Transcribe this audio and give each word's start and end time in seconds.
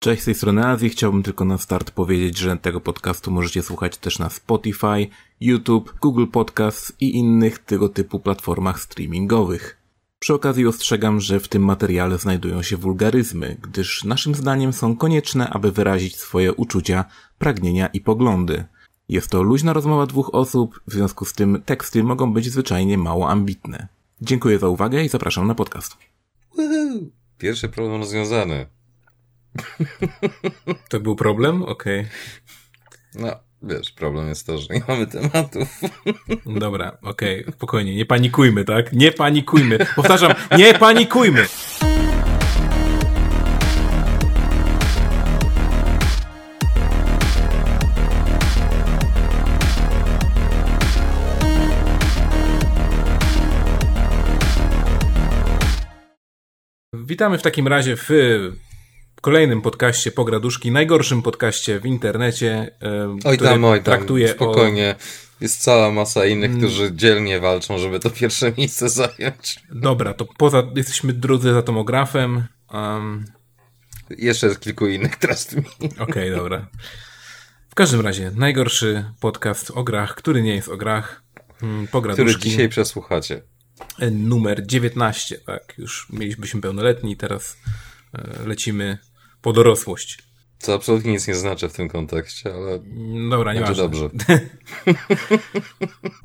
Cześć, 0.00 0.22
z 0.22 0.24
tej 0.24 0.34
strony 0.34 0.66
Azji. 0.66 0.88
Chciałbym 0.88 1.22
tylko 1.22 1.44
na 1.44 1.58
start 1.58 1.90
powiedzieć, 1.90 2.38
że 2.38 2.56
tego 2.56 2.80
podcastu 2.80 3.30
możecie 3.30 3.62
słuchać 3.62 3.96
też 3.96 4.18
na 4.18 4.30
Spotify, 4.30 5.06
YouTube, 5.40 5.94
Google 6.00 6.26
Podcasts 6.26 6.92
i 7.00 7.16
innych 7.16 7.58
tego 7.58 7.88
typu 7.88 8.20
platformach 8.20 8.80
streamingowych. 8.80 9.78
Przy 10.18 10.34
okazji 10.34 10.66
ostrzegam, 10.66 11.20
że 11.20 11.40
w 11.40 11.48
tym 11.48 11.64
materiale 11.64 12.18
znajdują 12.18 12.62
się 12.62 12.76
wulgaryzmy, 12.76 13.56
gdyż 13.62 14.04
naszym 14.04 14.34
zdaniem 14.34 14.72
są 14.72 14.96
konieczne, 14.96 15.50
aby 15.50 15.72
wyrazić 15.72 16.16
swoje 16.16 16.52
uczucia, 16.52 17.04
pragnienia 17.38 17.86
i 17.86 18.00
poglądy. 18.00 18.64
Jest 19.08 19.30
to 19.30 19.42
luźna 19.42 19.72
rozmowa 19.72 20.06
dwóch 20.06 20.34
osób, 20.34 20.80
w 20.86 20.92
związku 20.92 21.24
z 21.24 21.32
tym 21.32 21.62
teksty 21.64 22.04
mogą 22.04 22.32
być 22.32 22.50
zwyczajnie 22.52 22.98
mało 22.98 23.30
ambitne. 23.30 23.88
Dziękuję 24.22 24.58
za 24.58 24.68
uwagę 24.68 25.04
i 25.04 25.08
zapraszam 25.08 25.46
na 25.46 25.54
podcast. 25.54 25.96
Pierwszy 27.38 27.68
problem 27.68 28.00
rozwiązany. 28.00 28.77
To 30.90 31.00
był 31.00 31.16
problem? 31.16 31.62
Okej. 31.62 32.06
No, 33.14 33.36
wiesz, 33.62 33.92
problem 33.92 34.28
jest 34.28 34.46
to, 34.46 34.58
że 34.58 34.74
nie 34.74 34.82
mamy 34.88 35.06
tematów. 35.06 35.80
Dobra, 36.60 36.98
okej, 37.02 37.44
spokojnie, 37.52 37.96
nie 37.96 38.06
panikujmy, 38.06 38.64
tak? 38.64 38.92
Nie 38.92 39.12
panikujmy. 39.12 39.78
Powtarzam, 39.96 40.32
nie 40.58 40.74
panikujmy! 40.74 41.46
Witamy 56.92 57.38
w 57.38 57.42
takim 57.42 57.68
razie 57.68 57.96
w 57.96 58.08
kolejnym 59.20 59.62
podcaście 59.62 60.10
Pograduszki, 60.12 60.70
najgorszym 60.70 61.22
podcaście 61.22 61.80
w 61.80 61.86
internecie. 61.86 62.70
Oj 63.24 63.36
który 63.36 63.50
tam, 63.50 63.64
oj 63.64 63.78
tam, 63.78 63.84
traktuje 63.84 64.28
spokojnie. 64.28 64.94
Jest 65.40 65.60
cała 65.62 65.90
masa 65.90 66.26
innych, 66.26 66.58
którzy 66.58 66.92
dzielnie 66.94 67.40
walczą, 67.40 67.78
żeby 67.78 68.00
to 68.00 68.10
pierwsze 68.10 68.52
miejsce 68.58 68.88
zająć. 68.88 69.58
O... 69.72 69.74
Dobra, 69.74 70.14
to 70.14 70.24
poza, 70.36 70.62
jesteśmy 70.76 71.12
drudzy 71.12 71.52
za 71.52 71.62
tomografem. 71.62 72.44
Um, 72.72 73.24
Jeszcze 74.10 74.46
jest 74.46 74.60
kilku 74.60 74.86
innych 74.86 75.16
trustmi. 75.16 75.62
Okej, 75.98 76.30
dobra. 76.30 76.66
W 77.70 77.74
każdym 77.74 78.00
razie, 78.00 78.30
najgorszy 78.34 79.04
podcast 79.20 79.70
o 79.70 79.84
grach, 79.84 80.14
który 80.14 80.42
nie 80.42 80.54
jest 80.54 80.68
o 80.68 80.76
grach. 80.76 81.22
mm, 81.62 81.76
Który 81.76 81.92
Pograduszki. 81.92 82.50
dzisiaj 82.50 82.68
przesłuchacie. 82.68 83.42
E, 83.98 84.10
Numer 84.10 84.66
19, 84.66 85.38
tak. 85.38 85.74
Już 85.78 86.06
mieliśmy 86.12 86.60
pełnoletni, 86.60 87.16
teraz 87.16 87.56
e, 88.14 88.46
lecimy 88.46 88.98
po 89.42 89.52
dorosłość. 89.52 90.18
Co 90.58 90.74
absolutnie 90.74 91.12
nic 91.12 91.28
nie 91.28 91.34
znaczy 91.34 91.68
w 91.68 91.72
tym 91.72 91.88
kontekście, 91.88 92.54
ale 92.54 92.78
Dobra, 93.30 93.54
nie 93.54 93.60
będzie 93.60 93.82
ma. 93.82 93.88
dobrze. 93.88 94.10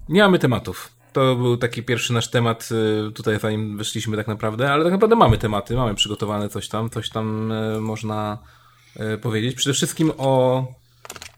Nie 0.09 0.21
mamy 0.21 0.39
tematów. 0.39 0.91
To 1.13 1.35
był 1.35 1.57
taki 1.57 1.83
pierwszy 1.83 2.13
nasz 2.13 2.29
temat 2.29 2.69
y, 3.07 3.11
tutaj, 3.11 3.39
zanim 3.39 3.77
wyszliśmy 3.77 4.17
tak 4.17 4.27
naprawdę, 4.27 4.71
ale 4.71 4.83
tak 4.83 4.93
naprawdę 4.93 5.15
mamy 5.15 5.37
tematy, 5.37 5.75
mamy 5.75 5.95
przygotowane 5.95 6.49
coś 6.49 6.67
tam, 6.67 6.89
coś 6.89 7.09
tam 7.09 7.51
y, 7.51 7.81
można 7.81 8.37
y, 9.13 9.17
powiedzieć. 9.17 9.55
Przede 9.55 9.73
wszystkim 9.73 10.11
o... 10.17 10.65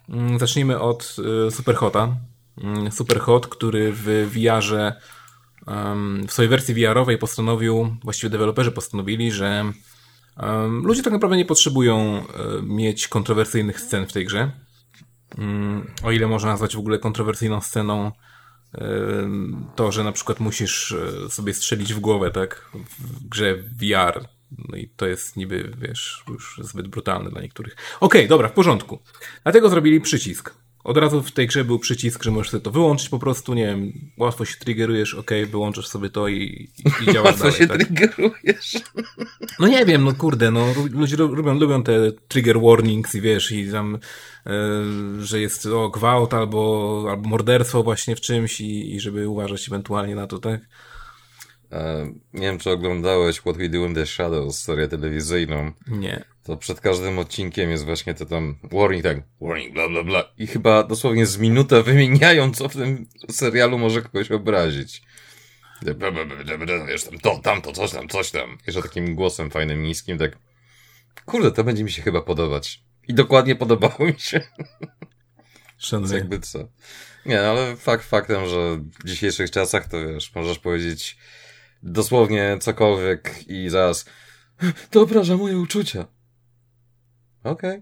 mm, 0.09 0.39
Zacznijmy 0.39 0.79
od 0.79 1.15
Superhota. 1.49 2.15
Mm, 2.63 2.91
Superhot, 2.91 3.47
który 3.47 3.91
w 3.95 4.29
VR-ze, 4.33 4.93
w 6.27 6.33
swojej 6.33 6.49
wersji 6.49 6.73
VR-owej 6.75 7.17
postanowił, 7.17 7.95
właściwie 8.03 8.29
deweloperzy 8.29 8.71
postanowili, 8.71 9.31
że 9.31 9.65
ludzie 10.83 11.03
tak 11.03 11.13
naprawdę 11.13 11.37
nie 11.37 11.45
potrzebują 11.45 12.23
y, 12.59 12.61
mieć 12.63 13.07
kontrowersyjnych 13.07 13.81
scen 13.81 14.07
w 14.07 14.13
tej 14.13 14.25
grze. 14.25 14.51
Mm, 15.37 15.91
o 16.03 16.11
ile 16.11 16.27
można 16.27 16.49
nazwać 16.49 16.75
w 16.75 16.79
ogóle 16.79 16.99
kontrowersyjną 16.99 17.61
sceną 17.61 18.11
to, 19.75 19.91
że 19.91 20.03
na 20.03 20.11
przykład 20.11 20.39
musisz 20.39 20.91
e, 20.91 21.29
sobie 21.29 21.53
strzelić 21.53 21.93
w 21.93 21.99
głowę, 21.99 22.31
tak, 22.31 22.69
w 22.99 23.27
grze 23.27 23.55
VR. 23.55 24.25
No 24.69 24.77
i 24.77 24.89
to 24.89 25.05
jest 25.05 25.37
niby, 25.37 25.71
wiesz, 25.77 26.23
już 26.27 26.59
zbyt 26.63 26.87
brutalne 26.87 27.29
dla 27.29 27.41
niektórych. 27.41 27.75
Okej, 27.99 28.27
dobra, 28.27 28.49
w 28.49 28.53
porządku. 28.53 28.99
Dlatego 29.43 29.69
zrobili 29.69 30.01
przycisk. 30.01 30.53
Od 30.85 30.97
razu 30.97 31.23
w 31.23 31.31
tej 31.31 31.47
grze 31.47 31.65
był 31.65 31.79
przycisk, 31.79 32.23
że 32.23 32.31
możesz 32.31 32.51
sobie 32.51 32.61
to 32.63 32.71
wyłączyć 32.71 33.09
po 33.09 33.19
prostu, 33.19 33.53
nie 33.53 33.65
wiem, 33.65 33.91
łatwo 34.17 34.45
się 34.45 34.57
triggerujesz, 34.59 35.13
okej, 35.13 35.45
wyłączysz 35.45 35.87
sobie 35.87 36.09
to 36.09 36.27
i, 36.27 36.69
i, 37.01 37.05
działasz 37.13 37.25
Łatwo 37.25 37.43
dalej, 37.43 37.57
się 37.57 37.67
tak? 37.67 37.77
triggerujesz. 37.77 38.73
No 39.59 39.67
nie 39.67 39.85
wiem, 39.85 40.03
no 40.03 40.13
kurde, 40.13 40.51
no 40.51 40.65
ludzie 40.91 41.17
lu- 41.17 41.35
lubią, 41.35 41.53
lubią 41.59 41.83
te 41.83 42.11
trigger 42.27 42.61
warnings 42.61 43.15
i 43.15 43.21
wiesz, 43.21 43.51
i 43.51 43.71
tam, 43.71 43.99
e, 44.45 44.51
że 45.19 45.39
jest 45.39 45.65
o 45.65 45.89
gwałt 45.89 46.33
albo, 46.33 47.05
albo 47.09 47.29
morderstwo 47.29 47.83
właśnie 47.83 48.15
w 48.15 48.21
czymś 48.21 48.61
i, 48.61 48.95
i 48.95 48.99
żeby 48.99 49.29
uważać 49.29 49.67
ewentualnie 49.67 50.15
na 50.15 50.27
to, 50.27 50.39
tak? 50.39 50.61
E, 51.71 52.05
nie 52.33 52.41
wiem, 52.47 52.57
czy 52.59 52.71
oglądałeś 52.71 53.39
What 53.39 53.57
We 53.57 53.69
Do 53.69 53.77
in 53.77 53.95
the 53.95 54.05
Shadows, 54.05 54.59
serię 54.59 54.87
telewizyjną. 54.87 55.71
Nie. 55.87 56.34
To 56.45 56.57
przed 56.57 56.81
każdym 56.81 57.19
odcinkiem 57.19 57.69
jest 57.69 57.85
właśnie 57.85 58.13
to 58.13 58.25
tam 58.25 58.57
warning, 58.71 59.03
tak, 59.03 59.17
warning, 59.41 59.73
bla, 59.73 59.89
bla, 59.89 60.03
bla. 60.03 60.23
I 60.37 60.47
chyba 60.47 60.83
dosłownie 60.83 61.25
z 61.25 61.37
minutę 61.37 61.83
wymieniają, 61.83 62.51
co 62.51 62.69
w 62.69 62.73
tym 62.73 63.07
serialu 63.31 63.77
może 63.77 64.01
kogoś 64.01 64.31
obrazić. 64.31 65.01
Wiesz, 66.87 67.03
tam 67.03 67.19
to, 67.19 67.39
tamto, 67.43 67.71
coś 67.71 67.91
tam, 67.91 68.07
coś 68.07 68.31
tam. 68.31 68.57
Jeszcze 68.67 68.81
takim 68.81 69.15
głosem 69.15 69.51
fajnym, 69.51 69.83
niskim, 69.83 70.17
tak. 70.17 70.37
Kurde, 71.25 71.51
to 71.51 71.63
będzie 71.63 71.83
mi 71.83 71.91
się 71.91 72.01
chyba 72.01 72.21
podobać. 72.21 72.83
I 73.07 73.13
dokładnie 73.13 73.55
podobało 73.55 74.05
mi 74.05 74.19
się. 74.19 74.41
Szanuję. 75.77 76.13
Jakby 76.19 76.39
co. 76.39 76.59
Nie, 77.25 77.35
no, 77.35 77.41
ale 77.41 77.75
fakt 77.75 78.05
faktem, 78.05 78.49
że 78.49 78.77
w 78.99 79.07
dzisiejszych 79.07 79.51
czasach 79.51 79.87
to 79.87 80.07
wiesz, 80.07 80.35
możesz 80.35 80.59
powiedzieć 80.59 81.17
dosłownie 81.83 82.57
cokolwiek 82.61 83.47
i 83.47 83.69
zaraz 83.69 84.05
to 84.91 85.01
obraża 85.01 85.37
moje 85.37 85.57
uczucia. 85.57 86.14
Okej. 87.45 87.81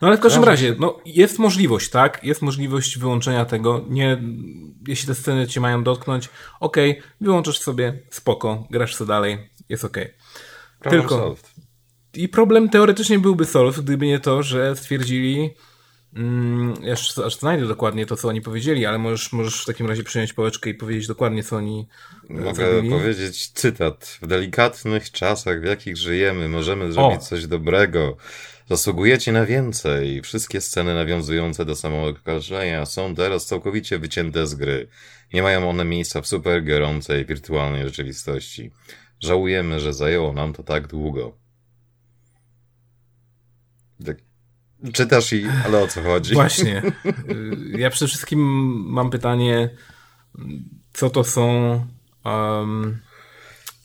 No 0.00 0.08
ale 0.08 0.16
w 0.16 0.20
każdym 0.20 0.44
razie, 0.44 0.76
no 0.78 0.98
jest 1.06 1.38
możliwość, 1.38 1.90
tak? 1.90 2.24
Jest 2.24 2.42
możliwość 2.42 2.98
wyłączenia 2.98 3.44
tego. 3.44 3.84
Nie, 3.88 4.22
jeśli 4.88 5.06
te 5.08 5.14
sceny 5.14 5.46
cię 5.46 5.60
mają 5.60 5.84
dotknąć, 5.84 6.28
okej, 6.60 7.02
wyłączasz 7.20 7.58
sobie, 7.58 8.02
spoko, 8.10 8.66
grasz 8.70 8.94
sobie 8.94 9.08
dalej, 9.08 9.50
jest 9.68 9.84
okej. 9.84 10.14
Problem 10.80 11.02
Tylko- 11.02 11.16
solved. 11.16 11.50
I 12.14 12.28
problem 12.28 12.68
teoretycznie 12.68 13.18
byłby 13.18 13.44
solve, 13.44 13.80
gdyby 13.80 14.06
nie 14.06 14.20
to, 14.20 14.42
że 14.42 14.76
stwierdzili. 14.76 15.50
Mm, 16.16 16.74
ja 16.82 16.92
aż, 16.92 17.18
aż 17.18 17.38
znajdę 17.38 17.66
dokładnie 17.68 18.06
to, 18.06 18.16
co 18.16 18.28
oni 18.28 18.40
powiedzieli, 18.40 18.86
ale 18.86 18.98
możesz, 18.98 19.32
możesz 19.32 19.62
w 19.62 19.66
takim 19.66 19.86
razie 19.86 20.04
przyjąć 20.04 20.32
pałeczkę 20.32 20.70
i 20.70 20.74
powiedzieć 20.74 21.06
dokładnie, 21.06 21.42
co 21.42 21.56
oni 21.56 21.86
e, 22.30 22.34
Mogę 22.34 22.54
zrobili. 22.54 22.90
powiedzieć 22.90 23.48
cytat. 23.48 24.18
W 24.22 24.26
delikatnych 24.26 25.10
czasach, 25.10 25.60
w 25.60 25.64
jakich 25.64 25.96
żyjemy, 25.96 26.48
możemy 26.48 26.92
zrobić 26.92 27.22
coś 27.22 27.46
dobrego. 27.46 28.16
Zasługujecie 28.68 29.32
na 29.32 29.46
więcej. 29.46 30.22
Wszystkie 30.22 30.60
sceny 30.60 30.94
nawiązujące 30.94 31.64
do 31.64 31.76
samookaleczenia 31.76 32.86
są 32.86 33.14
teraz 33.14 33.46
całkowicie 33.46 33.98
wycięte 33.98 34.46
z 34.46 34.54
gry. 34.54 34.88
Nie 35.34 35.42
mają 35.42 35.70
one 35.70 35.84
miejsca 35.84 36.22
w 36.22 36.26
super 36.26 36.64
gorącej, 36.64 37.26
wirtualnej 37.26 37.82
rzeczywistości. 37.84 38.70
Żałujemy, 39.20 39.80
że 39.80 39.92
zajęło 39.92 40.32
nam 40.32 40.52
to 40.52 40.62
tak 40.62 40.86
długo. 40.86 41.36
Tak. 44.06 44.16
Czytasz 44.92 45.32
i, 45.32 45.46
ale 45.64 45.82
o 45.82 45.88
co 45.88 46.02
chodzi? 46.02 46.34
Właśnie. 46.34 46.82
Y, 47.74 47.78
Ja 47.78 47.90
przede 47.90 48.08
wszystkim 48.08 48.40
mam 48.86 49.10
pytanie, 49.10 49.70
co 50.92 51.10
to 51.10 51.24
są 51.24 51.80
um, 52.24 53.00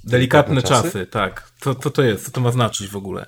delikatne 0.04 0.62
czasy? 0.62 0.84
czasy? 0.84 1.06
Tak. 1.06 1.52
Co, 1.60 1.76
co 1.76 1.90
to 1.90 2.02
jest? 2.04 2.26
Co 2.26 2.32
to 2.32 2.42
ma 2.42 2.52
znaczyć 2.52 2.88
w 2.88 2.96
ogóle? 2.96 3.26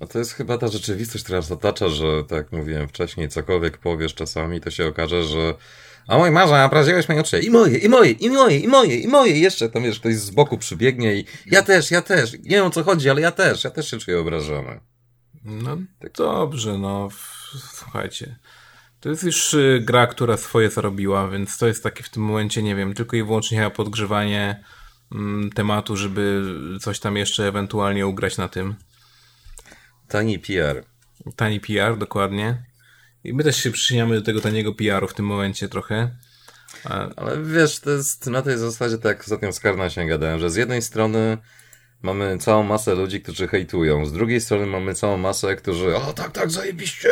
No 0.00 0.06
to 0.06 0.18
jest 0.18 0.32
chyba 0.32 0.58
ta 0.58 0.68
rzeczywistość, 0.68 1.24
która 1.24 1.38
nas 1.38 1.52
otacza, 1.52 1.88
że 1.88 2.24
tak 2.28 2.36
jak 2.38 2.52
mówiłem 2.52 2.88
wcześniej, 2.88 3.28
cokolwiek 3.28 3.78
powiesz 3.78 4.14
czasami, 4.14 4.60
to 4.60 4.70
się 4.70 4.86
okaże, 4.86 5.24
że 5.24 5.54
a 6.08 6.18
mój 6.18 6.30
Marza, 6.30 6.64
obraziłeś 6.64 7.08
moje 7.08 7.20
oczy. 7.20 7.40
I 7.40 7.50
moje, 7.50 7.78
i 7.78 7.88
moje, 7.88 8.10
i 8.10 8.30
moje, 8.30 8.58
i 8.58 8.68
moje, 8.68 8.96
i 8.96 9.08
moje. 9.08 9.32
I 9.32 9.40
jeszcze 9.40 9.68
tam 9.68 9.82
wiesz, 9.82 10.00
ktoś 10.00 10.14
z 10.14 10.30
boku 10.30 10.58
przybiegnie 10.58 11.14
i 11.16 11.24
ja 11.46 11.62
też, 11.62 11.90
ja 11.90 12.02
też. 12.02 12.32
Nie 12.32 12.38
wiem 12.56 12.66
o 12.66 12.70
co 12.70 12.84
chodzi, 12.84 13.10
ale 13.10 13.20
ja 13.20 13.30
też, 13.30 13.64
ja 13.64 13.70
też 13.70 13.90
się 13.90 13.98
czuję 13.98 14.20
obrażony. 14.20 14.80
No 15.44 15.76
dobrze, 16.16 16.78
no 16.78 17.08
słuchajcie. 17.72 18.36
To 19.00 19.08
jest 19.08 19.22
już 19.22 19.54
y, 19.54 19.82
gra, 19.84 20.06
która 20.06 20.36
swoje 20.36 20.70
zarobiła, 20.70 21.28
więc 21.28 21.58
to 21.58 21.66
jest 21.66 21.82
takie 21.82 22.02
w 22.02 22.08
tym 22.08 22.22
momencie, 22.22 22.62
nie 22.62 22.76
wiem, 22.76 22.94
tylko 22.94 23.16
i 23.16 23.22
wyłącznie 23.22 23.58
chyba 23.58 23.70
podgrzewanie 23.70 24.64
mm, 25.12 25.50
tematu, 25.50 25.96
żeby 25.96 26.42
coś 26.80 27.00
tam 27.00 27.16
jeszcze 27.16 27.48
ewentualnie 27.48 28.06
ugrać 28.06 28.36
na 28.36 28.48
tym. 28.48 28.74
Tani 30.08 30.38
PR. 30.38 30.84
Tani 31.36 31.60
PR, 31.60 31.98
dokładnie. 31.98 32.64
I 33.24 33.32
my 33.32 33.44
też 33.44 33.56
się 33.56 33.70
przyczyniamy 33.70 34.14
do 34.14 34.22
tego 34.22 34.40
taniego 34.40 34.74
PR-u 34.74 35.08
w 35.08 35.14
tym 35.14 35.26
momencie 35.26 35.68
trochę. 35.68 36.16
Ale 37.16 37.42
wiesz, 37.42 37.80
to 37.80 37.90
jest 37.90 38.26
na 38.26 38.42
tej 38.42 38.58
zasadzie, 38.58 38.98
tak 38.98 39.04
jak 39.04 39.20
ostatnio 39.20 39.52
z 39.52 39.60
Karnasiem 39.60 40.08
gadałem, 40.08 40.40
że 40.40 40.50
z 40.50 40.56
jednej 40.56 40.82
strony 40.82 41.38
mamy 42.02 42.38
całą 42.38 42.62
masę 42.62 42.94
ludzi, 42.94 43.20
którzy 43.20 43.48
hejtują. 43.48 44.06
Z 44.06 44.12
drugiej 44.12 44.40
strony 44.40 44.66
mamy 44.66 44.94
całą 44.94 45.16
masę, 45.16 45.56
którzy, 45.56 45.96
o 45.96 46.12
tak, 46.12 46.32
tak, 46.32 46.50
zajebiście. 46.50 47.08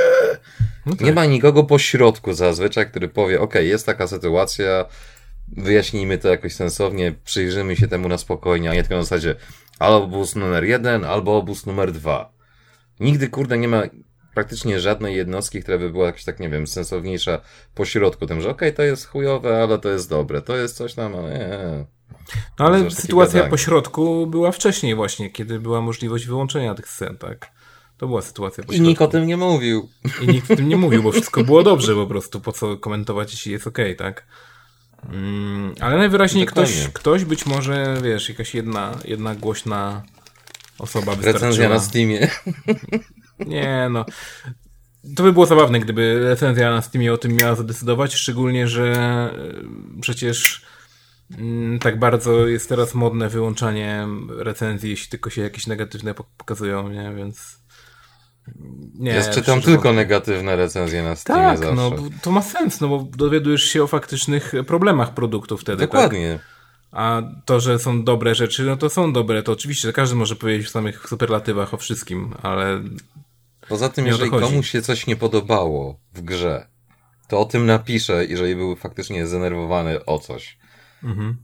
No 0.87 0.93
tak. 0.93 1.01
Nie 1.01 1.13
ma 1.13 1.27
nikogo 1.27 1.65
po 1.65 1.79
środku 1.79 2.33
zazwyczaj, 2.33 2.91
który 2.91 3.09
powie, 3.09 3.41
ok, 3.41 3.55
jest 3.55 3.87
taka 3.87 4.07
sytuacja, 4.07 4.85
wyjaśnijmy 5.49 6.19
to 6.19 6.29
jakoś 6.29 6.55
sensownie, 6.55 7.15
przyjrzymy 7.25 7.77
się 7.77 7.89
temu 7.89 8.09
na 8.09 8.19
spokojnie, 8.19 8.71
a 8.71 8.75
nie 8.75 8.83
tylko 8.83 8.97
na 8.97 9.03
zasadzie 9.03 9.35
albo 9.79 10.05
obóz 10.05 10.37
numer 10.37 10.65
jeden, 10.65 11.05
albo 11.05 11.37
obóz 11.37 11.67
numer 11.67 11.93
dwa. 11.93 12.33
Nigdy, 13.01 13.29
kurde, 13.29 13.59
nie 13.59 13.69
ma 13.69 13.83
praktycznie 14.35 14.81
żadnej 14.81 15.17
jednostki, 15.17 15.63
która 15.63 15.79
by 15.79 15.91
była 15.91 16.07
jakaś 16.07 16.25
tak, 16.25 16.41
nie 16.41 16.49
wiem, 16.49 16.67
sensowniejsza 16.67 17.41
po 17.75 17.85
środku 17.85 18.27
tym, 18.27 18.41
że 18.41 18.51
okej, 18.51 18.69
okay, 18.69 18.77
to 18.77 18.83
jest 18.83 19.07
chujowe, 19.07 19.63
ale 19.63 19.79
to 19.79 19.89
jest 19.89 20.11
dobre, 20.11 20.43
to 20.43 20.57
jest 20.57 20.77
coś 20.77 20.95
tam, 20.95 21.15
ale 21.17 21.39
nie. 21.39 21.98
No 22.59 22.67
ale 22.67 22.91
sytuacja 22.91 23.49
po 23.49 23.57
środku 23.57 24.27
była 24.27 24.53
wcześniej 24.53 24.95
właśnie, 24.95 25.31
kiedy 25.31 25.61
była 25.61 25.81
możliwość 25.81 26.27
wyłączenia 26.27 26.75
tych 26.75 26.89
scen, 26.89 27.19
tak? 27.19 27.51
To 27.99 28.07
była 28.07 28.23
sytuacja 28.23 28.65
po 28.65 28.73
I 28.73 28.81
nikt 28.81 29.03
o 29.03 29.09
tym 29.09 29.27
nie 29.27 29.37
mówił. 29.37 29.89
I 30.23 30.29
nikt 30.29 30.51
o 30.51 30.57
tym 30.57 30.69
nie 30.69 30.77
mówił, 30.77 31.03
bo 31.03 31.13
wszystko 31.13 31.45
było 31.45 31.63
dobrze 31.63 31.95
po 31.95 32.07
prostu, 32.07 32.41
po 32.41 32.53
co 32.53 32.77
komentować, 32.77 33.33
jeśli 33.33 33.53
jest 33.53 33.67
okej, 33.67 33.95
okay, 33.95 34.07
tak? 34.07 34.27
Mm, 35.13 35.75
ale 35.81 35.97
najwyraźniej 35.97 36.47
ktoś, 36.47 36.89
ktoś 36.93 37.25
być 37.25 37.47
może, 37.47 37.97
wiesz, 38.03 38.29
jakaś 38.29 38.55
jedna, 38.55 38.99
jedna 39.05 39.35
głośna 39.35 40.03
osoba 40.79 41.15
wystarczyła. 41.15 41.33
Recenzja 41.33 41.69
na 41.69 41.81
Steamie. 41.81 42.29
Nie, 43.47 43.89
no. 43.91 44.05
To 45.17 45.23
by 45.23 45.33
było 45.33 45.47
zabawne, 45.47 45.81
gdyby 45.81 46.21
recenzja 46.25 46.71
na 46.71 46.83
Steamie 46.83 47.13
o 47.13 47.19
tym 47.19 47.33
miała 47.33 47.55
zadecydować, 47.55 48.15
szczególnie, 48.15 48.69
że 48.69 48.93
e, 48.93 50.01
przecież 50.01 50.63
tak 51.81 51.99
bardzo 51.99 52.47
jest 52.47 52.69
teraz 52.69 52.95
modne 52.95 53.29
wyłączanie 53.29 54.07
recenzji, 54.29 54.91
jeśli 54.91 55.09
tylko 55.09 55.31
się 55.31 55.43
jakieś 55.43 55.67
negatywne 55.67 56.15
pokazują, 56.15 56.89
nie? 56.89 57.13
Więc 57.17 57.59
nie, 58.95 59.11
ja 59.11 59.33
czytam 59.33 59.63
tylko 59.63 59.93
negatywne 59.93 60.57
recenzje 60.57 61.03
na 61.03 61.17
Steamie 61.17 61.43
tak, 61.43 61.59
zawsze. 61.59 61.75
no 61.75 61.93
to 62.23 62.31
ma 62.31 62.43
sens, 62.43 62.81
no 62.81 62.89
bo 62.89 63.09
dowiadujesz 63.17 63.65
się 63.65 63.83
o 63.83 63.87
faktycznych 63.87 64.53
problemach 64.67 65.15
produktu 65.15 65.57
wtedy, 65.57 65.79
tak? 65.79 65.91
Dokładnie. 65.91 66.39
Tak? 66.39 66.59
A 66.93 67.23
to, 67.45 67.61
że 67.61 67.79
są 67.79 68.05
dobre 68.05 68.35
rzeczy, 68.35 68.65
no 68.65 68.77
to 68.77 68.91
są 68.91 69.13
dobre. 69.13 69.43
To 69.43 69.53
oczywiście 69.53 69.93
każdy 69.93 70.17
może 70.17 70.37
powiedzieć 70.37 70.67
w 70.67 70.71
samych 70.71 71.09
superlatywach 71.09 71.75
o 71.75 71.77
wszystkim, 71.77 72.35
ale. 72.43 72.83
Poza 73.69 73.89
tym, 73.89 74.07
jeżeli 74.07 74.31
komuś 74.31 74.71
się 74.71 74.83
coś 74.83 75.07
nie 75.07 75.17
podobało 75.17 76.01
w 76.15 76.21
grze, 76.21 76.67
to 77.29 77.41
o 77.41 77.45
tym 77.45 77.67
napisze, 77.67 78.25
jeżeli 78.25 78.57
był 78.57 78.77
faktycznie 78.77 79.27
zdenerwowany 79.27 80.05
o 80.05 80.19
coś. 80.19 80.59
Mhm. 81.05 81.37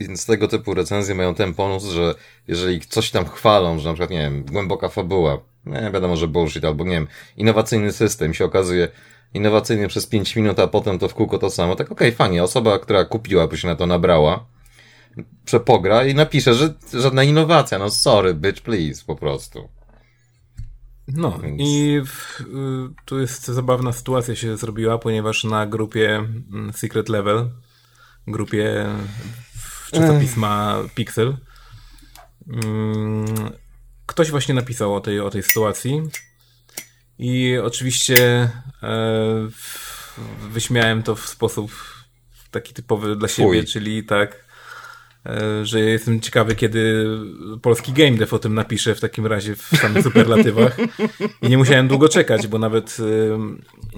Więc 0.00 0.26
tego 0.26 0.48
typu 0.48 0.74
recenzje 0.74 1.14
mają 1.14 1.34
ten 1.34 1.54
bonus, 1.54 1.84
że 1.84 2.14
jeżeli 2.48 2.80
coś 2.80 3.10
tam 3.10 3.24
chwalą, 3.24 3.78
że 3.78 3.88
na 3.88 3.94
przykład, 3.94 4.10
nie 4.10 4.18
wiem, 4.18 4.44
głęboka 4.44 4.88
fabuła, 4.88 5.38
nie 5.66 5.90
wiadomo, 5.94 6.16
że 6.16 6.28
bullshit, 6.28 6.64
albo 6.64 6.84
nie 6.84 6.90
wiem, 6.90 7.06
innowacyjny 7.36 7.92
system 7.92 8.34
się 8.34 8.44
okazuje 8.44 8.88
innowacyjny 9.34 9.88
przez 9.88 10.06
5 10.06 10.36
minut, 10.36 10.58
a 10.58 10.66
potem 10.66 10.98
to 10.98 11.08
w 11.08 11.14
kółko 11.14 11.38
to 11.38 11.50
samo, 11.50 11.76
tak 11.76 11.92
okej, 11.92 12.08
okay, 12.08 12.16
fajnie, 12.16 12.42
osoba, 12.42 12.78
która 12.78 13.04
kupiła, 13.04 13.46
by 13.46 13.58
się 13.58 13.68
na 13.68 13.76
to 13.76 13.86
nabrała, 13.86 14.46
przepogra 15.44 16.04
i 16.04 16.14
napisze, 16.14 16.54
że 16.54 16.74
żadna 16.92 17.24
innowacja, 17.24 17.78
no 17.78 17.90
sorry, 17.90 18.34
bitch, 18.34 18.62
please, 18.62 19.04
po 19.06 19.16
prostu. 19.16 19.68
No 21.08 21.38
Więc... 21.38 21.60
i 21.60 22.00
w, 22.06 22.40
y, 22.40 22.44
tu 23.04 23.20
jest 23.20 23.46
zabawna 23.46 23.92
sytuacja 23.92 24.36
się 24.36 24.56
zrobiła, 24.56 24.98
ponieważ 24.98 25.44
na 25.44 25.66
grupie 25.66 26.16
mm, 26.16 26.72
Secret 26.72 27.08
Level, 27.08 27.50
grupie 28.26 28.86
czasopisma 29.92 30.82
Pixel, 30.94 31.36
mm, 32.48 33.50
ktoś 34.06 34.30
właśnie 34.30 34.54
napisał 34.54 34.94
o 34.94 35.00
tej, 35.00 35.20
o 35.20 35.30
tej 35.30 35.42
sytuacji 35.42 36.02
i 37.18 37.58
oczywiście 37.58 38.50
e, 38.82 39.48
wyśmiałem 40.50 41.02
to 41.02 41.16
w 41.16 41.28
sposób 41.28 41.72
taki 42.50 42.74
typowy 42.74 43.16
dla 43.16 43.28
siebie, 43.28 43.62
Fuj. 43.62 43.64
czyli 43.64 44.04
tak 44.04 44.50
E, 45.26 45.66
że 45.66 45.80
jestem 45.80 46.20
ciekawy, 46.20 46.54
kiedy 46.54 47.06
polski 47.62 47.92
game 47.92 48.16
dev 48.16 48.36
o 48.36 48.38
tym 48.38 48.54
napisze 48.54 48.94
w 48.94 49.00
takim 49.00 49.26
razie 49.26 49.56
w 49.56 49.62
samych 49.62 50.04
superlatywach. 50.04 50.76
I 51.42 51.48
nie 51.48 51.58
musiałem 51.58 51.88
długo 51.88 52.08
czekać, 52.08 52.46
bo 52.46 52.58
nawet 52.58 52.96
e, 53.00 53.38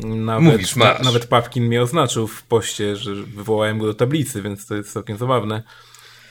nawet, 0.05 0.53
Mówisz, 0.53 0.77
na, 0.77 0.99
nawet 0.99 1.27
Pawkin 1.27 1.67
mnie 1.67 1.83
oznaczył 1.83 2.27
w 2.27 2.43
poście, 2.43 2.97
że 2.97 3.15
wywołałem 3.15 3.79
go 3.79 3.87
do 3.87 3.95
tablicy, 3.95 4.43
więc 4.43 4.67
to 4.67 4.75
jest 4.75 4.93
całkiem 4.93 5.19
zabawne. 5.19 5.63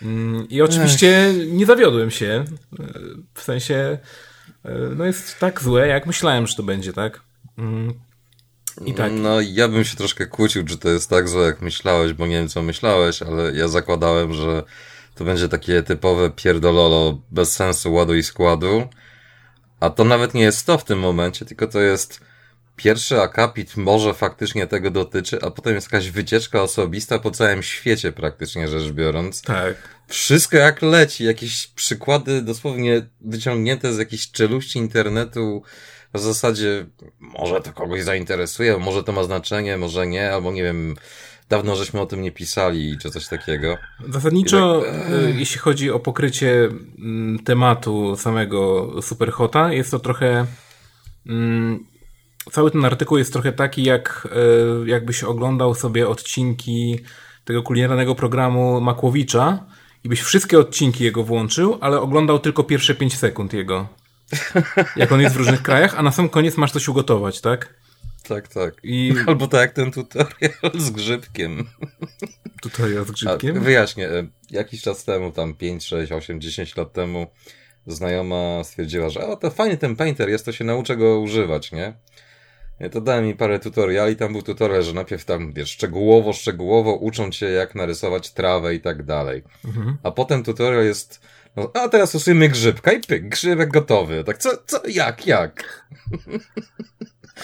Mm, 0.01 0.49
I 0.49 0.61
oczywiście 0.61 1.25
Ech. 1.25 1.51
nie 1.51 1.65
zawiodłem 1.65 2.11
się. 2.11 2.45
E, 2.79 2.85
w 3.33 3.41
sensie 3.41 3.97
no 4.95 5.05
jest 5.05 5.39
tak 5.39 5.61
złe, 5.61 5.87
jak 5.87 6.05
myślałem, 6.05 6.47
że 6.47 6.55
to 6.55 6.63
będzie, 6.63 6.93
tak? 6.93 7.21
Mm, 7.57 7.93
i 8.85 8.93
tak. 8.93 9.11
No, 9.15 9.41
ja 9.41 9.67
bym 9.67 9.83
się 9.83 9.97
troszkę 9.97 10.25
kłócił, 10.25 10.65
czy 10.65 10.77
to 10.77 10.89
jest 10.89 11.09
tak 11.09 11.29
złe, 11.29 11.45
jak 11.45 11.61
myślałeś, 11.61 12.13
bo 12.13 12.27
nie 12.27 12.35
wiem, 12.35 12.47
co 12.47 12.63
myślałeś, 12.63 13.21
ale 13.21 13.51
ja 13.51 13.67
zakładałem, 13.67 14.33
że 14.33 14.63
to 15.15 15.23
będzie 15.23 15.49
takie 15.49 15.83
typowe 15.83 16.29
pierdololo 16.29 17.21
bez 17.31 17.55
sensu 17.55 17.93
ładu 17.93 18.15
i 18.15 18.23
składu. 18.23 18.87
A 19.79 19.89
to 19.89 20.03
nawet 20.03 20.33
nie 20.33 20.41
jest 20.41 20.65
to 20.65 20.77
w 20.77 20.83
tym 20.83 20.99
momencie, 20.99 21.45
tylko 21.45 21.67
to 21.67 21.79
jest 21.79 22.21
pierwszy 22.83 23.21
akapit 23.21 23.77
może 23.77 24.13
faktycznie 24.13 24.67
tego 24.67 24.91
dotyczy, 24.91 25.39
a 25.41 25.51
potem 25.51 25.75
jest 25.75 25.91
jakaś 25.91 26.09
wycieczka 26.09 26.61
osobista 26.61 27.19
po 27.19 27.31
całym 27.31 27.63
świecie 27.63 28.11
praktycznie 28.11 28.67
rzecz 28.67 28.91
biorąc. 28.91 29.41
Tak. 29.41 29.75
Wszystko 30.07 30.57
jak 30.57 30.81
leci, 30.81 31.23
jakieś 31.23 31.67
przykłady 31.67 32.41
dosłownie 32.41 33.07
wyciągnięte 33.21 33.93
z 33.93 33.97
jakiejś 33.97 34.31
czeluści 34.31 34.79
internetu, 34.79 35.63
w 36.13 36.19
zasadzie 36.19 36.85
może 37.19 37.61
to 37.61 37.73
kogoś 37.73 38.03
zainteresuje, 38.03 38.77
może 38.77 39.03
to 39.03 39.11
ma 39.11 39.23
znaczenie, 39.23 39.77
może 39.77 40.07
nie, 40.07 40.33
albo 40.33 40.51
nie 40.51 40.63
wiem, 40.63 40.95
dawno 41.49 41.75
żeśmy 41.75 42.01
o 42.01 42.05
tym 42.05 42.21
nie 42.21 42.31
pisali, 42.31 42.97
czy 42.97 43.09
coś 43.09 43.27
takiego. 43.27 43.77
Zasadniczo, 44.09 44.83
tak... 44.85 44.93
E, 45.11 45.31
jeśli 45.31 45.59
chodzi 45.59 45.91
o 45.91 45.99
pokrycie 45.99 46.69
mm, 46.99 47.39
tematu 47.39 48.15
samego 48.15 48.89
Superhota, 49.01 49.73
jest 49.73 49.91
to 49.91 49.99
trochę. 49.99 50.45
Mm, 51.27 51.90
cały 52.51 52.71
ten 52.71 52.85
artykuł 52.85 53.17
jest 53.17 53.33
trochę 53.33 53.51
taki, 53.51 53.83
jak 53.83 54.27
e, 54.85 54.89
jakbyś 54.89 55.23
oglądał 55.23 55.75
sobie 55.75 56.09
odcinki 56.09 56.99
tego 57.45 57.63
kulinarnego 57.63 58.15
programu 58.15 58.81
Makłowicza 58.81 59.65
i 60.03 60.09
byś 60.09 60.21
wszystkie 60.21 60.59
odcinki 60.59 61.03
jego 61.03 61.23
włączył, 61.23 61.77
ale 61.81 62.01
oglądał 62.01 62.39
tylko 62.39 62.63
pierwsze 62.63 62.95
5 62.95 63.17
sekund 63.17 63.53
jego 63.53 63.87
jak 64.95 65.11
on 65.11 65.21
jest 65.21 65.35
w 65.35 65.37
różnych 65.37 65.61
krajach, 65.61 65.95
a 65.97 66.03
na 66.03 66.11
sam 66.11 66.29
koniec 66.29 66.57
masz 66.57 66.71
coś 66.71 66.87
ugotować, 66.87 67.41
tak? 67.41 67.73
Tak, 68.27 68.47
tak. 68.47 68.73
I... 68.83 69.13
Albo 69.27 69.47
tak 69.47 69.61
jak 69.61 69.73
ten 69.73 69.91
tutorial 69.91 70.71
z 70.77 70.89
grzybkiem. 70.89 71.65
Tutorial 72.61 73.05
z 73.05 73.11
grzybkiem? 73.11 73.57
A, 73.57 73.59
wyjaśnię. 73.59 74.09
E, 74.09 74.27
jakiś 74.51 74.81
czas 74.81 75.03
temu, 75.03 75.31
tam 75.31 75.53
5, 75.53 75.85
6, 75.85 76.11
8, 76.11 76.41
10 76.41 76.75
lat 76.75 76.93
temu, 76.93 77.27
znajoma 77.87 78.63
stwierdziła, 78.63 79.09
że 79.09 79.27
o, 79.27 79.35
to 79.35 79.49
fajny 79.49 79.77
ten 79.77 79.95
painter 79.95 80.29
jest, 80.29 80.45
to 80.45 80.51
się 80.51 80.63
nauczę 80.63 80.97
go 80.97 81.19
używać, 81.19 81.71
nie? 81.71 81.93
To 82.89 83.01
dałem 83.01 83.25
mi 83.25 83.35
parę 83.35 83.59
tutoriali, 83.59 84.15
tam 84.15 84.31
był 84.31 84.41
tutorial, 84.41 84.83
że 84.83 84.93
najpierw 84.93 85.25
tam, 85.25 85.53
wiesz, 85.53 85.69
szczegółowo, 85.69 86.33
szczegółowo 86.33 86.95
uczą 86.95 87.31
cię, 87.31 87.49
jak 87.49 87.75
narysować 87.75 88.33
trawę 88.33 88.75
i 88.75 88.81
tak 88.81 89.03
dalej. 89.03 89.43
Mhm. 89.65 89.97
A 90.03 90.11
potem 90.11 90.43
tutorial 90.43 90.83
jest 90.83 91.21
no, 91.55 91.71
a 91.73 91.89
teraz 91.89 92.15
usujemy 92.15 92.49
grzybka 92.49 92.91
i 92.91 92.99
pyk, 92.99 93.29
grzybek 93.29 93.69
gotowy. 93.69 94.23
Tak, 94.23 94.37
co, 94.37 94.49
co, 94.65 94.81
jak, 94.87 95.27
jak? 95.27 95.85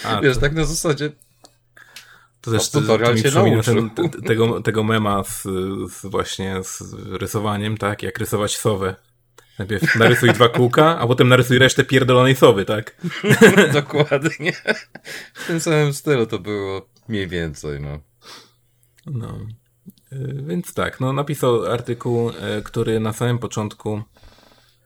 A, 0.04 0.20
Wiesz, 0.20 0.34
to... 0.34 0.40
tak 0.40 0.54
na 0.54 0.64
zasadzie 0.64 1.10
to 2.40 2.50
też 2.50 2.72
no, 2.72 2.80
tutorial 2.80 3.16
to, 3.22 3.30
to 3.30 3.44
mi 3.44 3.62
ten, 3.62 4.10
tego, 4.26 4.62
tego 4.62 4.84
mema 4.84 5.24
z, 5.24 5.42
z, 5.92 6.06
właśnie 6.06 6.56
z 6.62 6.82
rysowaniem, 7.10 7.76
tak? 7.76 8.02
Jak 8.02 8.18
rysować 8.18 8.56
sowę. 8.56 8.96
Najpierw 9.58 9.94
narysuj 9.94 10.32
dwa 10.32 10.48
kółka, 10.48 10.98
a 10.98 11.06
potem 11.06 11.28
narysuj 11.28 11.58
resztę 11.58 11.84
pierdolonej 11.84 12.36
sowy, 12.36 12.64
tak? 12.64 12.96
Dokładnie. 13.72 14.52
W 15.34 15.46
tym 15.46 15.60
samym 15.60 15.92
stylu 15.92 16.26
to 16.26 16.38
było 16.38 16.88
mniej 17.08 17.28
więcej, 17.28 17.80
no. 17.80 18.00
No. 19.06 19.38
Y, 20.12 20.44
więc 20.46 20.74
tak, 20.74 21.00
no 21.00 21.12
napisał 21.12 21.66
artykuł, 21.66 22.30
y, 22.30 22.34
który 22.64 23.00
na 23.00 23.12
samym 23.12 23.38
początku 23.38 24.02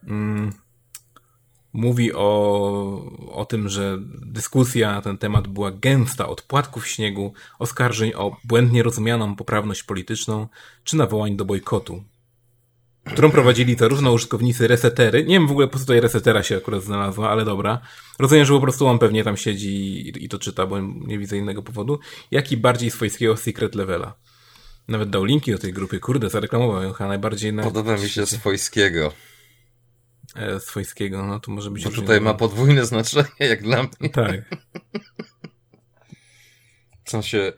mm, 0.05 0.53
mówi 1.73 2.13
o, 2.15 3.33
o 3.33 3.45
tym, 3.45 3.69
że 3.69 3.99
dyskusja 4.27 4.93
na 4.93 5.03
ten 5.03 5.19
temat 5.19 5.49
była 5.49 5.71
gęsta 5.71 6.29
od 6.29 6.43
płatków 6.43 6.89
śniegu, 6.89 7.33
oskarżeń 7.59 8.13
o 8.15 8.37
błędnie 8.45 8.83
rozumianą 8.83 9.37
poprawność 9.37 9.83
polityczną 9.83 10.49
czy 10.85 10.97
nawołań 10.97 11.37
do 11.37 11.45
bojkotu, 11.45 12.05
którą 13.05 13.31
prowadzili 13.31 13.77
zarówno 13.77 14.13
użytkownicy 14.13 14.69
resetery, 14.69 15.25
nie 15.25 15.35
wiem 15.35 15.47
w 15.47 15.51
ogóle 15.51 15.69
po 15.69 15.79
co 15.79 15.85
tutaj 15.85 16.01
resetera 16.01 16.43
się 16.43 16.57
akurat 16.57 16.83
znalazła, 16.83 17.31
ale 17.31 17.45
dobra, 17.45 17.81
rozumiem, 18.19 18.45
że 18.45 18.53
po 18.53 18.61
prostu 18.61 18.87
on 18.87 18.99
pewnie 18.99 19.25
tam 19.25 19.37
siedzi 19.37 19.75
i, 20.09 20.25
i 20.25 20.29
to 20.29 20.39
czyta, 20.39 20.67
bo 20.67 20.81
nie 20.81 21.19
widzę 21.19 21.37
innego 21.37 21.63
powodu, 21.63 21.99
jak 22.31 22.53
i 22.53 22.57
bardziej 22.57 22.91
swojskiego 22.91 23.37
secret 23.37 23.75
levela. 23.75 24.15
Nawet 24.89 25.11
dał 25.11 25.25
linki 25.25 25.53
do 25.53 25.59
tej 25.59 25.73
grupy, 25.73 26.01
kurde, 26.01 26.31
zareklamował 26.31 26.83
ją 26.83 26.93
chyba 26.93 27.09
najbardziej 27.09 27.53
na... 27.53 27.63
Podoba 27.63 27.97
mi 27.97 28.09
się 28.09 28.27
swojskiego. 28.27 29.13
e, 30.37 30.61
swojskiego, 30.61 31.27
no 31.27 31.41
to 31.41 31.51
może 31.51 31.71
być... 31.71 31.85
Bo 31.85 31.91
tutaj 31.91 32.21
ma 32.21 32.35
podwójne 32.35 32.87
znaczenie, 32.87 33.29
jak 33.39 33.63
dla 33.63 33.83
mnie. 33.83 34.11
Tak. 34.11 34.57
W 37.05 37.11
sensie 37.11 37.53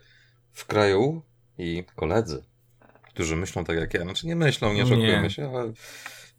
w 0.53 0.67
kraju 0.67 1.23
i 1.59 1.85
koledzy, 1.97 2.45
którzy 3.15 3.37
myślą 3.37 3.65
tak 3.65 3.77
jak 3.77 3.95
ja, 3.95 4.03
znaczy 4.03 4.27
nie 4.27 4.37
myślą, 4.37 4.73
nie 4.73 4.83
oszukujemy 4.83 5.31
się, 5.31 5.51
ale 5.57 5.73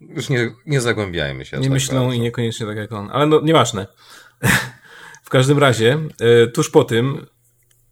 już 0.01 0.29
nie, 0.29 0.51
nie 0.65 0.82
zagłębiajmy 0.82 1.46
się. 1.46 1.58
Nie 1.58 1.63
tak 1.63 1.72
myślą 1.72 2.01
bardzo. 2.01 2.15
i 2.15 2.20
niekoniecznie 2.20 2.65
tak 2.65 2.77
jak 2.77 2.91
on, 2.91 3.10
ale 3.12 3.25
no 3.25 3.41
nieważne. 3.41 3.88
w 5.24 5.29
każdym 5.29 5.60
razie, 5.60 6.00
e, 6.20 6.48
tuż 6.48 6.70
po 6.70 6.84
tym 6.84 7.25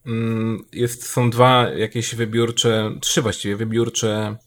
mm, 0.06 0.64
jest, 0.72 1.08
są 1.08 1.30
dwa 1.30 1.70
jakieś 1.70 2.16
wybiórcze, 2.16 2.92
trzy 3.02 3.22
właściwie 3.22 3.56
wybiórcze 3.56 4.38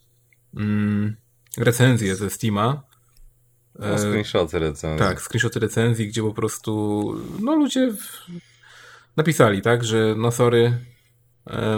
mm, 0.56 1.16
recenzje 1.58 2.16
ze 2.16 2.30
Steama. 2.30 2.82
No, 3.78 3.98
screenshoty 3.98 4.58
recenzji. 4.58 5.06
Tak, 5.06 5.20
screenshoty 5.20 5.60
recenzji, 5.60 6.08
gdzie 6.08 6.22
po 6.22 6.34
prostu 6.34 7.12
no 7.40 7.56
ludzie 7.56 7.92
napisali, 9.16 9.62
tak, 9.62 9.84
że 9.84 10.14
no 10.16 10.30
sorry, 10.30 10.78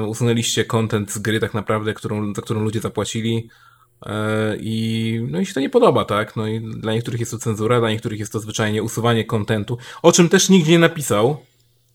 usunęliście 0.07 0.65
content 0.65 1.13
z 1.13 1.19
gry 1.19 1.41
tak 1.41 1.55
naprawdę, 1.55 1.95
którą, 1.95 2.35
za 2.35 2.43
którą 2.43 2.61
ludzie 2.61 2.81
zapłacili 2.81 3.49
e, 4.07 4.57
i 4.61 5.21
no 5.31 5.41
i 5.41 5.47
się 5.47 5.55
to 5.55 5.61
nie 5.61 5.71
podoba, 5.71 6.05
tak, 6.05 6.37
no 6.37 6.49
i 6.49 6.61
dla 6.61 6.93
niektórych 6.93 7.21
jest 7.21 7.33
to 7.33 7.39
cenzura, 7.39 7.81
dla 7.81 7.91
niektórych 7.91 8.21
jest 8.21 8.33
to 8.33 8.41
zwyczajnie 8.41 8.83
usuwanie 8.83 9.25
kontentu, 9.25 9.79
o 10.03 10.13
czym 10.13 10.29
też 10.29 10.49
nikt 10.49 10.69
nie 10.69 10.79
napisał, 10.79 11.37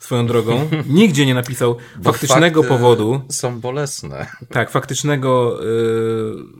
swoją 0.03 0.27
drogą. 0.27 0.69
Nigdzie 0.89 1.25
nie 1.25 1.33
napisał 1.33 1.77
faktycznego 2.03 2.63
powodu. 2.63 3.21
Są 3.29 3.59
bolesne. 3.59 4.27
Tak, 4.49 4.69
faktycznego 4.69 5.59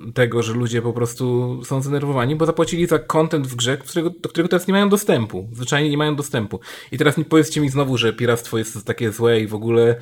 y, 0.10 0.14
tego, 0.14 0.44
że 0.44 0.54
ludzie 0.54 0.82
po 0.82 0.94
prostu 0.94 1.60
są 1.66 1.82
zdenerwowani, 1.82 2.36
bo 2.36 2.46
zapłacili 2.46 2.88
za 2.88 3.00
content 3.00 3.48
w 3.48 3.56
grze, 3.56 3.78
którego, 3.78 4.10
do 4.10 4.30
którego 4.30 4.50
teraz 4.50 4.68
nie 4.68 4.72
mają 4.72 4.90
dostępu. 4.90 5.50
Zwyczajnie 5.54 5.90
nie 5.90 5.98
mają 5.98 6.16
dostępu. 6.16 6.60
I 6.92 6.98
teraz 6.98 7.18
nie 7.18 7.26
powiedzcie 7.26 7.62
mi 7.62 7.70
znowu, 7.70 7.98
że 7.98 8.14
piractwo 8.14 8.58
jest 8.58 8.86
takie 8.86 9.12
złe 9.12 9.40
i 9.40 9.48
w 9.48 9.56
ogóle, 9.56 9.96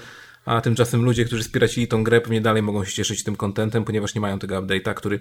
a 0.45 0.61
tymczasem 0.61 1.03
ludzie, 1.03 1.25
którzy 1.25 1.43
spiracili 1.43 1.87
tą 1.87 2.03
grę, 2.03 2.21
pewnie 2.21 2.41
dalej 2.41 2.61
mogą 2.61 2.85
się 2.85 2.91
cieszyć 2.91 3.23
tym 3.23 3.35
contentem, 3.35 3.85
ponieważ 3.85 4.15
nie 4.15 4.21
mają 4.21 4.39
tego 4.39 4.61
update'a, 4.61 4.93
który 4.93 5.19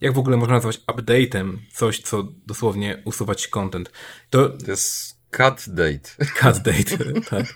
jak 0.00 0.14
w 0.14 0.18
ogóle 0.18 0.36
można 0.36 0.54
nazwać 0.54 0.80
update'em 0.80 1.56
coś, 1.72 2.00
co 2.00 2.28
dosłownie 2.46 3.02
usuwać 3.04 3.48
content. 3.48 3.92
To, 4.30 4.48
to 4.48 4.70
jest 4.70 5.16
Cut 5.30 5.64
date. 5.68 6.08
Cut 6.40 6.58
date, 6.58 7.20
tak. 7.30 7.46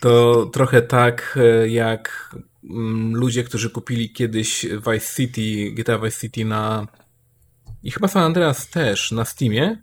To 0.00 0.46
trochę 0.52 0.82
tak 0.82 1.38
e, 1.42 1.68
jak 1.68 2.34
mm, 2.70 3.14
ludzie, 3.16 3.44
którzy 3.44 3.70
kupili 3.70 4.12
kiedyś 4.12 4.66
Vice 4.92 5.14
City, 5.16 5.70
GTA 5.74 5.98
Vice 5.98 6.20
City 6.20 6.44
na 6.44 6.86
i 7.82 7.90
chyba 7.90 8.08
San 8.08 8.22
Andreas 8.22 8.68
też 8.70 9.12
na 9.12 9.24
Steamie. 9.24 9.82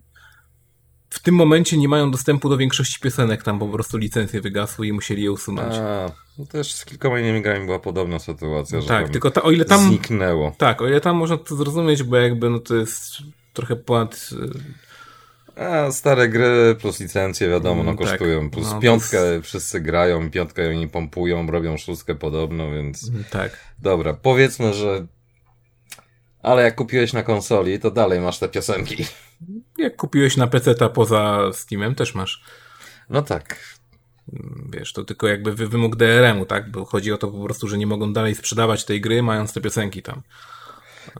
W 1.14 1.18
tym 1.18 1.34
momencie 1.34 1.76
nie 1.76 1.88
mają 1.88 2.10
dostępu 2.10 2.48
do 2.48 2.56
większości 2.56 3.00
piosenek, 3.00 3.42
tam 3.42 3.58
po 3.58 3.68
prostu 3.68 3.98
licencje 3.98 4.40
wygasły 4.40 4.86
i 4.86 4.92
musieli 4.92 5.22
je 5.22 5.32
usunąć. 5.32 5.74
A, 5.74 6.10
no 6.38 6.46
też 6.46 6.74
z 6.74 6.84
kilkoma 6.84 7.20
innymi 7.20 7.42
grami 7.42 7.66
była 7.66 7.78
podobna 7.78 8.18
sytuacja, 8.18 8.80
że 8.80 8.88
tak, 8.88 9.08
tylko 9.08 9.30
ta, 9.30 9.42
o 9.42 9.50
ile 9.50 9.64
tam 9.64 9.88
zniknęło. 9.88 10.54
Tak, 10.58 10.82
o 10.82 10.88
ile 10.88 11.00
tam 11.00 11.16
można 11.16 11.36
to 11.36 11.56
zrozumieć, 11.56 12.02
bo 12.02 12.16
jakby 12.16 12.50
no 12.50 12.58
to 12.58 12.74
jest 12.74 13.16
trochę 13.52 13.76
ponad 13.76 14.30
a, 15.56 15.92
stare 15.92 16.28
gry 16.28 16.76
plus 16.80 17.00
licencje, 17.00 17.48
wiadomo, 17.48 17.82
no, 17.82 17.90
mm, 17.90 17.98
tak. 17.98 18.08
kosztują. 18.08 18.50
Plus 18.50 18.70
no, 18.70 18.80
piątkę 18.80 19.34
jest... 19.34 19.46
wszyscy 19.46 19.80
grają, 19.80 20.30
piątkę 20.30 20.68
oni 20.68 20.88
pompują, 20.88 21.46
robią 21.46 21.76
szóstkę 21.76 22.14
podobno, 22.14 22.70
więc... 22.70 23.08
Mm, 23.08 23.24
tak. 23.30 23.58
Dobra, 23.78 24.14
powiedzmy, 24.14 24.74
że... 24.74 25.06
Ale 26.44 26.62
jak 26.62 26.74
kupiłeś 26.74 27.12
na 27.12 27.22
konsoli, 27.22 27.80
to 27.80 27.90
dalej 27.90 28.20
masz 28.20 28.38
te 28.38 28.48
piosenki. 28.48 29.06
Jak 29.78 29.96
kupiłeś 29.96 30.36
na 30.36 30.46
PC, 30.46 30.74
ta 30.74 30.88
poza 30.88 31.50
Steamem 31.52 31.94
też 31.94 32.14
masz. 32.14 32.44
No 33.10 33.22
tak. 33.22 33.58
Wiesz, 34.72 34.92
to 34.92 35.04
tylko 35.04 35.28
jakby 35.28 35.54
wymóg 35.54 35.96
DRM-u, 35.96 36.46
tak? 36.46 36.70
Bo 36.70 36.84
chodzi 36.84 37.12
o 37.12 37.18
to 37.18 37.28
po 37.28 37.44
prostu, 37.44 37.68
że 37.68 37.78
nie 37.78 37.86
mogą 37.86 38.12
dalej 38.12 38.34
sprzedawać 38.34 38.84
tej 38.84 39.00
gry, 39.00 39.22
mając 39.22 39.52
te 39.52 39.60
piosenki 39.60 40.02
tam. 40.02 40.22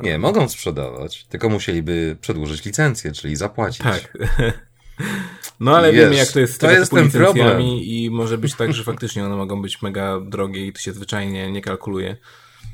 Nie, 0.01 0.19
mogą 0.19 0.49
sprzedawać, 0.49 1.25
tylko 1.25 1.49
musieliby 1.49 2.17
przedłużyć 2.21 2.65
licencję, 2.65 3.13
czyli 3.13 3.37
zapłacić. 3.37 3.83
Tak. 3.83 4.13
No 5.61 5.77
ale 5.77 5.93
Wiesz, 5.93 6.01
wiemy 6.01 6.17
jak 6.17 6.29
to 6.29 6.41
jest 6.41 6.55
z 6.55 6.59
to 6.59 6.71
jest 6.71 6.93
ten 6.93 7.11
problem. 7.11 7.61
i 7.61 8.09
może 8.13 8.39
być 8.39 8.55
tak, 8.55 8.73
że 8.73 8.85
faktycznie 8.85 9.25
one 9.25 9.37
mogą 9.37 9.63
być 9.63 9.83
mega 9.83 10.21
drogie 10.21 10.67
i 10.67 10.73
to 10.73 10.81
się 10.81 10.93
zwyczajnie 10.93 11.53
nie 11.53 11.63
kalkuluje, 11.63 12.17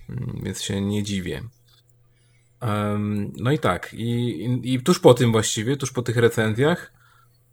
mm, 0.09 0.41
więc 0.45 0.63
się 0.63 0.81
nie 0.81 1.03
dziwię. 1.03 1.43
Um, 2.63 3.33
no 3.37 3.53
i 3.53 3.59
tak, 3.59 3.95
I, 3.95 4.61
i, 4.65 4.81
tuż 4.83 4.99
po 4.99 5.15
tym 5.15 5.33
właściwie, 5.33 5.77
tuż 5.77 5.93
po 5.93 6.03
tych 6.03 6.17
recenzjach, 6.17 6.93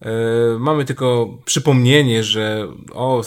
E, 0.01 0.11
mamy 0.59 0.85
tylko 0.85 1.37
przypomnienie, 1.45 2.23
że 2.23 2.67
o, 2.91 3.23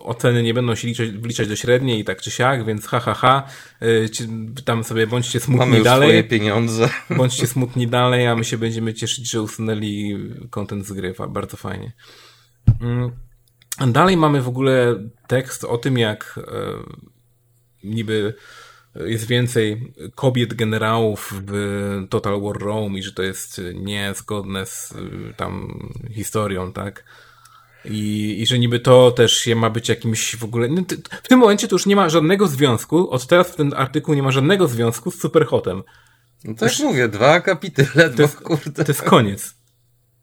oceny 0.00 0.42
nie 0.42 0.54
będą 0.54 0.74
się 0.74 0.88
liczyć, 0.88 1.10
wliczać 1.10 1.48
do 1.48 1.56
średniej 1.56 2.00
i 2.00 2.04
tak 2.04 2.22
czy 2.22 2.30
siak, 2.30 2.64
więc 2.64 2.86
ha, 2.86 3.00
ha, 3.00 3.14
ha, 3.14 3.46
e, 3.80 3.86
tam 4.64 4.84
sobie 4.84 5.06
bądźcie 5.06 5.40
smutni 5.40 5.66
Mamy 5.66 5.82
dalej. 5.82 6.08
swoje 6.08 6.24
pieniądze. 6.24 6.88
Bądźcie 7.16 7.46
smutni 7.46 7.86
dalej, 7.86 8.26
a 8.26 8.36
my 8.36 8.44
się 8.44 8.58
będziemy 8.58 8.94
cieszyć, 8.94 9.30
że 9.30 9.42
usunęli 9.42 10.18
kontent 10.50 10.86
z 10.86 10.92
gry. 10.92 11.14
Bardzo 11.28 11.56
fajnie. 11.56 11.92
Mm. 12.80 13.10
Dalej 13.92 14.16
mamy 14.16 14.42
w 14.42 14.48
ogóle 14.48 14.96
tekst 15.26 15.64
o 15.64 15.78
tym, 15.78 15.98
jak 15.98 16.38
e, 16.38 16.52
niby 17.84 18.34
jest 18.94 19.26
więcej 19.26 19.92
kobiet 20.14 20.54
generałów 20.54 21.34
w 21.46 22.06
Total 22.10 22.40
War 22.40 22.58
Rome 22.58 22.98
i 22.98 23.02
że 23.02 23.12
to 23.12 23.22
jest 23.22 23.60
niezgodne 23.74 24.66
z 24.66 24.92
y, 24.92 25.34
tam 25.36 25.78
historią, 26.10 26.72
tak? 26.72 27.04
I, 27.84 28.36
I 28.40 28.46
że 28.46 28.58
niby 28.58 28.80
to 28.80 29.10
też 29.10 29.48
ma 29.56 29.70
być 29.70 29.88
jakimś 29.88 30.36
w 30.36 30.44
ogóle. 30.44 30.68
No, 30.68 30.82
w 31.22 31.28
tym 31.28 31.38
momencie 31.38 31.68
to 31.68 31.74
już 31.74 31.86
nie 31.86 31.96
ma 31.96 32.08
żadnego 32.08 32.48
związku, 32.48 33.10
od 33.10 33.26
teraz 33.26 33.50
w 33.50 33.56
ten 33.56 33.74
artykuł 33.76 34.14
nie 34.14 34.22
ma 34.22 34.30
żadnego 34.30 34.68
związku 34.68 35.10
z 35.10 35.20
Superhotem. 35.20 35.82
No 36.44 36.54
tak 36.54 36.70
już, 36.70 36.80
mówię, 36.80 37.08
dwa 37.08 37.30
akapity 37.32 37.86
to 38.16 38.22
jest, 38.22 38.36
kurde. 38.36 38.84
To 38.84 38.92
jest 38.92 39.02
koniec. 39.02 39.54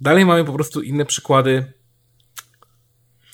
Dalej 0.01 0.25
mamy 0.25 0.45
po 0.45 0.53
prostu 0.53 0.81
inne 0.81 1.05
przykłady 1.05 1.73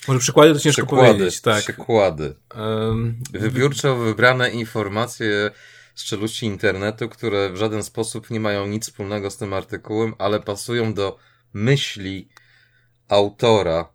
może 0.08 0.20
przykłady 0.20 0.54
to 0.54 0.60
ciężko 0.60 0.82
przykłady, 0.82 1.14
powiedzieć, 1.14 1.40
tak. 1.40 1.62
Przykłady. 1.62 2.34
Um, 2.56 3.18
Wybiórczo 3.32 3.96
wybrane 3.96 4.50
informacje 4.50 5.50
z 5.94 6.04
czeluści 6.04 6.46
internetu, 6.46 7.08
które 7.08 7.50
w 7.50 7.56
żaden 7.56 7.82
sposób 7.82 8.30
nie 8.30 8.40
mają 8.40 8.66
nic 8.66 8.84
wspólnego 8.84 9.30
z 9.30 9.36
tym 9.36 9.52
artykułem, 9.52 10.14
ale 10.18 10.40
pasują 10.40 10.94
do 10.94 11.18
myśli 11.52 12.28
autora 13.08 13.88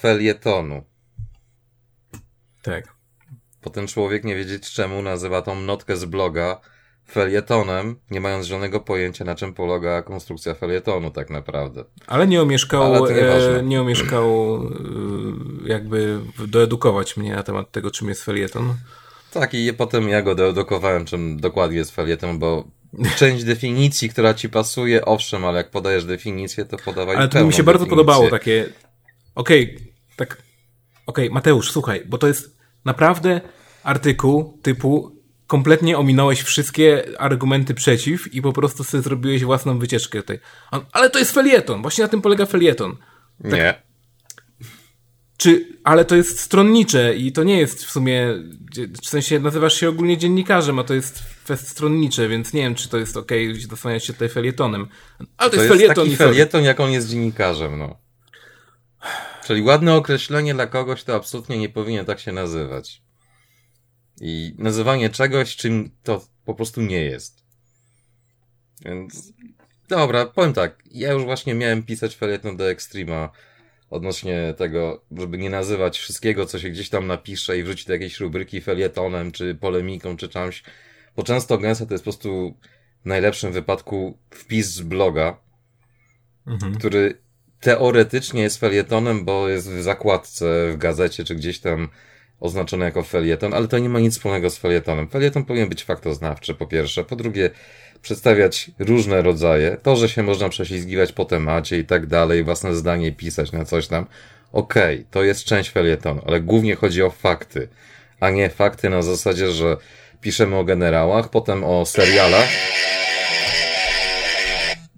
felietonu. 0.00 0.84
Tak. 2.62 2.94
Bo 3.62 3.70
ten 3.70 3.86
człowiek 3.86 4.24
nie 4.24 4.36
wiedzieć 4.36 4.70
czemu 4.70 5.02
nazywa 5.02 5.42
tą 5.42 5.60
notkę 5.60 5.96
z 5.96 6.04
bloga 6.04 6.60
felietonem, 7.10 7.96
nie 8.10 8.20
mając 8.20 8.46
żadnego 8.46 8.80
pojęcia, 8.80 9.24
na 9.24 9.34
czym 9.34 9.54
polega 9.54 10.02
konstrukcja 10.02 10.54
felietonu 10.54 11.10
tak 11.10 11.30
naprawdę. 11.30 11.84
Ale 12.06 12.26
nie 12.26 12.42
omieszkał, 12.42 12.94
Ale 12.94 13.58
e, 13.58 13.62
nie 13.62 13.80
omieszkał 13.80 14.56
e, 14.56 15.68
jakby 15.68 16.18
doedukować 16.48 17.16
mnie 17.16 17.34
na 17.34 17.42
temat 17.42 17.70
tego, 17.70 17.90
czym 17.90 18.08
jest 18.08 18.24
felieton. 18.24 18.74
Tak, 19.32 19.54
i 19.54 19.72
potem 19.72 20.08
ja 20.08 20.22
go 20.22 20.34
doedukowałem, 20.34 21.04
czym 21.04 21.40
dokładnie 21.40 21.76
jest 21.76 21.94
felieton, 21.94 22.38
bo 22.38 22.64
część 23.16 23.44
definicji, 23.44 24.08
która 24.08 24.34
ci 24.34 24.48
pasuje, 24.48 25.04
owszem, 25.04 25.44
ale 25.44 25.58
jak 25.58 25.70
podajesz 25.70 26.04
definicję, 26.04 26.64
to 26.64 26.76
podawaj 26.76 27.16
Ale 27.16 27.28
to 27.28 27.44
mi 27.44 27.52
się 27.52 27.62
bardzo 27.62 27.86
podobało 27.86 28.30
takie, 28.30 28.68
okej, 29.34 29.74
okay, 29.74 29.86
tak, 30.16 30.32
okej, 31.06 31.24
okay, 31.26 31.34
Mateusz, 31.34 31.72
słuchaj, 31.72 32.02
bo 32.06 32.18
to 32.18 32.26
jest 32.26 32.56
naprawdę 32.84 33.40
artykuł 33.82 34.58
typu 34.62 35.21
kompletnie 35.52 35.98
ominąłeś 35.98 36.42
wszystkie 36.42 37.04
argumenty 37.18 37.74
przeciw 37.74 38.34
i 38.34 38.42
po 38.42 38.52
prostu 38.52 38.84
sobie 38.84 39.02
zrobiłeś 39.02 39.44
własną 39.44 39.78
wycieczkę 39.78 40.20
tutaj. 40.20 40.38
Ale 40.92 41.10
to 41.10 41.18
jest 41.18 41.32
felieton, 41.32 41.82
właśnie 41.82 42.04
na 42.04 42.08
tym 42.08 42.22
polega 42.22 42.46
felieton. 42.46 42.96
Tak, 43.42 43.52
nie. 43.52 43.82
Czy, 45.36 45.66
ale 45.84 46.04
to 46.04 46.16
jest 46.16 46.40
stronnicze 46.40 47.16
i 47.16 47.32
to 47.32 47.44
nie 47.44 47.58
jest 47.58 47.84
w 47.84 47.90
sumie, 47.90 48.28
w 49.02 49.08
sensie 49.08 49.40
nazywasz 49.40 49.74
się 49.74 49.88
ogólnie 49.88 50.18
dziennikarzem, 50.18 50.78
a 50.78 50.84
to 50.84 50.94
jest 50.94 51.22
fest 51.44 51.68
stronnicze, 51.68 52.28
więc 52.28 52.52
nie 52.52 52.62
wiem, 52.62 52.74
czy 52.74 52.88
to 52.88 52.98
jest 52.98 53.16
okej, 53.16 53.50
okay, 53.50 53.62
zasłaniać 53.70 54.04
się 54.04 54.12
tutaj 54.12 54.28
felietonem. 54.28 54.88
Ale 55.36 55.50
to, 55.50 55.56
to 55.56 55.62
jest, 55.62 55.74
jest 55.74 55.82
felieton. 55.82 56.04
taki 56.04 56.16
felieton, 56.16 56.64
jak 56.64 56.80
on 56.80 56.90
jest 56.90 57.08
dziennikarzem, 57.08 57.78
no. 57.78 58.00
Czyli 59.46 59.62
ładne 59.62 59.94
określenie 59.94 60.54
dla 60.54 60.66
kogoś 60.66 61.04
to 61.04 61.14
absolutnie 61.14 61.58
nie 61.58 61.68
powinien 61.68 62.06
tak 62.06 62.20
się 62.20 62.32
nazywać. 62.32 63.01
I 64.24 64.54
nazywanie 64.58 65.10
czegoś, 65.10 65.56
czym 65.56 65.90
to 66.02 66.26
po 66.44 66.54
prostu 66.54 66.80
nie 66.80 67.04
jest. 67.04 67.44
Więc, 68.84 69.32
dobra, 69.88 70.26
powiem 70.26 70.52
tak. 70.52 70.82
Ja 70.90 71.12
już 71.12 71.24
właśnie 71.24 71.54
miałem 71.54 71.82
pisać 71.82 72.16
felieton 72.16 72.56
do 72.56 72.70
Extrema 72.70 73.30
odnośnie 73.90 74.54
tego, 74.56 75.04
żeby 75.18 75.38
nie 75.38 75.50
nazywać 75.50 75.98
wszystkiego, 75.98 76.46
co 76.46 76.58
się 76.58 76.70
gdzieś 76.70 76.88
tam 76.88 77.06
napisze 77.06 77.58
i 77.58 77.62
wrzucić 77.62 77.86
do 77.86 77.92
jakiejś 77.92 78.20
rubryki 78.20 78.60
felietonem, 78.60 79.32
czy 79.32 79.54
polemiką, 79.54 80.16
czy 80.16 80.28
czymś. 80.28 80.62
Bo 81.16 81.22
często 81.22 81.58
gęsto 81.58 81.86
to 81.86 81.94
jest 81.94 82.04
po 82.04 82.10
prostu 82.10 82.54
w 83.02 83.06
najlepszym 83.06 83.52
wypadku 83.52 84.18
wpis 84.30 84.66
z 84.66 84.80
bloga, 84.80 85.36
mhm. 86.46 86.74
który 86.74 87.18
teoretycznie 87.60 88.42
jest 88.42 88.60
felietonem, 88.60 89.24
bo 89.24 89.48
jest 89.48 89.70
w 89.70 89.82
zakładce 89.82 90.72
w 90.72 90.76
gazecie 90.76 91.24
czy 91.24 91.34
gdzieś 91.34 91.58
tam 91.58 91.88
oznaczony 92.42 92.84
jako 92.84 93.02
felieton, 93.02 93.54
ale 93.54 93.68
to 93.68 93.78
nie 93.78 93.88
ma 93.88 94.00
nic 94.00 94.14
wspólnego 94.14 94.50
z 94.50 94.58
felietonem. 94.58 95.08
Felieton 95.08 95.44
powinien 95.44 95.68
być 95.68 95.84
faktoznawczy, 95.84 96.54
po 96.54 96.66
pierwsze. 96.66 97.04
Po 97.04 97.16
drugie, 97.16 97.50
przedstawiać 98.02 98.70
różne 98.78 99.22
rodzaje. 99.22 99.76
To, 99.82 99.96
że 99.96 100.08
się 100.08 100.22
można 100.22 100.48
prześlizgiwać 100.48 101.12
po 101.12 101.24
temacie 101.24 101.78
i 101.78 101.84
tak 101.84 102.06
dalej, 102.06 102.44
własne 102.44 102.74
zdanie 102.74 103.12
pisać 103.12 103.52
na 103.52 103.64
coś 103.64 103.86
tam. 103.86 104.06
Okej, 104.52 104.94
okay, 104.94 105.06
to 105.10 105.22
jest 105.22 105.44
część 105.44 105.70
felietonu, 105.70 106.22
ale 106.26 106.40
głównie 106.40 106.74
chodzi 106.74 107.02
o 107.02 107.10
fakty, 107.10 107.68
a 108.20 108.30
nie 108.30 108.50
fakty 108.50 108.90
na 108.90 109.02
zasadzie, 109.02 109.52
że 109.52 109.76
piszemy 110.20 110.56
o 110.56 110.64
generałach, 110.64 111.28
potem 111.28 111.64
o 111.64 111.86
serialach. 111.86 112.48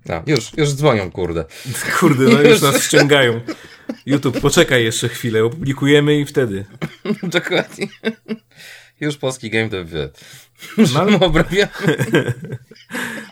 No, 0.07 0.23
już, 0.27 0.53
już 0.57 0.73
dzwonią, 0.73 1.11
kurde. 1.11 1.45
Kurde, 2.01 2.25
no 2.25 2.43
już 2.43 2.63
nas 2.73 2.83
ściągają. 2.83 3.41
YouTube, 4.07 4.41
poczekaj 4.41 4.85
jeszcze 4.85 5.09
chwilę, 5.09 5.45
opublikujemy 5.45 6.21
i 6.21 6.25
wtedy. 6.25 6.65
Dokładnie. 7.23 7.89
Już 9.01 9.17
polski 9.17 9.51
game 9.51 9.69
dev 9.69 9.85
wie. 9.85 10.11
No, 10.79 11.07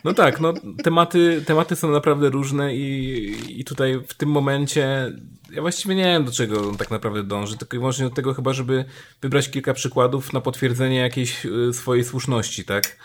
no 0.04 0.14
tak, 0.14 0.40
no 0.40 0.54
tematy, 0.82 1.42
tematy 1.46 1.76
są 1.76 1.90
naprawdę 1.90 2.30
różne 2.30 2.74
i, 2.74 3.60
i 3.60 3.64
tutaj 3.64 4.00
w 4.08 4.14
tym 4.14 4.28
momencie 4.28 5.12
ja 5.52 5.60
właściwie 5.60 5.94
nie 5.94 6.04
wiem 6.04 6.24
do 6.24 6.32
czego 6.32 6.68
on 6.68 6.76
tak 6.76 6.90
naprawdę 6.90 7.24
dąży, 7.24 7.58
tylko 7.58 7.76
i 7.76 7.78
wyłącznie 7.78 8.04
do 8.04 8.14
tego 8.14 8.34
chyba, 8.34 8.52
żeby 8.52 8.84
wybrać 9.22 9.50
kilka 9.50 9.74
przykładów 9.74 10.32
na 10.32 10.40
potwierdzenie 10.40 10.96
jakiejś 10.96 11.46
y, 11.46 11.72
swojej 11.72 12.04
słuszności, 12.04 12.64
tak? 12.64 12.96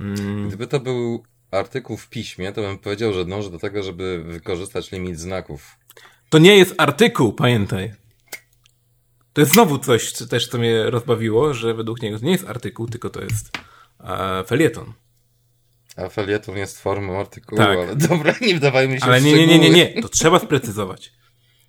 Mm. 0.00 0.48
Gdyby 0.48 0.66
to 0.66 0.80
był 0.80 1.24
artykuł 1.50 1.96
w 1.96 2.08
piśmie, 2.08 2.52
to 2.52 2.62
bym 2.62 2.78
powiedział, 2.78 3.12
że 3.12 3.24
dąży 3.24 3.50
do 3.50 3.58
tego, 3.58 3.82
żeby 3.82 4.24
wykorzystać 4.26 4.92
limit 4.92 5.18
znaków. 5.18 5.76
To 6.30 6.38
nie 6.38 6.56
jest 6.56 6.74
artykuł, 6.78 7.32
pamiętaj. 7.32 7.92
To 9.32 9.40
jest 9.40 9.52
znowu 9.52 9.78
coś 9.78 10.12
co 10.12 10.26
też, 10.26 10.48
co 10.48 10.58
mnie 10.58 10.90
rozbawiło, 10.90 11.54
że 11.54 11.74
według 11.74 12.02
niego 12.02 12.18
to 12.18 12.24
nie 12.24 12.32
jest 12.32 12.48
artykuł, 12.48 12.86
tylko 12.86 13.10
to 13.10 13.20
jest 13.20 13.58
e, 14.00 14.44
felieton. 14.46 14.92
A 15.96 16.08
felieton 16.08 16.56
jest 16.56 16.80
formą 16.80 17.20
artykułu, 17.20 17.58
tak. 17.58 17.78
ale 17.78 17.96
dobra, 17.96 18.34
nie 18.40 18.54
wdawajmy 18.54 19.00
się 19.00 19.04
ale 19.04 19.20
nie, 19.20 19.32
nie, 19.32 19.46
nie, 19.46 19.58
nie, 19.58 19.70
nie, 19.70 20.02
to 20.02 20.08
trzeba 20.08 20.38
sprecyzować. 20.38 21.12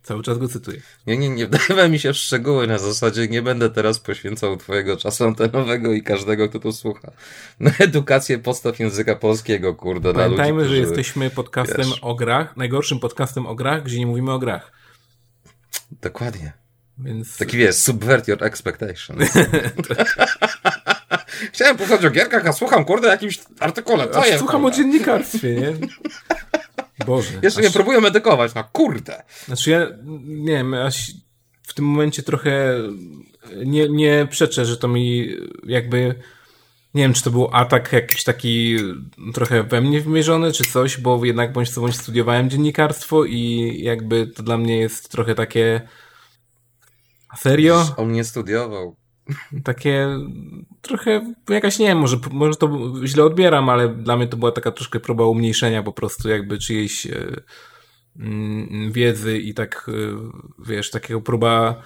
Cały 0.03 0.23
czas 0.23 0.37
go 0.37 0.47
cytuję. 0.47 0.81
Nie, 1.07 1.17
nie, 1.17 1.29
nie 1.29 1.47
wdawaj 1.47 1.89
mi 1.89 1.99
się 1.99 2.13
w 2.13 2.17
szczegóły 2.17 2.67
na 2.67 2.77
zasadzie 2.77 3.27
nie 3.27 3.41
będę 3.41 3.69
teraz 3.69 3.99
poświęcał 3.99 4.57
twojego 4.57 4.97
czasu 4.97 5.25
antenowego 5.25 5.93
i 5.93 6.03
każdego, 6.03 6.49
kto 6.49 6.59
tu 6.59 6.71
słucha. 6.71 7.11
Na 7.59 7.71
edukację 7.79 8.39
podstaw 8.39 8.79
języka 8.79 9.15
polskiego, 9.15 9.75
kurde. 9.75 10.13
Pamiętajmy, 10.13 10.63
ludzi, 10.63 10.75
że 10.75 10.81
jesteśmy 10.81 11.29
podcastem 11.29 11.85
wiesz. 11.85 11.99
o 12.01 12.15
grach, 12.15 12.57
najgorszym 12.57 12.99
podcastem 12.99 13.45
o 13.45 13.55
grach, 13.55 13.83
gdzie 13.83 13.99
nie 13.99 14.07
mówimy 14.07 14.31
o 14.31 14.39
grach. 14.39 14.71
Dokładnie. 16.01 16.53
Więc... 16.97 17.37
Taki 17.37 17.57
wiesz, 17.57 17.75
subvert 17.75 18.27
your 18.27 18.43
expectations. 18.43 19.29
Chciałem 21.53 21.77
posłuchać 21.77 22.05
o 22.05 22.09
gierkach, 22.09 22.47
a 22.47 22.53
słucham, 22.53 22.85
kurde, 22.85 23.07
jakimś 23.07 23.39
artykule. 23.59 24.09
Co 24.09 24.25
jest, 24.25 24.39
słucham 24.39 24.61
kurde? 24.61 24.75
o 24.77 24.79
dziennikarstwie, 24.79 25.55
nie? 25.55 25.73
Boże. 27.05 27.33
Jeszcze 27.41 27.59
aż... 27.59 27.65
nie 27.65 27.71
próbuję 27.71 28.01
medykować, 28.01 28.53
no 28.55 28.63
kurde. 28.71 29.23
Znaczy 29.45 29.71
ja, 29.71 29.87
nie 30.23 30.53
wiem, 30.53 30.73
aż 30.73 31.11
w 31.63 31.73
tym 31.73 31.85
momencie 31.85 32.23
trochę 32.23 32.75
nie, 33.65 33.89
nie 33.89 34.27
przeczę, 34.29 34.65
że 34.65 34.77
to 34.77 34.87
mi 34.87 35.35
jakby 35.63 36.15
nie 36.93 37.03
wiem, 37.03 37.13
czy 37.13 37.23
to 37.23 37.31
był 37.31 37.49
atak 37.51 37.93
jakiś 37.93 38.23
taki 38.23 38.77
trochę 39.33 39.63
we 39.63 39.81
mnie 39.81 40.01
wymierzony, 40.01 40.51
czy 40.51 40.65
coś, 40.65 40.97
bo 40.97 41.25
jednak 41.25 41.53
bądź 41.53 41.69
co 41.69 41.81
bądź 41.81 41.97
studiowałem 41.97 42.49
dziennikarstwo 42.49 43.25
i 43.25 43.73
jakby 43.83 44.27
to 44.27 44.43
dla 44.43 44.57
mnie 44.57 44.77
jest 44.77 45.11
trochę 45.11 45.35
takie 45.35 45.81
serio? 47.37 47.85
On 47.97 48.11
nie 48.11 48.23
studiował 48.23 49.00
takie 49.63 50.07
trochę 50.81 51.33
jakaś, 51.49 51.79
nie 51.79 51.87
wiem, 51.87 51.97
może, 51.97 52.17
może 52.31 52.55
to 52.55 52.93
źle 53.05 53.23
odbieram, 53.23 53.69
ale 53.69 53.89
dla 53.89 54.17
mnie 54.17 54.27
to 54.27 54.37
była 54.37 54.51
taka 54.51 54.71
troszkę 54.71 54.99
próba 54.99 55.25
umniejszenia 55.25 55.83
po 55.83 55.93
prostu 55.93 56.29
jakby 56.29 56.57
czyjejś 56.57 57.07
e, 57.07 57.41
mm, 58.19 58.91
wiedzy 58.91 59.39
i 59.39 59.53
tak, 59.53 59.89
e, 59.89 59.91
wiesz, 60.67 60.91
takiego 60.91 61.21
próba 61.21 61.83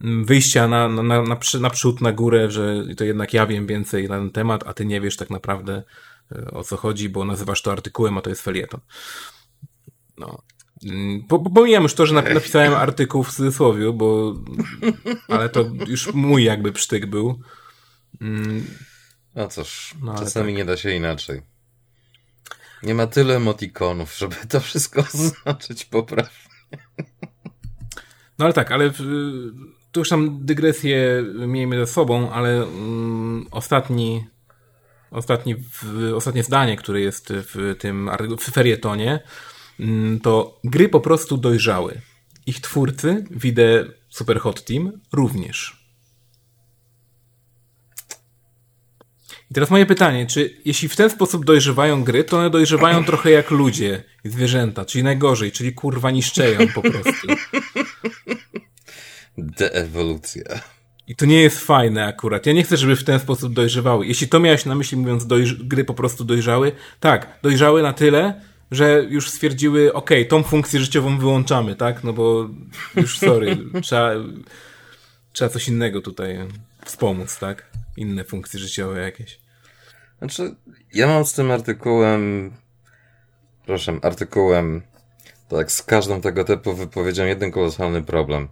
mm, 0.00 0.24
wyjścia 0.24 0.68
na, 0.68 0.88
na, 0.88 1.02
na, 1.02 1.36
na 1.60 1.70
przód, 1.70 2.00
na 2.00 2.12
górę, 2.12 2.50
że 2.50 2.84
to 2.96 3.04
jednak 3.04 3.34
ja 3.34 3.46
wiem 3.46 3.66
więcej 3.66 4.08
na 4.08 4.18
ten 4.18 4.30
temat, 4.30 4.64
a 4.66 4.74
ty 4.74 4.86
nie 4.86 5.00
wiesz 5.00 5.16
tak 5.16 5.30
naprawdę 5.30 5.82
e, 6.32 6.50
o 6.50 6.64
co 6.64 6.76
chodzi, 6.76 7.08
bo 7.08 7.24
nazywasz 7.24 7.62
to 7.62 7.72
artykułem, 7.72 8.18
a 8.18 8.20
to 8.20 8.30
jest 8.30 8.42
felieton. 8.42 8.80
No. 10.18 10.42
Mm, 10.84 11.22
pomijam 11.54 11.82
już 11.82 11.94
to, 11.94 12.06
że 12.06 12.14
napisałem 12.14 12.74
artykuł 12.74 13.22
w 13.22 13.34
cudzysłowie, 13.34 13.92
bo 13.92 14.34
ale 15.28 15.48
to 15.48 15.64
już 15.86 16.14
mój 16.14 16.44
jakby 16.44 16.72
psztyk 16.72 17.06
był. 17.06 17.40
Mm. 18.20 18.66
No 19.34 19.48
cóż, 19.48 19.94
no, 20.02 20.18
czasami 20.18 20.52
tak. 20.52 20.58
nie 20.58 20.64
da 20.64 20.76
się 20.76 20.90
inaczej. 20.90 21.42
Nie 22.82 22.94
ma 22.94 23.06
tyle 23.06 23.36
emotikonów, 23.36 24.16
żeby 24.18 24.36
to 24.48 24.60
wszystko 24.60 25.04
oznaczyć 25.14 25.84
poprawnie. 25.84 26.30
No 28.38 28.44
ale 28.44 28.52
tak, 28.52 28.72
ale 28.72 28.90
tu 29.92 30.00
już 30.00 30.08
tam 30.08 30.46
dygresję 30.46 31.24
miejmy 31.46 31.76
ze 31.76 31.86
sobą, 31.92 32.30
ale 32.30 32.64
um, 32.64 33.46
ostatni 33.50 34.26
ostatni, 35.10 35.54
w, 35.54 36.12
ostatnie 36.14 36.42
zdanie, 36.42 36.76
które 36.76 37.00
jest 37.00 37.32
w 37.32 37.76
tym 37.78 38.10
w 38.38 38.50
ferietonie, 38.50 39.10
Mm, 39.12 39.20
to 40.22 40.60
gry 40.64 40.88
po 40.88 41.00
prostu 41.00 41.36
dojrzały. 41.36 42.00
Ich 42.46 42.60
twórcy, 42.60 43.24
widzę 43.30 43.84
Super 44.08 44.40
Hot 44.40 44.64
Team, 44.64 44.92
również. 45.12 45.86
I 49.50 49.54
teraz 49.54 49.70
moje 49.70 49.86
pytanie, 49.86 50.26
czy 50.26 50.56
jeśli 50.64 50.88
w 50.88 50.96
ten 50.96 51.10
sposób 51.10 51.44
dojrzewają 51.44 52.04
gry, 52.04 52.24
to 52.24 52.38
one 52.38 52.50
dojrzewają 52.50 53.04
trochę 53.10 53.30
jak 53.30 53.50
ludzie 53.50 54.02
i 54.24 54.28
zwierzęta, 54.28 54.84
czyli 54.84 55.04
najgorzej, 55.04 55.52
czyli 55.52 55.72
kurwa 55.72 56.10
niszczeją 56.10 56.58
po 56.74 56.82
prostu. 56.82 57.26
Deewolucja. 59.38 60.60
I 61.08 61.16
to 61.16 61.26
nie 61.26 61.42
jest 61.42 61.60
fajne 61.60 62.06
akurat. 62.06 62.46
Ja 62.46 62.52
nie 62.52 62.62
chcę, 62.62 62.76
żeby 62.76 62.96
w 62.96 63.04
ten 63.04 63.20
sposób 63.20 63.52
dojrzewały. 63.52 64.06
Jeśli 64.06 64.28
to 64.28 64.40
miałeś 64.40 64.64
na 64.64 64.74
myśli 64.74 64.96
mówiąc, 64.96 65.26
gry 65.58 65.84
po 65.84 65.94
prostu 65.94 66.24
dojrzały, 66.24 66.72
tak, 67.00 67.38
dojrzały 67.42 67.82
na 67.82 67.92
tyle, 67.92 68.40
że 68.70 69.04
już 69.08 69.30
stwierdziły, 69.30 69.92
ok, 69.92 70.10
tą 70.28 70.42
funkcję 70.42 70.80
życiową 70.80 71.18
wyłączamy, 71.18 71.76
tak? 71.76 72.04
No 72.04 72.12
bo 72.12 72.48
już 72.96 73.18
sorry, 73.18 73.56
trzeba, 73.82 74.10
trzeba 75.32 75.48
coś 75.48 75.68
innego 75.68 76.00
tutaj 76.00 76.38
wspomóc, 76.84 77.38
tak? 77.38 77.70
Inne 77.96 78.24
funkcje 78.24 78.60
życiowe 78.60 79.00
jakieś. 79.00 79.40
Znaczy, 80.18 80.54
ja 80.94 81.06
mam 81.06 81.24
z 81.24 81.32
tym 81.32 81.50
artykułem, 81.50 82.52
proszę, 83.66 83.98
artykułem, 84.02 84.82
tak, 85.48 85.72
z 85.72 85.82
każdą 85.82 86.20
tego 86.20 86.44
typu 86.44 86.72
wypowiedzią 86.72 87.24
jeden 87.24 87.50
kolosalny 87.50 88.02
problem. 88.02 88.48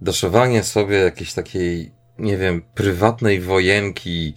Doszowanie 0.00 0.62
sobie 0.62 0.96
jakiejś 0.96 1.34
takiej, 1.34 1.92
nie 2.18 2.36
wiem, 2.36 2.62
prywatnej 2.74 3.40
wojenki, 3.40 4.34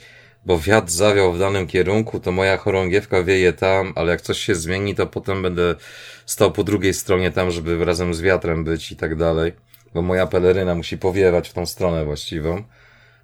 bo 0.49 0.59
wiatr 0.59 0.91
zawiał 0.91 1.33
w 1.33 1.39
danym 1.39 1.67
kierunku, 1.67 2.19
to 2.19 2.31
moja 2.31 2.57
chorągiewka 2.57 3.23
wieje 3.23 3.53
tam, 3.53 3.93
ale 3.95 4.11
jak 4.11 4.21
coś 4.21 4.37
się 4.37 4.55
zmieni, 4.55 4.95
to 4.95 5.07
potem 5.07 5.41
będę 5.41 5.75
stał 6.25 6.51
po 6.51 6.63
drugiej 6.63 6.93
stronie 6.93 7.31
tam, 7.31 7.51
żeby 7.51 7.85
razem 7.85 8.13
z 8.13 8.21
wiatrem 8.21 8.63
być 8.63 8.91
i 8.91 8.95
tak 8.95 9.15
dalej, 9.15 9.53
bo 9.93 10.01
moja 10.01 10.27
peleryna 10.27 10.75
musi 10.75 10.97
powiewać 10.97 11.49
w 11.49 11.53
tą 11.53 11.65
stronę 11.65 12.05
właściwą. 12.05 12.63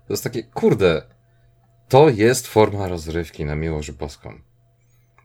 To 0.08 0.14
jest 0.14 0.24
takie, 0.24 0.44
kurde, 0.44 1.02
to 1.90 2.10
jest 2.10 2.48
forma 2.48 2.88
rozrywki 2.88 3.46
na 3.46 3.56
miłość 3.56 3.92
boską. 3.92 4.40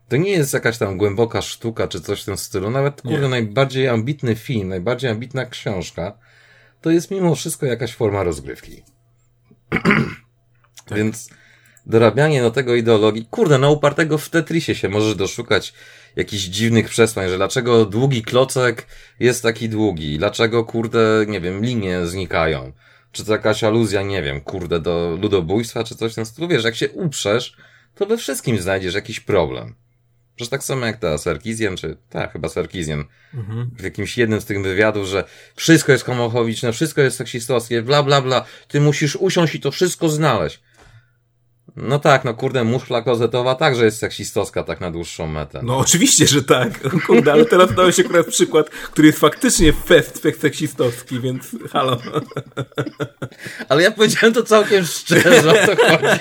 To 0.09 0.17
nie 0.17 0.31
jest 0.31 0.55
jakaś 0.55 0.79
tam 0.79 0.99
głęboka 0.99 1.43
sztuka 1.43 1.89
czy 1.89 2.01
coś 2.01 2.23
w 2.23 2.25
tym 2.25 2.37
stylu. 2.37 2.71
Nawet, 2.71 3.03
kurde, 3.03 3.21
nie. 3.21 3.29
najbardziej 3.29 3.89
ambitny 3.89 4.37
film, 4.37 4.69
najbardziej 4.69 5.11
ambitna 5.11 5.47
książka, 5.47 6.19
to 6.81 6.91
jest 6.91 7.11
mimo 7.11 7.35
wszystko 7.35 7.67
jakaś 7.67 7.95
forma 7.95 8.23
rozgrywki. 8.23 8.83
tak. 10.87 10.99
Więc 10.99 11.31
dorabianie 11.87 12.43
do 12.43 12.51
tego 12.51 12.75
ideologii. 12.75 13.27
Kurde, 13.31 13.59
na 13.59 13.71
upartego 13.71 14.19
w 14.19 14.29
Tetrisie 14.29 14.75
się 14.75 14.89
możesz 14.89 15.15
doszukać 15.15 15.75
jakichś 16.17 16.43
dziwnych 16.43 16.89
przesłań, 16.89 17.29
że 17.29 17.37
dlaczego 17.37 17.85
długi 17.85 18.23
klocek 18.23 18.87
jest 19.21 19.43
taki 19.43 19.69
długi, 19.69 20.19
dlaczego, 20.19 20.65
kurde, 20.65 21.25
nie 21.29 21.41
wiem, 21.41 21.65
linie 21.65 22.07
znikają. 22.07 22.73
Czy 23.13 23.25
to 23.25 23.33
jakaś 23.33 23.65
aluzja, 23.65 24.03
nie 24.03 24.23
wiem, 24.23 24.41
kurde, 24.41 24.81
do 24.81 25.19
ludobójstwa, 25.23 25.85
czy 25.85 25.95
coś 25.95 26.13
w 26.13 26.15
tym 26.15 26.27
stylu. 26.27 26.49
Wiesz, 26.49 26.65
jak 26.65 26.77
się 26.77 26.91
uprzesz, 26.91 27.57
to 27.95 28.07
we 28.07 28.17
wszystkim 28.17 28.61
znajdziesz 28.61 28.95
jakiś 28.95 29.21
problem. 29.21 29.75
Przecież 30.37 30.51
tak 30.51 30.65
samo 30.65 30.87
jak 30.87 30.97
ta 30.97 31.19
Sarkizjan, 31.19 31.77
czy 31.77 31.97
tak, 32.11 32.33
chyba 32.33 32.49
Sarkizjan, 32.49 33.05
mhm. 33.35 33.71
w 33.79 33.83
jakimś 33.83 34.19
jednym 34.19 34.41
z 34.41 34.45
tych 34.45 34.63
wywiadów, 34.63 35.07
że 35.07 35.25
wszystko 35.57 35.93
jest 35.93 36.05
homofobiczne, 36.05 36.73
wszystko 36.73 37.01
jest 37.01 37.17
seksistowskie, 37.17 37.83
bla, 37.83 38.03
bla, 38.03 38.23
bla, 38.23 38.45
ty 38.69 38.81
musisz 38.81 39.17
usiąść 39.17 39.55
i 39.55 39.61
to 39.61 39.71
wszystko 39.71 40.09
znaleźć. 40.09 40.61
No 41.77 41.99
tak, 41.99 42.25
no 42.25 42.35
kurde, 42.35 42.65
muszla 42.65 43.03
klozetowa 43.03 43.55
także 43.55 43.85
jest 43.85 43.99
seksistowska 43.99 44.63
tak 44.63 44.81
na 44.81 44.91
dłuższą 44.91 45.27
metę. 45.27 45.61
No 45.63 45.79
oczywiście, 45.79 46.27
że 46.27 46.43
tak. 46.43 46.81
Kurde, 47.07 47.33
ale 47.33 47.45
teraz 47.45 47.75
dałeś 47.75 48.01
akurat 48.01 48.27
przykład, 48.27 48.71
który 48.71 49.07
jest 49.07 49.19
faktycznie 49.19 49.73
fest 49.73 50.23
seksistowski, 50.41 51.21
więc 51.21 51.57
halo. 51.73 51.99
Ale 53.69 53.83
ja 53.83 53.91
powiedziałem 53.91 54.35
to 54.35 54.43
całkiem 54.43 54.85
szczerze, 54.85 55.63
o 55.63 55.67
to 55.67 55.77
chodzi. 55.77 56.21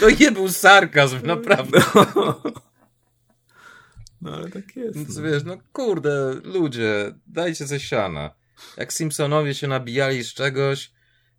To 0.00 0.10
nie 0.10 0.32
był 0.32 0.48
sarkazm, 0.48 1.26
naprawdę. 1.26 1.82
No, 1.94 2.42
no 4.20 4.36
ale 4.36 4.50
tak 4.50 4.76
jest. 4.76 4.96
Więc 4.96 5.16
no. 5.16 5.22
wiesz, 5.22 5.42
no 5.44 5.56
kurde, 5.72 6.34
ludzie, 6.44 7.14
dajcie 7.26 7.66
ze 7.66 7.80
siana. 7.80 8.30
Jak 8.76 8.92
Simpsonowie 8.92 9.54
się 9.54 9.68
nabijali 9.68 10.24
z 10.24 10.34
czegoś, 10.34 10.92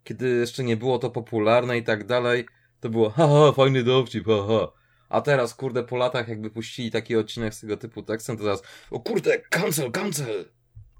kiedy 0.04 0.28
jeszcze 0.28 0.64
nie 0.64 0.76
było 0.76 0.98
to 0.98 1.10
popularne 1.10 1.78
i 1.78 1.82
tak 1.82 2.06
dalej, 2.06 2.46
to 2.80 2.88
było 2.88 3.10
haha, 3.10 3.52
fajny 3.52 3.82
dowcip, 3.82 4.26
haha. 4.26 4.68
A 5.08 5.20
teraz, 5.20 5.54
kurde, 5.54 5.84
po 5.84 5.96
latach 5.96 6.28
jakby 6.28 6.50
puścili 6.50 6.90
taki 6.90 7.16
odcinek 7.16 7.54
z 7.54 7.60
tego 7.60 7.76
typu 7.76 8.02
tekstem, 8.02 8.36
to 8.36 8.42
teraz 8.42 8.62
o 8.90 9.00
kurde, 9.00 9.38
cancel, 9.38 9.90
cancel. 9.92 10.44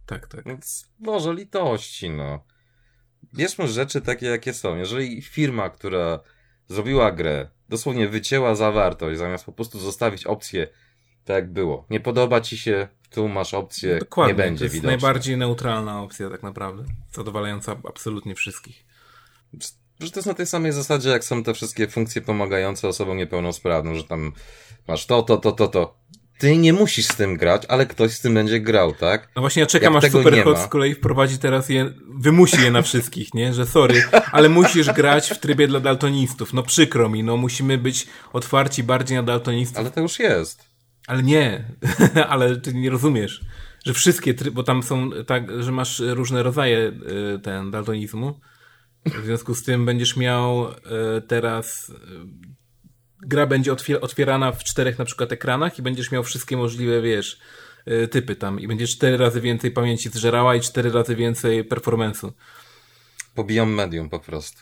Tak, 0.07 0.27
tak. 0.27 0.45
Więc 0.45 0.89
może 0.99 1.35
litości, 1.35 2.11
no. 2.11 2.45
Bierzmy 3.35 3.69
rzeczy 3.69 4.01
takie, 4.01 4.27
jakie 4.27 4.53
są. 4.53 4.77
Jeżeli 4.77 5.23
firma, 5.23 5.71
która 5.71 6.21
zrobiła 6.69 7.13
grę, 7.13 7.49
dosłownie 7.69 8.09
wycięła 8.09 8.55
zawartość, 8.55 9.19
zamiast 9.19 9.45
po 9.45 9.53
prostu 9.53 9.79
zostawić 9.79 10.27
opcję 10.27 10.69
tak 11.25 11.35
jak 11.35 11.53
było. 11.53 11.87
Nie 11.91 12.01
podoba 12.01 12.41
ci 12.41 12.59
się, 12.59 12.89
tu 13.11 13.29
masz 13.29 13.55
opcję, 13.55 13.99
Dokładnie, 13.99 14.33
nie 14.33 14.37
będzie 14.37 14.59
to 14.59 14.65
jest 14.65 14.75
widoczne. 14.75 14.91
najbardziej 14.91 15.37
neutralna 15.37 16.03
opcja 16.03 16.31
tak 16.31 16.43
naprawdę, 16.43 16.85
zadowalająca 17.13 17.77
absolutnie 17.89 18.35
wszystkich. 18.35 18.85
Że 20.01 20.11
to 20.11 20.19
jest 20.19 20.27
na 20.27 20.35
tej 20.35 20.47
samej 20.47 20.73
zasadzie, 20.73 21.09
jak 21.09 21.25
są 21.25 21.43
te 21.43 21.55
wszystkie 21.55 21.89
funkcje 21.89 22.23
pomagające 22.23 22.89
osobom 22.89 23.17
niepełnosprawnym, 23.17 23.95
że 23.97 24.05
tam 24.05 24.33
masz 24.89 25.07
to, 25.07 25.23
to, 25.23 25.37
to, 25.37 25.53
to, 25.53 25.69
to. 25.69 26.03
Ty 26.39 26.57
nie 26.57 26.73
musisz 26.73 27.07
z 27.07 27.17
tym 27.17 27.37
grać, 27.37 27.63
ale 27.69 27.87
ktoś 27.87 28.13
z 28.13 28.21
tym 28.21 28.35
będzie 28.35 28.61
grał, 28.61 28.93
tak? 28.95 29.29
No 29.37 29.43
właśnie 29.43 29.61
ja 29.61 29.67
czekam, 29.67 29.95
jak 29.95 30.05
aż 30.05 30.13
Superhot 30.13 30.59
z 30.59 30.67
kolei 30.67 30.95
wprowadzi 30.95 31.39
teraz 31.39 31.69
je, 31.69 31.93
wymusi 32.15 32.63
je 32.63 32.71
na 32.71 32.83
wszystkich, 32.83 33.35
nie? 33.35 33.55
Że 33.55 33.67
sorry, 33.67 34.05
ale 34.33 34.49
musisz 34.49 34.93
grać 34.93 35.31
w 35.31 35.39
trybie 35.39 35.69
dla 35.69 35.81
daltonistów. 35.81 36.53
No 36.53 36.63
przykro 36.63 37.09
mi, 37.09 37.23
no 37.23 37.37
musimy 37.37 37.79
być 37.79 38.07
otwarci 38.33 38.83
bardziej 38.83 39.17
na 39.17 39.23
daltonistów. 39.23 39.79
Ale 39.79 39.91
to 39.91 40.01
już 40.01 40.19
jest. 40.19 40.65
Ale 41.07 41.23
nie, 41.23 41.65
ale 42.29 42.57
ty 42.57 42.75
nie 42.75 42.91
rozumiesz, 42.91 43.41
że 43.87 43.95
wszystkie, 43.95 44.35
bo 44.53 44.63
tam 44.63 44.83
są 44.83 45.11
tak, 45.27 45.63
że 45.63 45.73
masz 45.73 46.03
różne 46.07 46.43
rodzaje 46.43 46.93
y, 47.37 47.39
ten 47.39 47.71
daltonizmu. 47.71 48.41
W 49.07 49.25
związku 49.25 49.55
z 49.55 49.63
tym 49.63 49.87
będziesz 49.87 50.17
miał 50.17 50.71
y, 50.71 50.75
teraz 51.29 51.89
y, 51.89 51.95
gra 53.27 53.47
będzie 53.47 53.73
otwierana 54.01 54.53
w 54.53 54.65
czterech 54.65 54.99
na 54.99 55.05
przykład 55.05 55.33
ekranach 55.33 55.79
i 55.79 55.83
będziesz 55.83 56.11
miał 56.11 56.23
wszystkie 56.23 56.57
możliwe, 56.57 57.03
wiesz, 57.03 57.39
typy 58.11 58.37
tam 58.37 58.61
i 58.61 58.69
będziesz 58.69 58.91
cztery 58.91 59.17
razy 59.17 59.41
więcej 59.41 59.71
pamięci 59.71 60.09
zżerała 60.09 60.55
i 60.55 60.61
cztery 60.61 60.91
razy 60.91 61.17
więcej 61.17 61.69
performance'u. 61.69 62.33
Pobijam 63.35 63.75
medium 63.75 64.09
po 64.09 64.19
prostu. 64.19 64.59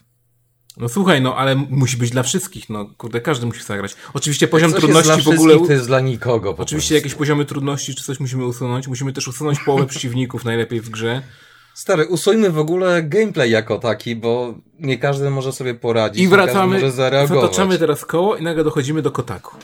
No 0.77 0.89
słuchaj, 0.89 1.23
no 1.23 1.37
ale 1.37 1.55
musi 1.55 1.97
być 1.97 2.11
dla 2.11 2.23
wszystkich, 2.23 2.71
no 2.71 2.87
kurde, 2.99 3.21
każdy 3.21 3.47
musi 3.47 3.63
zagrać. 3.63 3.97
Oczywiście 4.15 4.49
poziom 4.49 4.73
trudności 4.73 5.23
w 5.23 5.29
ogóle... 5.29 5.59
to 5.59 5.73
jest 5.73 5.87
dla 5.87 6.01
nikogo 6.01 6.51
Oczywiście 6.51 6.75
prostu. 6.77 6.95
jakieś 6.95 7.15
poziomy 7.15 7.45
trudności 7.45 7.95
czy 7.95 8.05
coś 8.05 8.21
musimy 8.21 8.45
usunąć. 8.45 8.89
Musimy 8.89 9.13
też 9.13 9.29
usunąć 9.29 9.61
połowę 9.61 9.87
przeciwników 9.87 10.45
najlepiej 10.45 10.81
w 10.81 10.91
grze. 10.91 11.23
Stary, 11.75 12.07
usuńmy 12.07 12.51
w 12.51 12.59
ogóle 12.59 13.03
gameplay 13.03 13.51
jako 13.51 13.79
taki, 13.79 14.17
bo 14.17 14.55
nie 14.79 14.99
każdy 14.99 15.31
może 15.31 15.53
sobie 15.53 15.75
poradzić, 15.75 16.23
I 16.23 16.29
wracamy, 16.29 16.75
może 16.75 16.91
zareagować. 16.91 17.43
zataczamy 17.43 17.79
teraz 17.79 18.05
koło 18.05 18.37
i 18.37 18.43
nagle 18.43 18.65
dochodzimy 18.65 19.03
do 19.03 19.11
Kotaku. 19.11 19.57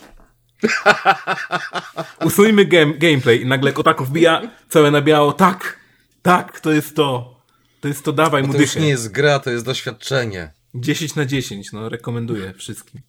Usuńmy 2.27 2.65
game, 2.65 2.95
gameplay 2.95 3.43
i 3.43 3.47
nagle 3.47 3.73
Kotaku 3.73 4.05
wbija 4.05 4.43
całe 4.69 4.91
na 4.91 5.03
biało. 5.03 5.33
Tak, 5.33 5.77
tak, 6.23 6.61
to 6.61 6.73
jest 6.73 6.97
to. 6.97 7.37
To 7.81 7.89
jest 7.89 8.05
to, 8.05 8.13
dawaj 8.13 8.43
mu 8.43 8.53
To 8.53 8.61
już 8.61 8.77
nie 8.77 8.89
jest 8.89 9.13
gra, 9.13 9.39
to 9.39 9.51
jest 9.51 9.65
doświadczenie. 9.65 10.53
10 10.75 11.15
na 11.15 11.27
10, 11.27 11.73
no 11.73 11.89
rekomenduję 11.89 12.53
wszystkim. 12.53 13.01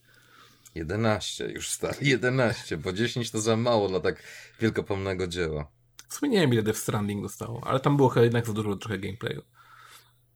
11, 0.76 1.46
już 1.46 1.70
stary, 1.70 1.98
11, 2.02 2.78
bo 2.78 2.94
10 2.94 3.32
to 3.32 3.42
za 3.42 3.58
mało 3.58 3.90
dla 3.90 4.00
tak 4.00 4.24
wielkopomnego 4.60 5.28
dzieła. 5.28 5.68
W 6.08 6.14
sumie 6.14 6.32
nie 6.32 6.40
wiem 6.40 6.54
ile 6.54 6.64
Death 6.64 6.80
Stranding 6.80 7.22
dostało, 7.22 7.62
ale 7.68 7.80
tam 7.80 7.98
było 7.98 8.10
chyba 8.10 8.24
jednak 8.24 8.48
za 8.48 8.54
dużo 8.54 8.76
trochę 8.76 8.98
gameplayu. 8.98 9.42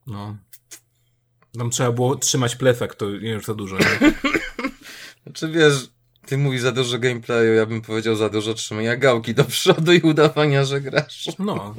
No. 0.07 0.37
Tam 1.57 1.69
trzeba 1.69 1.91
było 1.91 2.15
trzymać 2.15 2.55
plecak, 2.55 2.95
to 2.95 3.11
nie 3.11 3.29
już 3.29 3.45
za 3.45 3.53
dużo. 3.53 3.77
Nie? 3.77 3.85
znaczy 5.23 5.49
wiesz, 5.49 5.89
ty 6.25 6.37
mówisz 6.37 6.61
za 6.61 6.71
dużo 6.71 6.99
gameplayu, 6.99 7.53
ja 7.53 7.65
bym 7.65 7.81
powiedział 7.81 8.15
za 8.15 8.29
dużo 8.29 8.53
trzymania 8.53 8.97
gałki 8.97 9.33
do 9.33 9.43
przodu 9.43 9.93
i 9.93 10.01
udawania, 10.01 10.65
że 10.65 10.81
grasz. 10.81 11.29
No, 11.39 11.75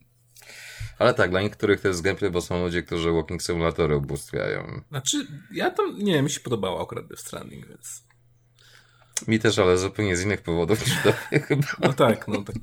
ale 0.98 1.14
tak, 1.14 1.30
dla 1.30 1.42
niektórych 1.42 1.80
to 1.80 1.88
jest 1.88 2.02
gameplay, 2.02 2.30
bo 2.30 2.40
są 2.40 2.64
ludzie, 2.64 2.82
którzy 2.82 3.12
walking 3.12 3.42
simulatory 3.42 3.96
ubóstwiają. 3.96 4.80
Znaczy, 4.88 5.26
ja 5.52 5.70
tam, 5.70 5.98
nie 5.98 6.22
mi 6.22 6.30
się 6.30 6.40
podobało 6.40 6.82
akurat 6.82 7.06
Death 7.06 7.22
Stranding, 7.22 7.68
więc... 7.68 8.05
Mi 9.28 9.38
też, 9.38 9.58
ale 9.58 9.78
zupełnie 9.78 10.16
z 10.16 10.24
innych 10.24 10.42
powodów 10.42 10.86
niż 10.86 10.96
to 11.02 11.12
chyba. 11.48 11.66
No 11.80 11.92
tak, 11.92 12.28
no 12.28 12.42
tak. 12.42 12.56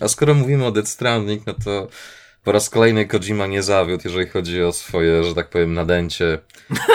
A 0.00 0.08
skoro 0.08 0.34
mówimy 0.34 0.66
o 0.66 0.72
Death 0.72 0.88
Stranding, 0.88 1.46
no 1.46 1.54
to 1.64 1.88
po 2.44 2.52
raz 2.52 2.70
kolejny 2.70 3.06
Kojima 3.06 3.46
nie 3.46 3.62
zawiódł, 3.62 4.02
jeżeli 4.04 4.26
chodzi 4.26 4.62
o 4.62 4.72
swoje, 4.72 5.24
że 5.24 5.34
tak 5.34 5.50
powiem, 5.50 5.74
nadęcie 5.74 6.38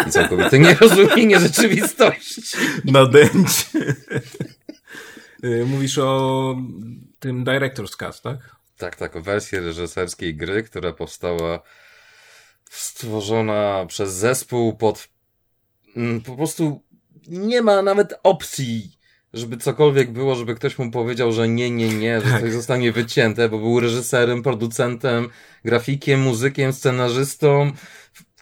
i 0.08 0.12
całkowite 0.12 0.60
nierozumienie 0.60 1.40
rzeczywistości. 1.48 2.42
Nadęcie. 2.86 3.96
Y, 5.44 5.66
mówisz 5.66 5.98
o 5.98 6.56
tym 7.20 7.46
Director's 7.46 7.96
Cut, 7.98 8.22
tak? 8.22 8.56
Tak, 8.78 8.96
tak, 8.96 9.16
o 9.16 9.22
wersji 9.22 9.60
reżyserskiej 9.60 10.36
gry, 10.36 10.64
która 10.64 10.94
powstała 10.94 11.60
stworzona 12.70 13.86
przez 13.88 14.14
zespół 14.14 14.78
pod 14.78 15.08
mm, 15.96 16.22
po 16.22 16.36
prostu 16.36 16.84
nie 17.28 17.62
ma 17.62 17.82
nawet 17.82 18.14
opcji, 18.24 18.98
żeby 19.34 19.58
cokolwiek 19.58 20.12
było, 20.12 20.36
żeby 20.36 20.56
ktoś 20.56 20.78
mu 20.78 20.92
powiedział, 20.92 21.32
że 21.32 21.48
nie, 21.48 21.72
nie, 21.72 21.90
nie, 21.90 22.22
że 22.22 22.32
tak. 22.32 22.42
coś 22.42 22.54
zostanie 22.54 22.92
wycięte, 22.92 23.50
bo 23.50 23.58
był 23.58 23.80
reżyserem, 23.80 24.44
producentem, 24.44 25.30
grafikiem, 25.66 26.22
muzykiem, 26.22 26.74
scenarzystą, 26.74 27.72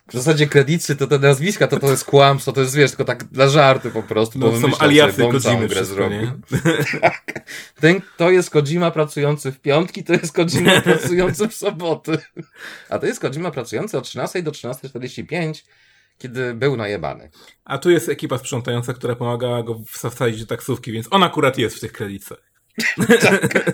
w 0.07 0.13
zasadzie 0.13 0.47
kredycy, 0.47 0.95
to 0.95 1.07
te 1.07 1.19
nazwiska, 1.19 1.67
to 1.67 1.79
to 1.79 1.91
jest 1.91 2.05
kłamstwo, 2.05 2.51
to 2.51 2.61
jest, 2.61 2.75
wiesz, 2.75 2.91
tylko 2.91 3.05
tak 3.05 3.23
dla 3.23 3.49
żartu 3.49 3.91
po 3.91 4.03
prostu, 4.03 4.39
no, 4.39 4.49
bo 4.49 4.59
są 4.59 4.77
aliasy 4.79 5.21
Kojimy 5.43 5.67
grę 5.67 5.85
zrobił. 5.85 6.31
tak. 7.01 7.45
Ten, 7.79 8.01
to 8.17 8.31
jest 8.31 8.49
Kojima 8.49 8.91
pracujący 8.91 9.51
w 9.51 9.59
piątki, 9.59 10.03
to 10.03 10.13
jest 10.13 10.33
Kojima 10.33 10.81
pracujący 10.91 11.47
w 11.47 11.53
soboty. 11.53 12.17
A 12.89 12.99
to 12.99 13.05
jest 13.05 13.19
Kojima 13.19 13.51
pracujący 13.51 13.97
od 13.97 14.03
13 14.03 14.43
do 14.43 14.51
13.45, 14.51 15.63
kiedy 16.17 16.53
był 16.53 16.77
najebany. 16.77 17.29
A 17.65 17.77
tu 17.77 17.91
jest 17.91 18.09
ekipa 18.09 18.37
sprzątająca, 18.37 18.93
która 18.93 19.15
pomagała 19.15 19.63
go 19.63 19.81
wsadzić 19.87 20.41
do 20.41 20.47
taksówki, 20.47 20.91
więc 20.91 21.07
on 21.11 21.23
akurat 21.23 21.57
jest 21.57 21.75
w 21.75 21.79
tych 21.79 21.91
kredytach. 21.91 22.51
tak. 23.21 23.71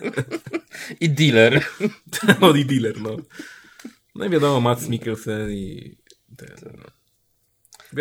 I 1.00 1.10
dealer. 1.10 1.66
no 2.42 2.56
i 2.56 2.66
dealer, 2.66 3.02
no. 3.02 3.18
No 4.16 4.26
i 4.26 4.30
wiadomo, 4.30 4.62
Mats 4.62 4.88
Mikkelsen 4.88 5.52
i 5.52 5.98
ten, 6.38 6.78
no. 6.78 7.02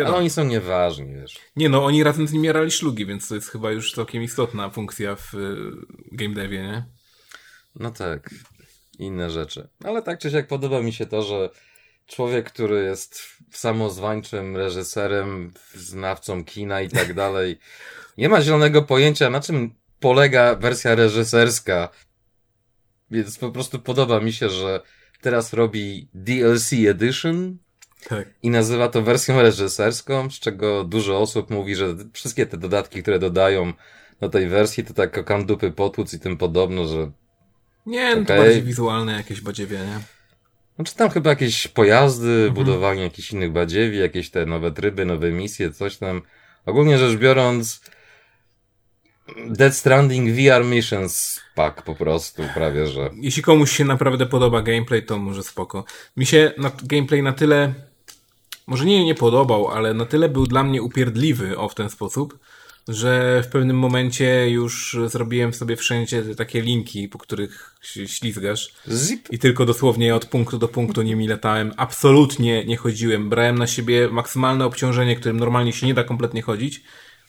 Ale 0.05 0.15
oni 0.15 0.29
są 0.29 0.43
nieważni, 0.43 1.13
wiesz. 1.13 1.39
Nie 1.55 1.69
no, 1.69 1.85
oni 1.85 2.03
razem 2.03 2.27
z 2.27 2.33
nimi 2.33 2.47
jarali 2.47 2.71
szlugi, 2.71 3.05
więc 3.05 3.27
to 3.27 3.35
jest 3.35 3.49
chyba 3.49 3.71
już 3.71 3.93
całkiem 3.93 4.23
istotna 4.23 4.69
funkcja 4.69 5.15
w 5.15 5.33
y, 5.33 5.71
game 6.11 6.35
devie, 6.35 6.61
nie? 6.61 6.85
No 7.75 7.91
tak, 7.91 8.29
inne 8.99 9.29
rzeczy. 9.29 9.69
Ale 9.83 10.01
tak 10.01 10.19
czy 10.19 10.31
siak 10.31 10.47
podoba 10.47 10.81
mi 10.81 10.93
się 10.93 11.05
to, 11.05 11.21
że 11.21 11.49
człowiek, 12.07 12.51
który 12.51 12.83
jest 12.83 13.21
samozwańczym 13.51 14.57
reżyserem, 14.57 15.53
znawcą 15.75 16.45
kina 16.45 16.81
i 16.81 16.89
tak 16.89 17.13
dalej, 17.13 17.59
nie 18.17 18.29
ma 18.29 18.41
zielonego 18.41 18.81
pojęcia, 18.81 19.29
na 19.29 19.41
czym 19.41 19.75
polega 19.99 20.55
wersja 20.55 20.95
reżyserska. 20.95 21.89
Więc 23.11 23.37
po 23.37 23.51
prostu 23.51 23.79
podoba 23.79 24.19
mi 24.19 24.33
się, 24.33 24.49
że 24.49 24.81
teraz 25.21 25.53
robi 25.53 26.09
DLC 26.13 26.73
Edition 26.73 27.57
tak. 28.09 28.27
I 28.43 28.49
nazywa 28.49 28.89
to 28.89 29.01
wersją 29.01 29.41
reżyserską, 29.41 30.29
z 30.29 30.39
czego 30.39 30.83
dużo 30.83 31.19
osób 31.19 31.49
mówi, 31.49 31.75
że 31.75 31.95
wszystkie 32.13 32.45
te 32.45 32.57
dodatki, 32.57 33.01
które 33.01 33.19
dodają 33.19 33.73
do 34.21 34.29
tej 34.29 34.47
wersji, 34.47 34.83
to 34.83 34.93
tak 34.93 35.25
kandupy 35.25 35.71
potłuc 35.71 36.13
i 36.13 36.19
tym 36.19 36.37
podobno, 36.37 36.87
że... 36.87 37.11
Nie, 37.85 38.15
no 38.15 38.21
okay. 38.21 38.37
to 38.37 38.43
bardziej 38.43 38.63
wizualne 38.63 39.13
jakieś 39.13 39.41
badziewie, 39.41 39.77
nie? 39.77 39.99
Znaczy 40.81 40.95
tam 40.95 41.09
chyba 41.09 41.29
jakieś 41.29 41.67
pojazdy, 41.67 42.29
mhm. 42.29 42.53
budowanie 42.53 43.01
jakichś 43.01 43.31
innych 43.31 43.51
badziewi, 43.51 43.97
jakieś 43.97 44.29
te 44.29 44.45
nowe 44.45 44.71
tryby, 44.71 45.05
nowe 45.05 45.31
misje, 45.31 45.71
coś 45.71 45.97
tam. 45.97 46.21
Ogólnie 46.65 46.97
rzecz 46.97 47.17
biorąc, 47.17 47.81
Dead 49.47 49.75
Stranding 49.75 50.29
VR 50.31 50.65
Missions 50.65 51.41
pack 51.55 51.81
po 51.81 51.95
prostu, 51.95 52.43
prawie 52.53 52.87
że. 52.87 53.09
Jeśli 53.21 53.43
komuś 53.43 53.71
się 53.71 53.85
naprawdę 53.85 54.25
podoba 54.25 54.61
gameplay, 54.61 55.05
to 55.05 55.17
może 55.17 55.43
spoko. 55.43 55.85
Mi 56.17 56.25
się 56.25 56.51
na, 56.57 56.71
gameplay 56.83 57.23
na 57.23 57.33
tyle 57.33 57.73
może 58.67 58.85
nie 58.85 59.05
nie 59.05 59.15
podobał, 59.15 59.67
ale 59.67 59.93
na 59.93 60.05
tyle 60.05 60.29
był 60.29 60.47
dla 60.47 60.63
mnie 60.63 60.81
upierdliwy 60.81 61.57
o 61.57 61.69
w 61.69 61.75
ten 61.75 61.89
sposób, 61.89 62.39
że 62.87 63.43
w 63.43 63.47
pewnym 63.47 63.77
momencie 63.77 64.49
już 64.49 64.97
zrobiłem 65.07 65.53
sobie 65.53 65.75
wszędzie 65.75 66.35
takie 66.35 66.61
linki, 66.61 67.07
po 67.07 67.17
których 67.17 67.75
się 67.81 68.07
ślizgasz. 68.07 68.73
Zip. 68.87 69.31
I 69.31 69.39
tylko 69.39 69.65
dosłownie 69.65 70.15
od 70.15 70.25
punktu 70.25 70.57
do 70.57 70.67
punktu 70.67 71.01
nimi 71.01 71.27
latałem. 71.27 71.73
Absolutnie 71.77 72.65
nie 72.65 72.77
chodziłem. 72.77 73.29
Brałem 73.29 73.57
na 73.57 73.67
siebie 73.67 74.09
maksymalne 74.09 74.65
obciążenie, 74.65 75.15
którym 75.15 75.39
normalnie 75.39 75.73
się 75.73 75.87
nie 75.87 75.93
da 75.93 76.03
kompletnie 76.03 76.41
chodzić. 76.41 76.83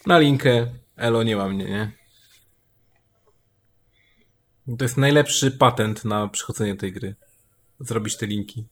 Na 0.06 0.18
linkę 0.18 0.66
Elo 0.96 1.22
nie 1.22 1.36
ma 1.36 1.48
mnie, 1.48 1.64
nie? 1.64 1.92
To 4.78 4.84
jest 4.84 4.96
najlepszy 4.96 5.50
patent 5.50 6.04
na 6.04 6.28
przechodzenie 6.28 6.76
tej 6.76 6.92
gry. 6.92 7.14
Zrobić 7.80 8.16
te 8.16 8.26
linki. 8.26 8.64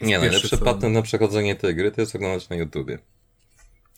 Nie, 0.00 0.18
najlepszy 0.18 0.58
patent 0.58 0.94
na 0.94 1.02
przechodzenie 1.02 1.56
tej 1.56 1.74
gry 1.74 1.90
to 1.90 2.00
jest 2.00 2.16
oglądać 2.16 2.48
na 2.48 2.56
YouTubie. 2.56 2.98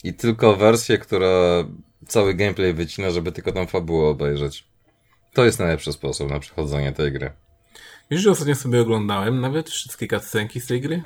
I 0.04 0.14
tylko 0.14 0.56
wersję, 0.56 0.98
która 0.98 1.64
cały 2.06 2.34
gameplay 2.34 2.74
wycina, 2.74 3.10
żeby 3.10 3.32
tylko 3.32 3.52
tam 3.52 3.66
fabułę 3.66 4.08
obejrzeć. 4.08 4.64
To 5.32 5.44
jest 5.44 5.58
najlepszy 5.58 5.92
sposób 5.92 6.30
na 6.30 6.40
przechodzenie 6.40 6.92
tej 6.92 7.12
gry. 7.12 7.32
Wiesz, 8.10 8.20
że 8.20 8.30
ostatnio 8.30 8.54
sobie 8.54 8.80
oglądałem 8.80 9.40
nawet 9.40 9.70
wszystkie 9.70 10.08
cutscenki 10.08 10.60
z 10.60 10.66
tej 10.66 10.80
gry? 10.80 11.02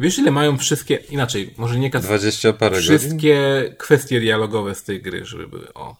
Wiesz, 0.00 0.18
ile 0.18 0.30
mają 0.30 0.58
wszystkie, 0.58 0.96
inaczej, 0.96 1.54
może 1.56 1.78
nie 1.78 1.90
cutscenki, 1.90 2.18
20 2.18 2.52
parę 2.52 2.80
Wszystkie 2.80 3.60
godzin? 3.62 3.76
kwestie 3.76 4.20
dialogowe 4.20 4.74
z 4.74 4.84
tej 4.84 5.02
gry, 5.02 5.24
żeby 5.24 5.48
były, 5.48 5.74
o. 5.74 5.96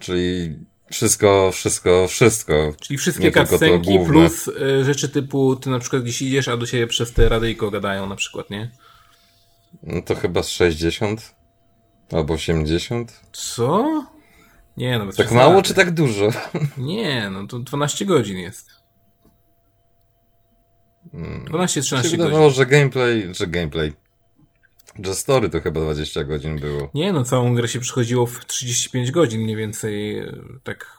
Czyli 0.00 0.56
wszystko, 0.92 1.50
wszystko, 1.52 2.08
wszystko. 2.08 2.74
Czyli 2.80 2.98
wszystkie 2.98 3.32
cutscenki 3.32 3.98
plus 4.06 4.48
y, 4.48 4.84
rzeczy 4.84 5.08
typu, 5.08 5.56
ty 5.56 5.70
na 5.70 5.78
przykład 5.78 6.02
gdzieś 6.02 6.22
idziesz, 6.22 6.48
a 6.48 6.56
do 6.56 6.66
siebie 6.66 6.86
przez 6.86 7.12
te 7.12 7.28
radyjko 7.28 7.70
gadają 7.70 8.06
na 8.06 8.16
przykład, 8.16 8.50
nie? 8.50 8.70
No 9.82 10.02
to 10.02 10.14
chyba 10.14 10.42
z 10.42 10.48
60 10.48 11.34
albo 12.12 12.34
80. 12.34 13.20
Co? 13.32 14.04
Nie, 14.76 14.98
no 14.98 15.12
Tak 15.12 15.32
mało 15.32 15.62
czy 15.62 15.74
tak 15.74 15.90
dużo? 15.90 16.28
Nie, 16.78 17.30
no 17.30 17.46
to 17.46 17.58
12 17.58 18.04
godzin 18.04 18.38
jest. 18.38 18.70
12-13 21.14 21.96
godzin. 21.96 22.10
Wydawało, 22.10 22.50
że 22.50 22.66
gameplay, 22.66 23.34
że 23.34 23.46
gameplay, 23.46 23.92
że 25.04 25.14
story 25.14 25.50
to 25.50 25.60
chyba 25.60 25.80
20 25.80 26.24
godzin 26.24 26.58
było. 26.58 26.90
Nie, 26.94 27.12
no 27.12 27.24
całą 27.24 27.54
grę 27.54 27.68
się 27.68 27.80
przychodziło 27.80 28.26
w 28.26 28.46
35 28.46 29.10
godzin 29.10 29.40
mniej 29.40 29.56
więcej, 29.56 30.18
e, 30.18 30.32
tak. 30.64 30.98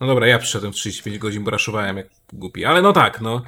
No 0.00 0.06
dobra, 0.06 0.26
ja 0.26 0.38
przyszedłem 0.38 0.72
w 0.72 0.76
35 0.76 1.18
godzin, 1.18 1.44
bo 1.44 1.50
raszowałem 1.50 1.96
jak 1.96 2.06
głupi, 2.32 2.64
ale 2.64 2.82
no 2.82 2.92
tak, 2.92 3.20
no. 3.20 3.42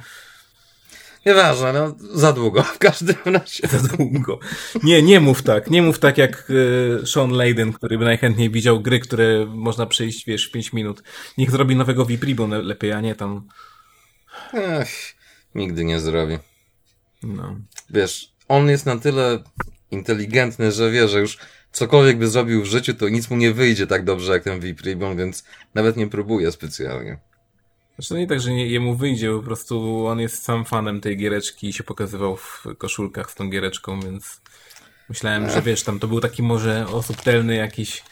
Nieważne, 1.25 1.73
no 1.73 1.95
za 2.13 2.33
długo 2.33 2.63
w 2.63 2.77
każdym 2.77 3.15
razie. 3.25 3.67
Za 3.67 3.97
długo. 3.97 4.39
Nie, 4.83 5.01
nie 5.01 5.19
mów 5.19 5.43
tak. 5.43 5.69
Nie 5.69 5.81
mów 5.81 5.99
tak 5.99 6.17
jak 6.17 6.49
y, 6.49 7.07
Sean 7.07 7.31
Layden, 7.31 7.73
który 7.73 7.97
by 7.97 8.05
najchętniej 8.05 8.49
widział 8.49 8.81
gry, 8.81 8.99
które 8.99 9.45
można 9.45 9.85
przejść, 9.85 10.25
wiesz, 10.25 10.47
w 10.47 10.51
5 10.51 10.73
minut. 10.73 11.03
Niech 11.37 11.51
zrobi 11.51 11.75
nowego 11.75 12.05
Vipribo 12.05 12.47
lepiej, 12.47 12.91
a 12.91 13.01
nie 13.01 13.15
tam... 13.15 13.47
Ech, 14.53 15.15
nigdy 15.55 15.83
nie 15.83 15.99
zrobi. 15.99 16.37
No. 17.23 17.55
Wiesz, 17.89 18.33
on 18.47 18.69
jest 18.69 18.85
na 18.85 18.97
tyle 18.99 19.43
inteligentny, 19.91 20.71
że 20.71 20.91
wie, 20.91 21.07
że 21.07 21.19
już 21.19 21.37
cokolwiek 21.71 22.17
by 22.17 22.27
zrobił 22.27 22.63
w 22.63 22.65
życiu, 22.65 22.93
to 22.93 23.09
nic 23.09 23.29
mu 23.29 23.37
nie 23.37 23.53
wyjdzie 23.53 23.87
tak 23.87 24.03
dobrze 24.03 24.33
jak 24.33 24.43
ten 24.43 24.59
Vipribon, 24.59 25.17
więc 25.17 25.43
nawet 25.73 25.97
nie 25.97 26.07
próbuje 26.07 26.51
specjalnie. 26.51 27.19
Zresztą 27.99 28.17
nie 28.17 28.27
tak, 28.27 28.39
że 28.39 28.51
nie, 28.51 28.67
jemu 28.67 28.95
wyjdzie, 28.95 29.31
po 29.31 29.43
prostu 29.43 30.05
on 30.07 30.19
jest 30.19 30.43
sam 30.43 30.65
fanem 30.65 31.01
tej 31.01 31.17
giereczki 31.17 31.69
i 31.69 31.73
się 31.73 31.83
pokazywał 31.83 32.35
w 32.35 32.63
koszulkach 32.77 33.31
z 33.31 33.35
tą 33.35 33.49
giereczką, 33.49 33.99
więc 33.99 34.41
myślałem, 35.09 35.49
że 35.49 35.61
wiesz, 35.61 35.83
tam 35.83 35.99
to 35.99 36.07
był 36.07 36.19
taki 36.19 36.43
może 36.43 36.87
osubtelny 36.87 37.55
jakiś 37.55 38.03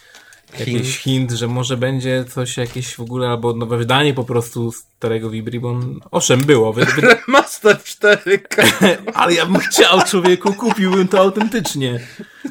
jakiś 0.60 0.97
hint, 0.97 1.32
że 1.32 1.47
może 1.47 1.78
będzie 1.78 2.26
coś 2.26 2.58
jakieś 2.58 2.95
w 2.95 3.00
ogóle, 3.00 3.30
albo 3.30 3.54
nowe 3.54 3.78
wydanie 3.78 4.13
po 4.13 4.23
prostu 4.23 4.71
starego 4.71 5.30
Vibribon. 5.30 6.00
Owszem, 6.12 6.39
było. 6.39 6.73
Wy, 6.73 6.86
wy... 6.86 7.15
Master 7.28 7.84
4 7.84 8.41
Ale 9.13 9.34
ja 9.34 9.45
bym 9.45 9.60
chciał, 9.60 10.02
człowieku, 10.02 10.54
kupiłbym 10.54 11.08
to 11.08 11.19
autentycznie. 11.19 12.00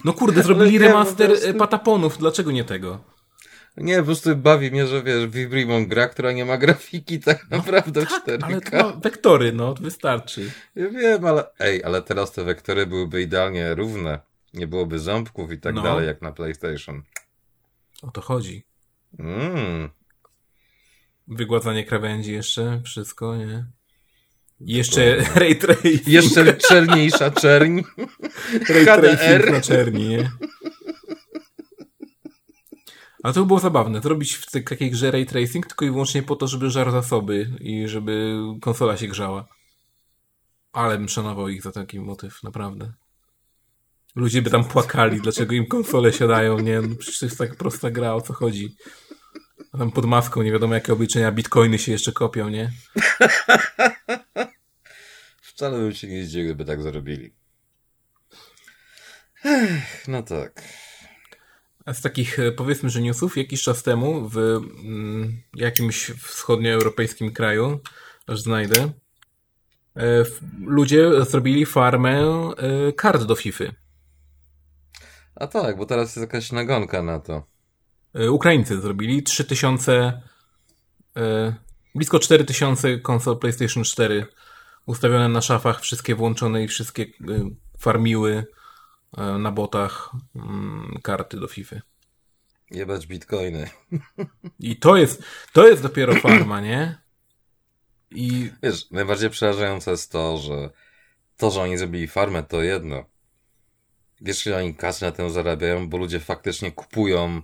No 0.05 0.13
kurde, 0.13 0.43
zrobili 0.43 0.79
remaster. 0.79 1.57
Pataponów, 1.59 2.19
dlaczego 2.19 2.53
nie 2.53 2.65
tego? 2.65 3.16
Nie, 3.77 3.99
po 3.99 4.05
prostu 4.05 4.37
bawi 4.37 4.71
mnie, 4.71 4.87
że 4.87 5.03
wiesz, 5.03 5.27
Vibrimon 5.27 5.87
gra, 5.87 6.09
która 6.09 6.33
nie 6.33 6.45
ma 6.45 6.59
grafiki 6.59 7.21
tak 7.21 7.47
no, 7.51 7.57
naprawdę 7.57 8.01
no, 8.01 8.07
tak, 8.07 8.41
4K. 8.41 8.45
Ale 8.45 8.61
to 8.61 9.01
wektory, 9.01 9.53
no, 9.53 9.75
wystarczy. 9.75 10.51
Ja 10.75 10.89
wiem, 10.89 11.25
ale 11.25 11.45
ej, 11.59 11.85
ale 11.85 12.03
teraz 12.03 12.33
te 12.33 12.45
wektory 12.45 12.87
byłyby 12.87 13.23
idealnie 13.23 13.75
równe. 13.75 14.21
Nie 14.55 14.67
byłoby 14.67 14.99
ząbków 14.99 15.53
i 15.53 15.59
tak 15.59 15.75
no. 15.75 15.83
dalej, 15.83 16.07
jak 16.07 16.23
na 16.23 16.33
PlayStation. 16.33 17.03
O 18.03 18.11
to 18.11 18.21
chodzi. 18.21 18.65
Mm. 19.19 19.91
Wygładzanie 21.29 21.85
krawędzi 21.85 22.33
jeszcze, 22.33 22.81
wszystko, 22.85 23.37
nie? 23.37 23.67
jeszcze 24.61 25.17
ray 25.41 25.57
tracing. 25.57 26.09
Jeszcze 26.09 26.55
czerniejsza 26.55 27.31
czerń. 27.31 27.81
Ray 28.69 28.85
tracing 28.85 29.51
na 29.51 29.61
czerni, 29.61 30.09
nie? 30.09 30.31
Ale 33.27 33.35
to 33.35 33.41
by 33.41 33.47
było 33.47 33.61
zabawne, 33.61 34.01
zrobić 34.01 34.35
w 34.35 34.51
takiej 34.51 34.91
grze 34.91 35.11
ray 35.11 35.27
tracing 35.27 35.67
tylko 35.67 35.85
i 35.85 35.91
wyłącznie 35.91 36.23
po 36.23 36.37
to, 36.37 36.49
żeby 36.49 36.71
żar 36.71 36.91
zasoby 36.93 37.51
i 37.61 37.89
żeby 37.89 38.37
konsola 38.61 38.97
się 38.97 39.09
grzała. 39.09 39.49
Ale 40.73 40.99
bym 40.99 41.09
szanował 41.09 41.49
ich 41.49 41.63
za 41.63 41.73
taki 41.73 42.01
motyw, 42.01 42.43
naprawdę. 42.43 42.93
Ludzie 44.17 44.43
by 44.43 44.51
tam 44.51 44.65
płakali, 44.65 45.21
dlaczego 45.21 45.55
im 45.55 45.67
konsole 45.67 46.13
siadają, 46.13 46.59
nie? 46.59 46.81
No 46.81 46.97
przecież 46.97 47.19
to 47.19 47.27
jest 47.27 47.39
tak 47.39 47.57
prosta 47.57 47.91
gra, 47.91 48.15
o 48.15 48.21
co 48.21 48.33
chodzi. 48.33 48.77
A 49.73 49.79
tam 49.79 49.93
pod 49.93 50.05
maską 50.05 50.43
nie 50.43 50.53
wiadomo 50.53 50.75
jakie 50.75 50.93
obliczenia 50.93 51.33
bitcoiny 51.33 51.79
się 51.79 51.93
jeszcze 51.93 52.13
kopią, 52.13 52.49
nie? 52.49 52.73
Wcale 55.41 55.79
bym 55.79 55.95
się 55.95 56.09
nie 56.09 56.25
zdziwił, 56.25 56.47
gdyby 56.47 56.65
tak 56.65 56.83
zrobili. 56.83 57.35
No 60.09 60.23
tak. 60.23 60.86
Z 61.93 62.01
takich, 62.03 62.39
e, 62.39 62.53
powiedzmy, 62.53 62.91
że 62.91 63.03
newsów, 63.03 63.37
jakiś 63.37 63.63
czas 63.63 63.83
temu 63.83 64.29
w 64.29 64.39
mm, 64.39 65.43
jakimś 65.55 66.11
wschodnioeuropejskim 66.11 67.33
kraju, 67.33 67.81
aż 68.27 68.41
znajdę, 68.41 68.93
e, 69.97 70.25
ludzie 70.61 71.25
zrobili 71.25 71.67
farmę 71.67 72.19
e, 72.19 72.93
kart 72.93 73.23
do 73.23 73.35
FIFA. 73.35 73.65
A 75.35 75.47
tak, 75.47 75.77
bo 75.77 75.87
teraz 75.87 76.17
jest 76.17 76.33
jakaś 76.33 76.53
nagonka 76.53 77.03
na 77.03 77.21
to. 77.21 77.43
Ukraińcy 78.31 78.81
zrobili 78.81 79.23
3000, 79.23 80.23
blisko 81.95 82.19
4000 82.19 82.99
konsol 82.99 83.39
PlayStation 83.39 83.85
4 83.85 84.27
ustawione 84.87 85.29
na 85.29 85.41
szafach, 85.41 85.81
wszystkie 85.81 86.15
włączone 86.15 86.65
i 86.65 86.69
wszystkie 86.69 87.07
farmiły 87.79 88.47
na 89.17 89.53
botach 89.53 90.11
mm, 90.35 90.99
karty 91.03 91.41
do 91.41 91.49
FIFA. 91.49 91.77
Jebać 92.71 93.07
bitcoiny. 93.07 93.71
I 94.61 94.77
to 94.77 94.97
jest, 94.97 95.23
to 95.53 95.69
jest 95.69 95.83
dopiero 95.83 96.15
farma, 96.15 96.61
nie? 96.61 96.99
I... 98.11 98.51
Wiesz, 98.63 98.91
najbardziej 98.91 99.31
przerażające 99.31 99.91
jest 99.91 100.13
to, 100.13 100.39
że 100.39 100.71
to, 101.37 101.51
że 101.51 101.63
oni 101.63 101.79
zrobili 101.79 102.07
farmę, 102.07 102.43
to 102.43 102.63
jedno. 102.63 103.05
Wiesz, 104.21 104.47
ile 104.47 104.59
oni 104.59 104.75
kasy 104.75 105.05
na 105.05 105.13
tym 105.13 105.31
zarabiają, 105.31 105.89
bo 105.89 105.99
ludzie 105.99 106.21
faktycznie 106.21 106.73
kupują 106.73 107.43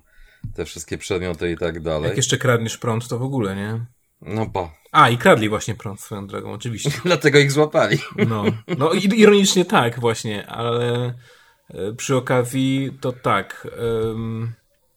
te 0.55 0.65
wszystkie 0.65 0.99
przedmioty 0.99 1.51
i 1.51 1.57
tak 1.57 1.81
dalej. 1.81 2.09
Jak 2.09 2.17
jeszcze 2.17 2.39
kradniesz 2.39 2.79
prąd, 2.79 3.09
to 3.09 3.19
w 3.19 3.23
ogóle, 3.23 3.57
nie? 3.57 3.87
No 4.21 4.47
bo. 4.47 4.73
A, 4.93 5.09
i 5.09 5.19
kradli 5.19 5.49
właśnie 5.49 5.75
prąd 5.75 6.01
swoją 6.01 6.27
drogą, 6.27 6.53
oczywiście. 6.53 6.91
Dlatego 7.05 7.39
ich 7.39 7.53
złapali. 7.53 7.99
No, 8.29 8.45
no 8.79 8.93
ironicznie 8.93 9.65
tak 9.65 10.01
właśnie, 10.01 10.47
ale 10.47 11.15
E, 11.15 11.15
przy 11.97 12.17
okazji 12.17 12.99
to 13.01 13.13
tak, 13.13 13.69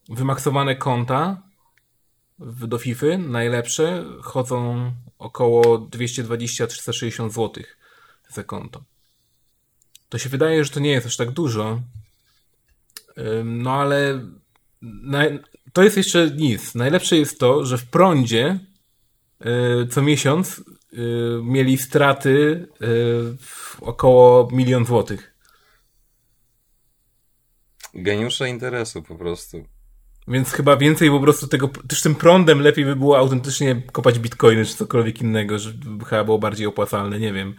wymaksowane 0.09 0.75
konta 0.75 1.41
do 2.39 2.77
FIFA 2.77 3.17
najlepsze 3.17 4.05
chodzą 4.21 4.91
około 5.19 5.79
220-360 5.79 7.29
zł 7.29 7.63
za 8.29 8.43
konto. 8.43 8.83
To 10.09 10.17
się 10.17 10.29
wydaje, 10.29 10.63
że 10.63 10.69
to 10.69 10.79
nie 10.79 10.91
jest 10.91 11.07
aż 11.07 11.17
tak 11.17 11.31
dużo, 11.31 11.81
no 13.43 13.73
ale 13.73 14.21
to 15.73 15.83
jest 15.83 15.97
jeszcze 15.97 16.31
nic. 16.31 16.75
Najlepsze 16.75 17.17
jest 17.17 17.39
to, 17.39 17.65
że 17.65 17.77
w 17.77 17.85
prądzie 17.85 18.59
e, 19.39 19.87
co 19.87 20.01
miesiąc 20.01 20.59
e, 20.59 20.97
mieli 21.43 21.77
straty 21.77 22.67
około 23.81 24.49
milion 24.51 24.85
złotych. 24.85 25.34
Geniusze 27.95 28.49
interesu 28.49 29.03
po 29.03 29.15
prostu. 29.15 29.63
Więc 30.27 30.51
chyba 30.51 30.77
więcej 30.77 31.09
po 31.09 31.19
prostu 31.19 31.47
tego, 31.47 31.67
też 31.67 32.01
tym 32.01 32.15
prądem 32.15 32.61
lepiej 32.61 32.85
by 32.85 32.95
było 32.95 33.17
autentycznie 33.17 33.81
kopać 33.91 34.19
bitcoiny 34.19 34.65
czy 34.65 34.75
cokolwiek 34.75 35.21
innego, 35.21 35.59
żeby 35.59 36.05
chyba 36.05 36.23
było 36.23 36.39
bardziej 36.39 36.67
opłacalne, 36.67 37.19
nie 37.19 37.33
wiem. 37.33 37.55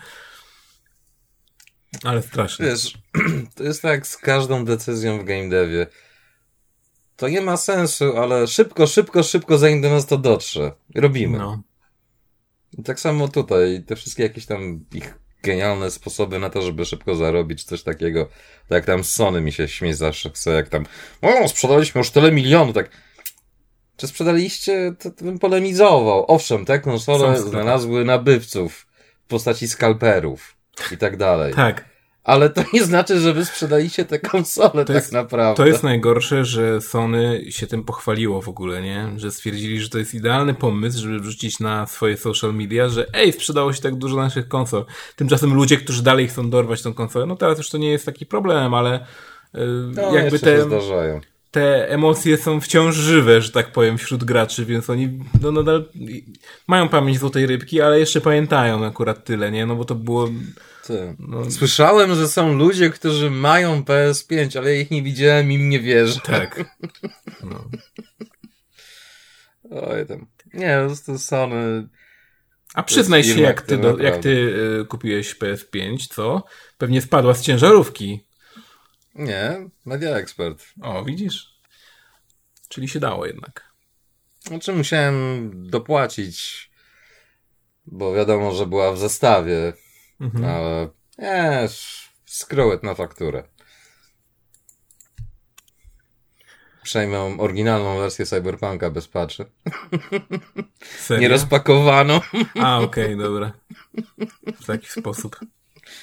Ale 2.04 2.22
strasznie. 2.22 2.66
Wiesz, 2.66 2.98
to 3.56 3.64
jest 3.64 3.82
tak 3.82 4.06
z 4.06 4.16
każdą 4.16 4.64
decyzją 4.64 5.18
w 5.18 5.24
game 5.24 5.48
devie. 5.48 5.86
To 7.16 7.28
nie 7.28 7.40
ma 7.40 7.56
sensu, 7.56 8.16
ale 8.16 8.46
szybko, 8.46 8.86
szybko, 8.86 9.22
szybko, 9.22 9.58
zanim 9.58 9.80
do 9.80 9.90
nas 9.90 10.06
to 10.06 10.18
dotrze. 10.18 10.72
Robimy. 10.94 11.38
No. 11.38 11.62
I 12.78 12.82
tak 12.82 13.00
samo 13.00 13.28
tutaj. 13.28 13.84
Te 13.86 13.96
wszystkie 13.96 14.22
jakieś 14.22 14.46
tam 14.46 14.84
ich 14.94 15.18
genialne 15.46 15.90
sposoby 15.90 16.38
na 16.38 16.50
to, 16.50 16.62
żeby 16.62 16.84
szybko 16.84 17.16
zarobić, 17.16 17.64
coś 17.64 17.82
takiego. 17.82 18.28
Tak 18.68 18.76
jak 18.76 18.84
tam 18.84 19.04
Sony 19.04 19.40
mi 19.40 19.52
się 19.52 19.68
śmieje 19.68 19.94
zawsze 19.94 20.30
chce, 20.30 20.50
jak 20.50 20.68
tam, 20.68 20.86
o, 21.22 21.48
sprzedaliśmy 21.48 21.98
już 21.98 22.10
tyle 22.10 22.32
milionów, 22.32 22.74
tak. 22.74 22.90
Czy 23.96 24.06
sprzedaliście, 24.06 24.94
to, 24.98 25.10
to 25.10 25.24
bym 25.24 25.38
polemizował. 25.38 26.24
Owszem, 26.28 26.64
te 26.64 26.78
konsole 26.78 27.40
znalazły 27.40 28.04
nabywców 28.04 28.86
w 29.24 29.28
postaci 29.28 29.68
skalperów 29.68 30.56
i 30.92 30.96
tak 30.98 31.16
dalej. 31.16 31.54
Tak. 31.54 31.95
Ale 32.26 32.50
to 32.50 32.62
nie 32.72 32.84
znaczy, 32.84 33.20
że 33.20 33.34
wy 33.34 33.44
sprzedaliście 33.44 34.04
te 34.04 34.18
konsole 34.18 34.70
to 34.70 34.84
tak 34.84 34.96
jest, 34.96 35.12
naprawdę. 35.12 35.56
To 35.56 35.66
jest 35.66 35.82
najgorsze, 35.82 36.44
że 36.44 36.80
Sony 36.80 37.44
się 37.50 37.66
tym 37.66 37.84
pochwaliło 37.84 38.42
w 38.42 38.48
ogóle, 38.48 38.82
nie? 38.82 39.08
Że 39.16 39.30
stwierdzili, 39.30 39.80
że 39.80 39.88
to 39.88 39.98
jest 39.98 40.14
idealny 40.14 40.54
pomysł, 40.54 40.98
żeby 40.98 41.20
wrzucić 41.20 41.60
na 41.60 41.86
swoje 41.86 42.16
social 42.16 42.54
media, 42.54 42.88
że 42.88 43.06
ej, 43.12 43.32
sprzedało 43.32 43.72
się 43.72 43.82
tak 43.82 43.94
dużo 43.94 44.16
naszych 44.16 44.48
konsol. 44.48 44.84
Tymczasem 45.16 45.54
ludzie, 45.54 45.76
którzy 45.76 46.02
dalej 46.02 46.28
chcą 46.28 46.50
dorwać 46.50 46.82
tą 46.82 46.94
konsolę, 46.94 47.26
no 47.26 47.36
teraz 47.36 47.58
już 47.58 47.70
to 47.70 47.78
nie 47.78 47.90
jest 47.90 48.06
taki 48.06 48.26
problem, 48.26 48.74
ale 48.74 49.06
yy, 49.54 49.60
no, 49.94 50.14
jakby 50.14 50.38
te... 50.38 50.66
te 51.50 51.90
emocje 51.90 52.36
są 52.36 52.60
wciąż 52.60 52.94
żywe, 52.94 53.42
że 53.42 53.50
tak 53.50 53.72
powiem, 53.72 53.98
wśród 53.98 54.24
graczy, 54.24 54.64
więc 54.64 54.90
oni 54.90 55.18
no, 55.42 55.52
nadal 55.52 55.84
mają 56.66 56.88
pamięć 56.88 57.18
złotej 57.18 57.46
rybki, 57.46 57.80
ale 57.80 58.00
jeszcze 58.00 58.20
pamiętają 58.20 58.84
akurat 58.84 59.24
tyle, 59.24 59.52
nie? 59.52 59.66
No 59.66 59.76
bo 59.76 59.84
to 59.84 59.94
było 59.94 60.28
no. 61.18 61.50
Słyszałem, 61.50 62.14
że 62.14 62.28
są 62.28 62.54
ludzie, 62.54 62.90
którzy 62.90 63.30
mają 63.30 63.82
PS5, 63.82 64.58
ale 64.58 64.74
ja 64.74 64.80
ich 64.80 64.90
nie 64.90 65.02
widziałem 65.02 65.52
i 65.52 65.54
im 65.54 65.68
nie 65.68 65.80
wierzę. 65.80 66.20
Tak. 66.20 66.64
No. 67.42 67.70
Oj 69.70 70.06
tam. 70.06 70.26
Nie, 70.54 70.78
po 70.80 70.86
prostu 70.86 71.18
Sony... 71.18 71.88
A 72.74 72.82
przyznaj 72.82 73.24
się, 73.24 73.40
jak 73.40 73.62
ty, 73.62 73.78
do, 73.78 73.98
jak 73.98 74.16
ty 74.16 74.28
y, 74.82 74.84
kupiłeś 74.84 75.36
PS5, 75.36 76.06
co? 76.10 76.44
Pewnie 76.78 77.02
spadła 77.02 77.34
z 77.34 77.42
ciężarówki. 77.42 78.24
Nie, 79.14 79.68
Media 79.84 80.16
Expert. 80.16 80.64
O, 80.82 81.04
widzisz? 81.04 81.56
Czyli 82.68 82.88
się 82.88 83.00
dało 83.00 83.26
jednak. 83.26 83.72
Znaczy 84.40 84.72
musiałem 84.72 85.50
dopłacić, 85.70 86.70
bo 87.86 88.14
wiadomo, 88.14 88.54
że 88.54 88.66
była 88.66 88.92
w 88.92 88.98
zestawie 88.98 89.72
Mhm. 90.20 90.44
Ale 90.44 90.88
nie, 91.18 91.68
skrołet 92.24 92.82
na 92.82 92.94
fakturę. 92.94 93.44
Przejmę 96.82 97.18
oryginalną 97.38 97.98
wersję 97.98 98.26
Cyberpunka 98.26 98.90
bez 98.90 99.08
patchy. 99.08 99.44
Nie 101.20 101.28
rozpakowaną. 101.28 102.20
A, 102.60 102.78
okej, 102.78 103.14
okay, 103.14 103.16
dobra. 103.16 103.52
W 104.60 104.66
taki 104.66 104.86
sposób. 104.86 105.40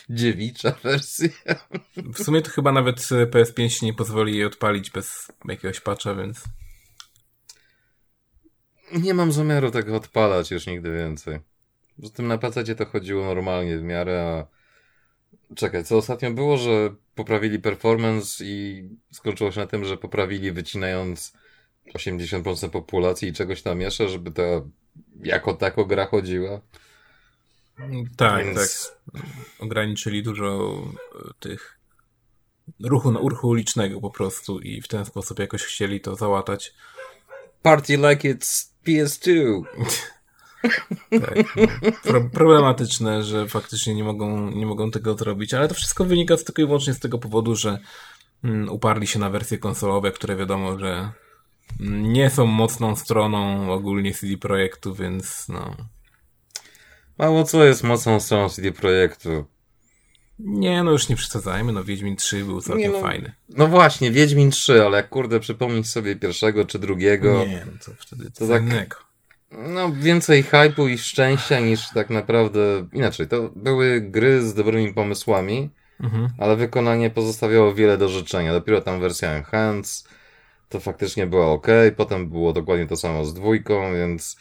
Dziewicza 0.10 0.72
wersja. 0.84 1.30
W 1.98 2.24
sumie 2.24 2.42
to 2.42 2.52
chyba 2.52 2.72
nawet 2.72 3.00
PS5 3.32 3.84
nie 3.84 3.94
pozwoli 3.94 4.34
jej 4.34 4.46
odpalić 4.46 4.90
bez 4.90 5.32
jakiegoś 5.46 5.80
patcha, 5.80 6.16
więc... 6.16 6.44
Nie 8.94 9.14
mam 9.14 9.32
zamiaru 9.32 9.72
tego 9.72 9.96
odpalać 9.96 10.52
już 10.52 10.68
nigdy 10.68 10.92
więcej. 10.92 11.40
Z 12.00 12.12
tym 12.12 12.28
na 12.28 12.38
PC 12.38 12.76
to 12.76 12.86
chodziło 12.86 13.26
normalnie 13.26 13.78
w 13.78 13.84
miarę, 13.84 14.24
a 14.24 15.56
czekaj, 15.56 15.84
co 15.84 15.98
ostatnio 15.98 16.32
było, 16.32 16.58
że 16.58 16.96
poprawili 17.16 17.60
performance 17.60 18.46
i 18.46 18.90
skończyło 19.12 19.52
się 19.52 19.60
na 19.60 19.68
tym, 19.68 19.86
że 19.86 19.98
poprawili 19.98 20.52
wycinając 20.52 21.34
80% 21.96 22.70
populacji 22.70 23.30
i 23.30 23.34
czegoś 23.34 23.62
tam 23.62 23.82
jeszcze, 23.82 24.10
żeby 24.10 24.32
ta 24.32 24.44
jako 25.24 25.54
tako 25.54 25.86
gra 25.86 26.06
chodziła. 26.06 26.62
Tak, 28.18 28.46
Więc... 28.46 28.92
tak. 29.14 29.22
Ograniczyli 29.60 30.24
dużo 30.24 30.78
e, 31.16 31.34
tych 31.40 31.80
ruchu, 32.84 33.12
ruchu 33.12 33.48
ulicznego 33.48 34.02
po 34.02 34.10
prostu 34.10 34.60
i 34.60 34.82
w 34.82 34.88
ten 34.88 35.06
sposób 35.06 35.40
jakoś 35.40 35.64
chcieli 35.64 36.02
to 36.02 36.16
załatać. 36.16 36.74
Party 37.62 37.98
like 37.98 38.36
it's 38.36 38.70
PS2. 38.86 39.64
Tak, 41.10 41.56
no. 41.56 41.92
Pro 42.04 42.22
problematyczne, 42.22 43.24
że 43.24 43.48
faktycznie 43.48 43.96
nie 43.96 44.04
mogą, 44.04 44.52
nie 44.52 44.66
mogą 44.66 44.92
tego 44.92 45.16
zrobić, 45.16 45.54
ale 45.54 45.68
to 45.68 45.74
wszystko 45.74 46.06
wynika 46.06 46.38
tylko 46.38 46.62
i 46.62 46.66
wyłącznie 46.66 46.94
z 46.94 47.00
tego 47.00 47.18
powodu, 47.18 47.56
że 47.56 47.80
mm, 48.44 48.70
uparli 48.70 49.08
się 49.08 49.20
na 49.20 49.30
wersje 49.30 49.58
konsolowe, 49.58 50.12
które 50.12 50.36
wiadomo, 50.36 50.80
że 50.80 51.12
nie 51.90 52.30
są 52.30 52.46
mocną 52.46 52.96
stroną 52.96 53.72
ogólnie 53.72 54.14
CD 54.14 54.38
Projektu, 54.38 54.96
więc 54.96 55.50
no. 55.50 55.76
Mało 57.18 57.44
co 57.44 57.64
jest 57.64 57.84
mocną 57.84 58.20
stroną 58.20 58.50
CD 58.50 58.72
Projektu. 58.72 59.46
Nie, 60.40 60.84
no 60.84 60.92
już 60.92 61.10
nie 61.10 61.16
przesadzajmy, 61.16 61.72
no 61.72 61.84
Wiedźmin 61.84 62.16
3 62.16 62.46
był 62.46 62.62
całkiem 62.62 62.92
no, 62.92 63.02
fajny. 63.02 63.34
No 63.50 63.68
właśnie, 63.68 64.12
Wiedźmin 64.12 64.52
3, 64.52 64.86
ale 64.86 64.98
jak 64.98 65.10
kurde 65.10 65.40
przypomnieć 65.40 65.90
sobie 65.90 66.16
pierwszego 66.16 66.66
czy 66.66 66.80
drugiego. 66.80 67.46
Nie, 67.46 67.66
no 67.66 67.72
to 67.86 67.92
wtedy 67.98 68.32
to 68.32 68.48
tak, 68.48 68.62
innego. 68.62 68.96
No, 69.58 69.92
więcej 69.92 70.44
hypu 70.44 70.88
i 70.88 70.98
szczęścia 70.98 71.60
niż 71.60 71.90
tak 71.90 72.10
naprawdę. 72.10 72.88
Inaczej, 72.94 73.28
to 73.28 73.50
były 73.56 74.02
gry 74.02 74.42
z 74.42 74.54
dobrymi 74.54 74.94
pomysłami, 74.94 75.70
mhm. 76.00 76.30
ale 76.38 76.56
wykonanie 76.56 77.10
pozostawiało 77.10 77.74
wiele 77.74 77.98
do 77.98 78.10
życzenia. 78.10 78.54
Dopiero 78.54 78.82
tam 78.82 79.00
wersja 79.00 79.30
Enhance 79.30 80.04
to 80.70 80.80
faktycznie 80.80 81.28
była 81.28 81.52
ok. 81.52 81.68
Potem 81.98 82.30
było 82.30 82.54
dokładnie 82.54 82.88
to 82.88 82.98
samo 82.98 83.26
z 83.26 83.34
dwójką, 83.34 83.94
więc 83.94 84.38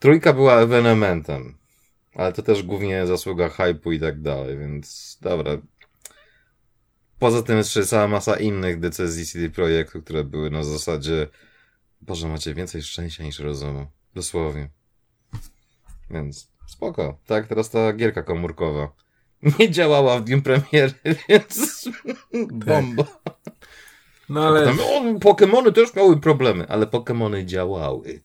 trójka 0.00 0.32
była 0.32 0.60
ewenementem. 0.60 1.54
Ale 2.14 2.32
to 2.32 2.42
też 2.42 2.62
głównie 2.62 3.06
zasługa 3.06 3.48
hypu 3.48 3.92
i 3.92 4.00
tak 4.00 4.22
dalej, 4.22 4.58
więc 4.58 5.18
dobra. 5.20 5.52
Poza 7.18 7.42
tym 7.42 7.58
jeszcze 7.58 7.86
cała 7.86 8.08
masa 8.08 8.36
innych 8.36 8.80
decyzji 8.80 9.26
CD 9.26 9.50
Projektu, 9.50 10.02
które 10.02 10.24
były 10.24 10.50
na 10.50 10.62
zasadzie 10.62 11.26
Boże, 12.00 12.28
macie 12.28 12.54
więcej 12.54 12.82
szczęścia 12.82 13.24
niż 13.24 13.38
rozumu. 13.38 13.86
Dosłownie. 14.16 14.68
Więc 16.10 16.50
spoko. 16.66 17.18
Tak, 17.26 17.46
teraz 17.46 17.70
ta 17.70 17.92
gierka 17.92 18.22
komórkowa 18.22 18.92
nie 19.58 19.70
działała 19.70 20.18
w 20.18 20.24
dniu 20.24 20.42
premiery, 20.42 20.94
więc 21.28 21.84
tak. 22.32 22.52
bomba. 22.52 23.04
No 24.28 24.46
ale... 24.46 24.60
Potem, 24.60 25.16
o, 25.16 25.20
Pokemony 25.20 25.72
też 25.72 25.94
miały 25.94 26.20
problemy, 26.20 26.68
ale 26.68 26.86
Pokemony 26.86 27.46
działały. 27.46 28.22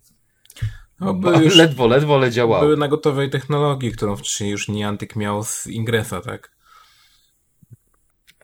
No, 0.99 1.13
były 1.13 1.43
już, 1.43 1.56
ledwo, 1.56 1.88
ledwo, 1.88 2.15
ale 2.15 2.32
działały. 2.32 2.65
Były 2.65 2.77
na 2.77 2.88
gotowej 2.88 3.30
technologii, 3.30 3.91
którą 3.91 4.15
wcześniej 4.15 4.51
już 4.51 4.67
Niantyk 4.67 5.15
miał 5.15 5.43
z 5.43 5.67
Ingresa, 5.67 6.21
tak? 6.21 6.51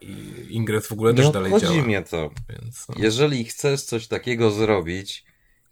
I 0.01 0.45
Ingres 0.49 0.87
w 0.87 0.91
ogóle 0.91 1.13
też 1.13 1.29
dalej 1.29 1.51
działa. 1.51 1.61
chodzi 1.61 1.81
mnie 1.81 2.01
to. 2.01 2.29
Więc, 2.49 2.87
no. 2.89 2.95
Jeżeli 2.97 3.45
chcesz 3.45 3.81
coś 3.81 4.07
takiego 4.07 4.51
zrobić, 4.51 5.25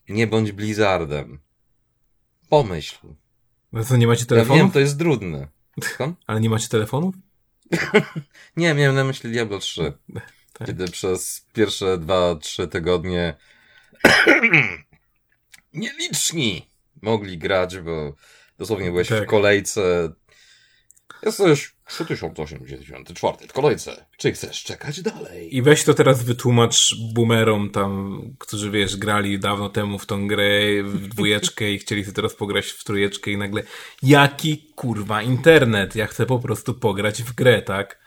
nie 0.10 0.28
bądź 0.28 0.52
Blizzardem. 0.52 1.45
Pomyśl. 2.56 2.98
No 3.72 3.84
to 3.84 3.98
nie 3.98 4.08
macie 4.08 4.26
telefonu? 4.26 4.58
Ja 4.58 4.64
wiem, 4.64 4.72
to 4.72 4.80
jest 4.80 5.00
trudne. 5.00 5.48
Ale 6.28 6.42
nie 6.42 6.50
macie 6.50 6.68
telefonu? 6.68 7.14
nie, 8.58 8.74
miałem 8.74 8.96
na 8.96 9.04
myśli 9.04 9.32
Diablo 9.32 9.60
3. 9.60 9.94
Tak. 10.54 10.68
Kiedy 10.68 10.88
przez 10.88 11.46
pierwsze 11.54 11.98
dwa, 11.98 12.36
trzy 12.36 12.68
tygodnie 12.68 13.36
nieliczni 15.74 16.70
mogli 17.02 17.38
grać, 17.38 17.80
bo 17.80 18.14
dosłownie 18.58 18.92
byłeś 18.92 19.08
tak. 19.08 19.24
w 19.24 19.26
kolejce. 19.26 20.14
Jesteś 21.24 21.76
3084 21.88 23.48
w 23.48 23.54
kolejce. 23.54 24.06
Czy 24.18 24.32
chcesz 24.32 24.64
czekać 24.64 25.02
dalej? 25.02 25.56
I 25.56 25.62
weź 25.62 25.84
to 25.84 25.94
teraz 25.94 26.24
wytłumacz 26.24 26.96
boomerom 27.14 27.70
tam, 27.70 28.22
którzy 28.40 28.72
wiesz, 28.72 28.98
grali 28.98 29.40
dawno 29.40 29.70
temu 29.70 30.00
w 30.00 30.06
tą 30.06 30.28
grę, 30.28 30.84
w 30.84 31.08
dwójeczkę 31.08 31.72
i 31.72 31.80
chcieli 31.80 32.04
sobie 32.04 32.16
teraz 32.16 32.36
pograć 32.36 32.66
w 32.66 32.84
trójeczkę 32.84 33.32
i 33.32 33.38
nagle 33.38 33.64
jaki 34.04 34.74
kurwa 34.76 35.22
internet? 35.22 35.96
Ja 35.96 36.08
chcę 36.08 36.26
po 36.26 36.40
prostu 36.40 36.74
pograć 36.74 37.24
w 37.24 37.36
grę, 37.36 37.62
tak? 37.62 38.06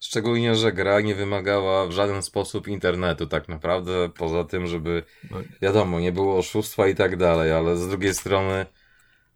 Szczególnie, 0.00 0.54
że 0.54 0.72
gra 0.72 1.00
nie 1.00 1.14
wymagała 1.14 1.86
w 1.86 1.92
żaden 1.92 2.22
sposób 2.22 2.68
internetu 2.68 3.26
tak 3.26 3.48
naprawdę, 3.48 4.10
poza 4.16 4.44
tym, 4.44 4.66
żeby 4.66 5.02
no. 5.30 5.36
wiadomo, 5.62 6.00
nie 6.00 6.12
było 6.12 6.38
oszustwa 6.38 6.88
i 6.88 6.94
tak 6.94 7.16
dalej, 7.16 7.52
ale 7.52 7.76
z 7.76 7.88
drugiej 7.88 8.14
strony 8.14 8.66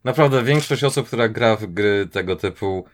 Naprawdę 0.06 0.42
większość 0.42 0.84
osób, 0.84 1.06
która 1.06 1.28
gra 1.28 1.56
w 1.56 1.66
gry 1.66 2.08
tego 2.12 2.36
typu, 2.36 2.84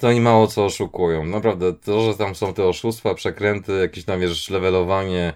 to 0.00 0.08
oni 0.08 0.20
mało 0.20 0.46
co 0.46 0.64
oszukują. 0.64 1.24
Naprawdę, 1.24 1.72
to, 1.72 2.00
że 2.00 2.18
tam 2.18 2.34
są 2.34 2.54
te 2.54 2.64
oszustwa, 2.64 3.14
przekręty, 3.14 3.72
jakieś 3.72 4.04
tam, 4.04 4.20
wiesz, 4.20 4.50
levelowanie, 4.50 5.32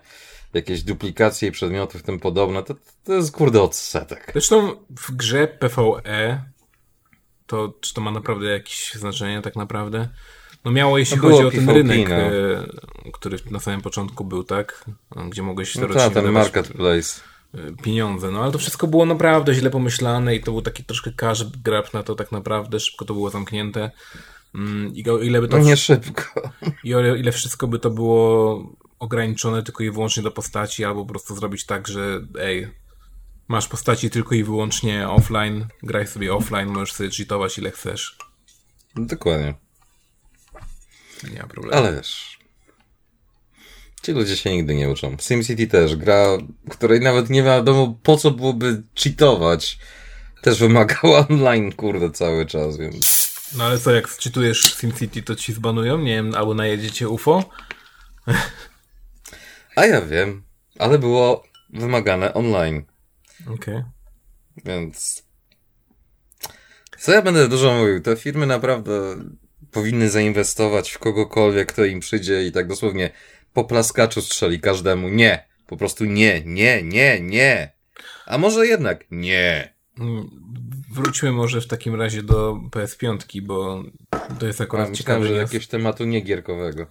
jakieś 0.54 0.82
duplikacje 0.82 1.48
i 1.48 1.52
przedmiotów 1.52 2.02
tym 2.02 2.20
podobne, 2.20 2.62
to, 2.62 2.74
to 3.04 3.14
jest 3.14 3.32
kurde 3.32 3.62
odsetek. 3.62 4.30
Zresztą 4.32 4.76
w 4.90 5.12
grze 5.16 5.48
PvE 5.48 6.42
to 7.46 7.74
czy 7.80 7.94
to 7.94 8.00
ma 8.00 8.10
naprawdę 8.10 8.46
jakieś 8.46 8.92
znaczenie 8.94 9.42
tak 9.42 9.56
naprawdę? 9.56 10.08
No 10.64 10.70
miało, 10.70 10.98
jeśli 10.98 11.16
no 11.16 11.22
chodzi 11.22 11.44
o 11.44 11.50
ten 11.50 11.70
rynek, 11.70 12.08
no. 12.08 13.12
który 13.12 13.38
na 13.50 13.60
samym 13.60 13.80
początku 13.80 14.24
był, 14.24 14.44
tak? 14.44 14.84
Gdzie 15.28 15.42
mogłeś 15.42 15.76
no 15.76 15.88
ta, 15.88 16.10
ten 16.10 16.32
marketplace 16.32 17.31
pieniądze. 17.82 18.30
No 18.30 18.42
ale 18.42 18.52
to 18.52 18.58
wszystko 18.58 18.86
było 18.86 19.06
naprawdę 19.06 19.54
źle 19.54 19.70
pomyślane 19.70 20.36
i 20.36 20.40
to 20.40 20.52
był 20.52 20.62
taki 20.62 20.84
troszkę 20.84 21.12
cash 21.12 21.44
grab 21.44 21.94
na 21.94 22.02
to 22.02 22.14
tak 22.14 22.32
naprawdę, 22.32 22.80
szybko 22.80 23.04
to 23.04 23.14
było 23.14 23.30
zamknięte. 23.30 23.90
Mm, 24.54 24.94
I 24.94 25.10
o 25.10 25.18
ile 25.18 25.40
by 25.40 25.48
to... 25.48 25.58
No 25.58 25.64
nie 25.64 25.76
szybko. 25.76 26.50
I 26.84 26.94
o 26.94 27.14
ile 27.14 27.32
wszystko 27.32 27.68
by 27.68 27.78
to 27.78 27.90
było 27.90 28.62
ograniczone 28.98 29.62
tylko 29.62 29.84
i 29.84 29.90
wyłącznie 29.90 30.22
do 30.22 30.30
postaci, 30.30 30.84
albo 30.84 31.02
po 31.04 31.08
prostu 31.08 31.36
zrobić 31.36 31.66
tak, 31.66 31.88
że 31.88 32.20
ej, 32.40 32.68
masz 33.48 33.68
postaci 33.68 34.10
tylko 34.10 34.34
i 34.34 34.44
wyłącznie 34.44 35.08
offline, 35.08 35.66
graj 35.82 36.06
sobie 36.06 36.34
offline, 36.34 36.68
możesz 36.68 36.92
sobie 36.92 37.10
cheatować 37.10 37.58
ile 37.58 37.70
chcesz. 37.70 38.16
Dokładnie. 38.96 39.54
Nie 41.32 41.42
ma 41.42 41.46
problemu. 41.46 41.78
Ale 41.78 41.96
wiesz, 41.96 42.38
ci 44.02 44.12
ludzie 44.12 44.36
się 44.36 44.50
nigdy 44.50 44.74
nie 44.74 44.90
uczą. 44.90 45.16
SimCity 45.20 45.66
też, 45.66 45.96
gra, 45.96 46.38
której 46.70 47.00
nawet 47.00 47.30
nie 47.30 47.42
wiadomo 47.42 47.98
po 48.02 48.16
co 48.16 48.30
byłoby 48.30 48.82
cheatować, 48.94 49.78
też 50.42 50.58
wymagała 50.58 51.26
online, 51.30 51.72
kurde, 51.72 52.10
cały 52.10 52.46
czas, 52.46 52.78
więc... 52.78 53.32
No 53.56 53.64
ale 53.64 53.78
co, 53.78 53.90
jak 53.90 54.16
czytujesz 54.16 54.76
SimCity, 54.80 55.22
to 55.22 55.36
ci 55.36 55.52
zbanują? 55.52 55.98
Nie 55.98 56.14
wiem, 56.14 56.34
albo 56.34 56.54
najedziecie 56.54 57.08
UFO? 57.08 57.44
A 59.76 59.86
ja 59.86 60.00
wiem, 60.00 60.42
ale 60.78 60.98
było 60.98 61.44
wymagane 61.70 62.34
online. 62.34 62.84
Okej. 63.42 63.54
Okay. 63.54 63.84
Więc. 64.64 65.22
Co 66.98 67.12
ja 67.12 67.22
będę 67.22 67.48
dużo 67.48 67.74
mówił? 67.74 68.00
Te 68.00 68.16
firmy 68.16 68.46
naprawdę 68.46 69.16
powinny 69.70 70.10
zainwestować 70.10 70.90
w 70.90 70.98
kogokolwiek, 70.98 71.72
kto 71.72 71.84
im 71.84 72.00
przyjdzie 72.00 72.46
i 72.46 72.52
tak 72.52 72.68
dosłownie 72.68 73.10
po 73.52 73.64
plaskaczu 73.64 74.22
strzeli 74.22 74.60
każdemu. 74.60 75.08
Nie. 75.08 75.48
Po 75.66 75.76
prostu 75.76 76.04
nie, 76.04 76.42
nie, 76.44 76.82
nie, 76.82 77.20
nie. 77.20 77.72
A 78.26 78.38
może 78.38 78.66
jednak 78.66 79.04
nie. 79.10 79.74
Wróćmy 80.92 81.32
może 81.32 81.60
w 81.60 81.66
takim 81.66 81.94
razie 81.94 82.22
do 82.22 82.58
PS5, 82.70 83.42
bo 83.42 83.82
to 84.38 84.46
jest 84.46 84.60
akurat 84.60 84.88
A, 84.88 84.92
ciekawe. 84.92 85.26
że 85.26 85.34
jakiegoś 85.34 85.66
tematu 85.66 86.04
niegierkowego. 86.04 86.86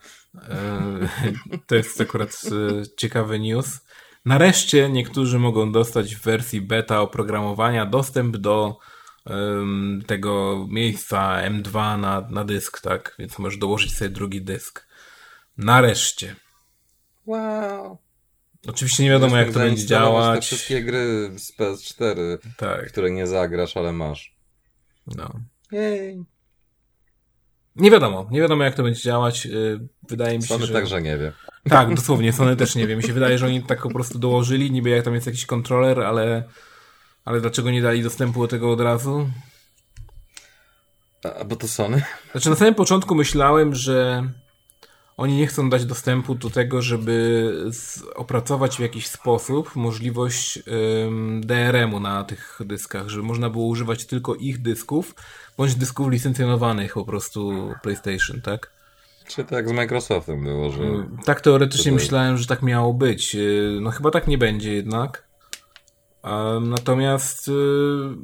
E, 0.49 1.09
to 1.67 1.75
jest 1.75 2.01
akurat 2.01 2.41
e, 2.45 2.83
ciekawy 2.97 3.39
news. 3.39 3.79
Nareszcie 4.25 4.89
niektórzy 4.89 5.39
mogą 5.39 5.71
dostać 5.71 6.15
w 6.15 6.21
wersji 6.21 6.61
beta 6.61 7.01
oprogramowania 7.01 7.85
dostęp 7.85 8.37
do 8.37 8.77
um, 9.25 10.03
tego 10.07 10.65
miejsca 10.69 11.41
M2 11.49 11.99
na, 11.99 12.27
na 12.29 12.43
dysk, 12.45 12.81
tak? 12.81 13.15
Więc 13.19 13.39
możesz 13.39 13.59
dołożyć 13.59 13.97
sobie 13.97 14.09
drugi 14.09 14.41
dysk. 14.41 14.87
Nareszcie. 15.57 16.35
Wow. 17.25 17.97
Oczywiście 18.67 19.03
nie 19.03 19.09
wiadomo, 19.09 19.37
jak 19.37 19.51
to 19.51 19.59
będzie 19.59 19.85
działać. 19.85 20.39
Te 20.39 20.45
wszystkie 20.45 20.83
gry 20.83 21.31
z 21.37 21.57
PS4, 21.57 22.37
tak. 22.57 22.87
które 22.87 23.11
nie 23.11 23.27
zagrasz, 23.27 23.77
ale 23.77 23.93
masz. 23.93 24.35
No. 25.07 25.31
Jej. 25.71 26.25
Nie 27.75 27.91
wiadomo, 27.91 28.27
nie 28.31 28.41
wiadomo 28.41 28.63
jak 28.63 28.75
to 28.75 28.83
będzie 28.83 29.01
działać. 29.01 29.45
Y, 29.45 29.79
wydaje 30.09 30.37
mi 30.37 30.43
się, 30.43 30.47
Sony 30.47 30.65
że... 30.65 30.73
także 30.73 31.01
nie 31.01 31.17
wie. 31.17 31.31
Tak, 31.69 31.95
dosłownie, 31.95 32.33
Sony 32.33 32.55
też 32.55 32.75
nie 32.75 32.87
wie. 32.87 32.95
Mi 32.95 33.03
się 33.03 33.13
wydaje, 33.13 33.37
że 33.37 33.45
oni 33.45 33.63
tak 33.63 33.81
po 33.81 33.89
prostu 33.89 34.19
dołożyli, 34.19 34.71
niby 34.71 34.89
jak 34.89 35.05
tam 35.05 35.13
jest 35.13 35.27
jakiś 35.27 35.45
kontroler, 35.45 35.99
ale, 35.99 36.43
ale 37.25 37.41
dlaczego 37.41 37.71
nie 37.71 37.81
dali 37.81 38.03
dostępu 38.03 38.41
do 38.41 38.47
tego 38.47 38.71
od 38.71 38.81
razu? 38.81 39.29
A, 41.39 41.43
bo 41.43 41.55
to 41.55 41.67
Sony? 41.67 42.03
Znaczy 42.31 42.49
na 42.49 42.55
samym 42.55 42.75
początku 42.75 43.15
myślałem, 43.15 43.75
że 43.75 44.23
oni 45.17 45.37
nie 45.37 45.47
chcą 45.47 45.69
dać 45.69 45.85
dostępu 45.85 46.35
do 46.35 46.49
tego, 46.49 46.81
żeby 46.81 47.53
opracować 48.15 48.77
w 48.77 48.79
jakiś 48.79 49.07
sposób 49.07 49.75
możliwość 49.75 50.59
ym, 51.05 51.41
DRM-u 51.45 51.99
na 51.99 52.23
tych 52.23 52.59
dyskach, 52.65 53.09
żeby 53.09 53.23
można 53.23 53.49
było 53.49 53.65
używać 53.65 54.05
tylko 54.05 54.35
ich 54.35 54.61
dysków, 54.61 55.15
bądź 55.57 55.75
dysków 55.75 56.09
licencjonowanych 56.09 56.93
po 56.93 57.05
prostu 57.05 57.73
PlayStation, 57.83 58.41
tak? 58.41 58.71
Czy 59.27 59.43
tak 59.43 59.69
z 59.69 59.71
Microsoftem 59.71 60.43
było, 60.43 60.69
że... 60.69 60.81
Tak 61.25 61.41
teoretycznie 61.41 61.91
myślałem, 61.91 62.37
że 62.37 62.47
tak 62.47 62.61
miało 62.61 62.93
być. 62.93 63.35
Y, 63.35 63.77
no 63.81 63.91
chyba 63.91 64.11
tak 64.11 64.27
nie 64.27 64.37
będzie 64.37 64.73
jednak. 64.73 65.31
Natomiast 66.61 67.47
y, 67.47 67.51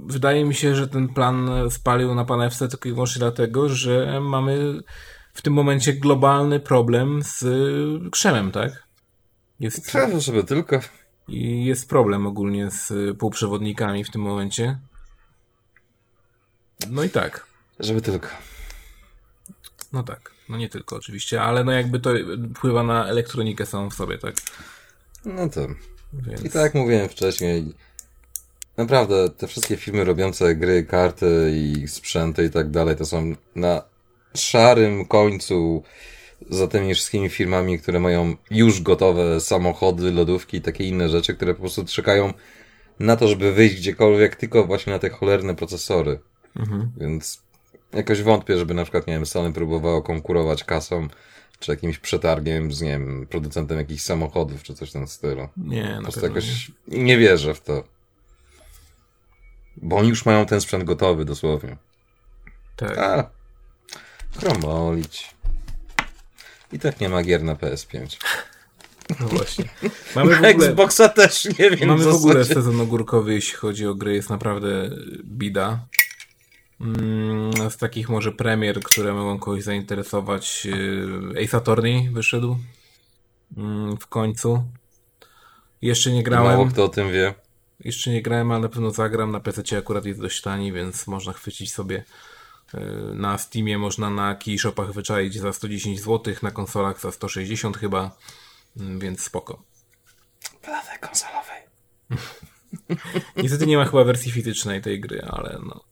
wydaje 0.05 0.45
mi 0.45 0.55
się, 0.55 0.75
że 0.75 0.87
ten 0.87 1.07
plan 1.07 1.49
spalił 1.69 2.15
na 2.15 2.25
panewce 2.25 2.67
tylko 2.67 2.89
i 2.89 2.91
wyłącznie 2.91 3.19
dlatego, 3.19 3.69
że 3.69 4.19
mamy 4.21 4.81
w 5.37 5.41
tym 5.41 5.53
momencie 5.53 5.93
globalny 5.93 6.59
problem 6.59 7.19
z 7.23 7.45
krzemem, 8.11 8.51
tak? 8.51 8.83
Jest, 9.59 9.91
Prawo 9.91 10.21
sobie 10.21 10.43
tylko. 10.43 10.79
I 11.27 11.65
jest 11.65 11.89
problem 11.89 12.27
ogólnie 12.27 12.71
z 12.71 13.17
półprzewodnikami 13.17 14.03
w 14.03 14.11
tym 14.11 14.21
momencie. 14.21 14.79
No 16.89 17.03
i 17.03 17.09
tak. 17.09 17.47
Żeby 17.79 18.01
tylko. 18.01 18.27
No 19.93 20.03
tak. 20.03 20.31
No 20.49 20.57
nie 20.57 20.69
tylko 20.69 20.95
oczywiście, 20.95 21.41
ale 21.41 21.63
no 21.63 21.71
jakby 21.71 21.99
to 21.99 22.09
wpływa 22.55 22.83
na 22.83 23.07
elektronikę 23.07 23.65
samą 23.65 23.89
w 23.89 23.93
sobie, 23.93 24.17
tak? 24.17 24.35
No 25.25 25.49
to. 25.49 25.67
Więc... 26.13 26.41
I 26.45 26.49
tak 26.49 26.61
jak 26.61 26.73
mówiłem 26.75 27.09
wcześniej, 27.09 27.73
naprawdę 28.77 29.29
te 29.29 29.47
wszystkie 29.47 29.77
firmy 29.77 30.03
robiące 30.03 30.55
gry, 30.55 30.83
karty 30.83 31.53
i 31.55 31.87
sprzęty 31.87 32.45
i 32.45 32.49
tak 32.49 32.71
dalej, 32.71 32.95
to 32.95 33.05
są 33.05 33.35
na 33.55 33.96
szarym 34.41 35.05
końcu 35.05 35.83
za 36.49 36.67
tymi 36.67 36.93
wszystkimi 36.93 37.29
firmami, 37.29 37.79
które 37.79 37.99
mają 37.99 38.35
już 38.51 38.81
gotowe 38.81 39.41
samochody, 39.41 40.11
lodówki 40.11 40.57
i 40.57 40.61
takie 40.61 40.83
inne 40.83 41.09
rzeczy, 41.09 41.35
które 41.35 41.53
po 41.53 41.59
prostu 41.59 41.85
czekają 41.85 42.33
na 42.99 43.15
to, 43.15 43.27
żeby 43.27 43.53
wyjść 43.53 43.75
gdziekolwiek, 43.75 44.35
tylko 44.35 44.63
właśnie 44.63 44.93
na 44.93 44.99
te 44.99 45.09
cholerne 45.09 45.55
procesory. 45.55 46.19
Mhm. 46.55 46.91
Więc 46.97 47.41
jakoś 47.93 48.21
wątpię, 48.21 48.57
żeby 48.57 48.73
na 48.73 48.83
przykład, 48.83 49.07
nie 49.07 49.13
wiem, 49.13 49.25
Sony 49.25 49.53
próbowało 49.53 50.01
konkurować 50.01 50.63
kasą, 50.63 51.07
czy 51.59 51.71
jakimś 51.71 51.99
przetargiem 51.99 52.71
z, 52.71 52.81
nie 52.81 52.89
wiem, 52.89 53.27
producentem 53.29 53.77
jakichś 53.77 54.03
samochodów, 54.03 54.63
czy 54.63 54.75
coś 54.75 54.89
w 54.89 54.93
tym 54.93 55.07
stylu. 55.07 55.47
Nie, 55.57 55.93
po 55.97 56.01
prostu 56.01 56.25
jakoś 56.25 56.71
nie. 56.87 57.03
nie 57.03 57.17
wierzę 57.17 57.53
w 57.53 57.61
to. 57.61 57.83
Bo 59.77 59.95
oni 59.97 60.09
już 60.09 60.25
mają 60.25 60.45
ten 60.45 60.61
sprzęt 60.61 60.83
gotowy, 60.83 61.25
dosłownie. 61.25 61.77
Tak. 62.75 62.97
A, 62.97 63.29
Chromolić. 64.39 65.35
I 66.71 66.79
tak 66.79 66.99
nie 66.99 67.09
ma 67.09 67.23
gier 67.23 67.43
na 67.43 67.55
PS5. 67.55 68.17
No 69.19 69.27
właśnie. 69.27 69.65
Mamy 70.15 70.33
w 70.33 70.37
ogóle, 70.37 70.49
Xboxa 70.49 71.09
też 71.09 71.45
nie 71.45 71.69
wiem. 71.69 71.89
Mamy 71.89 72.03
w 72.03 72.15
ogóle 72.15 72.45
sezon 72.45 72.81
ogórkowy, 72.81 73.33
jeśli 73.33 73.57
chodzi 73.57 73.87
o 73.87 73.95
gry, 73.95 74.13
jest 74.13 74.29
naprawdę 74.29 74.89
bida. 75.23 75.79
Mm, 76.81 77.69
z 77.69 77.77
takich 77.77 78.09
może 78.09 78.31
premier, 78.31 78.79
które 78.79 79.13
mogą 79.13 79.39
kogoś 79.39 79.63
zainteresować, 79.63 80.67
y, 81.35 81.43
Ace 81.43 81.57
Attorney 81.57 82.09
wyszedł 82.09 82.57
mm, 83.57 83.97
w 83.97 84.07
końcu. 84.07 84.63
Jeszcze 85.81 86.11
nie 86.11 86.23
grałem. 86.23 86.51
Mało 86.51 86.65
kto 86.65 86.83
o 86.83 86.89
tym 86.89 87.11
wie. 87.11 87.33
Jeszcze 87.79 88.11
nie 88.11 88.21
grałem, 88.21 88.51
ale 88.51 88.61
na 88.61 88.69
pewno 88.69 88.91
zagram. 88.91 89.31
Na 89.31 89.39
PC 89.39 89.77
akurat 89.77 90.05
jest 90.05 90.21
dość 90.21 90.41
tani, 90.41 90.71
więc 90.71 91.07
można 91.07 91.33
chwycić 91.33 91.73
sobie 91.73 92.03
na 93.13 93.37
Steamie. 93.37 93.77
Można 93.77 94.09
na 94.09 94.35
keyshopach 94.35 94.93
wyczaić 94.93 95.39
za 95.39 95.53
110 95.53 96.01
zł, 96.01 96.33
na 96.41 96.51
konsolach 96.51 97.01
za 97.01 97.11
160 97.11 97.77
chyba, 97.77 98.17
mm, 98.77 98.99
więc 98.99 99.21
spoko. 99.21 99.63
Prawda 100.61 100.97
konsolowej. 100.97 101.61
Niestety 103.43 103.67
nie 103.67 103.77
ma 103.77 103.85
chyba 103.85 104.03
wersji 104.03 104.31
fizycznej 104.31 104.81
tej 104.81 104.99
gry, 104.99 105.21
ale 105.21 105.59
no. 105.65 105.83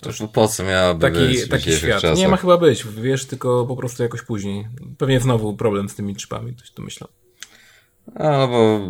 To 0.00 0.28
po 0.28 0.48
co 0.48 0.64
miałaby 0.64 1.00
taki, 1.00 1.18
być 1.18 1.48
taki 1.48 1.72
świat. 1.72 2.02
Czasach. 2.02 2.18
Nie 2.18 2.28
ma 2.28 2.36
chyba 2.36 2.58
być, 2.58 2.84
wiesz, 2.84 3.26
tylko 3.26 3.66
po 3.66 3.76
prostu 3.76 4.02
jakoś 4.02 4.22
później. 4.22 4.68
Pewnie 4.98 5.20
znowu 5.20 5.56
problem 5.56 5.88
z 5.88 5.94
tymi 5.94 6.16
chipami, 6.16 6.56
coś 6.56 6.70
tu 6.70 6.82
myślę. 6.82 7.06
A, 8.14 8.28
no 8.28 8.48
bo 8.48 8.80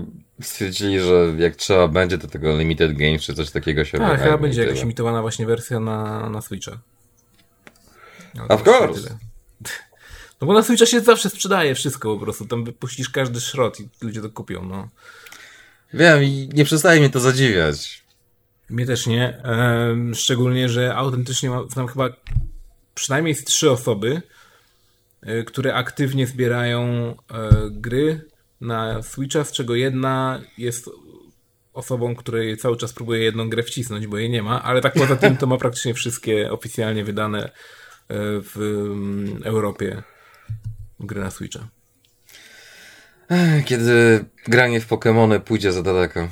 stwierdzili, 0.42 1.00
że 1.00 1.34
jak 1.38 1.56
trzeba 1.56 1.88
będzie, 1.88 2.18
to 2.18 2.28
tego 2.28 2.58
Limited 2.58 2.96
Games 2.96 3.22
czy 3.22 3.34
coś 3.34 3.50
takiego 3.50 3.84
się 3.84 3.98
Tak, 3.98 4.22
chyba 4.22 4.38
będzie 4.38 4.62
jakaś 4.62 4.82
imitowana 4.82 5.22
właśnie 5.22 5.46
wersja 5.46 5.80
na, 5.80 6.30
na 6.30 6.40
Switcha. 6.40 6.78
No, 8.34 8.48
of 8.48 8.66
course! 8.66 9.18
No 10.40 10.46
bo 10.46 10.52
na 10.52 10.62
Switcha 10.62 10.86
się 10.86 11.00
zawsze 11.00 11.30
sprzedaje 11.30 11.74
wszystko 11.74 12.14
po 12.14 12.24
prostu. 12.24 12.46
Tam 12.46 12.64
wypuścisz 12.64 13.10
każdy 13.10 13.40
szrot 13.40 13.80
i 13.80 13.88
ludzie 14.00 14.22
to 14.22 14.30
kupią, 14.30 14.64
no. 14.64 14.88
Wiem 15.94 16.22
i 16.22 16.50
nie 16.52 16.64
przestaje 16.64 17.00
mnie 17.00 17.10
to 17.10 17.20
zadziwiać. 17.20 18.04
Mnie 18.70 18.86
też 18.86 19.06
nie. 19.06 19.42
Szczególnie, 20.14 20.68
że 20.68 20.94
autentycznie 20.94 21.50
mam, 21.50 21.70
znam 21.70 21.88
chyba 21.88 22.08
przynajmniej 22.94 23.34
z 23.34 23.44
trzy 23.44 23.70
osoby, 23.70 24.22
e, 25.22 25.42
które 25.42 25.74
aktywnie 25.74 26.26
zbierają 26.26 26.84
e, 26.84 27.14
gry 27.70 28.24
na 28.60 29.02
Switcha, 29.02 29.44
z 29.44 29.52
czego 29.52 29.74
jedna 29.74 30.40
jest 30.58 30.90
osobą, 31.72 32.14
której 32.14 32.56
cały 32.56 32.76
czas 32.76 32.92
próbuje 32.92 33.20
jedną 33.20 33.48
grę 33.48 33.62
wcisnąć, 33.62 34.06
bo 34.06 34.18
jej 34.18 34.30
nie 34.30 34.42
ma, 34.42 34.62
ale 34.62 34.80
tak 34.80 34.94
poza 34.94 35.16
tym 35.16 35.36
to 35.36 35.46
ma 35.46 35.56
praktycznie 35.56 35.94
wszystkie 35.94 36.50
oficjalnie 36.50 37.04
wydane 37.04 37.50
w 38.10 38.56
mm, 38.56 39.42
Europie 39.44 40.02
gry 41.00 41.20
na 41.20 41.30
Switcha. 41.30 41.68
Kiedy 43.64 44.24
granie 44.46 44.80
w 44.80 44.88
Pokémony 44.88 45.40
pójdzie 45.40 45.72
za 45.72 45.82
daleko. 45.82 46.28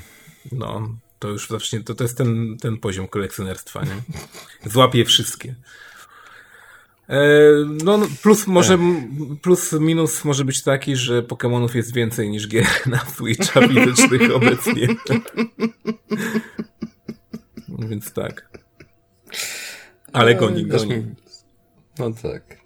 No, 0.53 0.89
to 1.19 1.29
już 1.29 1.49
zacznie, 1.49 1.81
to, 1.81 1.95
to 1.95 2.05
jest 2.05 2.19
ten, 2.19 2.57
ten 2.61 2.77
poziom 2.77 3.09
kolekcjonerstwa, 3.09 3.83
nie? 3.83 4.03
Złapie 4.71 5.05
wszystkie. 5.05 5.55
E, 7.09 7.19
no, 7.85 7.99
no, 7.99 8.07
plus 8.23 8.47
może, 8.47 8.79
plus 9.43 9.73
minus 9.73 10.25
może 10.25 10.45
być 10.45 10.63
taki, 10.63 10.97
że 10.97 11.23
Pokémonów 11.23 11.77
jest 11.77 11.95
więcej 11.95 12.31
niż 12.31 12.49
gier 12.49 12.67
na 12.87 12.99
Switcha 12.99 13.69
fizycznych 13.69 14.35
obecnie. 14.37 14.89
Więc 17.69 18.13
tak. 18.13 18.49
Ale 20.13 20.35
goni, 20.35 20.67
goni. 20.67 21.05
No 21.99 22.11
tak. 22.23 22.57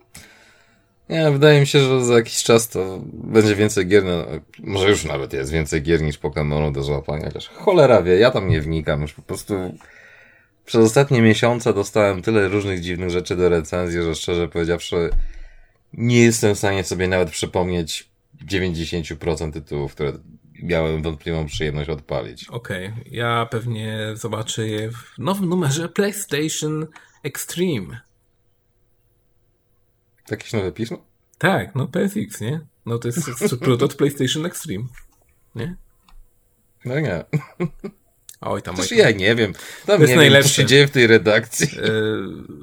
Nie, 1.09 1.31
wydaje 1.31 1.61
mi 1.61 1.67
się, 1.67 1.81
że 1.81 2.05
za 2.05 2.15
jakiś 2.15 2.43
czas 2.43 2.69
to 2.69 3.01
będzie 3.13 3.57
więcej 3.57 3.87
gier, 3.87 4.05
no, 4.05 4.25
może 4.59 4.89
już 4.89 5.05
nawet 5.05 5.33
jest 5.33 5.53
więcej 5.53 5.83
gier 5.83 6.03
niż 6.03 6.21
Pokémonów 6.21 6.73
do 6.73 6.83
złapania, 6.83 7.25
chociaż 7.25 7.49
cholera 7.49 8.03
wie, 8.03 8.19
ja 8.19 8.31
tam 8.31 8.49
nie 8.49 8.61
wnikam, 8.61 9.03
już 9.03 9.13
po 9.13 9.23
prostu 9.23 9.55
przez 10.71 10.85
ostatnie 10.87 11.23
miesiące 11.23 11.75
dostałem 11.75 12.23
tyle 12.23 12.49
różnych 12.49 12.81
dziwnych 12.81 13.11
rzeczy 13.11 13.37
do 13.37 13.49
recenzji, 13.49 14.03
że 14.03 14.15
szczerze 14.15 14.49
powiedziawszy 14.49 15.11
nie 15.93 16.23
jestem 16.23 16.55
w 16.55 16.59
stanie 16.59 16.85
sobie 16.85 17.09
nawet 17.09 17.31
przypomnieć 17.31 18.11
90% 18.47 19.53
tytułów, 19.53 19.95
które 19.95 20.13
miałem 20.63 21.03
wątpliwą 21.03 21.47
przyjemność 21.47 21.91
odpalić. 21.91 22.49
Okej, 22.49 22.87
okay. 22.87 23.05
ja 23.07 23.47
pewnie 23.51 23.99
zobaczę 24.15 24.69
je 24.69 24.91
w 24.91 25.19
nowym 25.19 25.49
numerze 25.49 25.89
PlayStation 25.89 26.87
Extreme. 27.23 28.01
Jakieś 30.31 30.53
nowe 30.53 30.73
pismo? 30.73 31.05
Tak, 31.39 31.75
no 31.75 31.87
PSX, 31.87 32.41
nie? 32.41 32.61
No 32.87 32.99
to 32.99 33.09
jest 33.09 33.31
od 33.83 33.95
PlayStation 33.95 34.47
Extreme, 34.47 34.85
nie? 35.55 35.77
No 36.85 37.01
nie. 37.01 37.25
Oj 38.41 38.63
tam, 38.63 38.81
oj 38.81 38.89
tam. 38.89 38.99
ja 38.99 39.11
nie 39.11 39.35
wiem. 39.35 39.53
Tam 39.87 39.97
to 39.97 40.03
jest 40.03 40.11
nie 40.11 40.17
najlepsze. 40.17 40.49
Wiem, 40.49 40.55
co 40.55 40.63
się 40.63 40.67
dzieje 40.67 40.87
w 40.87 40.91
tej 40.91 41.07
redakcji. 41.07 41.69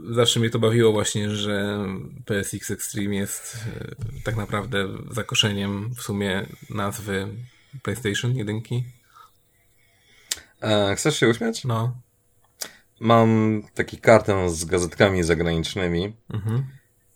E, 0.10 0.14
zawsze 0.14 0.40
mnie 0.40 0.50
to 0.50 0.60
bawiło 0.60 0.92
właśnie, 0.92 1.30
że 1.30 1.78
PSX 2.26 2.72
Extreme 2.72 3.16
jest 3.16 3.58
e, 3.82 3.96
tak 4.24 4.36
naprawdę 4.36 4.88
zakoszeniem 5.12 5.94
w 5.96 6.02
sumie 6.02 6.46
nazwy 6.70 7.28
PlayStation 7.84 8.36
jedynki. 8.36 8.84
E, 10.62 10.96
chcesz 10.96 11.20
się 11.20 11.30
uśmiać? 11.30 11.64
No. 11.64 11.98
Mam 13.00 13.62
taki 13.74 13.98
kartę 13.98 14.50
z 14.50 14.66
gazetkami 14.66 15.24
zagranicznymi. 15.24 16.14
Mhm. 16.34 16.66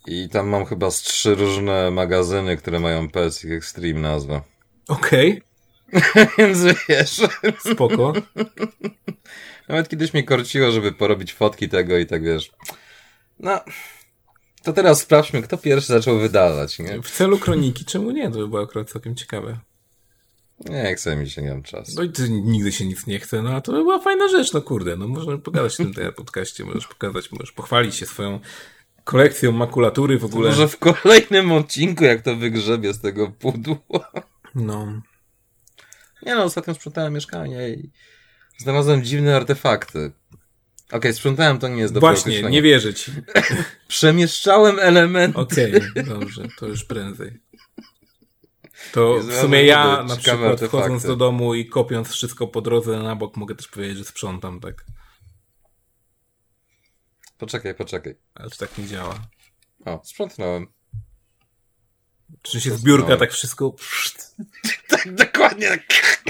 I 0.08 0.30
tam 0.30 0.48
mam 0.48 0.66
chyba 0.66 0.92
z 0.92 1.02
trzy 1.02 1.36
różne 1.36 1.92
magazyny, 1.92 2.58
które 2.58 2.80
mają 2.80 3.10
PSX 3.10 3.46
Extreme 3.46 4.00
nazwę. 4.00 4.42
Okej. 4.88 5.32
Okay. 5.32 5.51
Więc 6.38 6.60
wiesz. 6.90 7.22
Spoko. 7.74 8.14
Nawet 9.70 9.90
kiedyś 9.90 10.14
mnie 10.14 10.24
korciło, 10.24 10.72
żeby 10.72 10.92
porobić 10.92 11.34
fotki 11.34 11.70
tego 11.70 11.98
i 11.98 12.06
tak 12.06 12.24
wiesz. 12.24 12.52
No. 13.40 13.60
To 14.64 14.74
teraz 14.74 15.02
sprawdźmy, 15.02 15.42
kto 15.42 15.58
pierwszy 15.58 15.88
zaczął 15.88 16.20
wydawać, 16.20 16.80
nie? 16.80 17.02
W 17.02 17.12
celu 17.12 17.38
kroniki, 17.38 17.86
czemu 17.86 18.12
nie? 18.12 18.32
To 18.32 18.38
by 18.38 18.48
było 18.48 18.62
akurat 18.64 18.90
całkiem 18.90 19.16
ciekawe. 19.16 19.58
Nie 20.70 20.96
chce 20.96 21.16
mi 21.16 21.30
się, 21.30 21.42
nie 21.42 21.50
mam 21.50 21.64
czasu. 21.64 21.92
No 21.96 22.04
i 22.04 22.10
ty 22.10 22.30
nigdy 22.30 22.72
się 22.72 22.86
nic 22.86 23.08
nie 23.08 23.20
chce, 23.20 23.42
no 23.42 23.50
a 23.50 23.62
to 23.62 23.72
by 23.72 23.78
była 23.78 24.00
fajna 24.00 24.28
rzecz, 24.28 24.54
no 24.54 24.62
kurde, 24.62 24.98
no 24.98 25.08
możemy 25.08 25.38
pogadać 25.38 25.74
w 25.74 25.78
tym 25.78 25.94
podcaście, 26.16 26.66
możesz 26.66 26.88
pokazać, 26.88 27.32
możesz 27.32 27.52
pochwalić 27.52 27.96
się 27.96 28.06
swoją 28.06 28.40
kolekcją 29.04 29.52
makulatury 29.52 30.20
w 30.20 30.26
ogóle. 30.26 30.52
To 30.52 30.56
może 30.56 30.68
w 30.68 30.78
kolejnym 30.78 31.52
odcinku, 31.52 32.04
jak 32.04 32.22
to 32.22 32.36
wygrzebie 32.36 32.94
z 32.94 33.02
tego 33.02 33.32
pudła. 33.32 33.78
No. 34.56 35.02
Nie 36.24 36.36
no, 36.36 36.44
ostatnio 36.44 36.74
sprzątałem 36.74 37.14
mieszkanie 37.14 37.70
i 37.70 37.92
znalazłem 38.58 39.04
dziwne 39.04 39.36
artefakty. 39.36 40.12
Okej, 40.88 41.00
okay, 41.00 41.14
sprzątałem, 41.14 41.60
to 41.60 41.68
nie 41.68 41.82
jest 41.82 41.94
dobre 41.94 42.10
Właśnie, 42.10 42.44
nie 42.44 42.62
wierzę 42.62 42.94
ci. 42.94 43.12
Przemieszczałem 43.88 44.80
elementy. 44.80 45.40
Okej, 45.40 45.76
okay, 45.76 46.04
dobrze, 46.04 46.48
to 46.60 46.68
już 46.68 46.86
prędzej. 46.86 47.40
To 48.92 49.20
w 49.20 49.34
sumie 49.34 49.64
ja 49.64 50.04
na 50.04 50.16
przykład 50.16 50.40
artefakty. 50.40 50.68
wchodząc 50.68 51.04
do 51.04 51.16
domu 51.16 51.54
i 51.54 51.66
kopiąc 51.66 52.10
wszystko 52.10 52.48
po 52.48 52.62
drodze 52.62 53.00
na 53.00 53.16
bok 53.16 53.38
mogę 53.38 53.56
też 53.56 53.68
powiedzieć, 53.68 53.98
że 53.98 54.04
sprzątam, 54.04 54.60
tak. 54.60 54.86
Poczekaj, 57.38 57.76
poczekaj. 57.76 58.16
Ale 58.36 58.50
czy 58.50 58.58
tak 58.58 58.78
nie 58.78 58.88
działa? 58.88 59.16
O, 59.86 60.02
sprzątnąłem. 60.04 60.68
Czy 62.42 62.62
się 62.62 62.78
zbiórka 62.78 63.18
tak 63.18 63.32
wszystko... 63.32 63.76
tak, 64.90 65.16
dokładnie 65.16 65.70
tak. 65.70 66.24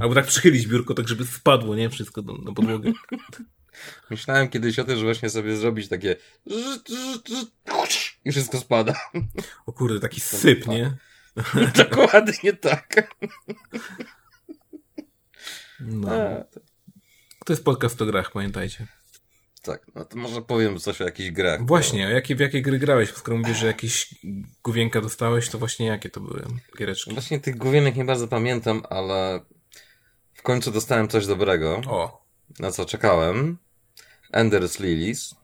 Albo 0.00 0.14
tak 0.14 0.26
przychylić 0.26 0.66
biurko, 0.66 0.94
tak 0.94 1.08
żeby 1.08 1.26
spadło, 1.26 1.76
nie? 1.76 1.90
Wszystko 1.90 2.22
do, 2.22 2.32
na 2.32 2.52
podłogę. 2.52 2.92
Myślałem 4.10 4.48
kiedyś 4.48 4.78
o 4.78 4.84
tym, 4.84 4.98
że 4.98 5.04
właśnie 5.04 5.30
sobie 5.30 5.56
zrobić 5.56 5.88
takie 5.88 6.16
i 8.24 8.32
wszystko 8.32 8.58
spada. 8.58 8.94
O 9.66 9.72
kurde, 9.72 10.00
taki 10.00 10.20
syp, 10.20 10.66
nie? 10.66 10.96
Dokładnie 11.76 12.52
tak. 12.52 13.14
No. 15.80 16.10
To 17.44 17.52
jest 17.52 17.64
podcast 17.64 18.02
o 18.02 18.06
grach, 18.06 18.32
pamiętajcie. 18.32 18.86
Tak, 19.62 19.86
no 19.94 20.04
to 20.04 20.16
może 20.16 20.42
powiem 20.42 20.78
coś 20.78 21.00
o 21.00 21.04
jakichś 21.04 21.30
grach. 21.30 21.66
Właśnie, 21.66 22.06
bo... 22.06 22.12
jakie, 22.12 22.36
w 22.36 22.40
jakie 22.40 22.62
gry 22.62 22.78
grałeś? 22.78 23.10
Skoro 23.10 23.38
mówisz, 23.38 23.58
że 23.58 23.66
jakieś 23.66 24.14
główienka 24.64 25.00
dostałeś, 25.00 25.48
to 25.48 25.58
właśnie 25.58 25.86
jakie 25.86 26.10
to 26.10 26.20
były 26.20 26.42
giereczki? 26.78 27.12
Właśnie 27.12 27.40
tych 27.40 27.56
główienek 27.56 27.96
nie 27.96 28.04
bardzo 28.04 28.28
pamiętam, 28.28 28.82
ale 28.90 29.40
w 30.34 30.42
końcu 30.42 30.70
dostałem 30.70 31.08
coś 31.08 31.26
dobrego. 31.26 31.80
O. 31.86 32.24
Na 32.58 32.70
co 32.70 32.84
czekałem. 32.84 33.58
Ender's 34.32 34.80
Lilies. 34.80 35.34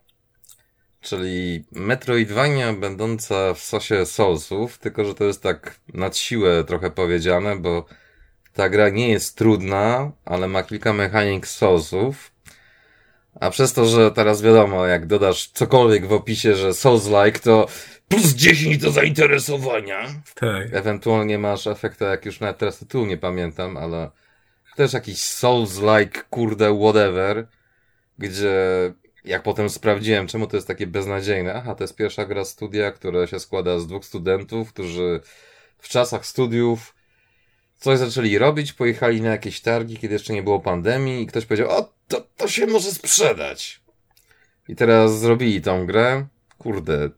Czyli 1.00 1.64
Metroidvania 1.72 2.72
będąca 2.72 3.54
w 3.54 3.58
sosie 3.58 4.06
Soulsów, 4.06 4.78
tylko 4.78 5.04
że 5.04 5.14
to 5.14 5.24
jest 5.24 5.42
tak 5.42 5.80
nad 5.94 6.16
siłę 6.16 6.64
trochę 6.64 6.90
powiedziane, 6.90 7.56
bo 7.56 7.86
ta 8.52 8.68
gra 8.68 8.88
nie 8.88 9.08
jest 9.08 9.36
trudna, 9.36 10.12
ale 10.24 10.48
ma 10.48 10.62
kilka 10.62 10.92
mechanik 10.92 11.46
Soulsów 11.46 12.30
a 13.40 13.50
przez 13.50 13.72
to, 13.72 13.86
że 13.86 14.10
teraz 14.10 14.42
wiadomo, 14.42 14.86
jak 14.86 15.06
dodasz 15.06 15.46
cokolwiek 15.48 16.06
w 16.06 16.12
opisie, 16.12 16.54
że 16.54 16.70
Souls-like, 16.70 17.40
to 17.40 17.66
plus 18.08 18.34
10 18.34 18.78
do 18.78 18.90
zainteresowania. 18.90 20.00
Tak. 20.34 20.68
Ewentualnie 20.72 21.38
masz 21.38 21.66
efekt, 21.66 22.00
jak 22.00 22.26
już 22.26 22.40
nawet 22.40 22.58
teraz 22.58 22.78
tytułu 22.78 23.06
nie 23.06 23.16
pamiętam, 23.16 23.76
ale 23.76 24.10
też 24.76 24.92
jakiś 24.92 25.18
Souls-like, 25.18 26.22
kurde, 26.30 26.78
whatever, 26.78 27.46
gdzie 28.18 28.54
jak 29.24 29.42
potem 29.42 29.70
sprawdziłem, 29.70 30.26
czemu 30.26 30.46
to 30.46 30.56
jest 30.56 30.66
takie 30.66 30.86
beznadziejne. 30.86 31.54
Aha, 31.54 31.74
to 31.74 31.84
jest 31.84 31.96
pierwsza 31.96 32.24
gra 32.24 32.44
studia, 32.44 32.92
która 32.92 33.26
się 33.26 33.40
składa 33.40 33.78
z 33.78 33.86
dwóch 33.86 34.04
studentów, 34.04 34.72
którzy 34.72 35.20
w 35.78 35.88
czasach 35.88 36.26
studiów 36.26 36.94
coś 37.76 37.98
zaczęli 37.98 38.38
robić, 38.38 38.72
pojechali 38.72 39.20
na 39.20 39.30
jakieś 39.30 39.60
targi, 39.60 39.96
kiedy 39.96 40.14
jeszcze 40.14 40.32
nie 40.32 40.42
było 40.42 40.60
pandemii 40.60 41.22
i 41.22 41.26
ktoś 41.26 41.46
powiedział, 41.46 41.70
o, 41.70 41.97
to, 42.08 42.20
to 42.36 42.48
się 42.48 42.66
może 42.66 42.92
sprzedać. 42.92 43.80
I 44.68 44.76
teraz 44.76 45.20
zrobili 45.20 45.62
tą 45.62 45.86
grę. 45.86 46.26
Kurde. 46.58 47.10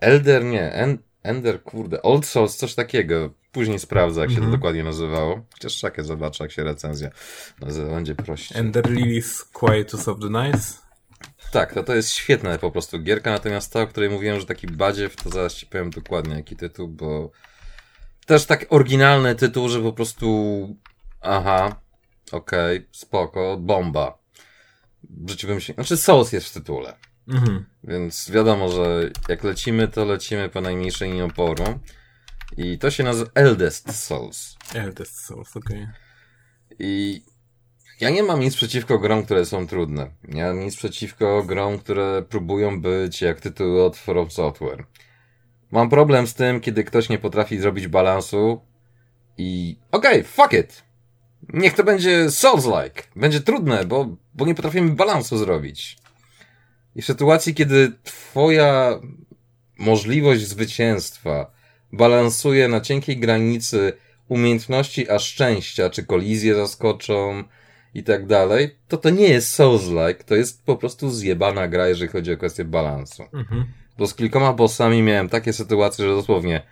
Elder 0.00 0.44
nie. 0.44 0.72
En, 0.72 0.98
Ender, 1.22 1.62
kurde. 1.62 2.02
Old 2.02 2.26
Souls, 2.26 2.56
coś 2.56 2.74
takiego. 2.74 3.30
Później 3.52 3.78
sprawdzę, 3.78 4.20
jak 4.20 4.30
się 4.30 4.36
mm 4.36 4.42
-hmm. 4.42 4.50
to 4.50 4.54
mhm. 4.54 4.60
dokładnie 4.60 4.84
nazywało. 4.84 5.44
Chociaż 5.52 5.76
czekaj, 5.76 6.04
zobaczę, 6.04 6.44
jak 6.44 6.52
się 6.52 6.64
recenzja 6.64 7.10
nazywa. 7.60 7.94
Będzie 7.94 8.14
prościej. 8.14 8.58
Ender 8.58 8.90
Lilies 8.90 9.44
Quietus 9.44 10.08
of 10.08 10.18
the 10.20 10.28
Night. 10.28 10.84
Tak, 11.52 11.74
to, 11.74 11.82
to 11.82 11.94
jest 11.94 12.10
świetna 12.10 12.58
po 12.58 12.70
prostu 12.70 12.98
gierka, 12.98 13.30
natomiast 13.30 13.72
ta, 13.72 13.82
o 13.82 13.86
której 13.86 14.10
mówiłem, 14.10 14.40
że 14.40 14.46
taki 14.46 14.66
badziew, 14.66 15.16
to 15.16 15.30
zaraz 15.30 15.54
ci 15.54 15.66
powiem 15.66 15.90
dokładnie 15.90 16.34
jaki 16.34 16.56
tytuł, 16.56 16.88
bo 16.88 17.30
też 18.26 18.46
tak 18.46 18.66
oryginalny 18.68 19.34
tytuł, 19.34 19.68
że 19.68 19.80
po 19.82 19.92
prostu 19.92 20.76
aha, 21.20 21.76
okej, 22.34 22.76
okay, 22.76 22.88
spoko, 22.92 23.56
bomba. 23.56 24.18
W 25.10 25.30
życiu 25.30 25.46
bym 25.46 25.60
się... 25.60 25.72
Znaczy 25.72 25.96
Souls 25.96 26.32
jest 26.32 26.48
w 26.48 26.52
tytule. 26.52 26.96
Mhm. 27.28 27.66
Więc 27.84 28.30
wiadomo, 28.30 28.72
że 28.72 29.10
jak 29.28 29.44
lecimy, 29.44 29.88
to 29.88 30.04
lecimy 30.04 30.48
po 30.48 30.60
najmniejszej 30.60 31.08
linii 31.08 31.22
oporu. 31.22 31.64
I 32.56 32.78
to 32.78 32.90
się 32.90 33.04
nazywa 33.04 33.30
Eldest 33.34 34.04
Souls. 34.04 34.56
Eldest 34.74 35.24
Souls, 35.24 35.56
okej. 35.56 35.82
Okay. 35.82 35.94
I 36.78 37.22
ja 38.00 38.10
nie 38.10 38.22
mam 38.22 38.40
nic 38.40 38.56
przeciwko 38.56 38.98
grom, 38.98 39.24
które 39.24 39.44
są 39.44 39.66
trudne. 39.66 40.10
Nie 40.28 40.44
mam 40.44 40.60
nic 40.60 40.76
przeciwko 40.76 41.42
grom, 41.42 41.78
które 41.78 42.22
próbują 42.28 42.80
być 42.80 43.22
jak 43.22 43.40
tytuły 43.40 43.84
od 43.84 43.96
From 43.96 44.30
Software. 44.30 44.86
Mam 45.70 45.90
problem 45.90 46.26
z 46.26 46.34
tym, 46.34 46.60
kiedy 46.60 46.84
ktoś 46.84 47.08
nie 47.08 47.18
potrafi 47.18 47.58
zrobić 47.58 47.88
balansu 47.88 48.60
i 49.38 49.78
okej, 49.90 50.20
okay, 50.20 50.24
fuck 50.24 50.52
it. 50.52 50.84
Niech 51.52 51.74
to 51.74 51.84
będzie 51.84 52.26
Souls-like. 52.30 53.02
Będzie 53.16 53.40
trudne, 53.40 53.84
bo, 53.84 54.16
bo 54.34 54.46
nie 54.46 54.54
potrafimy 54.54 54.90
balansu 54.90 55.38
zrobić. 55.38 55.96
I 56.94 57.02
w 57.02 57.06
sytuacji, 57.06 57.54
kiedy 57.54 57.92
twoja 58.02 59.00
możliwość 59.78 60.46
zwycięstwa 60.46 61.50
balansuje 61.92 62.68
na 62.68 62.80
cienkiej 62.80 63.16
granicy 63.16 63.92
umiejętności 64.28 65.10
a 65.10 65.18
szczęścia, 65.18 65.90
czy 65.90 66.04
kolizje 66.04 66.54
zaskoczą 66.54 67.44
i 67.94 68.02
tak 68.02 68.26
dalej, 68.26 68.76
to 68.88 68.96
to 68.96 69.10
nie 69.10 69.28
jest 69.28 69.58
Souls-like, 69.58 70.24
to 70.24 70.34
jest 70.34 70.64
po 70.64 70.76
prostu 70.76 71.10
zjebana 71.10 71.68
gra, 71.68 71.88
jeżeli 71.88 72.10
chodzi 72.10 72.32
o 72.32 72.36
kwestię 72.36 72.64
balansu. 72.64 73.22
Mhm. 73.32 73.64
Bo 73.98 74.06
z 74.06 74.14
kilkoma 74.14 74.52
bossami 74.52 75.02
miałem 75.02 75.28
takie 75.28 75.52
sytuacje, 75.52 76.04
że 76.04 76.10
dosłownie, 76.10 76.62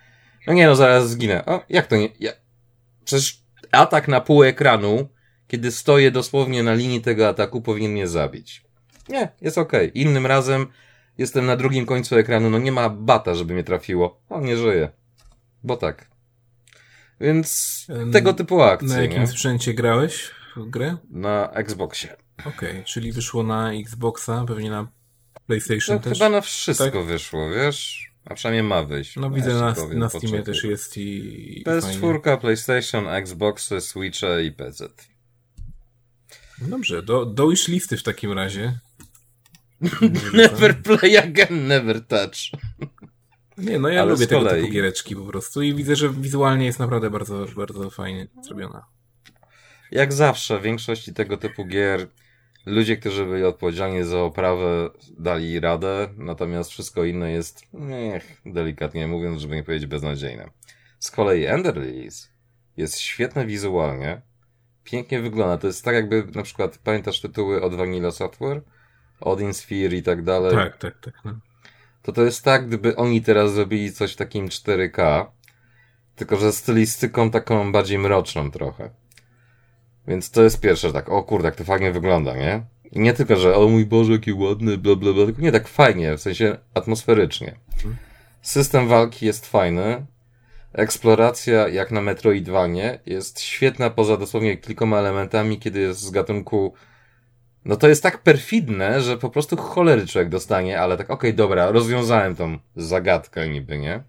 no 0.47 0.53
nie 0.53 0.67
no, 0.67 0.75
zaraz 0.75 1.09
zginę. 1.09 1.45
O, 1.45 1.63
jak 1.69 1.87
to 1.87 1.95
nie? 1.95 2.09
Ja... 2.19 2.31
Przecież 3.05 3.42
atak 3.73 4.07
na 4.07 4.21
pół 4.21 4.43
ekranu, 4.43 5.09
kiedy 5.47 5.71
stoję 5.71 6.11
dosłownie 6.11 6.63
na 6.63 6.73
linii 6.73 7.01
tego 7.01 7.27
ataku, 7.27 7.61
powinien 7.61 7.91
mnie 7.91 8.07
zabić. 8.07 8.63
Nie, 9.09 9.31
jest 9.41 9.57
okej. 9.57 9.89
Okay. 9.89 10.01
Innym 10.01 10.25
razem 10.25 10.67
jestem 11.17 11.45
na 11.45 11.55
drugim 11.55 11.85
końcu 11.85 12.17
ekranu, 12.17 12.49
no 12.49 12.59
nie 12.59 12.71
ma 12.71 12.89
bata, 12.89 13.35
żeby 13.35 13.53
mnie 13.53 13.63
trafiło. 13.63 14.21
On 14.29 14.45
nie 14.45 14.57
żyje. 14.57 14.89
Bo 15.63 15.77
tak. 15.77 16.09
Więc 17.21 17.77
tego 18.11 18.33
typu 18.33 18.61
akcje. 18.61 18.87
Na 18.87 19.01
jakim 19.01 19.21
nie? 19.21 19.27
sprzęcie 19.27 19.73
grałeś 19.73 20.31
w 20.55 20.69
grę? 20.69 20.97
Na 21.09 21.51
Xboxie. 21.51 22.15
Okej, 22.39 22.71
okay, 22.71 22.83
czyli 22.83 23.11
wyszło 23.11 23.43
na 23.43 23.73
Xboxa, 23.73 24.45
pewnie 24.47 24.69
na 24.69 24.87
PlayStation 25.47 25.95
no, 25.95 26.01
też? 26.01 26.13
Chyba 26.13 26.29
na 26.29 26.41
wszystko 26.41 26.91
tak? 26.91 27.05
wyszło, 27.05 27.49
wiesz? 27.49 28.12
A 28.25 28.35
przynajmniej 28.35 28.63
ma 28.63 28.83
wyjść. 28.83 29.15
No 29.15 29.29
widzę, 29.29 29.53
na, 29.53 29.73
powiem, 29.73 29.99
na 29.99 30.09
Steamie 30.09 30.43
też 30.43 30.63
jest 30.63 30.97
i... 30.97 31.63
PS4, 31.67 32.37
PlayStation, 32.37 33.07
Xboxy, 33.07 33.81
Switche 33.81 34.43
i 34.43 34.51
PC. 34.51 34.89
Dobrze, 36.61 37.03
do, 37.03 37.25
do 37.25 37.49
listy 37.67 37.97
w 37.97 38.03
takim 38.03 38.31
razie. 38.31 38.79
never 40.33 40.81
play 40.83 41.17
again, 41.17 41.67
never 41.67 42.07
touch. 42.07 42.61
Nie, 43.57 43.79
no 43.79 43.89
ja 43.89 44.01
Ale 44.01 44.11
lubię 44.11 44.27
tego 44.27 44.49
typu 44.49 44.67
giereczki 44.67 45.15
po 45.15 45.25
prostu 45.25 45.61
i 45.61 45.73
widzę, 45.73 45.95
że 45.95 46.09
wizualnie 46.09 46.65
jest 46.65 46.79
naprawdę 46.79 47.09
bardzo, 47.09 47.45
bardzo 47.55 47.89
fajnie 47.89 48.27
zrobiona. 48.43 48.85
Jak 49.91 50.13
zawsze, 50.13 50.59
w 50.59 50.61
większości 50.61 51.13
tego 51.13 51.37
typu 51.37 51.65
gier 51.65 52.07
ludzie, 52.65 52.97
którzy 52.97 53.25
byli 53.25 53.43
odpowiedzialni 53.43 54.03
za 54.03 54.19
oprawę, 54.19 54.89
dali 55.17 55.59
radę, 55.59 56.09
natomiast 56.17 56.71
wszystko 56.71 57.03
inne 57.03 57.31
jest, 57.31 57.73
niech, 57.73 58.41
delikatnie 58.45 59.07
mówiąc, 59.07 59.41
żeby 59.41 59.55
nie 59.55 59.63
powiedzieć 59.63 59.87
beznadziejne. 59.87 60.49
Z 60.99 61.11
kolei 61.11 61.45
Ender 61.45 61.81
Lilies 61.81 62.29
jest 62.77 62.99
świetne 62.99 63.45
wizualnie, 63.45 64.21
pięknie 64.83 65.21
wygląda. 65.21 65.57
To 65.57 65.67
jest 65.67 65.85
tak 65.85 65.95
jakby, 65.95 66.27
na 66.35 66.43
przykład, 66.43 66.77
pamiętasz 66.77 67.21
tytuły 67.21 67.61
od 67.61 67.75
Vanilla 67.75 68.11
Software? 68.11 68.61
Odin 69.21 69.53
Sphere 69.53 69.95
i 69.95 70.03
tak 70.03 70.23
dalej? 70.23 70.55
Tak, 70.55 70.77
tak, 70.77 70.99
tak. 70.99 71.13
No. 71.25 71.39
To 72.01 72.11
to 72.11 72.23
jest 72.23 72.43
tak, 72.43 72.67
gdyby 72.67 72.95
oni 72.95 73.21
teraz 73.21 73.53
zrobili 73.53 73.93
coś 73.93 74.15
takim 74.15 74.47
4K, 74.47 75.25
tylko 76.15 76.37
że 76.37 76.51
stylistyką 76.51 77.31
taką 77.31 77.71
bardziej 77.71 77.99
mroczną 77.99 78.51
trochę. 78.51 78.89
Więc 80.07 80.31
to 80.31 80.43
jest 80.43 80.59
pierwsze, 80.59 80.93
tak, 80.93 81.09
o 81.09 81.23
kurde, 81.23 81.47
jak 81.47 81.55
to 81.55 81.63
fajnie 81.63 81.91
wygląda, 81.91 82.35
nie? 82.35 82.61
I 82.91 82.99
nie 82.99 83.13
tylko, 83.13 83.35
że 83.35 83.55
o 83.55 83.67
mój 83.67 83.85
Boże, 83.85 84.11
jaki 84.11 84.33
ładny, 84.33 84.77
bla, 84.77 84.95
bla, 84.95 85.13
bla, 85.13 85.25
tylko 85.25 85.41
nie 85.41 85.51
tak 85.51 85.67
fajnie, 85.67 86.17
w 86.17 86.21
sensie 86.21 86.57
atmosferycznie. 86.73 87.55
System 88.41 88.87
walki 88.87 89.25
jest 89.25 89.45
fajny, 89.45 90.05
eksploracja, 90.73 91.67
jak 91.67 91.91
na 91.91 92.01
Metroidvanie, 92.01 92.99
jest 93.05 93.41
świetna 93.41 93.89
poza 93.89 94.17
dosłownie 94.17 94.57
kilkoma 94.57 94.99
elementami, 94.99 95.59
kiedy 95.59 95.79
jest 95.79 95.99
z 95.99 96.11
gatunku 96.11 96.73
no 97.65 97.75
to 97.75 97.87
jest 97.87 98.03
tak 98.03 98.17
perfidne, 98.17 99.01
że 99.01 99.17
po 99.17 99.29
prostu 99.29 99.57
cholery 99.57 100.07
człowiek 100.07 100.29
dostanie, 100.29 100.79
ale 100.79 100.97
tak, 100.97 101.09
okej, 101.09 101.29
okay, 101.29 101.33
dobra, 101.33 101.71
rozwiązałem 101.71 102.35
tą 102.35 102.57
zagadkę 102.75 103.49
niby, 103.49 103.77
nie? 103.77 104.03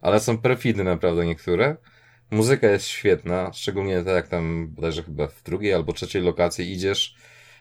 Ale 0.00 0.20
są 0.20 0.38
perfidne 0.38 0.84
naprawdę 0.84 1.26
niektóre. 1.26 1.76
Muzyka 2.30 2.66
jest 2.66 2.86
świetna, 2.86 3.50
szczególnie 3.52 4.02
tak 4.02 4.14
jak 4.14 4.28
tam 4.28 4.68
bodajże 4.68 5.02
chyba 5.02 5.28
w 5.28 5.42
drugiej 5.42 5.74
albo 5.74 5.92
trzeciej 5.92 6.22
lokacji 6.22 6.72
idziesz 6.72 7.16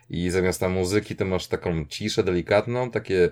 i 0.10 0.30
zamiast 0.30 0.60
tam 0.60 0.72
muzyki 0.72 1.16
to 1.16 1.26
masz 1.26 1.48
taką 1.48 1.86
ciszę 1.86 2.24
delikatną, 2.24 2.92
takie 2.92 3.30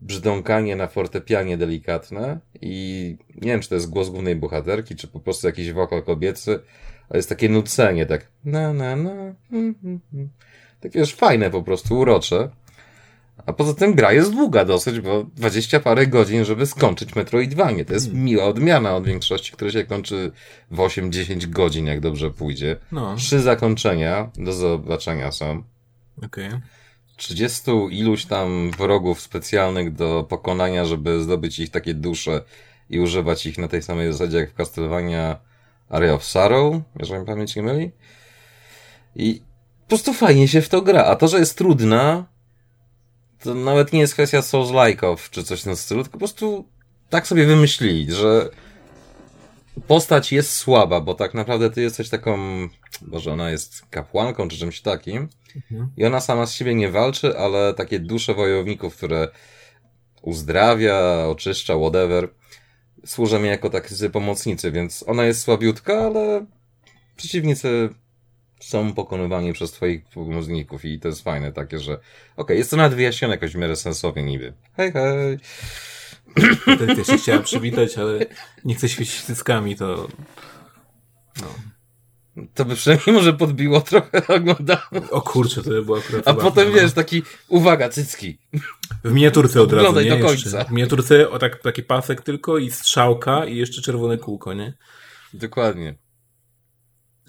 brzdąkanie 0.00 0.76
na 0.76 0.86
fortepianie 0.86 1.56
delikatne 1.56 2.40
i 2.60 3.16
nie 3.34 3.50
wiem, 3.50 3.60
czy 3.60 3.68
to 3.68 3.74
jest 3.74 3.90
głos 3.90 4.08
głównej 4.08 4.36
bohaterki, 4.36 4.96
czy 4.96 5.08
po 5.08 5.20
prostu 5.20 5.46
jakiś 5.46 5.72
wokal 5.72 6.02
kobiecy, 6.02 6.60
ale 7.08 7.18
jest 7.18 7.28
takie 7.28 7.48
nucenie, 7.48 8.06
tak 8.06 8.28
na 8.44 8.72
na 8.72 8.96
na 8.96 9.10
mm, 9.12 9.34
mm, 9.52 10.00
mm. 10.14 10.28
takie 10.80 10.98
już 10.98 11.14
fajne 11.14 11.50
po 11.50 11.62
prostu, 11.62 11.98
urocze. 11.98 12.50
A 13.46 13.52
poza 13.52 13.74
tym 13.74 13.94
gra 13.94 14.12
jest 14.12 14.32
długa 14.32 14.64
dosyć, 14.64 15.00
bo 15.00 15.24
20 15.36 15.80
parę 15.80 16.06
godzin, 16.06 16.44
żeby 16.44 16.66
skończyć 16.66 17.14
Metroidvanie. 17.14 17.84
To 17.84 17.92
jest 17.94 18.06
hmm. 18.06 18.24
miła 18.24 18.44
odmiana 18.44 18.96
od 18.96 19.06
większości, 19.06 19.52
które 19.52 19.70
się 19.70 19.84
kończy 19.84 20.32
w 20.70 20.76
8-10 20.76 21.46
godzin, 21.46 21.86
jak 21.86 22.00
dobrze 22.00 22.30
pójdzie. 22.30 22.76
No. 22.92 23.16
Trzy 23.16 23.40
zakończenia 23.40 24.30
do 24.34 24.52
zobaczenia 24.52 25.32
są. 25.32 25.62
Okej. 26.22 26.48
Okay. 26.48 26.60
30 27.16 27.70
iluś 27.90 28.24
tam 28.24 28.70
wrogów 28.70 29.20
specjalnych 29.20 29.94
do 29.94 30.26
pokonania, 30.28 30.84
żeby 30.84 31.22
zdobyć 31.22 31.58
ich 31.58 31.70
takie 31.70 31.94
dusze 31.94 32.42
i 32.90 33.00
używać 33.00 33.46
ich 33.46 33.58
na 33.58 33.68
tej 33.68 33.82
samej 33.82 34.12
zasadzie 34.12 34.38
jak 34.38 34.50
w 34.50 34.54
Castlevania 34.54 35.40
Area 35.88 36.14
of 36.14 36.24
Sorrow, 36.24 36.74
jeżeli 36.98 37.26
pamięć 37.26 37.56
nie 37.56 37.62
myli. 37.62 37.90
I 39.16 39.42
po 39.82 39.88
prostu 39.88 40.12
fajnie 40.12 40.48
się 40.48 40.60
w 40.62 40.68
to 40.68 40.82
gra. 40.82 41.04
A 41.04 41.16
to, 41.16 41.28
że 41.28 41.38
jest 41.38 41.58
trudna, 41.58 42.31
to 43.42 43.54
nawet 43.54 43.92
nie 43.92 44.00
jest 44.00 44.14
kwestia 44.14 44.40
Souls-like'ów 44.40 45.30
czy 45.30 45.44
coś 45.44 45.62
tym 45.62 45.76
stylu, 45.76 46.02
tylko 46.02 46.12
po 46.12 46.18
prostu 46.18 46.68
tak 47.10 47.26
sobie 47.26 47.46
wymyślili, 47.46 48.12
że 48.12 48.50
postać 49.86 50.32
jest 50.32 50.52
słaba, 50.52 51.00
bo 51.00 51.14
tak 51.14 51.34
naprawdę 51.34 51.70
ty 51.70 51.82
jesteś 51.82 52.08
taką, 52.08 52.38
może 53.02 53.32
ona 53.32 53.50
jest 53.50 53.86
kapłanką 53.90 54.48
czy 54.48 54.58
czymś 54.58 54.80
takim 54.80 55.28
mhm. 55.56 55.90
i 55.96 56.04
ona 56.04 56.20
sama 56.20 56.46
z 56.46 56.52
siebie 56.52 56.74
nie 56.74 56.90
walczy, 56.90 57.38
ale 57.38 57.74
takie 57.74 57.98
dusze 57.98 58.34
wojowników, 58.34 58.96
które 58.96 59.28
uzdrawia, 60.22 61.26
oczyszcza, 61.28 61.74
whatever, 61.76 62.28
służą 63.06 63.38
mi 63.38 63.48
jako 63.48 63.70
tacy 63.70 64.10
pomocnicy, 64.10 64.72
więc 64.72 65.04
ona 65.06 65.24
jest 65.24 65.40
słabiutka, 65.40 66.00
ale 66.00 66.46
przeciwnicy 67.16 67.88
są 68.62 68.94
pokonywani 68.94 69.52
przez 69.52 69.72
twoich 69.72 70.04
pomocników 70.04 70.84
i 70.84 71.00
to 71.00 71.08
jest 71.08 71.24
fajne 71.24 71.52
takie, 71.52 71.78
że 71.78 71.92
okej, 71.92 72.04
okay, 72.36 72.56
jest 72.56 72.70
to 72.70 72.76
nawet 72.76 72.94
wyjaśnione 72.94 73.34
jakoś 73.34 73.52
w 73.52 73.56
miarę 73.56 73.76
sensownie 73.76 74.22
niby. 74.22 74.52
Hej, 74.76 74.92
hej. 74.92 75.38
Tak 76.78 76.96
też 76.96 77.06
się 77.06 77.18
chciałem 77.18 77.42
przywitać, 77.42 77.98
ale 77.98 78.26
nie 78.64 78.74
chcę 78.74 78.88
świecić 78.88 79.22
cyckami, 79.22 79.76
to 79.76 80.08
no. 81.40 81.54
To 82.54 82.64
by 82.64 82.74
przynajmniej 82.74 83.16
może 83.16 83.32
podbiło 83.32 83.80
trochę 83.80 84.26
oglądało. 84.26 85.10
O 85.10 85.22
kurczę, 85.22 85.62
to 85.62 85.70
by 85.70 85.84
było 85.84 85.98
akurat. 85.98 86.28
A 86.28 86.34
potem 86.34 86.72
wiesz, 86.72 86.92
taki, 86.92 87.22
uwaga, 87.48 87.88
cycki. 87.88 88.38
W 89.04 89.12
miniaturce 89.12 89.62
od 89.62 89.72
razu, 89.72 89.88
Oglądaj 89.88 90.04
nie? 90.04 90.10
do 90.10 90.26
końca. 90.26 90.58
Jeszcze. 90.58 90.64
W 90.64 90.70
miniaturce 90.70 91.30
o 91.30 91.38
tak, 91.38 91.62
taki 91.62 91.82
pasek 91.82 92.22
tylko 92.22 92.58
i 92.58 92.70
strzałka 92.70 93.44
i 93.44 93.56
jeszcze 93.56 93.82
czerwone 93.82 94.18
kółko, 94.18 94.54
nie? 94.54 94.72
Dokładnie. 95.34 95.94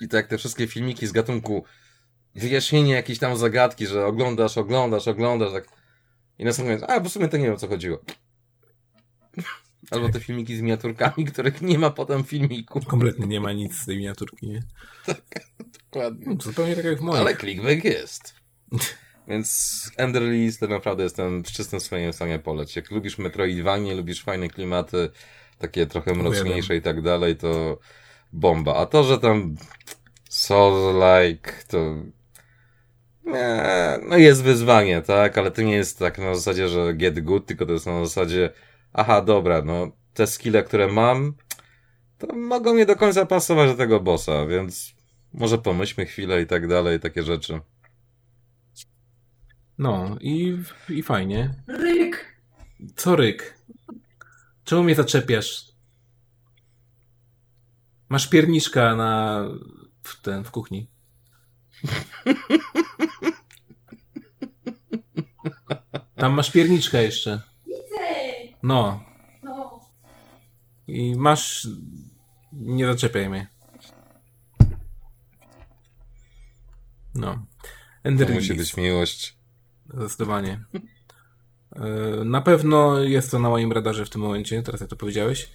I 0.04 0.08
tak 0.08 0.28
te 0.28 0.38
wszystkie 0.38 0.68
filmiki 0.68 1.08
z 1.08 1.12
gatunku 1.12 1.64
wyjaśnienie 2.36 2.94
jakiejś 2.94 3.20
tam 3.20 3.38
zagadki, 3.38 3.88
że 3.88 4.06
oglądasz, 4.06 4.58
oglądasz, 4.58 5.08
oglądasz, 5.08 5.52
tak. 5.52 5.68
I 6.40 6.46
na 6.46 6.54
sam 6.54 6.66
koniec, 6.66 6.84
a 6.88 7.00
w 7.00 7.10
sumie 7.10 7.28
to 7.28 7.38
nie 7.38 7.44
wiem 7.44 7.54
o 7.54 7.58
co 7.58 7.68
chodziło. 7.68 8.00
Albo 9.92 10.10
te 10.10 10.20
filmiki 10.20 10.58
z 10.58 10.62
miniaturkami, 10.62 11.26
których 11.26 11.62
nie 11.62 11.80
ma 11.80 11.90
potem 11.90 12.24
filmiku. 12.24 12.82
Kompletnie 12.82 13.28
nie 13.28 13.40
ma 13.40 13.52
nic 13.52 13.76
z 13.76 13.86
tej 13.86 13.98
miniaturki, 13.98 14.48
nie? 14.48 14.64
Tak, 15.06 15.22
dokładnie. 15.84 16.26
No, 16.28 16.36
zupełnie 16.42 16.76
tak 16.76 16.86
jak 16.86 17.00
w 17.00 17.02
moim. 17.02 17.22
Ale 17.22 17.38
clickbait 17.38 17.84
jest. 17.84 18.36
Więc 19.28 19.92
Ender 19.98 20.24
List 20.24 20.60
to 20.60 20.68
naprawdę 20.68 21.04
jestem 21.04 21.44
w 21.44 21.52
czystym 21.52 21.80
swoim 21.80 22.14
stanie 22.14 22.40
poleć. 22.40 22.76
Jak 22.76 22.92
lubisz 22.92 23.18
Metroidvanie, 23.18 23.96
lubisz 23.96 24.24
fajne 24.24 24.48
klimaty, 24.48 25.10
takie 25.58 25.86
trochę 25.86 26.14
mroczniejsze 26.14 26.76
i 26.76 26.82
tak 26.82 27.02
dalej, 27.02 27.36
to 27.36 27.80
bomba. 28.34 28.76
A 28.76 28.86
to, 28.86 29.04
że 29.04 29.20
tam 29.20 29.56
Soul-like, 30.30 31.52
to 31.68 31.96
nie, 33.26 33.64
no 34.10 34.18
jest 34.18 34.44
wyzwanie, 34.44 35.02
tak, 35.02 35.38
ale 35.38 35.52
to 35.52 35.62
nie 35.62 35.76
jest 35.76 36.00
tak 36.00 36.18
na 36.18 36.36
zasadzie, 36.36 36.70
że 36.70 36.94
get 36.94 37.20
good, 37.20 37.46
tylko 37.46 37.66
to 37.66 37.74
jest 37.74 37.86
na 37.86 38.06
zasadzie 38.06 38.50
aha, 38.94 39.22
dobra, 39.22 39.62
no 39.62 39.92
te 40.14 40.28
skille, 40.28 40.64
które 40.64 40.88
mam, 40.88 41.34
to 42.18 42.36
mogą 42.36 42.76
nie 42.76 42.86
do 42.86 42.96
końca 42.96 43.26
pasować 43.26 43.70
do 43.70 43.78
tego 43.78 44.00
bossa, 44.00 44.46
więc 44.46 44.96
może 45.34 45.58
pomyślmy 45.58 46.06
chwilę 46.06 46.42
i 46.42 46.48
tak 46.48 46.68
dalej, 46.68 47.00
takie 47.00 47.24
rzeczy. 47.24 47.60
No, 49.78 50.18
i, 50.22 50.58
i 50.90 51.04
fajnie. 51.04 51.56
Ryk! 51.68 52.42
Co 52.96 53.16
ryk? 53.16 53.60
Czemu 54.64 54.84
mnie 54.84 54.96
zaczepiasz? 54.96 55.73
Masz 58.14 58.28
pierniczka 58.28 58.96
na 58.96 59.44
w 60.04 60.22
ten 60.22 60.44
w 60.44 60.52
kuchni. 60.52 60.88
Tam 66.16 66.34
masz 66.34 66.52
pierniczkę 66.52 67.04
jeszcze. 67.04 67.42
No. 68.64 69.04
I 70.88 71.16
masz... 71.16 71.68
Nie 72.52 72.86
zaczepiaj 72.86 73.30
mnie. 73.30 73.48
No. 77.16 77.46
Ender 78.04 78.28
To 78.28 78.34
musi 78.34 78.54
być 78.54 78.78
miłość. 78.78 79.38
Zdecydowanie. 79.94 80.66
E, 81.76 81.90
Na 82.26 82.42
pewno 82.42 83.00
jest 83.00 83.32
to 83.32 83.40
na 83.40 83.50
moim 83.50 83.72
radarze 83.72 84.06
w 84.06 84.10
tym 84.10 84.22
momencie, 84.22 84.64
teraz 84.64 84.82
jak 84.82 84.90
to 84.90 84.96
powiedziałeś. 84.96 85.50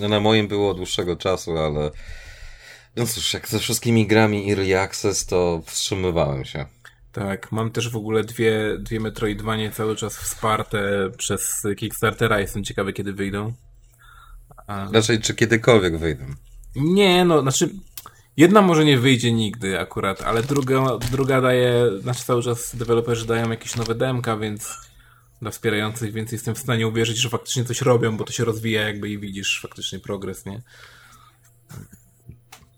No 0.00 0.08
na 0.08 0.20
moim 0.20 0.48
było 0.48 0.70
od 0.70 0.76
dłuższego 0.76 1.16
czasu, 1.16 1.58
ale 1.58 1.90
no 2.96 3.06
cóż, 3.06 3.34
jak 3.34 3.48
ze 3.48 3.58
wszystkimi 3.58 4.06
grami 4.06 4.50
Early 4.50 4.80
Access, 4.80 5.26
to 5.26 5.62
wstrzymywałem 5.66 6.44
się. 6.44 6.66
Tak, 7.12 7.52
mam 7.52 7.70
też 7.70 7.90
w 7.90 7.96
ogóle 7.96 8.24
dwie, 8.24 8.78
dwie 8.78 9.00
Metroidvanie 9.00 9.70
cały 9.70 9.96
czas 9.96 10.16
wsparte 10.16 11.10
przez 11.18 11.62
Kickstartera. 11.76 12.40
Jestem 12.40 12.64
ciekawy, 12.64 12.92
kiedy 12.92 13.12
wyjdą. 13.12 13.52
A... 14.66 14.88
Raczej, 14.92 15.20
czy 15.20 15.34
kiedykolwiek 15.34 15.98
wyjdę. 15.98 16.26
Nie, 16.76 17.24
no, 17.24 17.42
znaczy, 17.42 17.70
jedna 18.36 18.62
może 18.62 18.84
nie 18.84 18.98
wyjdzie 18.98 19.32
nigdy 19.32 19.80
akurat, 19.80 20.22
ale 20.22 20.42
druga, 20.42 20.98
druga 21.10 21.40
daje, 21.40 22.00
znaczy 22.00 22.24
cały 22.24 22.42
czas 22.42 22.76
deweloperzy 22.76 23.26
dają 23.26 23.50
jakieś 23.50 23.76
nowe 23.76 23.94
demka, 23.94 24.36
więc 24.36 24.74
dla 25.42 25.50
wspierających, 25.50 26.12
więc 26.12 26.32
jestem 26.32 26.54
w 26.54 26.58
stanie 26.58 26.88
uwierzyć, 26.88 27.18
że 27.18 27.28
faktycznie 27.28 27.64
coś 27.64 27.80
robią, 27.80 28.16
bo 28.16 28.24
to 28.24 28.32
się 28.32 28.44
rozwija 28.44 28.82
jakby 28.82 29.10
i 29.10 29.18
widzisz 29.18 29.60
faktycznie 29.62 29.98
progres, 29.98 30.46
nie? 30.46 30.62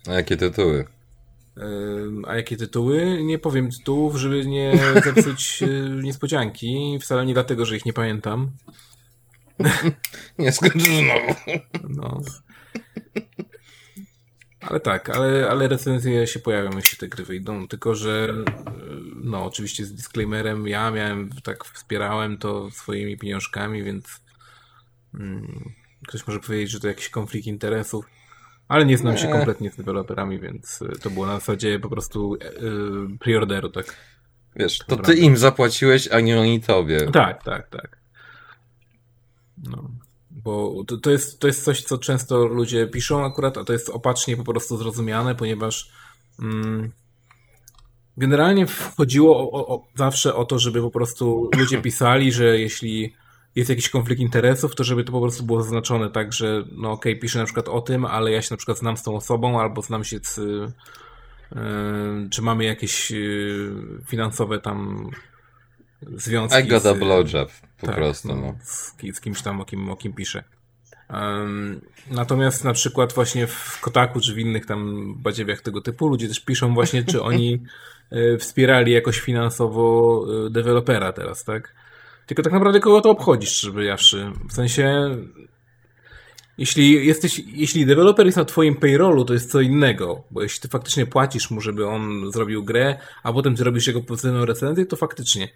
A 0.07 0.13
jakie 0.13 0.37
tytuły? 0.37 0.87
A 2.27 2.37
jakie 2.37 2.57
tytuły? 2.57 3.23
Nie 3.25 3.39
powiem 3.39 3.71
tytułów, 3.71 4.17
żeby 4.17 4.47
nie 4.47 4.79
zepsuć 5.05 5.63
y, 5.63 5.91
niespodzianki. 6.03 6.99
Wcale 7.03 7.27
nie 7.27 7.35
dlatego, 7.35 7.67
że 7.67 7.77
ich 7.77 7.87
nie 7.87 7.93
pamiętam. 7.93 8.51
Nie 10.39 10.53
skończysz 10.53 10.83
znowu. 10.83 11.35
No. 11.89 12.21
Ale 14.61 14.81
tak, 14.81 15.11
ale, 15.11 15.51
ale 15.51 15.69
recenzje 15.69 16.27
się 16.27 16.41
pojawią, 16.41 16.71
jeśli 16.77 16.99
te 16.99 17.09
gry 17.09 17.25
wyjdą. 17.25 17.69
Tylko, 17.69 17.95
że 17.95 18.29
y, 18.29 18.45
no, 19.15 19.45
oczywiście 19.45 19.85
z 19.85 19.95
disclaimerem, 19.95 20.69
ja 20.69 20.91
miałem, 20.91 21.31
tak 21.43 21.65
wspierałem 21.65 22.39
to 22.39 22.71
swoimi 22.71 23.19
pieniążkami, 23.19 23.83
więc 23.83 24.21
mm, 25.15 25.73
ktoś 26.09 26.27
może 26.27 26.41
powiedzieć, 26.41 26.71
że 26.71 26.81
to 26.81 26.89
jakiś 26.89 27.09
konflikt 27.09 27.47
interesów. 27.47 28.05
Ale 28.69 28.87
nie 28.87 28.99
znam 28.99 29.17
się 29.17 29.27
Nie. 29.27 29.33
kompletnie 29.33 29.71
z 29.71 29.77
deweloperami, 29.77 30.41
więc 30.41 30.81
to 31.03 31.11
było 31.11 31.27
na 31.27 31.35
zasadzie 31.35 31.79
po 31.79 31.89
prostu 31.89 32.35
y, 32.35 33.19
preorderu, 33.19 33.69
tak. 33.69 33.97
Wiesz, 34.57 34.79
to 34.79 34.97
ty 34.97 35.15
im 35.15 35.37
zapłaciłeś, 35.37 36.09
a 36.09 36.21
nie 36.21 36.41
oni 36.41 36.61
tobie. 36.61 37.11
Tak, 37.11 37.43
tak, 37.43 37.69
tak. 37.69 37.99
No. 39.65 39.91
Bo 40.45 40.85
to, 40.87 40.97
to, 40.97 41.11
jest, 41.11 41.41
to 41.41 41.47
jest 41.47 41.65
coś, 41.65 41.83
co 41.83 41.99
często 41.99 42.47
ludzie 42.47 42.87
piszą 42.87 43.25
akurat, 43.25 43.59
a 43.59 43.65
to 43.65 43.73
jest 43.73 43.89
opacznie 43.89 44.37
po 44.37 44.45
prostu 44.45 44.77
zrozumiane, 44.77 45.35
ponieważ 45.35 45.91
mm, 46.39 46.93
generalnie 48.17 48.67
chodziło 48.97 49.53
o, 49.53 49.75
o, 49.75 49.87
zawsze 49.95 50.35
o 50.35 50.45
to, 50.45 50.59
żeby 50.59 50.81
po 50.81 50.91
prostu 50.91 51.51
ludzie 51.57 51.83
pisali, 51.89 52.33
że 52.33 52.59
jeśli 52.59 53.15
jest 53.55 53.71
jakiś 53.71 53.89
konflikt 53.89 54.21
interesów, 54.21 54.75
to 54.75 54.85
żeby 54.85 55.05
to 55.05 55.13
po 55.13 55.21
prostu 55.21 55.45
było 55.45 55.63
zaznaczone 55.63 56.11
tak, 56.11 56.33
że 56.33 56.65
no 56.73 56.93
okej, 56.93 57.19
piszę 57.19 57.39
na 57.39 57.45
przykład 57.45 57.69
o 57.69 57.81
tym, 57.81 58.05
ale 58.05 58.33
ja 58.33 58.43
się 58.43 58.49
na 58.51 58.57
przykład 58.57 58.79
znam 58.79 58.97
z 58.97 59.03
tą 59.03 59.17
osobą, 59.17 59.61
albo 59.61 59.83
znam 59.83 60.05
się 60.05 60.19
z... 60.23 60.39
y, 60.39 60.73
czy 62.31 62.43
mamy 62.43 62.65
jakieś 62.65 63.13
y, 63.13 63.71
finansowe 64.07 64.61
tam 64.61 65.11
związki 66.17 66.61
I 66.61 66.69
got 66.69 66.87
a 66.87 66.95
z- 66.95 66.99
blowjob, 66.99 67.51
po 67.81 67.87
tak, 67.87 67.97
prostu. 67.97 68.29
no, 68.29 68.35
No. 68.37 68.55
z, 68.63 68.95
z 69.13 69.21
kimś 69.21 69.43
tam, 69.43 69.61
o 69.61 69.65
kim, 69.65 69.91
o 69.91 69.97
kim 69.97 70.13
pisze. 70.13 70.45
Em, 71.09 71.81
natomiast 72.11 72.65
na 72.65 72.73
przykład 72.73 73.13
właśnie 73.13 73.47
w 73.47 73.81
Kotaku 73.81 74.21
czy 74.21 74.35
w 74.35 74.39
innych 74.39 74.67
tam 74.67 75.15
badziewiach 75.17 75.61
tego 75.61 75.81
typu 75.81 76.09
ludzie 76.09 76.29
też 76.29 76.41
piszą 76.41 76.75
właśnie, 76.75 77.05
czy 77.05 77.23
oni 77.23 77.63
e, 78.11 78.39
wspierali 78.39 78.93
jakoś 78.93 79.21
finansowo 79.21 80.25
e, 80.47 80.51
dewelopera 80.51 81.13
teraz, 81.13 81.45
tak? 81.45 81.75
Tylko 82.27 82.43
tak 82.43 82.53
naprawdę 82.53 82.81
kogo 82.81 83.01
to 83.01 83.11
obchodzi, 83.11 83.47
żeby 83.47 83.85
jawszy. 83.85 84.33
W 84.49 84.53
sensie, 84.53 85.17
jeśli 86.59 87.07
jesteś, 87.07 87.43
jeśli 87.47 87.87
deweloper 87.87 88.27
jest 88.27 88.39
na 88.39 88.45
twoim 88.45 88.77
payrollu, 88.77 89.25
to 89.25 89.33
jest 89.33 89.51
co 89.51 89.61
innego, 89.61 90.25
bo 90.31 90.43
jeśli 90.43 90.61
ty 90.61 90.69
faktycznie 90.69 91.07
płacisz 91.07 91.51
mu, 91.51 91.61
żeby 91.61 91.87
on 91.87 92.33
zrobił 92.33 92.65
grę, 92.65 92.99
a 93.23 93.33
potem 93.33 93.57
ty 93.57 93.65
robisz 93.65 93.87
jego 93.87 94.03
pozytywną 94.03 94.45
recenzję, 94.45 94.87
to 94.87 94.97
faktycznie. 94.97 95.49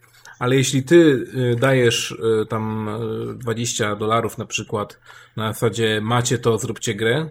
Ale 0.42 0.56
jeśli 0.56 0.82
ty 0.82 0.96
y, 0.96 1.56
dajesz 1.60 2.10
y, 2.10 2.46
tam 2.46 2.88
y, 3.30 3.34
20 3.34 3.96
dolarów 3.96 4.38
na 4.38 4.46
przykład 4.46 4.98
na 5.36 5.52
zasadzie 5.52 6.00
macie 6.00 6.38
to, 6.38 6.58
zróbcie 6.58 6.94
grę, 6.94 7.28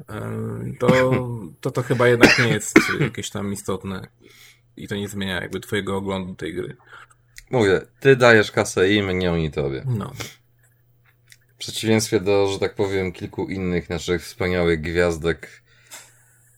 y, 0.00 0.04
to, 0.78 0.88
to 1.60 1.70
to 1.70 1.82
chyba 1.82 2.08
jednak 2.08 2.38
nie 2.38 2.48
jest 2.48 2.78
jakieś 3.00 3.30
tam 3.30 3.52
istotne 3.52 4.08
i 4.76 4.88
to 4.88 4.96
nie 4.96 5.08
zmienia 5.08 5.40
jakby 5.40 5.60
twojego 5.60 5.96
oglądu 5.96 6.34
tej 6.34 6.54
gry. 6.54 6.76
Mówię, 7.50 7.80
ty 8.00 8.16
dajesz 8.16 8.52
kasę 8.52 8.90
im, 8.90 9.18
nie 9.18 9.32
oni 9.32 9.50
tobie. 9.50 9.84
No. 9.86 10.12
W 11.54 11.58
przeciwieństwie 11.58 12.20
do, 12.20 12.48
że 12.48 12.58
tak 12.58 12.74
powiem, 12.74 13.12
kilku 13.12 13.48
innych 13.48 13.90
naszych 13.90 14.22
wspaniałych 14.22 14.80
gwiazdek 14.80 15.62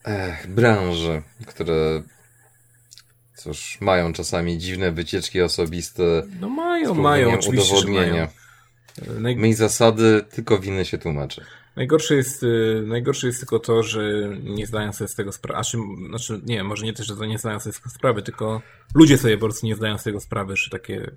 ech, 0.04 0.46
branży, 0.46 1.22
które 1.46 2.02
cóż, 3.42 3.78
mają 3.80 4.12
czasami 4.12 4.58
dziwne 4.58 4.92
wycieczki 4.92 5.40
osobiste, 5.42 6.02
No 6.40 6.48
mają, 6.48 6.94
mają, 6.94 7.34
oczywiście, 7.34 7.74
udowodnienia. 7.74 8.12
mają. 8.12 9.20
Naj, 9.20 9.36
My 9.36 9.54
zasady, 9.54 10.24
tylko 10.30 10.58
winy 10.58 10.84
się 10.84 10.98
tłumaczy. 10.98 11.44
najgorsze, 11.76 12.14
jest, 12.14 12.42
y, 12.42 12.82
najgorsze 12.86 13.26
jest 13.26 13.38
tylko 13.40 13.58
to, 13.58 13.82
że 13.82 14.02
nie 14.42 14.66
zdają 14.66 14.92
sobie 14.92 15.08
z 15.08 15.14
tego 15.14 15.32
sprawy. 15.32 15.62
Znaczy, 16.08 16.40
nie, 16.46 16.64
może 16.64 16.84
nie 16.86 16.92
też, 16.92 17.06
że 17.06 17.26
nie 17.28 17.38
zdają 17.38 17.60
sobie 17.60 17.72
z 17.72 17.76
tego 17.76 17.90
sprawy, 17.90 18.22
tylko 18.22 18.62
ludzie 18.94 19.18
sobie 19.18 19.38
po 19.38 19.46
prostu 19.46 19.66
nie 19.66 19.76
zdają 19.76 19.98
z 19.98 20.02
tego 20.02 20.20
sprawy, 20.20 20.56
że 20.56 20.70
takie 20.70 21.10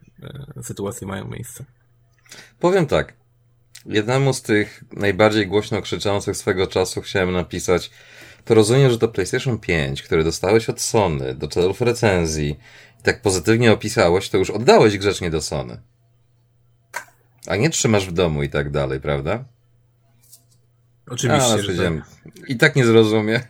e, 0.58 0.64
sytuacje 0.64 1.08
mają 1.08 1.28
miejsce. 1.28 1.66
Powiem 2.60 2.86
tak. 2.88 3.14
Jednemu 3.86 4.34
z 4.34 4.42
tych 4.42 4.84
najbardziej 4.94 5.48
głośno 5.48 5.82
krzyczących 5.82 6.38
swego 6.38 6.68
czasu 6.68 7.02
chciałem 7.02 7.32
napisać, 7.32 7.92
to 8.46 8.54
rozumiem, 8.54 8.92
że 8.92 8.98
to 8.98 9.08
PlayStation 9.08 9.60
5, 9.60 10.02
które 10.02 10.24
dostałeś 10.24 10.70
od 10.70 10.82
Sony 10.82 11.36
do 11.36 11.48
celów 11.48 11.82
recenzji 11.82 12.60
i 13.00 13.04
tak 13.04 13.22
pozytywnie 13.22 13.72
opisałeś, 13.72 14.30
to 14.30 14.38
już 14.38 14.50
oddałeś 14.50 14.98
grzecznie 14.98 15.30
do 15.30 15.42
Sony. 15.42 15.82
A 17.48 17.56
nie 17.56 17.70
trzymasz 17.70 18.08
w 18.08 18.12
domu 18.12 18.44
i 18.44 18.50
tak 18.50 18.72
dalej, 18.72 19.02
prawda? 19.02 19.46
Oczywiście, 21.08 21.54
A, 21.54 21.58
że 21.58 21.76
tak. 21.76 21.94
I 22.48 22.58
tak 22.58 22.76
nie 22.76 22.86
zrozumie. 22.86 23.42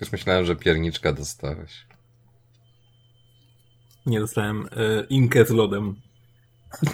Już 0.00 0.12
myślałem, 0.12 0.46
że 0.46 0.56
pierniczka 0.56 1.12
dostałeś. 1.12 1.86
nie 4.06 4.20
dostałem 4.20 4.68
e, 4.72 5.06
inkę 5.08 5.44
z 5.44 5.50
lodem. 5.50 6.00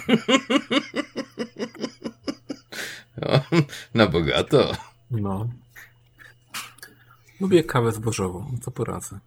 Na 3.93 4.07
bogato. 4.07 4.71
No. 5.11 5.49
Lubię 7.41 7.63
kawę 7.63 7.91
zbożową, 7.91 8.57
co 8.61 8.71
poradzę. 8.71 9.19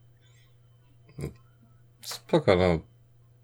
Spoko, 2.03 2.57
no. 2.57 2.79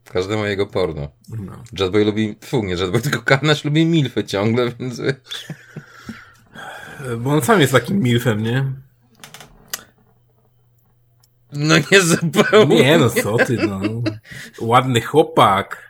Każdemu 0.05 0.45
jego 0.45 0.67
porno. 0.67 1.09
No. 1.29 1.63
Jetboy 1.79 2.05
lubi, 2.05 2.37
fu, 2.45 2.63
nie 2.65 2.75
Jetboy, 2.75 3.01
tylko 3.01 3.23
Karnasz 3.23 3.65
lubi 3.65 3.87
milfy 3.87 4.25
ciągle, 4.25 4.71
więc 4.81 5.01
wiesz. 5.01 5.17
Bo 7.19 7.31
on 7.31 7.43
sam 7.43 7.61
jest 7.61 7.73
takim 7.73 7.99
milfem, 7.99 8.43
nie? 8.43 8.73
No 11.53 11.75
nie 11.93 12.01
zupełnie. 12.01 12.77
Nie, 12.77 12.99
no 12.99 13.11
co 13.11 13.37
ty, 13.37 13.57
no. 13.57 13.81
Ładny 14.61 15.01
chłopak. 15.01 15.86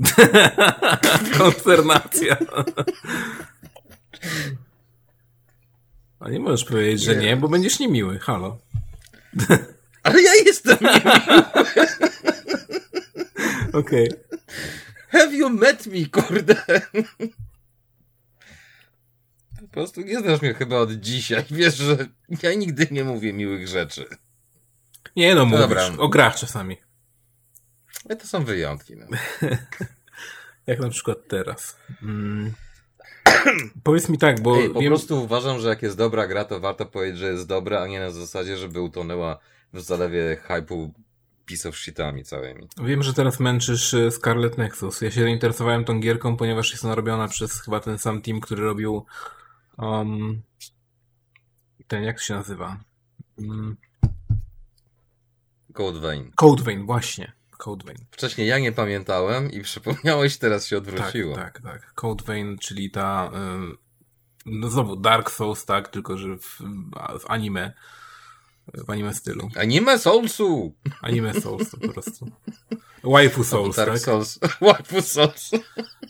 Konsternacja. 1.38 2.36
A 6.20 6.30
nie 6.30 6.40
możesz 6.40 6.64
powiedzieć, 6.64 7.02
że 7.02 7.16
nie, 7.16 7.36
bo 7.36 7.48
będziesz 7.48 7.78
niemiły. 7.78 8.18
Halo. 8.18 8.58
Ale 10.02 10.22
ja 10.22 10.34
jestem 10.34 10.78
niemiły. 10.80 11.42
Okej. 13.72 14.10
Have 15.08 15.34
you 15.34 15.50
met 15.50 15.86
me, 15.86 16.06
kurde? 16.06 16.56
Po 19.60 19.68
prostu 19.68 20.00
nie 20.00 20.20
znasz 20.20 20.42
mnie 20.42 20.54
chyba 20.54 20.76
od 20.76 20.92
dzisiaj. 20.92 21.44
Wiesz, 21.50 21.76
że 21.76 21.96
ja 22.42 22.54
nigdy 22.54 22.88
nie 22.90 23.04
mówię 23.04 23.32
miłych 23.32 23.68
rzeczy. 23.68 24.06
Nie 25.16 25.34
no, 25.34 25.44
mówisz. 25.44 25.60
Dobra. 25.60 25.90
O 25.98 26.08
grach 26.08 26.36
czasami. 26.36 26.76
Ale 28.08 28.16
to 28.16 28.26
są 28.26 28.44
wyjątki. 28.44 28.96
No. 28.96 29.06
Jak 30.66 30.80
na 30.80 30.88
przykład 30.88 31.18
teraz. 31.28 31.76
Mm. 32.02 32.52
Powiedz 33.84 34.08
mi 34.08 34.18
tak, 34.18 34.40
bo... 34.40 34.56
Ej, 34.56 34.70
po 34.70 34.80
wiem... 34.80 34.90
prostu 34.90 35.22
uważam, 35.22 35.60
że 35.60 35.68
jak 35.68 35.82
jest 35.82 35.96
dobra 35.96 36.26
gra, 36.26 36.44
to 36.44 36.60
warto 36.60 36.86
powiedzieć, 36.86 37.18
że 37.18 37.32
jest 37.32 37.46
dobra, 37.46 37.80
a 37.80 37.86
nie 37.86 38.00
na 38.00 38.10
zasadzie, 38.10 38.56
żeby 38.56 38.80
utonęła 38.80 39.38
w 39.72 39.80
zalewie 39.80 40.40
hype'u 40.48 40.90
pisów 41.46 41.76
shitami 41.76 42.24
całymi. 42.24 42.68
Wiem, 42.84 43.02
że 43.02 43.14
teraz 43.14 43.40
męczysz 43.40 43.94
e, 43.94 44.10
Scarlet 44.10 44.58
Nexus. 44.58 45.00
Ja 45.00 45.10
się 45.10 45.22
zainteresowałem 45.22 45.84
tą 45.84 46.00
gierką, 46.00 46.36
ponieważ 46.36 46.72
jest 46.72 46.84
ona 46.84 46.94
robiona 46.94 47.28
przez 47.28 47.60
chyba 47.60 47.80
ten 47.80 47.98
sam 47.98 48.22
team, 48.22 48.40
który 48.40 48.62
robił 48.62 49.04
um, 49.78 50.42
ten, 51.86 52.02
jak 52.02 52.20
się 52.20 52.34
nazywa? 52.34 52.80
Um, 53.38 53.76
Code 55.72 56.00
Vein. 56.00 56.30
Code 56.36 56.62
Vein, 56.62 56.86
właśnie. 56.86 57.32
Code 57.60 57.86
Vein. 57.86 57.98
Wcześniej 58.10 58.48
ja 58.48 58.58
nie 58.58 58.72
pamiętałem 58.72 59.52
i 59.52 59.62
przypomniałeś, 59.62 60.38
teraz 60.38 60.66
się 60.66 60.78
odwróciło. 60.78 61.34
Tak, 61.34 61.60
tak, 61.60 61.62
tak. 61.62 61.94
Code 61.94 62.24
Vein, 62.24 62.58
czyli 62.58 62.90
ta, 62.90 63.30
no 64.46 64.70
znowu 64.70 64.96
Dark 64.96 65.30
Souls, 65.30 65.64
tak, 65.64 65.88
tylko 65.88 66.18
że 66.18 66.36
w, 66.36 66.58
w 67.20 67.30
anime, 67.30 67.72
w 68.86 68.90
anime 68.90 69.14
stylu. 69.14 69.48
Anime 69.56 69.98
Soulsu! 69.98 70.74
Anime 71.02 71.34
Souls 71.34 71.70
po 71.70 71.88
prostu. 71.88 72.30
Waifu 73.04 73.44
Souls, 73.44 73.76
Dark 73.76 73.92
tak? 73.92 74.00
Souls. 74.00 74.38
Waifu 74.60 75.02
Souls. 75.02 75.50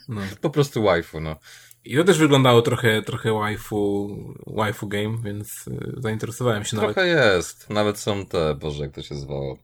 No. 0.09 0.21
Po 0.41 0.51
prostu 0.51 0.83
waifu, 0.83 1.21
no. 1.21 1.37
I 1.85 1.97
to 1.97 2.05
też 2.05 2.19
wyglądało 2.19 2.63
trochę, 2.63 3.03
trochę 3.03 3.33
waifu, 3.33 4.17
waifu 4.47 4.89
game, 4.89 5.19
więc 5.23 5.67
y, 5.69 5.95
zainteresowałem 5.97 6.65
się 6.65 6.71
trochę 6.71 6.87
nawet. 6.87 6.95
Trochę 6.95 7.35
jest. 7.37 7.71
Nawet 7.71 7.99
są 7.99 8.27
te, 8.27 8.55
Boże, 8.55 8.85
jak 8.85 8.95
to 8.95 9.03
się 9.03 9.15
zwało, 9.15 9.59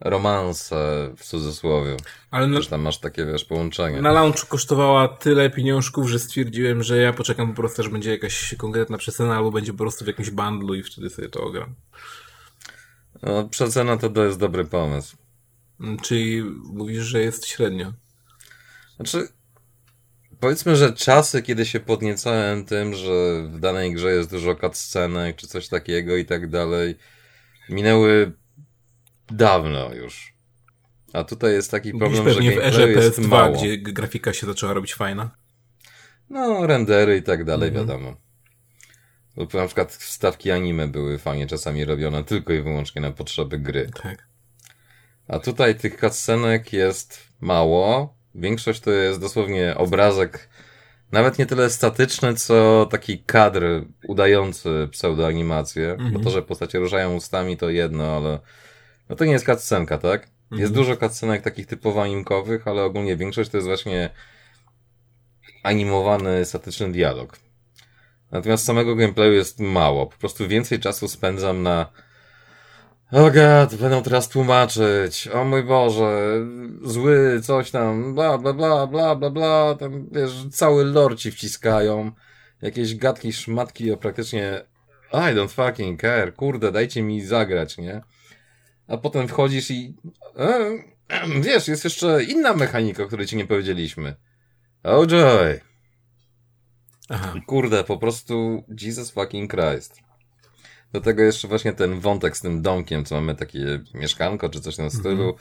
romanse 0.00 1.10
w 1.16 1.24
cudzysłowie. 1.24 1.96
Ale 2.30 2.46
na, 2.46 2.60
tam 2.60 2.80
masz 2.80 2.98
takie, 2.98 3.26
wiesz, 3.26 3.44
połączenie. 3.44 4.02
Na 4.02 4.12
launchu 4.12 4.46
kosztowała 4.46 5.08
tyle 5.08 5.50
pieniążków, 5.50 6.08
że 6.08 6.18
stwierdziłem, 6.18 6.82
że 6.82 6.96
ja 6.96 7.12
poczekam 7.12 7.48
po 7.48 7.54
prostu, 7.54 7.82
że 7.82 7.90
będzie 7.90 8.10
jakaś 8.10 8.54
konkretna 8.58 8.98
przecena, 8.98 9.36
albo 9.36 9.50
będzie 9.50 9.72
po 9.72 9.78
prostu 9.78 10.04
w 10.04 10.08
jakimś 10.08 10.30
bundlu 10.30 10.74
i 10.74 10.82
wtedy 10.82 11.10
sobie 11.10 11.28
to 11.28 11.40
ogram. 11.40 11.74
No, 13.22 13.48
przecena 13.48 13.96
to, 13.96 14.10
to 14.10 14.24
jest 14.24 14.38
dobry 14.38 14.64
pomysł. 14.64 15.16
Mm, 15.80 15.98
czyli 15.98 16.42
mówisz, 16.64 17.02
że 17.02 17.20
jest 17.20 17.46
średnio. 17.46 17.92
Znaczy, 18.96 19.28
powiedzmy, 20.40 20.76
że 20.76 20.92
czasy, 20.92 21.42
kiedy 21.42 21.66
się 21.66 21.80
podniecałem 21.80 22.64
tym, 22.64 22.94
że 22.94 23.42
w 23.48 23.60
danej 23.60 23.94
grze 23.94 24.12
jest 24.12 24.30
dużo 24.30 24.54
cutscenek, 24.54 25.36
czy 25.36 25.46
coś 25.46 25.68
takiego 25.68 26.16
i 26.16 26.24
tak 26.24 26.50
dalej, 26.50 26.94
minęły 27.68 28.32
dawno 29.36 29.94
już. 29.94 30.34
A 31.12 31.24
tutaj 31.24 31.52
jest 31.52 31.70
taki 31.70 31.94
problem, 31.94 32.30
że 32.32 32.40
w 32.40 32.58
erze 32.58 32.86
PS2, 32.86 33.28
mało. 33.28 33.56
gdzie 33.56 33.78
grafika 33.78 34.32
się 34.32 34.46
zaczęła 34.46 34.72
robić 34.72 34.94
fajna. 34.94 35.30
No, 36.30 36.66
rendery 36.66 37.16
i 37.16 37.22
tak 37.22 37.44
dalej, 37.44 37.68
mhm. 37.68 37.86
wiadomo. 37.86 38.16
Bo 39.36 39.58
na 39.58 39.66
przykład 39.66 39.92
wstawki 39.92 40.50
anime 40.50 40.88
były 40.88 41.18
fajnie 41.18 41.46
czasami 41.46 41.84
robione 41.84 42.24
tylko 42.24 42.52
i 42.52 42.62
wyłącznie 42.62 43.02
na 43.02 43.10
potrzeby 43.10 43.58
gry. 43.58 43.90
Tak. 44.02 44.28
A 45.28 45.38
tutaj 45.38 45.74
tych 45.74 46.00
cutscenek 46.00 46.72
jest 46.72 47.20
mało. 47.40 48.16
Większość 48.34 48.80
to 48.80 48.90
jest 48.90 49.20
dosłownie 49.20 49.74
obrazek, 49.76 50.48
nawet 51.12 51.38
nie 51.38 51.46
tyle 51.46 51.70
statyczny, 51.70 52.34
co 52.34 52.86
taki 52.90 53.18
kadr 53.18 53.84
udający 54.08 54.88
pseudoanimację. 54.90 55.92
Mhm. 55.92 56.12
Bo 56.12 56.20
to, 56.20 56.30
że 56.30 56.42
postacie 56.42 56.78
ruszają 56.78 57.14
ustami 57.14 57.56
to 57.56 57.70
jedno, 57.70 58.16
ale 58.16 58.38
no 59.08 59.16
to 59.16 59.24
nie 59.24 59.32
jest 59.32 59.46
cutscenka, 59.46 59.98
tak? 59.98 60.22
Mhm. 60.22 60.60
Jest 60.60 60.72
dużo 60.72 60.96
cutscenek 60.96 61.42
takich 61.42 61.66
typowo 61.66 62.02
animkowych, 62.02 62.68
ale 62.68 62.82
ogólnie 62.82 63.16
większość 63.16 63.50
to 63.50 63.56
jest 63.56 63.66
właśnie 63.66 64.10
animowany, 65.62 66.44
statyczny 66.44 66.92
dialog. 66.92 67.38
Natomiast 68.30 68.64
samego 68.64 68.96
gameplayu 68.96 69.32
jest 69.32 69.60
mało. 69.60 70.06
Po 70.06 70.16
prostu 70.18 70.48
więcej 70.48 70.80
czasu 70.80 71.08
spędzam 71.08 71.62
na 71.62 71.92
o 73.12 73.16
oh 73.16 73.30
god, 73.30 73.80
będą 73.80 74.02
teraz 74.02 74.28
tłumaczyć. 74.28 75.28
O 75.28 75.44
mój 75.44 75.62
Boże, 75.62 76.40
zły, 76.82 77.40
coś 77.42 77.70
tam, 77.70 78.14
bla, 78.14 78.38
bla, 78.38 78.52
bla, 78.52 78.86
bla, 78.86 79.16
bla, 79.16 79.30
bla. 79.30 79.74
Tam, 79.74 80.08
wiesz, 80.12 80.46
cały 80.52 80.84
lore 80.84 81.16
ci 81.16 81.30
wciskają. 81.30 82.12
Jakieś 82.62 82.96
gadki, 82.96 83.32
szmatki 83.32 83.92
o 83.92 83.96
praktycznie 83.96 84.64
I 85.12 85.34
don't 85.34 85.48
fucking 85.48 86.00
care. 86.00 86.34
Kurde, 86.34 86.72
dajcie 86.72 87.02
mi 87.02 87.20
zagrać, 87.20 87.78
nie? 87.78 88.02
A 88.88 88.96
potem 88.96 89.28
wchodzisz 89.28 89.70
i 89.70 89.94
e, 90.38 90.70
wiesz, 91.40 91.68
jest 91.68 91.84
jeszcze 91.84 92.24
inna 92.24 92.54
mechanika, 92.54 93.02
o 93.02 93.06
której 93.06 93.26
ci 93.26 93.36
nie 93.36 93.46
powiedzieliśmy. 93.46 94.14
Oh 94.82 95.06
joy. 95.06 95.60
Aha. 97.08 97.34
Kurde, 97.46 97.84
po 97.84 97.98
prostu 97.98 98.64
Jesus 98.82 99.10
fucking 99.10 99.50
Christ. 99.50 100.00
Do 100.92 101.00
tego 101.00 101.22
jeszcze 101.22 101.48
właśnie 101.48 101.72
ten 101.72 102.00
wątek 102.00 102.36
z 102.36 102.40
tym 102.40 102.62
domkiem, 102.62 103.04
co 103.04 103.14
mamy 103.14 103.34
takie 103.34 103.80
mieszkanko, 103.94 104.48
czy 104.48 104.60
coś 104.60 104.74
w 104.74 104.76
tym 104.76 104.84
mhm. 104.84 105.00
stylu. 105.00 105.36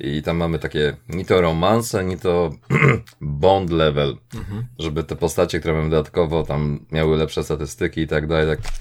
I 0.00 0.22
tam 0.22 0.36
mamy 0.36 0.58
takie, 0.58 0.96
ni 1.08 1.24
to 1.24 1.40
romanse, 1.40 2.04
ni 2.04 2.18
to 2.18 2.50
bond 3.20 3.70
level, 3.70 4.16
mhm. 4.34 4.66
żeby 4.78 5.04
te 5.04 5.16
postacie, 5.16 5.60
które 5.60 5.74
mamy 5.74 5.90
dodatkowo, 5.90 6.42
tam 6.42 6.86
miały 6.92 7.16
lepsze 7.16 7.44
statystyki 7.44 8.00
i 8.00 8.06
tak 8.06 8.26
dalej, 8.26 8.56
tak. 8.56 8.72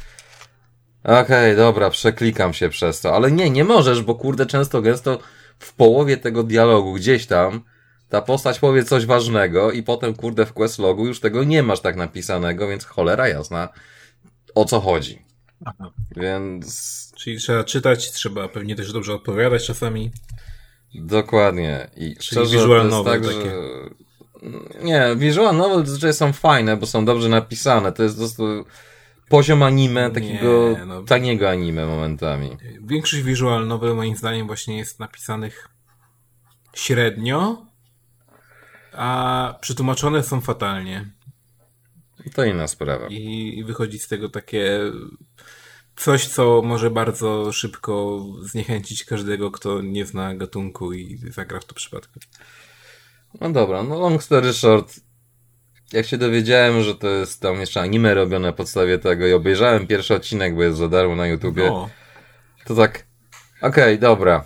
Okej, 1.03 1.21
okay, 1.21 1.55
dobra, 1.55 1.89
przeklikam 1.89 2.53
się 2.53 2.69
przez 2.69 3.01
to, 3.01 3.15
ale 3.15 3.31
nie, 3.31 3.49
nie 3.49 3.63
możesz, 3.63 4.01
bo 4.01 4.15
kurde, 4.15 4.45
często 4.45 4.81
gęsto 4.81 5.19
w 5.59 5.73
połowie 5.73 6.17
tego 6.17 6.43
dialogu 6.43 6.93
gdzieś 6.93 7.25
tam 7.25 7.61
ta 8.09 8.21
postać 8.21 8.59
powie 8.59 8.83
coś 8.83 9.05
ważnego 9.05 9.71
i 9.71 9.83
potem 9.83 10.15
kurde 10.15 10.45
w 10.45 10.53
questlogu 10.53 11.07
już 11.07 11.19
tego 11.19 11.43
nie 11.43 11.63
masz 11.63 11.79
tak 11.79 11.95
napisanego, 11.95 12.67
więc 12.67 12.85
cholera 12.85 13.27
jasna 13.27 13.69
o 14.55 14.65
co 14.65 14.79
chodzi. 14.79 15.21
Aha. 15.65 15.91
Więc... 16.15 17.11
Czyli 17.17 17.37
trzeba 17.37 17.63
czytać, 17.63 18.11
trzeba 18.11 18.47
pewnie 18.47 18.75
też 18.75 18.93
dobrze 18.93 19.13
odpowiadać 19.13 19.65
czasami. 19.65 20.11
Dokładnie. 20.95 21.89
I 21.95 22.15
Czyli 22.15 22.15
szczerze, 22.21 22.57
visual 22.57 22.89
novel 22.89 23.21
tak, 23.21 23.33
takie. 23.33 23.49
Że... 23.49 24.83
Nie, 24.83 25.15
visual 25.15 25.57
novel 25.57 25.85
zazwyczaj 25.85 26.13
są 26.13 26.33
fajne, 26.33 26.77
bo 26.77 26.85
są 26.85 27.05
dobrze 27.05 27.29
napisane. 27.29 27.91
To 27.91 28.03
jest 28.03 28.15
po 28.15 28.19
prostu 28.19 28.65
poziom 29.29 29.63
anime, 29.63 30.11
takiego 30.11 30.71
nie, 30.79 30.85
no... 30.85 31.03
taniego 31.03 31.49
anime 31.49 31.85
momentami. 31.85 32.57
Większość 32.81 33.23
visual 33.23 33.67
novel 33.67 33.95
moim 33.95 34.15
zdaniem 34.15 34.47
właśnie 34.47 34.77
jest 34.77 34.99
napisanych 34.99 35.69
średnio, 36.73 37.65
a 38.93 39.57
przetłumaczone 39.61 40.23
są 40.23 40.41
fatalnie. 40.41 41.11
To 42.33 42.45
inna 42.45 42.67
sprawa. 42.67 43.07
I, 43.07 43.53
I 43.57 43.63
wychodzi 43.63 43.99
z 43.99 44.07
tego 44.07 44.29
takie 44.29 44.79
coś, 45.95 46.27
co 46.27 46.61
może 46.61 46.89
bardzo 46.91 47.51
szybko 47.51 48.25
zniechęcić 48.41 49.05
każdego, 49.05 49.51
kto 49.51 49.81
nie 49.81 50.05
zna 50.05 50.35
gatunku 50.35 50.93
i 50.93 51.17
zagra 51.17 51.59
w 51.59 51.65
to 51.65 51.75
przypadku. 51.75 52.19
No 53.41 53.51
dobra, 53.51 53.83
no 53.83 53.99
long 53.99 54.23
story 54.23 54.53
short, 54.53 54.99
jak 55.93 56.05
się 56.05 56.17
dowiedziałem, 56.17 56.81
że 56.81 56.95
to 56.95 57.09
jest 57.09 57.41
tam 57.41 57.59
jeszcze 57.59 57.81
anime 57.81 58.13
robione 58.13 58.47
na 58.47 58.53
podstawie 58.53 58.99
tego 58.99 59.27
i 59.27 59.33
obejrzałem 59.33 59.87
pierwszy 59.87 60.15
odcinek, 60.15 60.55
bo 60.55 60.63
jest 60.63 60.77
za 60.77 60.87
darmo 60.87 61.15
na 61.15 61.27
YouTubie, 61.27 61.65
no. 61.65 61.89
to 62.65 62.75
tak, 62.75 63.07
okej, 63.61 63.83
okay, 63.83 63.97
dobra. 63.97 64.45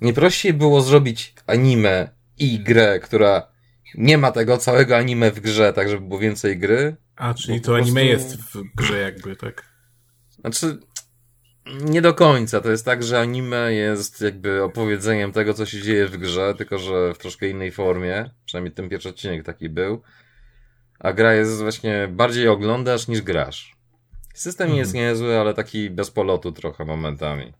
Nie 0.00 0.12
prościej 0.12 0.52
było 0.52 0.80
zrobić 0.80 1.34
anime 1.46 2.08
i 2.38 2.60
grę, 2.60 3.00
która 3.00 3.54
nie 3.94 4.18
ma 4.18 4.32
tego 4.32 4.58
całego 4.58 4.96
anime 4.96 5.30
w 5.30 5.40
grze, 5.40 5.72
tak 5.72 5.88
żeby 5.88 6.06
było 6.06 6.20
więcej 6.20 6.58
gry. 6.58 6.96
A, 7.16 7.34
czyli 7.34 7.60
to 7.60 7.76
anime 7.76 8.00
prostu... 8.00 8.08
jest 8.10 8.36
w 8.36 8.62
grze 8.74 9.00
jakby, 9.00 9.36
tak? 9.36 9.74
Znaczy, 10.40 10.78
nie 11.66 12.02
do 12.02 12.14
końca. 12.14 12.60
To 12.60 12.70
jest 12.70 12.84
tak, 12.84 13.02
że 13.02 13.20
anime 13.20 13.72
jest 13.72 14.20
jakby 14.20 14.62
opowiedzeniem 14.62 15.32
tego, 15.32 15.54
co 15.54 15.66
się 15.66 15.82
dzieje 15.82 16.06
w 16.06 16.16
grze, 16.16 16.54
tylko 16.58 16.78
że 16.78 17.14
w 17.14 17.18
troszkę 17.18 17.48
innej 17.48 17.72
formie. 17.72 18.30
Przynajmniej 18.54 18.74
ten 18.74 18.88
pierwszy 18.88 19.08
odcinek 19.08 19.44
taki 19.44 19.68
był. 19.68 20.02
A 20.98 21.12
gra 21.12 21.34
jest 21.34 21.62
właśnie 21.62 22.08
bardziej 22.10 22.48
oglądasz 22.48 23.08
niż 23.08 23.22
grasz. 23.22 23.76
System 24.34 24.64
mhm. 24.64 24.78
jest 24.78 24.94
niezły, 24.94 25.38
ale 25.38 25.54
taki 25.54 25.90
bez 25.90 26.10
polotu 26.10 26.52
trochę 26.52 26.84
momentami. 26.84 27.52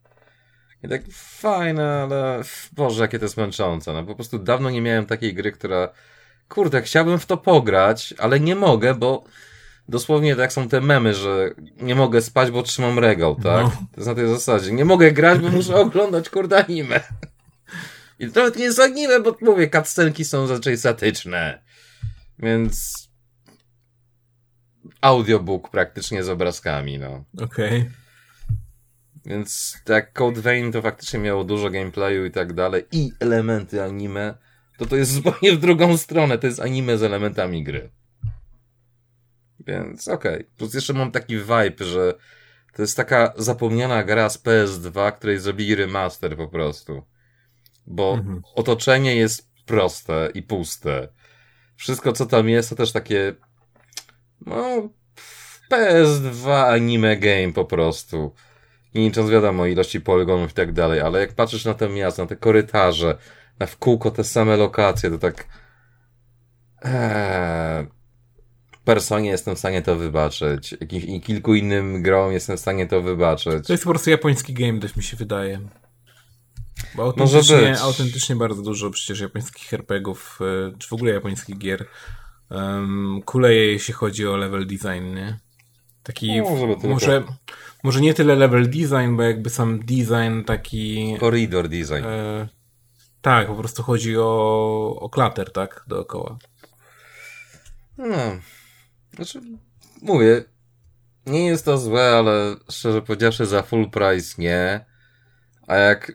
I 0.82 0.88
tak 0.88 1.02
fajne, 1.12 2.02
ale 2.02 2.42
Boże, 2.72 3.02
jakie 3.02 3.18
to 3.18 3.24
jest 3.24 3.36
męczące. 3.36 3.92
No 3.92 4.04
po 4.04 4.14
prostu 4.14 4.38
dawno 4.38 4.70
nie 4.70 4.80
miałem 4.80 5.06
takiej 5.06 5.34
gry, 5.34 5.52
która 5.52 5.88
kurde, 6.48 6.82
chciałbym 6.82 7.18
w 7.18 7.26
to 7.26 7.36
pograć, 7.36 8.14
ale 8.18 8.40
nie 8.40 8.54
mogę, 8.54 8.94
bo 8.94 9.24
dosłownie 9.88 10.36
tak 10.36 10.52
są 10.52 10.68
te 10.68 10.80
memy, 10.80 11.14
że 11.14 11.50
nie 11.76 11.94
mogę 11.94 12.22
spać, 12.22 12.50
bo 12.50 12.62
trzymam 12.62 12.98
regał, 12.98 13.34
tak? 13.34 13.62
No. 13.62 13.70
To 13.70 13.96
jest 13.96 14.08
na 14.08 14.14
tej 14.14 14.28
zasadzie. 14.28 14.72
Nie 14.72 14.84
mogę 14.84 15.12
grać, 15.12 15.38
bo 15.38 15.48
muszę 15.48 15.76
oglądać 15.76 16.30
kurde 16.30 16.64
anime. 16.64 17.00
I 18.18 18.30
to 18.30 18.40
nawet 18.40 18.56
nie 18.56 18.64
jest 18.64 18.80
anime, 18.80 19.20
bo 19.20 19.36
mówię, 19.40 19.70
cutscenki 19.70 20.24
są 20.24 20.46
zazwyczaj 20.46 20.78
statyczne. 20.78 21.62
Więc 22.38 23.04
audiobook 25.00 25.70
praktycznie 25.70 26.24
z 26.24 26.28
obrazkami, 26.28 26.98
no. 26.98 27.24
Okej. 27.38 27.80
Okay. 27.80 27.90
Więc 29.26 29.78
tak 29.84 30.12
Code 30.12 30.40
Vein 30.40 30.72
to 30.72 30.82
faktycznie 30.82 31.18
miało 31.18 31.44
dużo 31.44 31.70
gameplayu 31.70 32.24
i 32.24 32.30
tak 32.30 32.52
dalej 32.52 32.84
i 32.92 33.12
elementy 33.20 33.82
anime, 33.82 34.34
to 34.78 34.86
to 34.86 34.96
jest 34.96 35.12
zupełnie 35.12 35.52
w 35.52 35.60
drugą 35.60 35.96
stronę. 35.96 36.38
To 36.38 36.46
jest 36.46 36.60
anime 36.60 36.98
z 36.98 37.02
elementami 37.02 37.64
gry. 37.64 37.90
Więc 39.66 40.08
okej. 40.08 40.34
Okay. 40.34 40.46
Plus 40.56 40.74
jeszcze 40.74 40.92
mam 40.92 41.10
taki 41.10 41.36
vibe, 41.36 41.84
że 41.84 42.14
to 42.74 42.82
jest 42.82 42.96
taka 42.96 43.32
zapomniana 43.36 44.04
gra 44.04 44.28
z 44.28 44.38
PS2, 44.38 45.12
której 45.12 45.38
zrobili 45.38 45.74
remaster 45.74 46.36
po 46.36 46.48
prostu. 46.48 47.02
Bo 47.86 48.14
mhm. 48.14 48.42
otoczenie 48.54 49.16
jest 49.16 49.50
proste 49.66 50.28
i 50.34 50.42
puste. 50.42 51.08
Wszystko, 51.76 52.12
co 52.12 52.26
tam 52.26 52.48
jest, 52.48 52.70
to 52.70 52.76
też 52.76 52.92
takie 52.92 53.34
no, 54.46 54.88
PS2 55.70 56.50
anime 56.50 57.16
game 57.16 57.52
po 57.52 57.64
prostu. 57.64 58.34
I 58.94 58.98
licząc 58.98 59.30
wiadomo 59.30 59.66
ilości 59.66 60.00
poligonów 60.00 60.50
i 60.50 60.54
tak 60.54 60.72
dalej, 60.72 61.00
ale 61.00 61.20
jak 61.20 61.32
patrzysz 61.32 61.64
na 61.64 61.74
te 61.74 61.88
miasta, 61.88 62.22
na 62.22 62.28
te 62.28 62.36
korytarze, 62.36 63.18
na 63.58 63.66
w 63.66 63.76
kółko 63.76 64.10
te 64.10 64.24
same 64.24 64.56
lokacje, 64.56 65.10
to 65.10 65.18
tak 65.18 65.48
eee, 66.82 67.86
Personie 68.84 69.30
jestem 69.30 69.56
w 69.56 69.58
stanie 69.58 69.82
to 69.82 69.96
wybaczyć. 69.96 70.76
Jakimś, 70.80 71.04
I 71.04 71.20
kilku 71.20 71.54
innym 71.54 72.02
grom 72.02 72.32
jestem 72.32 72.56
w 72.56 72.60
stanie 72.60 72.86
to 72.86 73.02
wybaczyć. 73.02 73.66
To 73.66 73.72
jest 73.72 73.84
po 73.84 73.90
prostu 73.90 74.10
japoński 74.10 74.54
game, 74.54 74.80
też 74.80 74.96
mi 74.96 75.02
się 75.02 75.16
wydaje. 75.16 75.60
Bo 76.94 77.02
autentycznie, 77.02 77.80
autentycznie 77.80 78.36
bardzo 78.36 78.62
dużo 78.62 78.90
przecież 78.90 79.20
japońskich 79.20 79.74
RPGów, 79.74 80.38
e, 80.40 80.78
czy 80.78 80.88
w 80.88 80.92
ogóle 80.92 81.12
japońskich 81.12 81.58
gier 81.58 81.86
um, 82.50 83.22
kuleje, 83.24 83.72
jeśli 83.72 83.94
chodzi 83.94 84.26
o 84.26 84.36
level 84.36 84.66
design, 84.66 85.14
nie? 85.14 85.38
Taki, 86.02 86.40
no, 86.40 86.78
może, 86.88 87.22
może 87.82 88.00
nie 88.00 88.14
tyle 88.14 88.36
level 88.36 88.70
design, 88.70 89.16
bo 89.16 89.22
jakby 89.22 89.50
sam 89.50 89.80
design 89.80 90.42
taki... 90.46 91.16
Corridor 91.20 91.68
design. 91.68 92.04
E, 92.04 92.48
tak, 93.22 93.46
po 93.46 93.54
prostu 93.54 93.82
chodzi 93.82 94.16
o, 94.18 94.96
o 95.00 95.08
klater, 95.08 95.52
tak, 95.52 95.84
dookoła. 95.88 96.38
No, 97.98 98.16
znaczy, 99.16 99.40
mówię, 100.02 100.44
nie 101.26 101.46
jest 101.46 101.64
to 101.64 101.78
złe, 101.78 102.16
ale 102.16 102.56
szczerze 102.70 103.02
powiedziawszy 103.02 103.46
za 103.46 103.62
full 103.62 103.90
price 103.90 104.34
nie. 104.42 104.84
A 105.66 105.76
jak 105.76 106.12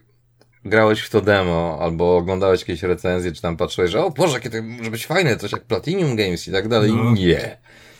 grałeś 0.65 1.01
w 1.01 1.09
to 1.09 1.21
demo, 1.21 1.77
albo 1.81 2.17
oglądałeś 2.17 2.61
jakieś 2.61 2.83
recenzje, 2.83 3.31
czy 3.31 3.41
tam 3.41 3.57
patrzyłeś, 3.57 3.91
że 3.91 4.03
o 4.03 4.11
Boże, 4.11 4.33
jakie 4.33 4.49
to 4.49 4.57
może 4.61 4.91
być 4.91 5.05
fajne, 5.05 5.37
coś 5.37 5.51
jak 5.51 5.63
Platinum 5.63 6.15
Games 6.15 6.47
i 6.47 6.51
tak 6.51 6.67
dalej. 6.67 6.91
No. 6.95 7.11
Nie. 7.11 7.57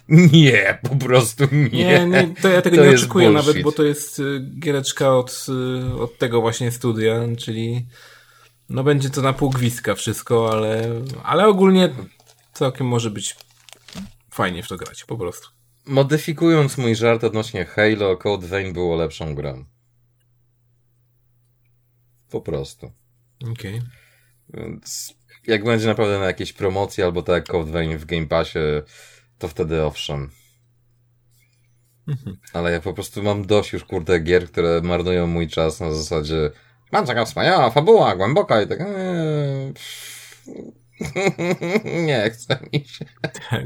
Nie, 0.10 0.80
po 0.90 0.96
prostu 0.96 1.44
nie. 1.52 1.70
Nie, 1.70 2.06
nie 2.06 2.34
to 2.42 2.50
ja 2.50 2.62
tego 2.62 2.78
to 2.78 2.86
nie 2.86 2.90
oczekuję 2.90 3.30
bullshit. 3.30 3.48
nawet, 3.48 3.64
bo 3.64 3.72
to 3.72 3.84
jest 3.84 4.20
y, 4.20 4.42
giereczka 4.60 5.18
od, 5.18 5.46
y, 5.98 6.02
od 6.02 6.18
tego 6.18 6.42
właśnie 6.42 6.72
studia, 6.72 7.16
czyli 7.38 7.86
no 8.70 8.84
będzie 8.84 9.10
to 9.10 9.22
na 9.22 9.34
pół 9.34 9.50
gwizdka 9.50 9.96
wszystko, 9.96 10.52
ale, 10.52 10.84
ale 11.24 11.48
ogólnie 11.48 11.90
całkiem 12.54 12.88
może 12.88 13.12
być 13.12 13.36
fajnie 14.32 14.64
w 14.64 14.68
to 14.68 14.78
grać, 14.78 15.04
po 15.04 15.18
prostu. 15.18 15.48
Modyfikując 15.86 16.78
mój 16.78 16.96
żart 16.96 17.24
odnośnie 17.24 17.66
Halo, 17.66 18.18
Code 18.18 18.48
Vein 18.48 18.74
było 18.74 18.96
lepszą 18.96 19.36
grą. 19.36 19.66
Po 22.30 22.42
prostu. 22.42 22.92
Okej. 23.52 23.78
Okay. 23.78 23.90
Więc 24.54 25.14
jak 25.48 25.64
będzie 25.64 25.88
naprawdę 25.88 26.20
na 26.20 26.26
jakiejś 26.26 26.54
promocji 26.54 27.04
albo 27.04 27.22
tak 27.22 27.36
jak 27.36 27.48
Code 27.48 27.98
w 27.98 28.06
Game 28.06 28.28
Passie, 28.28 28.60
to 29.38 29.48
wtedy 29.48 29.84
owszem. 29.84 30.32
Mhm. 32.08 32.38
Ale 32.54 32.72
ja 32.72 32.82
po 32.82 32.94
prostu 32.94 33.24
mam 33.24 33.46
dość 33.46 33.74
już 33.74 33.84
kurde 33.84 34.20
gier, 34.20 34.48
które 34.52 34.82
marnują 34.82 35.28
mój 35.28 35.48
czas 35.48 35.80
na 35.80 35.94
zasadzie 35.94 36.52
mam 36.92 37.06
taka 37.06 37.26
wspaniała 37.26 37.70
fabuła, 37.70 38.16
głęboka 38.16 38.62
i 38.62 38.68
tak 38.68 38.80
eee, 38.82 39.74
nie 42.08 42.30
chce 42.30 42.60
mi 42.74 42.86
się. 42.86 43.06
Tak. 43.50 43.66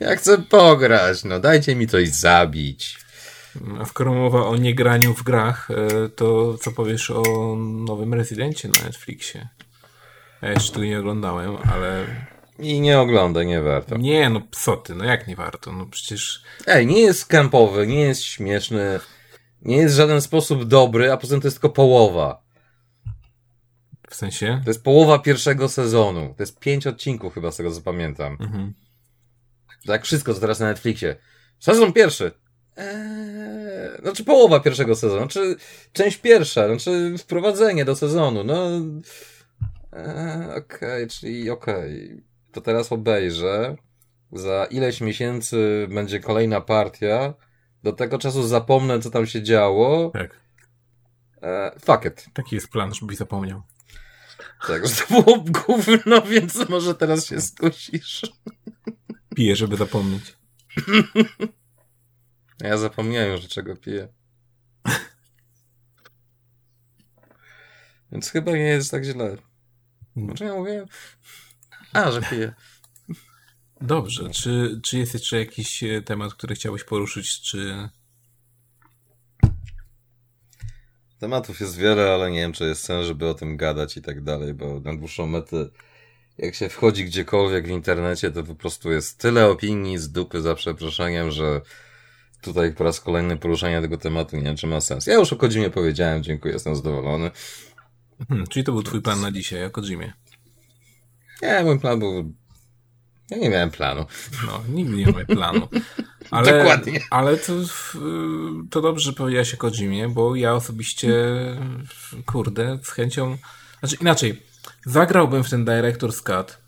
Ja 0.00 0.16
chcę 0.16 0.38
pograć, 0.38 1.24
no 1.24 1.40
dajcie 1.40 1.76
mi 1.76 1.86
coś 1.86 2.08
zabić. 2.08 3.05
A 3.80 3.84
skoro 3.84 4.14
mowa 4.14 4.46
o 4.46 4.56
niegraniu 4.56 5.14
w 5.14 5.22
grach, 5.22 5.68
e, 5.70 6.08
to 6.08 6.58
co 6.58 6.72
powiesz 6.72 7.10
o 7.10 7.22
nowym 7.58 8.14
Rezydencie 8.14 8.68
na 8.68 8.84
Netflixie? 8.84 9.48
Ja 10.42 10.50
jeszcze 10.50 10.72
tu 10.72 10.84
nie 10.84 10.98
oglądałem, 10.98 11.56
ale... 11.72 12.06
I 12.58 12.80
nie 12.80 13.00
oglądaj, 13.00 13.46
nie 13.46 13.62
warto. 13.62 13.96
Nie, 13.96 14.30
no 14.30 14.40
psoty, 14.40 14.94
no 14.94 15.04
jak 15.04 15.28
nie 15.28 15.36
warto? 15.36 15.72
No 15.72 15.86
przecież... 15.86 16.42
Ej, 16.66 16.86
nie 16.86 17.00
jest 17.00 17.26
kampowy, 17.26 17.86
nie 17.86 18.00
jest 18.00 18.22
śmieszny, 18.22 19.00
nie 19.62 19.76
jest 19.76 19.94
w 19.94 19.98
żaden 19.98 20.20
sposób 20.20 20.64
dobry, 20.64 21.12
a 21.12 21.16
poza 21.16 21.34
tym 21.34 21.40
to 21.40 21.46
jest 21.46 21.56
tylko 21.56 21.70
połowa. 21.70 22.42
W 24.10 24.14
sensie? 24.14 24.60
To 24.64 24.70
jest 24.70 24.84
połowa 24.84 25.18
pierwszego 25.18 25.68
sezonu. 25.68 26.34
To 26.36 26.42
jest 26.42 26.58
pięć 26.58 26.86
odcinków 26.86 27.34
chyba, 27.34 27.50
z 27.50 27.56
tego 27.56 27.70
co 27.70 27.80
pamiętam. 27.80 28.36
Mhm. 28.40 28.74
Tak 29.86 30.04
wszystko, 30.04 30.34
co 30.34 30.40
teraz 30.40 30.60
na 30.60 30.66
Netflixie. 30.66 31.16
Sezon 31.58 31.92
pierwszy. 31.92 32.32
Eee, 32.76 34.00
znaczy 34.02 34.24
połowa 34.24 34.60
pierwszego 34.60 34.96
sezonu, 34.96 35.20
znaczy 35.20 35.56
część 35.92 36.16
pierwsza, 36.16 36.68
znaczy 36.68 37.14
wprowadzenie 37.18 37.84
do 37.84 37.96
sezonu, 37.96 38.44
no 38.44 38.70
eee, 39.92 40.50
okej, 40.50 41.04
okay, 41.04 41.06
czyli 41.06 41.50
okej. 41.50 42.04
Okay. 42.04 42.22
To 42.52 42.60
teraz 42.60 42.92
obejrzę. 42.92 43.76
Za 44.32 44.66
ileś 44.70 45.00
miesięcy 45.00 45.86
będzie 45.90 46.20
kolejna 46.20 46.60
partia. 46.60 47.34
Do 47.82 47.92
tego 47.92 48.18
czasu 48.18 48.48
zapomnę, 48.48 49.00
co 49.00 49.10
tam 49.10 49.26
się 49.26 49.42
działo. 49.42 50.10
Tak. 50.10 50.40
Eee, 51.42 51.70
fuck 51.80 52.04
it. 52.04 52.26
Taki 52.34 52.54
jest 52.54 52.68
plan, 52.68 52.94
żebyś 52.94 53.16
zapomniał. 53.16 53.62
Tak, 54.66 54.86
że 54.86 54.94
to 54.94 55.22
było 55.22 55.44
gówno, 55.66 56.22
więc 56.32 56.68
może 56.68 56.94
teraz 56.94 57.26
się 57.26 57.40
skusisz. 57.40 58.22
Piję, 59.36 59.56
żeby 59.56 59.76
zapomnieć. 59.76 60.36
Ja 62.60 62.76
zapomniałem, 62.76 63.38
że 63.40 63.48
czego 63.48 63.76
piję. 63.76 64.08
Więc 68.12 68.30
chyba 68.30 68.52
nie 68.52 68.58
jest 68.58 68.90
tak 68.90 69.04
źle. 69.04 69.36
Może 70.16 70.44
ja 70.44 70.54
mówię? 70.54 70.86
A, 71.92 72.10
że 72.10 72.22
piję. 72.22 72.54
Dobrze. 73.80 74.30
Czy, 74.30 74.80
czy 74.82 74.98
jest 74.98 75.14
jeszcze 75.14 75.38
jakiś 75.38 75.82
e, 75.82 76.02
temat, 76.02 76.34
który 76.34 76.54
chciałbyś 76.54 76.84
poruszyć, 76.84 77.40
czy... 77.40 77.88
Tematów 81.18 81.60
jest 81.60 81.76
wiele, 81.76 82.14
ale 82.14 82.30
nie 82.30 82.40
wiem, 82.40 82.52
czy 82.52 82.64
jest 82.64 82.84
sens, 82.84 83.06
żeby 83.06 83.28
o 83.28 83.34
tym 83.34 83.56
gadać 83.56 83.96
i 83.96 84.02
tak 84.02 84.22
dalej, 84.22 84.54
bo 84.54 84.80
na 84.80 84.96
dłuższą 84.96 85.26
metę 85.26 85.68
jak 86.38 86.54
się 86.54 86.68
wchodzi 86.68 87.04
gdziekolwiek 87.04 87.66
w 87.66 87.70
internecie, 87.70 88.30
to 88.30 88.42
po 88.42 88.54
prostu 88.54 88.92
jest 88.92 89.18
tyle 89.18 89.46
opinii 89.46 89.98
z 89.98 90.10
dupy 90.10 90.42
za 90.42 90.54
przeproszeniem, 90.54 91.30
że 91.30 91.60
tutaj 92.42 92.74
po 92.74 92.84
raz 92.84 93.00
kolejny 93.00 93.36
poruszanie 93.36 93.80
tego 93.80 93.96
tematu 93.96 94.36
nie 94.36 94.42
wiem, 94.42 94.56
czy 94.56 94.66
ma 94.66 94.80
sens. 94.80 95.06
Ja 95.06 95.14
już 95.14 95.32
o 95.32 95.36
Kojimie 95.36 95.70
powiedziałem, 95.70 96.22
dziękuję, 96.22 96.54
jestem 96.54 96.76
zadowolony. 96.76 97.30
Hmm, 98.28 98.46
czyli 98.46 98.64
to 98.64 98.72
był 98.72 98.82
twój 98.82 99.02
plan 99.02 99.20
na 99.20 99.32
dzisiaj, 99.32 99.64
o 99.64 99.70
Kojimie? 99.70 100.12
Nie, 101.42 101.64
mój 101.64 101.80
plan 101.80 101.98
był... 101.98 102.32
Ja 103.30 103.36
nie 103.36 103.50
miałem 103.50 103.70
planu. 103.70 104.06
No, 104.46 104.62
nigdy 104.68 104.96
nie 104.96 105.06
mamy 105.06 105.26
planu. 105.26 105.68
Ale, 106.30 106.58
Dokładnie. 106.58 107.00
Ale 107.10 107.36
to, 107.36 107.52
to 108.70 108.80
dobrze, 108.80 109.04
że 109.04 109.12
powiedziałeś 109.12 109.54
o 109.54 109.56
Kojimie, 109.56 110.08
bo 110.08 110.36
ja 110.36 110.54
osobiście, 110.54 111.14
kurde, 112.26 112.78
z 112.82 112.90
chęcią... 112.90 113.38
Znaczy 113.80 113.96
inaczej, 114.00 114.42
Zagrałbym 114.86 115.44
w 115.44 115.50
ten 115.50 115.64
Director's 115.64 116.22
Cut, 116.22 116.58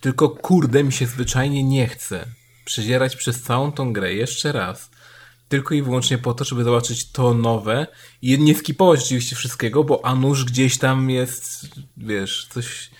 tylko 0.00 0.28
kurde 0.28 0.84
mi 0.84 0.92
się 0.92 1.06
zwyczajnie 1.06 1.64
nie 1.64 1.86
chce 1.86 2.26
przedzierać 2.68 3.16
przez 3.16 3.42
całą 3.42 3.72
tą 3.72 3.92
grę 3.92 4.14
jeszcze 4.14 4.52
raz. 4.52 4.90
Tylko 5.48 5.74
i 5.74 5.82
wyłącznie 5.82 6.18
po 6.18 6.34
to, 6.34 6.44
żeby 6.44 6.64
zobaczyć 6.64 7.12
to 7.12 7.34
nowe 7.34 7.86
i 8.22 8.38
nie 8.38 8.54
skipować 8.54 9.00
oczywiście 9.00 9.36
wszystkiego, 9.36 9.84
bo 9.84 10.04
a 10.04 10.14
nuż 10.14 10.44
gdzieś 10.44 10.78
tam 10.78 11.10
jest, 11.10 11.66
wiesz, 11.96 12.46
coś 12.50 12.90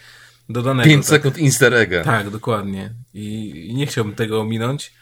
dodanego. 0.49 0.89
5 0.89 1.07
tak? 1.07 1.11
sekund 1.11 1.39
easter 1.39 1.75
egga. 1.75 2.05
Tak, 2.05 2.31
dokładnie. 2.31 2.95
I, 3.15 3.51
I 3.71 3.75
nie 3.75 3.87
chciałbym 3.87 4.15
tego 4.15 4.41
ominąć. 4.41 4.93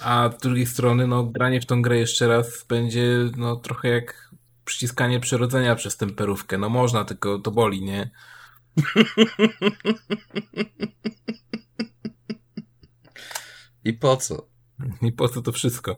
A 0.00 0.30
z 0.38 0.42
drugiej 0.42 0.66
strony, 0.66 1.06
no, 1.06 1.24
granie 1.24 1.60
w 1.60 1.66
tą 1.66 1.82
grę 1.82 1.98
jeszcze 1.98 2.28
raz 2.28 2.64
będzie, 2.68 3.30
no, 3.36 3.56
trochę 3.56 3.88
jak 3.88 4.30
przyciskanie 4.64 5.20
przyrodzenia 5.20 5.74
przez 5.74 5.96
temperówkę. 5.96 6.58
No 6.58 6.68
można, 6.68 7.04
tylko 7.04 7.38
to 7.38 7.50
boli, 7.50 7.82
nie? 7.82 8.10
I 13.84 13.92
po 13.92 14.16
co? 14.16 14.46
I 15.02 15.12
po 15.12 15.28
co 15.28 15.42
to 15.42 15.52
wszystko? 15.52 15.96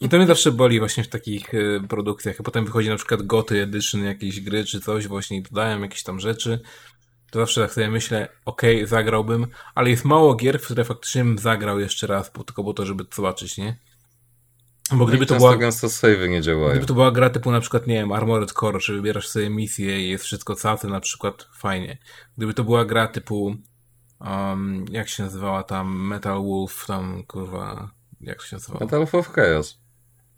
I 0.00 0.08
to 0.08 0.16
mnie 0.16 0.26
zawsze 0.26 0.52
boli 0.52 0.78
właśnie 0.78 1.04
w 1.04 1.08
takich 1.08 1.54
y, 1.54 1.80
produkcjach. 1.88 2.36
A 2.40 2.42
potem 2.42 2.64
wychodzi 2.64 2.88
na 2.88 2.96
przykład 2.96 3.22
Goty 3.22 3.62
Edition 3.62 4.04
jakiejś 4.04 4.40
gry 4.40 4.64
czy 4.64 4.80
coś, 4.80 5.06
właśnie 5.06 5.36
i 5.36 5.42
dodają 5.42 5.82
jakieś 5.82 6.02
tam 6.02 6.20
rzeczy. 6.20 6.60
To 7.30 7.38
zawsze 7.38 7.60
tak 7.60 7.72
sobie 7.72 7.90
myślę, 7.90 8.28
okej, 8.44 8.76
okay, 8.76 8.86
zagrałbym, 8.86 9.46
ale 9.74 9.90
jest 9.90 10.04
mało 10.04 10.34
gier, 10.34 10.60
w 10.60 10.64
które 10.64 10.84
faktycznie 10.84 11.24
bym 11.24 11.38
zagrał 11.38 11.80
jeszcze 11.80 12.06
raz, 12.06 12.30
po, 12.30 12.44
tylko 12.44 12.64
po 12.64 12.72
to, 12.72 12.86
żeby 12.86 13.04
zobaczyć, 13.14 13.58
nie? 13.58 13.76
Bo 14.90 14.96
no 14.96 15.06
gdyby 15.06 15.26
to 15.26 15.36
była. 15.36 15.56
Gęsto 15.56 16.08
nie 16.28 16.42
działają. 16.42 16.70
Gdyby 16.70 16.86
to 16.86 16.94
była 16.94 17.10
gra 17.10 17.30
typu 17.30 17.50
na 17.50 17.60
przykład, 17.60 17.86
nie 17.86 17.94
wiem, 17.94 18.12
Armored 18.12 18.52
Core, 18.52 18.80
że 18.80 18.92
wybierasz 18.92 19.28
sobie 19.28 19.50
misję 19.50 20.00
i 20.00 20.10
jest 20.10 20.24
wszystko 20.24 20.54
całe, 20.54 20.78
na 20.84 21.00
przykład 21.00 21.48
fajnie. 21.56 21.98
Gdyby 22.36 22.54
to 22.54 22.64
była 22.64 22.84
gra 22.84 23.08
typu 23.08 23.56
um, 24.20 24.84
jak 24.90 25.08
się 25.08 25.22
nazywała 25.22 25.62
tam 25.62 26.06
Metal 26.06 26.42
Wolf, 26.42 26.86
tam 26.86 27.22
kurwa, 27.22 27.90
jak 28.20 28.42
się 28.42 28.56
nazywa? 28.56 28.78
Metal 28.80 29.02
of 29.02 29.28
Chaos. 29.28 29.78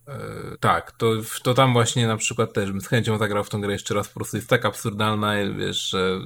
E, 0.09 0.18
tak, 0.61 0.93
to, 0.93 1.12
to 1.43 1.55
tam 1.55 1.72
właśnie 1.72 2.07
na 2.07 2.16
przykład 2.16 2.53
też 2.53 2.72
bym 2.72 2.80
z 2.80 2.89
chęcią 2.89 3.18
zagrał 3.18 3.45
w 3.45 3.49
tą 3.49 3.61
grę 3.61 3.72
jeszcze 3.72 3.95
raz, 3.95 4.09
po 4.09 4.14
prostu 4.14 4.37
jest 4.37 4.49
tak 4.49 4.64
absurdalna, 4.64 5.33
wiesz, 5.59 5.89
że... 5.89 6.18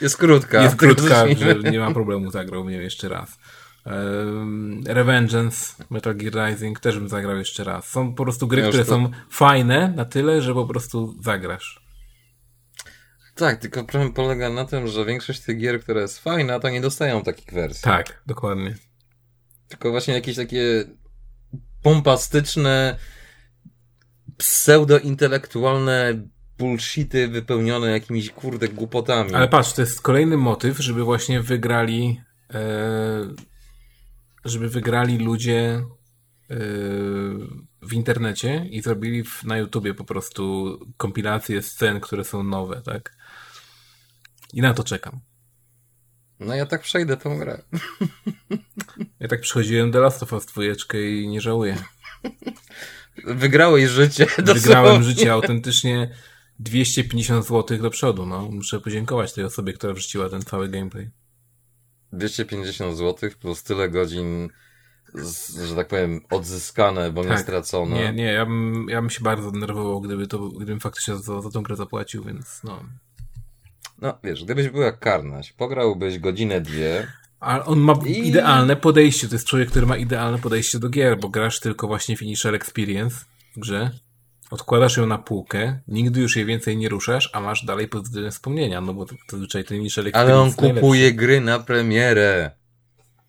Jest 0.00 0.16
krótka. 0.16 0.62
Jest 0.62 0.76
krótka, 0.76 1.26
że 1.38 1.70
nie 1.70 1.78
ma 1.78 1.92
problemu, 1.92 2.30
zagrał 2.30 2.64
mnie 2.64 2.76
jeszcze 2.76 3.08
raz. 3.08 3.38
Revengeance, 4.86 5.84
Metal 5.90 6.16
Gear 6.16 6.48
Rising 6.48 6.80
też 6.80 6.98
bym 6.98 7.08
zagrał 7.08 7.36
jeszcze 7.36 7.64
raz. 7.64 7.88
Są 7.88 8.14
po 8.14 8.22
prostu 8.22 8.46
gry, 8.46 8.62
ja 8.62 8.68
które 8.68 8.84
to... 8.84 8.90
są 8.90 9.10
fajne 9.30 9.92
na 9.96 10.04
tyle, 10.04 10.42
że 10.42 10.54
po 10.54 10.66
prostu 10.66 11.14
zagrasz. 11.22 11.83
Tak, 13.34 13.60
tylko 13.60 13.84
problem 13.84 14.12
polega 14.12 14.50
na 14.50 14.64
tym, 14.64 14.88
że 14.88 15.04
większość 15.04 15.40
tych 15.40 15.58
gier, 15.58 15.80
która 15.80 16.00
jest 16.00 16.18
fajna, 16.18 16.60
to 16.60 16.68
nie 16.68 16.80
dostają 16.80 17.22
takich 17.22 17.52
wersji. 17.52 17.82
Tak, 17.82 18.22
dokładnie. 18.26 18.74
Tylko 19.68 19.90
właśnie 19.90 20.14
jakieś 20.14 20.36
takie 20.36 20.84
pompastyczne, 21.82 22.98
pseudo-intelektualne 24.36 26.28
bullshity 26.58 27.28
wypełnione 27.28 27.90
jakimiś 27.90 28.30
kurde 28.30 28.68
głupotami. 28.68 29.34
Ale 29.34 29.48
patrz, 29.48 29.72
to 29.72 29.82
jest 29.82 30.02
kolejny 30.02 30.36
motyw, 30.36 30.78
żeby 30.78 31.04
właśnie 31.04 31.40
wygrali 31.40 32.20
e, 32.54 33.34
żeby 34.44 34.68
wygrali 34.68 35.18
ludzie 35.18 35.60
e, 36.50 36.56
w 37.82 37.92
internecie 37.92 38.66
i 38.70 38.82
zrobili 38.82 39.24
na 39.44 39.58
YouTubie 39.58 39.94
po 39.94 40.04
prostu 40.04 40.78
kompilacje 40.96 41.62
scen, 41.62 42.00
które 42.00 42.24
są 42.24 42.42
nowe, 42.42 42.82
tak? 42.82 43.16
I 44.54 44.60
na 44.60 44.74
to 44.74 44.84
czekam. 44.84 45.20
No 46.40 46.54
ja 46.54 46.66
tak 46.66 46.82
przejdę 46.82 47.16
tą 47.16 47.38
grę. 47.38 47.62
Ja 49.20 49.28
tak 49.28 49.40
przychodziłem 49.40 49.90
do 49.90 50.00
Last 50.00 50.22
of 50.22 50.32
Us 50.32 50.46
2 50.46 50.62
i 50.98 51.28
nie 51.28 51.40
żałuję. 51.40 51.76
Wygrałeś 53.24 53.90
życie. 53.90 54.26
Wygrałem 54.38 55.02
życie 55.02 55.32
autentycznie 55.32 56.10
250 56.58 57.46
zł 57.46 57.78
do 57.78 57.90
przodu. 57.90 58.26
No. 58.26 58.48
Muszę 58.50 58.80
podziękować 58.80 59.32
tej 59.32 59.44
osobie, 59.44 59.72
która 59.72 59.92
wrzuciła 59.92 60.28
ten 60.28 60.42
cały 60.42 60.68
gameplay. 60.68 61.10
250 62.12 62.98
zł 62.98 63.30
plus 63.40 63.62
tyle 63.62 63.88
godzin, 63.90 64.48
że 65.68 65.76
tak 65.76 65.88
powiem, 65.88 66.20
odzyskane, 66.30 67.12
bo 67.12 67.22
tak. 67.22 67.30
nie 67.30 67.38
stracone. 67.38 67.96
Nie, 67.96 68.12
nie, 68.12 68.32
ja 68.32 68.46
bym, 68.46 68.86
ja 68.88 69.00
bym 69.00 69.10
się 69.10 69.20
bardzo 69.20 69.50
denerwował, 69.50 70.00
gdyby 70.00 70.26
to, 70.26 70.48
gdybym 70.48 70.80
faktycznie 70.80 71.16
za, 71.16 71.40
za 71.40 71.50
tą 71.50 71.62
grę 71.62 71.76
zapłacił, 71.76 72.24
więc 72.24 72.60
no. 72.64 72.84
No, 74.04 74.18
wiesz, 74.24 74.44
gdybyś 74.44 74.68
był 74.68 74.82
jak 74.82 74.98
Karnaś, 74.98 75.52
pograłbyś 75.52 76.18
godzinę, 76.18 76.60
dwie. 76.60 77.06
Ale 77.40 77.64
on 77.64 77.78
ma 77.78 77.98
i... 78.06 78.28
idealne 78.28 78.76
podejście. 78.76 79.28
To 79.28 79.34
jest 79.34 79.46
człowiek, 79.46 79.70
który 79.70 79.86
ma 79.86 79.96
idealne 79.96 80.38
podejście 80.38 80.78
do 80.78 80.88
gier, 80.88 81.18
bo 81.18 81.28
grasz 81.28 81.60
tylko 81.60 81.86
właśnie 81.86 82.16
Finisher 82.16 82.54
Experience 82.54 83.16
w 83.56 83.60
grze. 83.60 83.90
Odkładasz 84.50 84.96
ją 84.96 85.06
na 85.06 85.18
półkę, 85.18 85.80
nigdy 85.88 86.20
już 86.20 86.36
jej 86.36 86.46
więcej 86.46 86.76
nie 86.76 86.88
ruszasz, 86.88 87.30
a 87.32 87.40
masz 87.40 87.64
dalej 87.64 87.88
pozytywne 87.88 88.30
wspomnienia, 88.30 88.80
no 88.80 88.94
bo 88.94 89.06
zazwyczaj 89.30 89.64
ten 89.64 89.76
Finisher 89.78 90.06
Experience 90.06 90.32
Ale 90.32 90.42
on 90.42 90.52
kupuje 90.52 90.72
najlepszy. 90.82 91.12
gry 91.12 91.40
na 91.40 91.58
premierę. 91.58 92.50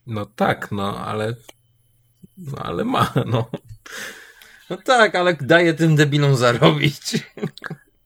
No 0.08 0.26
tak, 0.26 0.72
no 0.72 1.06
ale... 1.06 1.36
No 2.38 2.58
ale 2.58 2.86
ma, 2.86 3.14
no. 3.26 3.50
No 4.70 4.78
tak, 4.78 5.16
ale 5.16 5.34
daje 5.34 5.74
tym 5.74 5.96
debilom 5.96 6.36
zarobić. 6.36 7.02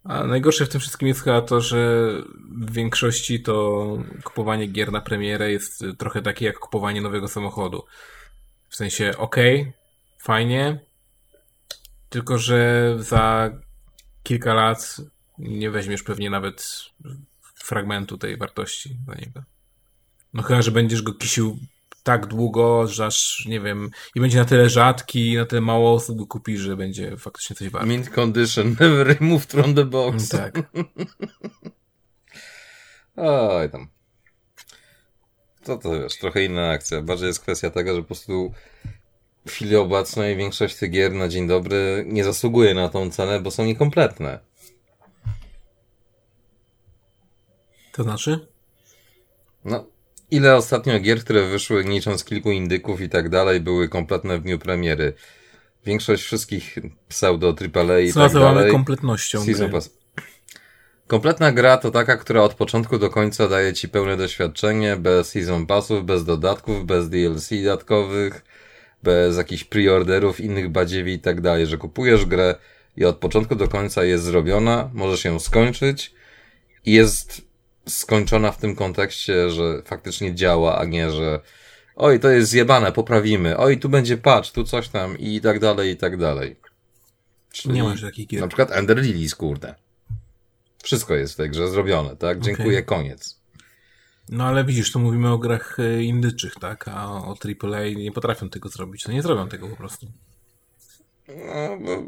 A 0.09 0.23
najgorsze 0.23 0.65
w 0.65 0.69
tym 0.69 0.81
wszystkim 0.81 1.07
jest 1.07 1.21
chyba 1.21 1.41
to, 1.41 1.61
że 1.61 2.11
w 2.49 2.71
większości 2.73 3.43
to 3.43 3.97
kupowanie 4.23 4.67
gier 4.67 4.91
na 4.91 5.01
premierę 5.01 5.51
jest 5.51 5.83
trochę 5.97 6.21
takie 6.21 6.45
jak 6.45 6.59
kupowanie 6.59 7.01
nowego 7.01 7.27
samochodu. 7.27 7.85
W 8.69 8.75
sensie, 8.75 9.13
okej, 9.17 9.61
okay, 9.61 9.73
fajnie, 10.19 10.79
tylko 12.09 12.37
że 12.37 12.95
za 12.99 13.51
kilka 14.23 14.53
lat 14.53 14.97
nie 15.37 15.71
weźmiesz 15.71 16.03
pewnie 16.03 16.29
nawet 16.29 16.85
fragmentu 17.55 18.17
tej 18.17 18.37
wartości 18.37 18.97
za 19.07 19.15
niego. 19.15 19.43
No 20.33 20.43
chyba, 20.43 20.61
że 20.61 20.71
będziesz 20.71 21.01
go 21.01 21.13
kisił 21.13 21.59
tak 22.03 22.25
długo, 22.25 22.87
że 22.87 23.05
aż, 23.05 23.45
nie 23.45 23.59
wiem, 23.59 23.89
i 24.15 24.19
będzie 24.19 24.37
na 24.37 24.45
tyle 24.45 24.69
rzadki, 24.69 25.35
na 25.35 25.45
tyle 25.45 25.61
mało 25.61 25.93
osób 25.93 26.17
go 26.17 26.27
kupi, 26.27 26.57
że 26.57 26.75
będzie 26.75 27.17
faktycznie 27.17 27.55
coś 27.55 27.69
warte. 27.69 27.87
Mint 27.87 28.09
condition, 28.09 28.75
never 28.79 29.07
removed 29.07 29.51
from 29.51 29.75
the 29.75 29.85
box. 29.85 30.29
Tak. 30.29 30.53
Oj 33.15 33.69
tam. 33.69 33.87
To 35.63 35.77
to 35.77 36.01
wiesz, 36.01 36.17
trochę 36.17 36.43
inna 36.43 36.69
akcja. 36.69 37.01
Bardziej 37.01 37.27
jest 37.27 37.39
kwestia 37.39 37.69
tego, 37.69 37.95
że 37.95 38.01
po 38.01 38.07
prostu 38.07 38.53
w 39.47 39.51
chwili 39.51 39.75
obecnej 39.75 40.37
większość 40.37 40.75
tych 40.75 40.91
gier 40.91 41.13
na 41.13 41.27
dzień 41.27 41.47
dobry 41.47 42.05
nie 42.07 42.23
zasługuje 42.23 42.73
na 42.73 42.89
tą 42.89 43.11
cenę, 43.11 43.39
bo 43.39 43.51
są 43.51 43.65
niekompletne. 43.65 44.39
To 47.91 48.03
znaczy? 48.03 48.47
No, 49.65 49.85
Ile 50.31 50.55
ostatnio 50.55 50.99
gier, 50.99 51.19
które 51.19 51.47
wyszły 51.47 51.83
licząc 51.83 52.23
kilku 52.23 52.51
indyków 52.51 53.01
i 53.01 53.09
tak 53.09 53.29
dalej, 53.29 53.59
były 53.59 53.89
kompletne 53.89 54.39
w 54.39 54.41
dniu 54.41 54.59
premiery? 54.59 55.13
Większość 55.85 56.23
wszystkich 56.23 56.75
pseudo 57.07 57.55
AAA 57.75 57.99
i 57.99 58.13
tak 58.13 58.33
dalej. 58.33 58.71
kompletnością 58.71 59.45
gry. 59.45 59.69
Pass. 59.69 59.99
Kompletna 61.07 61.51
gra 61.51 61.77
to 61.77 61.91
taka, 61.91 62.17
która 62.17 62.41
od 62.41 62.53
początku 62.53 62.99
do 62.99 63.09
końca 63.09 63.47
daje 63.47 63.73
ci 63.73 63.89
pełne 63.89 64.17
doświadczenie, 64.17 64.95
bez 64.95 65.29
season 65.29 65.65
passów, 65.65 66.05
bez 66.05 66.25
dodatków, 66.25 66.85
bez 66.85 67.09
DLC 67.09 67.49
dodatkowych, 67.63 68.45
bez 69.03 69.37
jakichś 69.37 69.63
preorderów, 69.63 70.39
innych 70.39 70.69
badziewi 70.69 71.13
i 71.13 71.19
tak 71.19 71.41
dalej, 71.41 71.67
że 71.67 71.77
kupujesz 71.77 72.25
grę 72.25 72.55
i 72.97 73.05
od 73.05 73.17
początku 73.17 73.55
do 73.55 73.67
końca 73.67 74.03
jest 74.03 74.23
zrobiona, 74.23 74.89
możesz 74.93 75.25
ją 75.25 75.39
skończyć 75.39 76.13
i 76.85 76.91
jest 76.91 77.48
skończona 77.89 78.51
w 78.51 78.57
tym 78.57 78.75
kontekście, 78.75 79.49
że 79.49 79.81
faktycznie 79.85 80.35
działa, 80.35 80.79
a 80.79 80.85
nie, 80.85 81.11
że 81.11 81.39
oj, 81.95 82.19
to 82.19 82.29
jest 82.29 82.49
zjebane, 82.49 82.91
poprawimy, 82.91 83.57
oj, 83.57 83.79
tu 83.79 83.89
będzie 83.89 84.17
patch, 84.17 84.51
tu 84.51 84.63
coś 84.63 84.89
tam 84.89 85.17
i 85.17 85.41
tak 85.41 85.59
dalej, 85.59 85.91
i 85.91 85.97
tak 85.97 86.17
dalej. 86.17 86.55
Czyli 87.51 87.75
nie 87.75 87.83
masz 87.83 88.01
takich 88.01 88.27
gier. 88.27 88.41
Na 88.41 88.47
przykład 88.47 88.71
Ender 88.71 89.01
Lilies, 89.01 89.35
kurde. 89.35 89.75
Wszystko 90.83 91.15
jest 91.15 91.33
w 91.33 91.37
tej 91.37 91.49
grze 91.49 91.67
zrobione, 91.67 92.15
tak? 92.15 92.39
Dziękuję, 92.39 92.79
okay. 92.79 92.83
koniec. 92.83 93.39
No 94.29 94.43
ale 94.43 94.65
widzisz, 94.65 94.91
tu 94.91 94.99
mówimy 94.99 95.31
o 95.31 95.37
grach 95.37 95.79
e, 95.79 96.03
indyczych, 96.03 96.55
tak? 96.55 96.87
A 96.87 97.11
o 97.11 97.35
AAA 97.63 97.83
nie 97.95 98.11
potrafią 98.11 98.49
tego 98.49 98.69
zrobić. 98.69 99.07
No 99.07 99.13
nie 99.13 99.21
zrobią 99.21 99.49
tego 99.49 99.67
po 99.67 99.75
prostu. 99.75 100.07
No, 101.79 102.03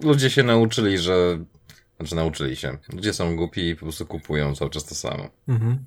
ludzie 0.00 0.30
się 0.30 0.42
nauczyli, 0.42 0.98
że 0.98 1.38
znaczy 1.98 2.16
nauczyli 2.16 2.56
się. 2.56 2.78
Ludzie 2.92 3.14
są 3.14 3.36
głupi 3.36 3.68
i 3.68 3.76
po 3.76 3.80
prostu 3.80 4.06
kupują 4.06 4.54
cały 4.54 4.70
czas 4.70 4.84
to 4.84 4.94
samo. 4.94 5.28
Mhm. 5.48 5.84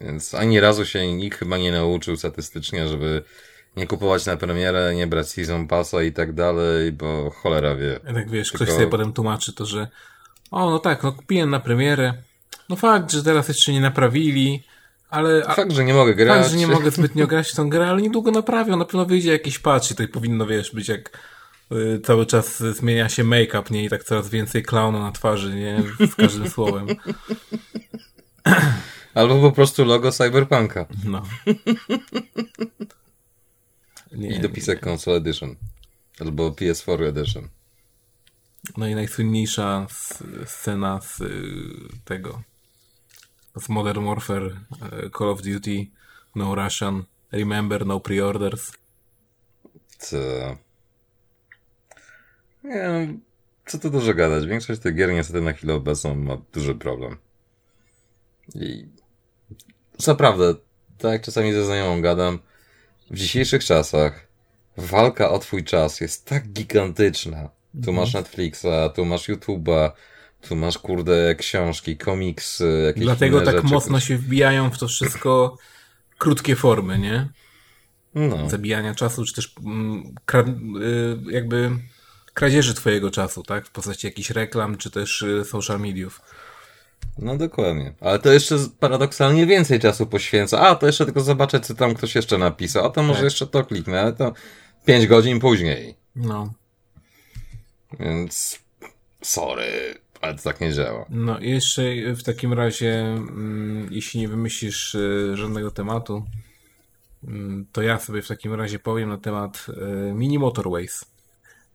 Więc 0.00 0.34
ani 0.34 0.60
razu 0.60 0.86
się 0.86 1.12
nikt 1.12 1.38
chyba 1.38 1.58
nie 1.58 1.72
nauczył 1.72 2.16
statystycznie, 2.16 2.88
żeby 2.88 3.22
nie 3.76 3.86
kupować 3.86 4.26
na 4.26 4.36
premierę, 4.36 4.94
nie 4.94 5.06
brać 5.06 5.28
season 5.28 5.66
passa 5.66 6.02
i 6.02 6.12
tak 6.12 6.32
dalej, 6.32 6.92
bo 6.92 7.30
cholera 7.30 7.76
wie. 7.76 8.00
Ja 8.06 8.14
tak 8.14 8.30
wiesz, 8.30 8.50
Tylko... 8.50 8.64
ktoś 8.64 8.74
sobie 8.74 8.86
potem 8.86 9.12
tłumaczy 9.12 9.52
to, 9.52 9.66
że 9.66 9.88
o, 10.50 10.70
no 10.70 10.78
tak, 10.78 11.02
no 11.02 11.12
kupiłem 11.12 11.50
na 11.50 11.60
premierę. 11.60 12.14
No 12.68 12.76
fakt, 12.76 13.12
że 13.12 13.22
teraz 13.22 13.48
jeszcze 13.48 13.72
nie 13.72 13.80
naprawili, 13.80 14.62
ale... 15.10 15.42
Fakt, 15.42 15.72
że 15.72 15.84
nie 15.84 15.94
mogę 15.94 16.14
grać. 16.14 16.38
Fakt, 16.38 16.50
że 16.50 16.56
nie 16.56 16.66
mogę 16.66 16.90
zbytnio 17.00 17.26
grać 17.26 17.50
w 17.50 17.54
tą 17.54 17.68
grę, 17.68 17.86
ale 17.86 18.02
niedługo 18.02 18.30
naprawią. 18.30 18.76
Na 18.76 18.84
pewno 18.84 19.06
wyjdzie 19.06 19.32
jakiś 19.32 19.58
patch 19.58 19.90
i 19.90 19.94
to 19.94 20.08
powinno, 20.12 20.46
wiesz, 20.46 20.74
być 20.74 20.88
jak 20.88 21.18
cały 22.04 22.26
czas 22.26 22.58
zmienia 22.58 23.08
się 23.08 23.24
make-up, 23.24 23.70
nie? 23.70 23.84
I 23.84 23.88
tak 23.88 24.04
coraz 24.04 24.28
więcej 24.28 24.62
klauna 24.62 25.00
na 25.00 25.12
twarzy, 25.12 25.54
nie? 25.54 25.82
Z 26.06 26.14
każdym 26.14 26.50
słowem. 26.50 26.86
Albo 29.14 29.40
po 29.40 29.52
prostu 29.52 29.84
logo 29.84 30.12
Cyberpunka. 30.12 30.86
No. 31.04 31.22
Nie, 34.12 34.36
I 34.36 34.40
dopisek 34.40 34.82
nie. 34.82 34.92
Console 34.92 35.16
Edition. 35.16 35.56
Albo 36.20 36.50
PS4 36.50 37.02
Edition. 37.04 37.48
No 38.76 38.86
i 38.86 38.94
najsłynniejsza 38.94 39.86
scena 40.46 41.00
z 41.00 41.20
y, 41.20 41.34
tego 42.04 42.42
z 43.56 43.68
Modern 43.68 44.04
Warfare 44.04 44.46
y, 44.46 45.10
Call 45.18 45.28
of 45.28 45.42
Duty 45.42 45.86
No 46.34 46.54
Russian 46.54 47.04
Remember 47.32 47.86
No 47.86 48.00
Preorders. 48.00 48.72
Co? 49.98 50.16
Nie, 52.66 53.14
co 53.66 53.78
tu 53.78 53.90
dużo 53.90 54.14
gadać. 54.14 54.46
Większość 54.46 54.80
tych 54.80 54.94
gier 54.94 55.12
niestety 55.12 55.40
na 55.40 55.52
chwilę 55.52 55.74
obecną 55.74 56.14
ma 56.14 56.36
duży 56.52 56.74
problem. 56.74 57.16
I 58.54 58.88
naprawdę, 60.06 60.54
tak 60.98 61.12
jak 61.12 61.22
czasami 61.22 61.52
ze 61.52 61.64
znajomą 61.64 62.02
gadam, 62.02 62.38
w 63.10 63.16
dzisiejszych 63.16 63.64
czasach 63.64 64.26
walka 64.76 65.30
o 65.30 65.38
twój 65.38 65.64
czas 65.64 66.00
jest 66.00 66.24
tak 66.24 66.48
gigantyczna. 66.48 67.48
Tu 67.72 67.78
mhm. 67.78 67.96
masz 67.96 68.14
Netflixa, 68.14 68.90
tu 68.94 69.04
masz 69.04 69.28
YouTube'a, 69.28 69.90
tu 70.48 70.56
masz 70.56 70.78
kurde 70.78 71.34
książki, 71.34 71.96
komiksy, 71.96 72.82
jakieś 72.86 73.04
Dlatego 73.04 73.40
tak 73.40 73.54
rzeczy. 73.54 73.66
mocno 73.66 74.00
się 74.00 74.16
wbijają 74.16 74.70
w 74.70 74.78
to 74.78 74.88
wszystko 74.88 75.56
krótkie 76.18 76.56
formy, 76.56 76.98
nie? 76.98 77.28
No. 78.14 78.50
Zabijania 78.50 78.94
czasu, 78.94 79.24
czy 79.24 79.34
też 79.34 79.54
mm, 79.64 80.14
y, 80.82 81.32
jakby 81.32 81.70
kradzieży 82.36 82.74
twojego 82.74 83.10
czasu, 83.10 83.42
tak? 83.42 83.66
W 83.66 83.70
postaci 83.70 84.06
jakichś 84.06 84.30
reklam, 84.30 84.76
czy 84.76 84.90
też 84.90 85.22
y, 85.22 85.44
social 85.44 85.80
mediów. 85.80 86.20
No 87.18 87.36
dokładnie. 87.36 87.94
Ale 88.00 88.18
to 88.18 88.32
jeszcze 88.32 88.56
paradoksalnie 88.80 89.46
więcej 89.46 89.80
czasu 89.80 90.06
poświęca. 90.06 90.60
A, 90.60 90.74
to 90.74 90.86
jeszcze 90.86 91.04
tylko 91.04 91.20
zobaczę, 91.20 91.60
co 91.60 91.74
tam 91.74 91.94
ktoś 91.94 92.14
jeszcze 92.14 92.38
napisał. 92.38 92.86
A 92.86 92.90
to 92.90 93.02
może 93.02 93.18
tak. 93.18 93.24
jeszcze 93.24 93.46
to 93.46 93.64
kliknę, 93.64 94.00
ale 94.00 94.12
to 94.12 94.32
5 94.84 95.06
godzin 95.06 95.40
później. 95.40 95.94
No. 96.16 96.52
Więc 98.00 98.58
sorry, 99.22 99.94
ale 100.20 100.34
to 100.34 100.42
tak 100.42 100.60
nie 100.60 100.72
działa. 100.72 101.06
No 101.10 101.38
i 101.38 101.50
jeszcze 101.50 101.82
w 102.14 102.22
takim 102.22 102.52
razie, 102.52 103.00
mm, 103.00 103.88
jeśli 103.90 104.20
nie 104.20 104.28
wymyślisz 104.28 104.94
y, 104.94 105.32
żadnego 105.34 105.70
tematu, 105.70 106.24
mm, 107.24 107.66
to 107.72 107.82
ja 107.82 107.98
sobie 107.98 108.22
w 108.22 108.28
takim 108.28 108.54
razie 108.54 108.78
powiem 108.78 109.08
na 109.08 109.18
temat 109.18 109.66
y, 109.68 110.12
Mini 110.14 110.38
Motorways. 110.38 111.15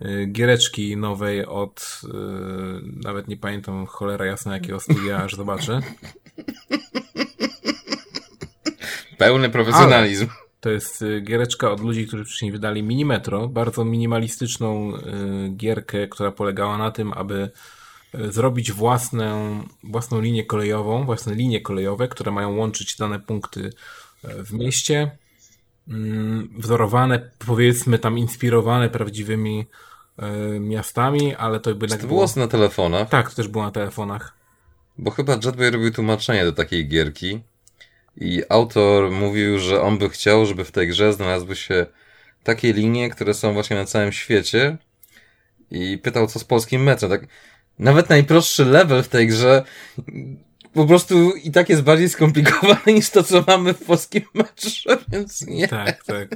Y, 0.06 0.26
giereczki 0.26 0.98
nowej 0.98 1.46
od 1.46 2.02
y, 2.04 2.08
nawet 3.04 3.28
nie 3.28 3.38
pamiętam 3.38 3.86
cholera 3.86 4.26
jasna 4.26 4.54
jakiego 4.54 4.80
studia, 4.80 5.24
aż 5.24 5.36
zobaczę. 5.36 5.80
Pełny 9.18 9.50
profesjonalizm. 9.50 10.24
Ale 10.24 10.42
to 10.60 10.70
jest 10.70 11.02
y, 11.02 11.22
giereczka 11.22 11.72
od 11.72 11.82
ludzi, 11.82 12.08
którzy 12.08 12.26
wcześniej 12.26 12.52
wydali 12.52 12.84
Minimetro, 12.84 13.48
bardzo 13.48 13.86
minimalistyczną 13.86 14.92
gierkę, 15.56 16.08
która 16.08 16.32
polegała 16.32 16.78
na 16.78 16.92
tym, 16.92 17.14
aby 17.14 17.50
zrobić 18.14 18.72
własną, 18.72 19.64
własną 19.84 20.22
linię 20.22 20.46
kolejową, 20.46 21.06
własne 21.06 21.36
linie 21.36 21.62
kolejowe, 21.62 22.08
które 22.08 22.32
mają 22.32 22.56
łączyć 22.58 22.96
dane 22.98 23.20
punkty 23.20 23.70
w 24.24 24.54
mieście 24.54 25.18
mm, 25.88 26.50
wzorowane, 26.58 27.32
powiedzmy 27.48 28.00
tam 28.00 28.18
inspirowane 28.18 28.90
prawdziwymi 28.90 29.66
miastami, 30.60 31.36
ale 31.36 31.60
to 31.60 31.76
by 31.76 31.88
tak 31.88 32.02
to 32.02 32.08
było... 32.08 32.26
na 32.36 32.48
telefonach? 32.48 33.10
Tak, 33.10 33.30
to 33.30 33.36
też 33.36 33.48
było 33.48 33.64
na 33.64 33.72
telefonach. 33.72 34.34
Bo 34.98 35.12
chyba 35.12 35.34
Jetway 35.34 35.72
robił 35.72 35.92
tłumaczenie 35.92 36.46
do 36.46 36.52
takiej 36.52 36.88
gierki 36.88 37.42
i 38.18 38.44
autor 38.50 39.12
mówił, 39.12 39.60
że 39.60 39.82
on 39.82 39.98
by 39.98 40.10
chciał, 40.10 40.46
żeby 40.46 40.66
w 40.66 40.72
tej 40.72 40.88
grze 40.88 41.14
znalazły 41.14 41.56
się 41.56 41.86
takie 42.44 42.74
linie, 42.74 43.10
które 43.10 43.34
są 43.34 43.54
właśnie 43.54 43.76
na 43.76 43.86
całym 43.86 44.12
świecie 44.12 44.78
i 45.72 45.98
pytał, 45.98 46.28
co 46.28 46.40
z 46.40 46.44
polskim 46.44 46.84
metrem. 46.84 47.12
Tak, 47.12 47.28
nawet 47.80 48.10
najprostszy 48.10 48.66
level 48.66 49.04
w 49.04 49.08
tej 49.08 49.28
grze 49.28 49.64
po 50.74 50.86
prostu 50.86 51.32
i 51.36 51.52
tak 51.52 51.70
jest 51.70 51.82
bardziej 51.82 52.10
skomplikowany 52.10 52.94
niż 52.94 53.10
to, 53.10 53.24
co 53.24 53.44
mamy 53.48 53.74
w 53.74 53.84
polskim 53.84 54.24
metrze, 54.34 54.98
więc 55.12 55.48
nie. 55.48 55.68
Tak, 55.68 56.04
tak. 56.04 56.30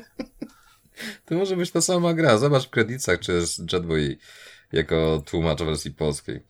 To 1.26 1.36
może 1.36 1.56
być 1.56 1.72
ta 1.72 1.82
sama 1.82 2.14
gra. 2.14 2.38
Zobacz 2.38 2.68
w 2.68 2.70
kredytach, 2.70 3.20
czy 3.20 3.32
jest 3.32 3.74
Jetboy 3.74 4.18
jako 4.72 5.24
tłumacz 5.26 5.60
wersji 5.60 5.92
polskiej. 5.92 6.44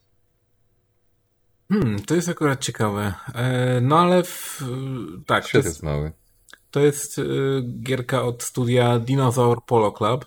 Hmm, 1.71 1.99
to 1.99 2.15
jest 2.15 2.29
akurat 2.29 2.61
ciekawe. 2.61 3.13
E, 3.33 3.81
no 3.81 3.99
ale 3.99 4.23
w, 4.23 4.61
tak. 5.25 5.47
Świat 5.47 5.65
jest, 5.65 5.75
jest, 5.75 5.83
mały. 5.83 6.11
To 6.71 6.79
jest 6.79 7.17
y, 7.17 7.23
gierka 7.81 8.23
od 8.23 8.43
studia 8.43 8.99
Dinosaur 8.99 9.65
Polo 9.65 9.91
Club. 9.91 10.25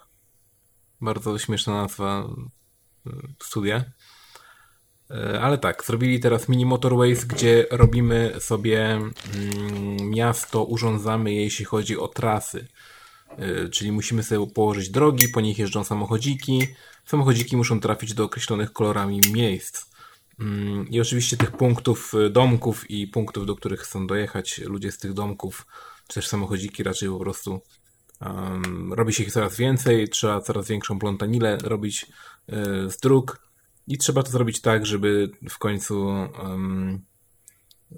Bardzo 1.01 1.39
śmieszna 1.39 1.83
nazwa 1.83 2.29
y, 3.07 3.11
studia. 3.43 3.85
E, 5.11 5.41
ale 5.41 5.59
tak, 5.59 5.85
zrobili 5.85 6.21
teraz 6.21 6.49
mini 6.49 6.67
motorways, 6.67 7.25
gdzie 7.25 7.67
robimy 7.71 8.33
sobie 8.39 8.85
mm, 8.85 10.11
miasto, 10.11 10.65
urządzamy 10.65 11.33
je, 11.33 11.43
jeśli 11.43 11.65
chodzi 11.65 11.99
o 11.99 12.09
trasy. 12.09 12.69
Y, 13.39 13.69
czyli 13.69 13.93
musimy 13.93 14.23
sobie 14.23 14.47
położyć 14.47 14.91
drogi, 14.91 15.29
po 15.29 15.41
nich 15.41 15.59
jeżdżą 15.59 15.85
samochodziki. 15.85 16.67
Samochodziki 17.05 17.57
muszą 17.57 17.81
trafić 17.81 18.15
do 18.15 18.25
określonych 18.25 18.73
kolorami 18.73 19.21
miejsc. 19.33 19.87
Mm, 20.41 20.89
I 20.89 21.01
oczywiście 21.01 21.37
tych 21.37 21.51
punktów, 21.51 22.15
y, 22.15 22.31
domków 22.31 22.91
i 22.91 23.07
punktów, 23.07 23.47
do 23.47 23.57
których 23.57 23.81
chcą 23.81 24.07
dojechać 24.07 24.59
ludzie 24.59 24.93
z 24.93 24.99
tych 24.99 25.13
domków, 25.13 25.67
czy 26.09 26.15
też 26.15 26.29
samochodziki 26.29 26.83
raczej 26.83 27.09
po 27.09 27.19
prostu 27.19 27.61
um, 28.21 28.93
robi 28.93 29.13
się 29.13 29.23
ich 29.23 29.33
coraz 29.33 29.57
więcej, 29.57 30.09
trzeba 30.09 30.41
coraz 30.41 30.69
większą 30.69 30.99
plątanilę 30.99 31.59
robić 31.63 32.07
y, 32.49 32.91
z 32.91 32.99
dróg 32.99 33.41
i 33.87 33.99
trzeba 33.99 34.23
to 34.23 34.31
zrobić 34.31 34.61
tak, 34.61 34.87
żeby 34.87 35.31
w 35.51 35.59
końcu 35.59 36.07
um, 36.43 37.01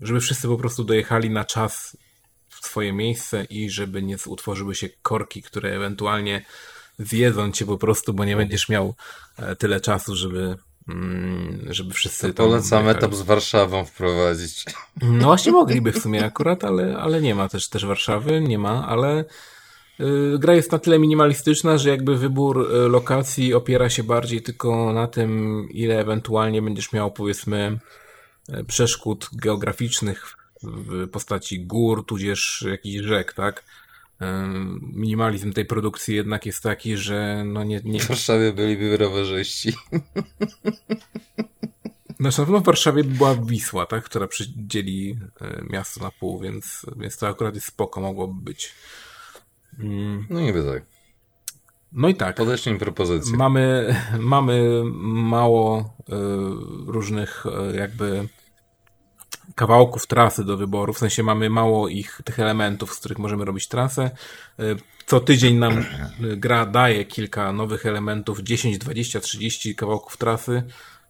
żeby 0.01 0.21
wszyscy 0.21 0.49
po 0.49 0.57
prostu 0.57 0.85
dojechali 0.85 1.31
na 1.31 1.45
czas 1.45 1.97
swoje 2.61 2.93
miejsce 2.93 3.45
i 3.45 3.71
żeby 3.71 4.03
nie 4.03 4.17
utworzyły 4.27 4.75
się 4.75 4.89
korki, 5.03 5.43
które 5.43 5.71
ewentualnie 5.71 6.45
zjedzą 6.99 7.53
cię 7.53 7.67
po 7.67 7.79
prostu, 7.79 8.15
bo 8.15 8.25
nie 8.25 8.37
będziesz 8.37 8.69
miał 8.69 8.95
e, 9.39 9.57
tyle 9.57 9.81
czasu, 9.81 10.17
żeby 10.17 10.57
mm, 10.89 11.67
żeby 11.71 11.95
wszyscy 11.95 12.35
to 12.35 12.45
polecam 12.45 12.89
etap 12.89 13.15
z 13.15 13.23
Warszawą 13.23 13.85
wprowadzić. 13.85 14.65
No 15.03 15.27
właśnie 15.27 15.53
mogliby 15.53 15.93
w 15.93 15.99
sumie 15.99 16.25
akurat, 16.25 16.65
ale, 16.65 16.99
ale 16.99 17.21
nie 17.21 17.35
ma 17.35 17.49
też, 17.49 17.69
też 17.69 17.87
Warszawy, 17.87 18.41
nie 18.41 18.59
ma, 18.59 18.89
ale 18.89 19.25
y, 20.01 20.39
gra 20.39 20.55
jest 20.55 20.73
na 20.73 20.79
tyle 20.79 20.99
minimalistyczna, 20.99 21.79
że 21.79 21.91
jakby 21.91 22.17
wybór 22.17 22.71
y, 22.75 22.89
lokacji 22.89 23.55
opiera 23.55 23.91
się 23.91 24.03
bardziej 24.03 24.43
tylko 24.43 24.93
na 24.93 25.07
tym, 25.07 25.67
ile 25.71 26.01
ewentualnie 26.01 26.63
będziesz 26.63 26.93
miał 26.93 27.11
powiedzmy 27.11 27.79
e, 28.49 28.65
przeszkód 28.65 29.29
geograficznych 29.33 30.40
w 30.63 31.09
postaci 31.09 31.67
gór, 31.67 32.07
tudzież 32.07 32.65
jakichś 32.71 33.05
rzek, 33.05 33.33
tak? 33.33 33.65
Minimalizm 34.81 35.53
tej 35.53 35.65
produkcji 35.65 36.17
jednak 36.17 36.47
jest 36.47 36.63
taki, 36.63 36.97
że 36.97 37.45
no 37.45 37.65
nie... 37.65 37.81
nie... 37.85 38.01
W 38.01 38.09
Warszawie 38.09 38.53
byliby 38.53 38.97
rowerzyści. 38.97 39.73
Na 42.21 42.31
pewno 42.33 42.61
w 42.61 42.65
Warszawie 42.65 43.05
była 43.05 43.35
Wisła, 43.35 43.87
tak? 43.87 44.05
która 44.05 44.27
przydzieli 44.27 45.19
e, 45.41 45.63
miasto 45.71 46.01
na 46.01 46.11
pół, 46.11 46.41
więc, 46.41 46.87
więc 46.97 47.19
to 47.19 47.29
akurat 47.29 47.55
jest 47.55 47.67
spoko, 47.67 48.01
mogłoby 48.01 48.43
być. 48.43 48.75
Mm. 49.79 50.27
No 50.31 50.41
niby 50.41 50.65
tak. 50.65 50.83
No 51.93 52.09
i 52.09 52.15
tak. 52.15 52.37
Podeślij 52.37 52.79
propozycję. 52.79 53.37
Mamy, 53.37 53.97
mamy 54.19 54.83
mało 55.03 55.97
y, 56.01 56.13
różnych 56.87 57.47
y, 57.47 57.77
jakby 57.77 58.29
kawałków 59.55 60.07
trasy 60.07 60.45
do 60.45 60.57
wyboru, 60.57 60.93
w 60.93 60.99
sensie 60.99 61.23
mamy 61.23 61.51
mało 61.51 61.89
ich, 61.89 62.21
tych 62.25 62.41
elementów, 62.41 62.95
z 62.95 62.99
których 62.99 63.19
możemy 63.19 63.45
robić 63.45 63.69
trasę. 63.69 64.11
E, 64.59 64.63
co 65.07 65.21
tydzień 65.21 65.57
nam 65.57 65.79
e, 65.79 65.85
gra 66.37 66.67
daje 66.67 67.05
kilka 67.05 67.53
nowych 67.53 67.87
elementów, 67.87 68.41
10, 68.41 68.79
20, 68.79 69.21
30 69.21 69.75
kawałków 69.75 70.17
trasy 70.17 70.63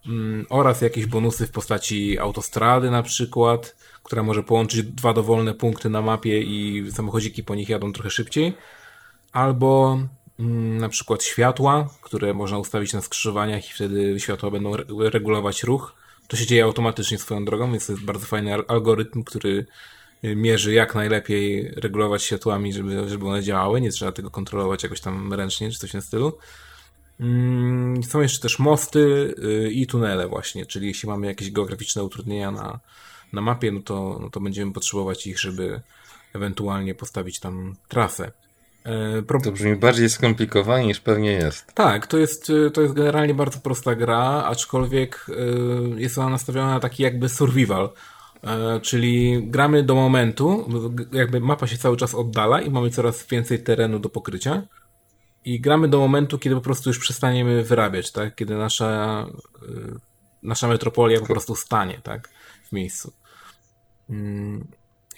mm, 0.07 0.47
oraz 0.49 0.81
jakieś 0.81 1.07
bonusy 1.07 1.47
w 1.47 1.51
postaci 1.51 2.19
autostrady 2.19 2.91
na 2.91 3.03
przykład, 3.03 3.77
która 4.03 4.23
może 4.23 4.43
połączyć 4.43 4.83
dwa 4.83 5.13
dowolne 5.13 5.55
punkty 5.55 5.91
na 5.91 6.03
mapie 6.03 6.43
i 6.43 6.91
samochodziki 6.93 7.45
po 7.45 7.55
nich 7.55 7.69
jadą 7.69 7.93
trochę 7.93 8.11
szybciej. 8.11 8.55
Albo 9.33 9.99
mm, 10.39 10.79
na 10.79 10.89
przykład 10.89 11.23
światła, 11.23 11.89
które 12.03 12.35
można 12.35 12.59
ustawić 12.59 12.93
na 12.93 13.01
skrzyżowaniach 13.01 13.71
i 13.71 13.73
wtedy 13.73 14.21
światła 14.21 14.51
będą 14.51 14.73
regulować 14.99 15.63
ruch 15.63 16.00
to 16.31 16.37
się 16.37 16.47
dzieje 16.47 16.65
automatycznie 16.65 17.19
swoją 17.19 17.45
drogą, 17.45 17.71
więc 17.71 17.87
to 17.87 17.93
jest 17.93 18.05
bardzo 18.05 18.27
fajny 18.27 18.55
algorytm, 18.55 19.25
który 19.25 19.67
y, 20.25 20.37
mierzy 20.37 20.73
jak 20.73 20.95
najlepiej 20.95 21.69
regulować 21.77 22.23
światłami, 22.23 22.73
żeby, 22.73 23.09
żeby 23.09 23.29
one 23.29 23.43
działały. 23.43 23.81
Nie 23.81 23.91
trzeba 23.91 24.13
tego 24.13 24.31
kontrolować 24.31 24.83
jakoś 24.83 25.01
tam 25.01 25.33
ręcznie, 25.33 25.71
czy 25.71 25.79
coś 25.79 25.91
tym 25.91 26.03
stylu. 26.03 26.39
Mm, 27.21 28.03
są 28.03 28.21
jeszcze 28.21 28.41
też 28.41 28.59
mosty 28.59 29.35
y, 29.45 29.71
i 29.71 29.87
tunele 29.87 30.29
właśnie, 30.29 30.67
czyli 30.67 30.87
jeśli 30.87 31.09
mamy 31.09 31.27
jakieś 31.27 31.51
geograficzne 31.51 32.05
utrudnienia 32.05 32.51
na, 32.51 32.81
na 33.33 33.41
mapie, 33.41 33.73
no 33.73 33.81
to, 33.83 34.19
no 34.21 34.31
to 34.31 34.41
będziemy 34.41 34.73
potrzebować 34.73 35.27
ich, 35.27 35.39
żeby 35.39 35.81
ewentualnie 36.35 36.95
postawić 36.95 37.41
tam 37.41 37.77
trasę. 37.89 38.33
E, 38.85 39.23
pro... 39.23 39.41
To 39.41 39.53
brzmi 39.53 39.77
bardziej 39.77 40.11
skomplikowanie 40.11 40.87
niż 40.87 41.01
pewnie 41.01 41.33
jest. 41.33 41.75
Tak, 41.75 42.07
to 42.07 42.19
jest, 42.19 42.51
e, 42.51 42.71
to 42.71 42.81
jest 42.81 42.95
generalnie 42.95 43.35
bardzo 43.35 43.59
prosta 43.59 43.95
gra, 43.95 44.45
aczkolwiek 44.47 45.27
e, 45.29 46.01
jest 46.01 46.19
ona 46.19 46.29
nastawiona 46.29 46.71
na 46.71 46.81
taki 46.81 47.03
jakby 47.03 47.29
survival. 47.29 47.91
Czyli 48.83 49.43
gramy 49.51 49.83
do 49.83 49.95
momentu, 49.95 50.69
jakby 51.13 51.41
mapa 51.41 51.67
się 51.67 51.79
cały 51.79 51.97
czas 51.97 52.15
oddala 52.15 52.61
i 52.61 52.71
mamy 52.71 52.91
coraz 52.91 53.27
więcej 53.27 53.63
terenu 53.63 53.99
do 53.99 54.09
pokrycia. 54.09 54.63
I 55.45 55.61
gramy 55.61 55.89
do 55.89 55.99
momentu, 55.99 56.39
kiedy 56.39 56.57
po 56.57 56.61
prostu 56.61 56.91
już 56.91 56.99
przestaniemy 56.99 57.63
wyrabiać, 57.65 58.13
tak? 58.13 58.35
Kiedy 58.35 58.57
nasza, 58.57 59.27
nasza 60.43 60.69
metropolia 60.69 61.21
po 61.21 61.27
prostu 61.27 61.55
stanie, 61.55 62.01
tak? 62.03 62.29
W 62.69 62.73
miejscu. 62.73 63.13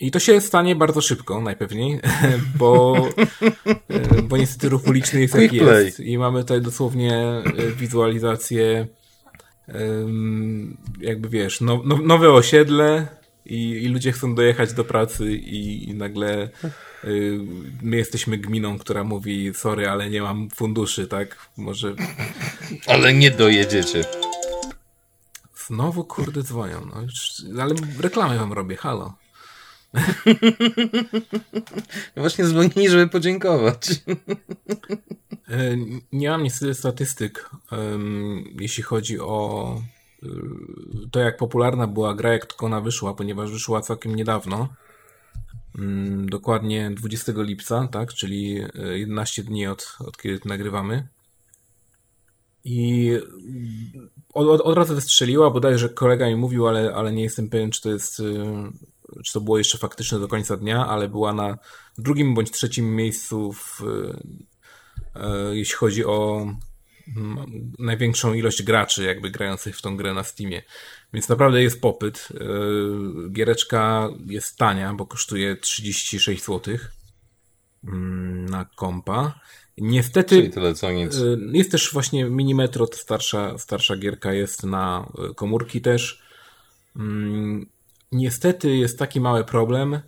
I 0.02 0.10
to 0.10 0.18
się 0.18 0.40
stanie 0.40 0.76
bardzo 0.76 1.00
szybko, 1.00 1.40
najpewniej, 1.40 2.00
bo, 2.58 2.96
e, 3.88 4.22
bo 4.22 4.36
niestety 4.36 4.68
ruch 4.68 4.86
uliczny 4.86 5.20
jest 5.20 5.34
jak 5.34 5.52
jest. 5.52 6.00
I 6.00 6.18
mamy 6.18 6.40
tutaj 6.40 6.60
dosłownie 6.60 7.16
e, 7.16 7.42
wizualizację 7.76 8.86
jakby 11.00 11.28
wiesz, 11.28 11.60
no, 11.60 11.82
no, 11.84 11.96
nowe 11.96 12.32
osiedle 12.32 13.06
i, 13.46 13.70
i 13.70 13.88
ludzie 13.88 14.12
chcą 14.12 14.34
dojechać 14.34 14.72
do 14.72 14.84
pracy 14.84 15.32
i, 15.32 15.90
i 15.90 15.94
nagle 15.94 16.48
y, 17.04 17.38
my 17.82 17.96
jesteśmy 17.96 18.38
gminą, 18.38 18.78
która 18.78 19.04
mówi 19.04 19.54
sorry, 19.54 19.88
ale 19.88 20.10
nie 20.10 20.22
mam 20.22 20.50
funduszy, 20.50 21.06
tak? 21.06 21.48
Może... 21.56 21.94
Ale 22.86 23.14
nie 23.14 23.30
dojedziecie. 23.30 24.04
Znowu 25.66 26.04
kurde 26.04 26.42
dzwonią. 26.42 26.86
No 26.94 27.02
już, 27.02 27.32
ale 27.60 27.74
reklamę 28.00 28.38
wam 28.38 28.52
robię, 28.52 28.76
halo. 28.76 29.21
Właśnie 32.16 32.44
dzwonili, 32.44 32.88
żeby 32.88 33.08
podziękować. 33.08 33.88
E, 35.48 35.76
nie 36.12 36.30
mam 36.30 36.42
niestety 36.42 36.74
statystyk, 36.74 37.50
jeśli 38.60 38.82
chodzi 38.82 39.20
o 39.20 39.76
y, 40.22 40.28
to, 41.10 41.20
jak 41.20 41.36
popularna 41.36 41.86
była 41.86 42.14
gra, 42.14 42.32
jak 42.32 42.46
tylko 42.46 42.66
ona 42.66 42.80
wyszła, 42.80 43.14
ponieważ 43.14 43.50
wyszła 43.50 43.80
całkiem 43.80 44.14
niedawno. 44.14 44.68
Mm, 45.78 46.30
dokładnie 46.30 46.90
20 46.90 47.32
lipca, 47.36 47.88
tak, 47.92 48.14
czyli 48.14 48.64
11 48.92 49.42
e, 49.42 49.44
dni 49.44 49.66
od, 49.66 49.96
od 49.98 50.16
kiedy 50.16 50.40
nagrywamy. 50.44 51.08
I 52.64 53.10
od, 54.34 54.48
od, 54.48 54.60
od 54.60 54.76
razu 54.76 54.94
wystrzeliła, 54.94 55.50
bodajże 55.50 55.88
kolega 55.88 56.28
mi 56.28 56.36
mówił, 56.36 56.68
ale, 56.68 56.94
ale 56.94 57.12
nie 57.12 57.22
jestem 57.22 57.48
pewien, 57.48 57.70
czy 57.70 57.82
to 57.82 57.90
jest, 57.90 58.22
czy 59.24 59.32
to 59.32 59.40
było 59.40 59.58
jeszcze 59.58 59.78
faktyczne 59.78 60.18
do 60.18 60.28
końca 60.28 60.56
dnia, 60.56 60.86
ale 60.86 61.08
była 61.08 61.32
na 61.32 61.58
drugim 61.98 62.34
bądź 62.34 62.50
trzecim 62.50 62.96
miejscu, 62.96 63.52
w, 63.52 63.82
e, 65.16 65.56
jeśli 65.56 65.74
chodzi 65.74 66.04
o 66.04 66.46
mm, 67.16 67.72
największą 67.78 68.34
ilość 68.34 68.62
graczy, 68.62 69.04
jakby 69.04 69.30
grających 69.30 69.76
w 69.76 69.82
tą 69.82 69.96
grę 69.96 70.14
na 70.14 70.24
Steamie. 70.24 70.62
Więc 71.12 71.28
naprawdę 71.28 71.62
jest 71.62 71.80
popyt. 71.80 72.28
E, 72.30 72.44
giereczka 73.30 74.08
jest 74.26 74.56
tania, 74.56 74.94
bo 74.94 75.06
kosztuje 75.06 75.56
36 75.56 76.44
zł 76.44 76.76
mm, 77.84 78.46
na 78.46 78.64
kompa. 78.64 79.40
Niestety. 79.78 80.36
Czyli 80.36 80.50
tyle 80.50 80.74
co 80.74 80.92
nic. 80.92 81.16
Jest 81.52 81.70
też 81.70 81.92
właśnie 81.92 82.24
Minimetrot, 82.24 82.96
starsza, 82.96 83.58
starsza 83.58 83.96
gierka 83.96 84.32
jest 84.32 84.64
na 84.64 85.12
komórki 85.36 85.80
też. 85.80 86.22
Niestety 88.12 88.76
jest 88.76 88.98
taki 88.98 89.20
mały 89.20 89.44
problem, 89.44 90.00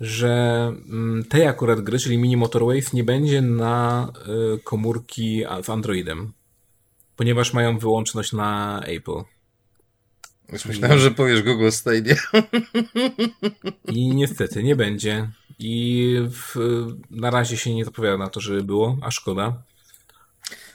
że 0.00 0.72
mm, 0.88 1.24
tej 1.24 1.46
akurat 1.46 1.80
gry, 1.80 1.98
czyli 1.98 2.18
Mini 2.18 2.36
Motorways, 2.36 2.92
nie 2.92 3.04
będzie 3.04 3.42
na 3.42 4.12
y, 4.54 4.62
komórki 4.62 5.44
z 5.62 5.70
Androidem, 5.70 6.32
ponieważ 7.16 7.52
mają 7.52 7.78
wyłączność 7.78 8.32
na 8.32 8.80
Apple. 8.82 9.22
Już 10.52 10.64
myślałem, 10.64 10.98
że 10.98 11.10
powiesz 11.10 11.42
Google 11.42 11.70
Stadia. 11.70 12.14
I 13.92 14.08
niestety 14.08 14.62
nie 14.62 14.76
będzie. 14.76 15.28
I 15.58 16.16
w, 16.30 16.56
na 17.10 17.30
razie 17.30 17.56
się 17.56 17.74
nie 17.74 17.84
zapowiada 17.84 18.16
na 18.16 18.28
to, 18.28 18.40
żeby 18.40 18.62
było, 18.62 18.98
a 19.02 19.10
szkoda. 19.10 19.62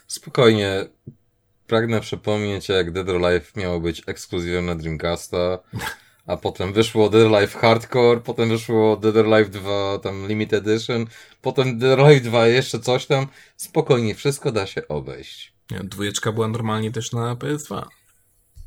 Spokojnie. 0.07 0.85
Pragnę 1.67 2.01
przypomnieć, 2.01 2.69
jak 2.69 2.91
Dead 2.91 3.09
or 3.09 3.25
Alive 3.25 3.55
miało 3.55 3.79
być 3.79 4.01
ekskluzywem 4.07 4.65
na 4.65 4.75
Dreamcasta, 4.75 5.59
a 6.27 6.37
potem 6.37 6.73
wyszło 6.73 7.09
Dead 7.09 7.33
Alive 7.33 7.55
Hardcore, 7.55 8.21
potem 8.21 8.49
wyszło 8.49 8.97
Dead 8.97 9.15
Alive 9.17 9.49
2 9.49 9.99
tam 9.99 10.27
Limited 10.27 10.67
Edition, 10.67 11.05
potem 11.41 11.79
Dead 11.79 11.99
Alive 11.99 12.23
2 12.23 12.47
jeszcze 12.47 12.79
coś 12.79 13.05
tam. 13.05 13.27
Spokojnie, 13.57 14.15
wszystko 14.15 14.51
da 14.51 14.65
się 14.65 14.87
obejść. 14.87 15.53
Dwójeczka 15.83 16.31
była 16.31 16.47
normalnie 16.47 16.91
też 16.91 17.11
na 17.11 17.35
PS2. 17.35 17.85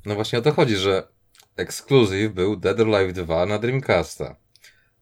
No 0.06 0.14
właśnie 0.14 0.38
o 0.38 0.42
to 0.42 0.52
chodzi, 0.52 0.76
że 0.76 1.08
ekskluzyw 1.56 2.32
był 2.32 2.56
Dead 2.56 2.80
Alive 2.80 3.12
2 3.12 3.46
na 3.46 3.58
Dreamcasta. 3.58 4.36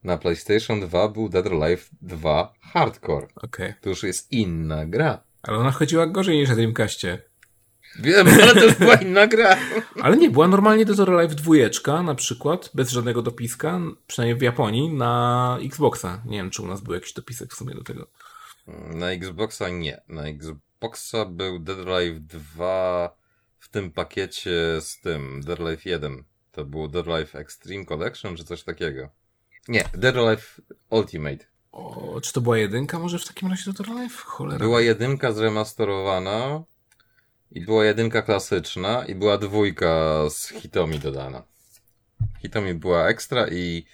Na 0.05 0.19
PlayStation 0.19 0.81
2 0.81 1.09
był 1.09 1.29
Dead 1.29 1.47
Alive 1.47 1.91
2 2.03 2.53
Hardcore. 2.61 3.27
Okay. 3.37 3.75
To 3.81 3.89
już 3.89 4.03
jest 4.03 4.33
inna 4.33 4.87
gra. 4.87 5.23
Ale 5.43 5.59
ona 5.59 5.71
chodziła 5.71 6.07
gorzej 6.07 6.37
niż 6.37 6.49
na 6.49 6.55
Dreamcastie. 6.55 7.23
Wiem, 7.99 8.29
ale 8.43 8.55
to 8.55 8.79
była 8.79 8.95
inna 8.95 9.27
gra. 9.27 9.57
ale 10.03 10.17
nie, 10.17 10.31
była 10.31 10.49
normalnie 10.49 10.85
Dead 10.85 11.01
or 11.01 11.11
Alive 11.11 11.35
2 11.35 12.03
na 12.03 12.15
przykład, 12.15 12.71
bez 12.75 12.91
żadnego 12.91 13.23
dopiska, 13.23 13.81
przynajmniej 14.07 14.39
w 14.39 14.43
Japonii, 14.43 14.95
na 14.95 15.59
Xboxa. 15.65 16.23
Nie 16.27 16.37
wiem, 16.37 16.51
czy 16.51 16.63
u 16.63 16.67
nas 16.67 16.81
był 16.81 16.95
jakiś 16.95 17.13
dopisek 17.13 17.53
w 17.53 17.57
sumie 17.57 17.75
do 17.75 17.83
tego. 17.83 18.07
Na 18.95 19.11
Xboxa 19.11 19.69
nie. 19.69 20.03
Na 20.09 20.23
Xboxa 20.23 21.25
był 21.25 21.59
Dead 21.59 21.79
or 21.79 21.91
Alive 21.91 22.21
2 22.21 23.17
w 23.59 23.69
tym 23.69 23.91
pakiecie 23.91 24.81
z 24.81 25.01
tym, 25.01 25.41
Dead 25.41 25.61
or 25.61 25.67
Alive 25.67 25.85
1. 25.87 26.25
To 26.53 26.65
było 26.65 26.89
Dead 26.89 27.09
or 27.09 27.13
Alive 27.13 27.35
Extreme 27.35 27.85
Collection, 27.85 28.37
czy 28.37 28.45
coś 28.45 28.63
takiego. 28.63 29.09
Nie, 29.69 29.85
Dead 29.95 30.17
or 30.17 30.29
Alive 30.29 30.61
Ultimate. 30.91 31.45
O, 31.73 32.21
czy 32.23 32.33
to 32.33 32.41
była 32.41 32.59
jedynka 32.59 32.99
może 32.99 33.19
w 33.19 33.27
takim 33.27 33.51
razie 33.51 33.73
Dead 33.73 33.81
or 33.81 33.91
Alive? 33.91 34.17
Cholera. 34.17 34.59
Była 34.59 34.81
jedynka 34.81 35.33
zremasterowana 35.33 36.63
i 37.55 37.61
była 37.61 37.85
jedynka 37.85 38.23
klasyczna 38.23 39.05
i 39.05 39.15
była 39.15 39.39
dwójka 39.39 40.23
z 40.31 40.49
Hitomi 40.49 40.99
dodana. 40.99 41.43
Hitomi 42.43 42.75
była 42.75 43.09
ekstra 43.09 43.49
i 43.49 43.87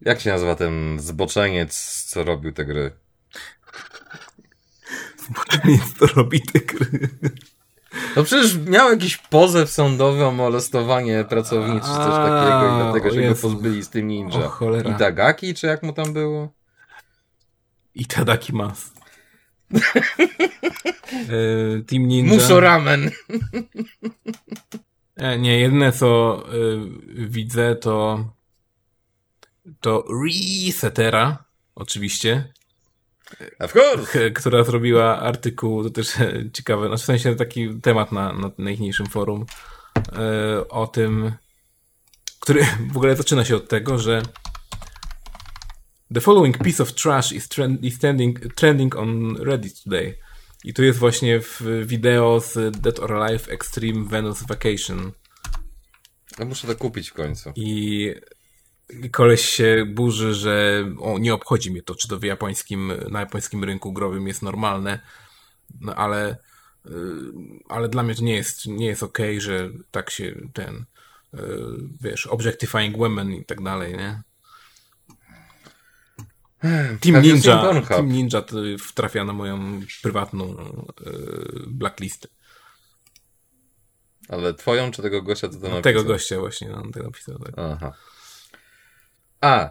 jak 0.00 0.20
się 0.20 0.30
nazywa 0.30 0.54
ten 0.54 1.00
zboczeniec, 1.00 2.04
co 2.06 2.24
robił 2.24 2.52
te 2.52 2.64
gry? 2.64 2.90
Zboczeniec, 5.18 5.82
co 5.98 6.06
robi 6.06 6.42
te 6.42 6.60
gry. 6.60 7.08
No 8.16 8.24
przecież 8.24 8.56
miał 8.56 8.90
jakiś 8.90 9.16
pozew 9.16 9.70
sądowy 9.70 10.24
o 10.24 10.30
molestowanie 10.30 11.24
pracownicy, 11.24 11.86
czy 11.86 11.94
coś 11.94 12.14
takiego 12.14 12.74
i 12.74 12.82
dlatego 12.82 13.10
się 13.10 13.28
go 13.28 13.34
pozbyli 13.34 13.82
z 13.82 13.88
tym 13.90 14.08
ninja. 14.08 14.50
Itagaki, 14.94 15.54
czy 15.54 15.66
jak 15.66 15.82
mu 15.82 15.92
tam 15.92 16.12
było? 16.12 16.52
Itadaki 17.94 18.52
Mas. 18.52 18.93
E, 19.72 19.78
Team 21.86 22.06
Ninja. 22.06 22.34
Muso 22.34 22.60
Ramen. 22.60 23.10
e, 25.16 25.38
nie, 25.38 25.60
jedyne 25.60 25.92
co 25.92 26.42
e, 26.48 26.52
widzę 27.14 27.76
to 27.76 28.24
to 29.80 30.04
Resetera, 30.24 31.44
oczywiście. 31.74 32.52
Of 33.60 33.76
course! 33.76 34.30
Która 34.30 34.64
zrobiła 34.64 35.20
artykuł, 35.20 35.84
to 35.84 35.90
też 35.90 36.12
ciekawe, 36.52 36.88
no 36.88 36.96
w 36.96 37.02
sensie 37.02 37.36
taki 37.36 37.80
temat 37.80 38.12
na, 38.12 38.32
na 38.32 38.50
najchniejszym 38.58 39.06
forum 39.06 39.46
o 40.68 40.86
tym, 40.86 41.32
który 42.40 42.66
w 42.92 42.96
ogóle 42.96 43.16
zaczyna 43.16 43.44
się 43.44 43.56
od 43.56 43.68
tego, 43.68 43.98
że 43.98 44.22
The 46.14 46.20
following 46.20 46.58
piece 46.58 46.82
of 46.82 46.94
trash 46.94 47.32
is, 47.32 47.48
trend, 47.48 47.84
is 47.84 47.98
trending, 47.98 48.54
trending 48.54 48.96
on 48.96 49.36
Reddit 49.36 49.82
today. 49.82 50.18
I 50.64 50.74
tu 50.74 50.84
jest 50.84 50.98
właśnie 50.98 51.40
w 51.40 51.62
wideo 51.86 52.40
z 52.40 52.76
Dead 52.80 52.98
or 52.98 53.12
Alive 53.12 53.48
Extreme 53.48 54.04
Venus 54.08 54.42
Vacation. 54.42 55.12
Ja 56.38 56.44
muszę 56.44 56.66
to 56.66 56.76
kupić 56.76 57.10
w 57.10 57.14
końcu. 57.14 57.52
I 57.56 58.14
koleś 59.12 59.44
się 59.44 59.86
burzy, 59.94 60.34
że 60.34 60.84
o, 61.00 61.18
nie 61.18 61.34
obchodzi 61.34 61.70
mnie 61.70 61.82
to, 61.82 61.94
czy 61.94 62.08
to 62.08 62.18
w 62.18 62.22
japońskim, 62.22 62.92
na 63.10 63.20
japońskim 63.20 63.64
rynku 63.64 63.92
growym 63.92 64.28
jest 64.28 64.42
normalne, 64.42 65.00
no 65.80 65.94
ale, 65.94 66.36
y, 66.86 66.90
ale 67.68 67.88
dla 67.88 68.02
mnie 68.02 68.14
to 68.14 68.22
nie 68.22 68.34
jest, 68.34 68.66
nie 68.66 68.86
jest 68.86 69.02
okej, 69.02 69.30
okay, 69.30 69.40
że 69.40 69.70
tak 69.90 70.10
się 70.10 70.34
ten, 70.52 70.84
y, 71.34 71.38
wiesz, 72.00 72.26
objectifying 72.26 72.96
women 72.96 73.32
i 73.32 73.44
tak 73.44 73.62
dalej, 73.62 73.92
nie? 73.92 74.22
Team 77.00 77.22
Ninja, 77.22 77.82
Team 77.88 78.12
Ninja 78.12 78.42
trafia 78.94 79.24
na 79.24 79.32
moją 79.32 79.80
prywatną 80.02 80.56
y, 81.06 81.64
blacklistę. 81.66 82.28
Ale 84.28 84.54
twoją 84.54 84.90
czy 84.90 85.02
tego 85.02 85.22
gościa, 85.22 85.48
co 85.48 85.54
to 85.54 85.62
napisał? 85.62 85.82
Tego 85.82 86.04
gościa 86.04 86.38
właśnie, 86.38 86.68
no, 86.68 86.82
tego 86.92 87.06
napisał. 87.06 87.38
Tak. 87.38 87.54
Aha. 87.56 87.92
A, 89.40 89.70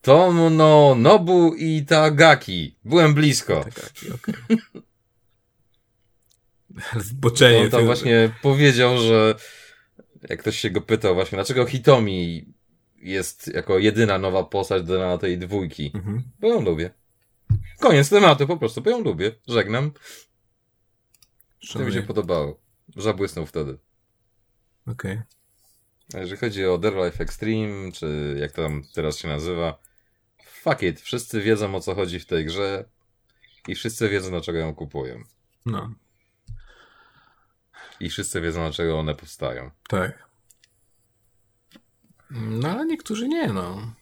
Tomo 0.00 0.94
Nobu 0.94 1.54
i 1.54 1.84
Tagaki. 1.86 2.78
Byłem 2.84 3.14
blisko. 3.14 3.64
Tagaki, 3.64 4.12
okej. 4.12 4.34
Okay. 6.80 7.02
Zboczenie. 7.02 7.60
On 7.60 7.70
tam 7.70 7.84
właśnie 7.84 8.34
powiedział, 8.42 8.98
że 8.98 9.34
jak 10.28 10.40
ktoś 10.40 10.58
się 10.58 10.70
go 10.70 10.80
pytał 10.80 11.14
właśnie, 11.14 11.36
dlaczego 11.36 11.66
Hitomi 11.66 12.52
jest 13.00 13.54
jako 13.54 13.78
jedyna 13.78 14.18
nowa 14.18 14.44
postać 14.44 14.82
do 14.82 15.18
tej 15.18 15.38
dwójki. 15.38 15.90
Mhm. 15.94 16.22
Bo 16.40 16.48
ją 16.48 16.60
lubię. 16.60 16.90
Koniec 17.78 18.10
tematu, 18.10 18.46
po 18.46 18.56
prostu, 18.56 18.80
bo 18.80 18.90
ją 18.90 19.00
lubię. 19.00 19.32
Żegnam. 19.48 19.92
To 21.72 21.78
mi 21.78 21.92
się 21.92 22.02
podobało. 22.02 22.60
Zabłysnął 22.96 23.46
wtedy. 23.46 23.78
Okej. 24.86 25.12
Okay. 25.12 25.22
A 26.14 26.18
jeżeli 26.18 26.40
chodzi 26.40 26.66
o 26.66 26.78
Dead 26.78 26.94
Life 26.94 27.24
Extreme, 27.24 27.92
czy 27.92 28.36
jak 28.40 28.52
to 28.52 28.62
tam 28.62 28.82
teraz 28.94 29.18
się 29.18 29.28
nazywa, 29.28 29.78
fuck 30.44 30.82
it, 30.82 31.00
wszyscy 31.00 31.40
wiedzą 31.40 31.74
o 31.74 31.80
co 31.80 31.94
chodzi 31.94 32.20
w 32.20 32.26
tej 32.26 32.44
grze 32.44 32.84
i 33.68 33.74
wszyscy 33.74 34.08
wiedzą 34.08 34.30
dlaczego 34.30 34.58
ją 34.58 34.74
kupują. 34.74 35.22
No. 35.66 35.94
I 38.00 38.10
wszyscy 38.10 38.40
wiedzą 38.40 38.60
dlaczego 38.60 38.98
one 38.98 39.14
powstają. 39.14 39.70
Tak. 39.88 40.29
No 42.30 42.68
ale 42.68 42.86
niektórzy 42.86 43.28
nie, 43.28 43.52
no. 43.52 43.94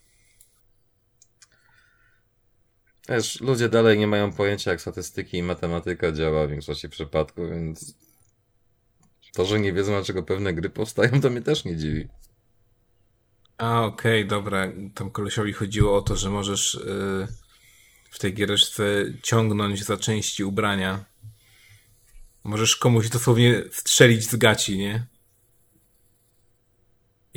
Wiesz, 3.09 3.41
ludzie 3.41 3.69
dalej 3.69 3.99
nie 3.99 4.07
mają 4.07 4.33
pojęcia, 4.33 4.71
jak 4.71 4.81
statystyki 4.81 5.37
i 5.37 5.43
matematyka 5.43 6.13
działa 6.13 6.47
w 6.47 6.51
większości 6.51 6.89
przypadków, 6.89 7.51
więc 7.51 7.95
to, 9.35 9.45
że 9.45 9.61
nie 9.61 9.73
wiedzą, 9.73 9.93
dlaczego 9.93 10.23
pewne 10.23 10.55
gry 10.55 10.71
powstają, 10.71 11.21
to 11.21 11.31
mnie 11.31 11.43
też 11.43 11.65
nie 11.65 11.77
dziwi. 11.77 12.09
A, 13.59 13.83
okej, 13.83 14.23
okay, 14.25 14.29
dobra. 14.29 14.73
Tam 14.95 15.11
kolesiowi 15.11 15.53
chodziło 15.53 15.97
o 15.97 16.03
to, 16.03 16.17
że 16.17 16.31
możesz 16.31 16.75
yy, 16.75 17.29
w 18.11 18.19
tej 18.19 18.35
giereczce 18.35 18.85
ciągnąć 19.23 19.85
za 19.85 19.97
części 19.97 20.45
ubrania. 20.45 21.05
Możesz 22.45 22.77
komuś 22.77 23.09
dosłownie 23.09 23.63
strzelić 23.73 24.31
z 24.31 24.37
gaci, 24.37 24.79
nie? 24.79 25.07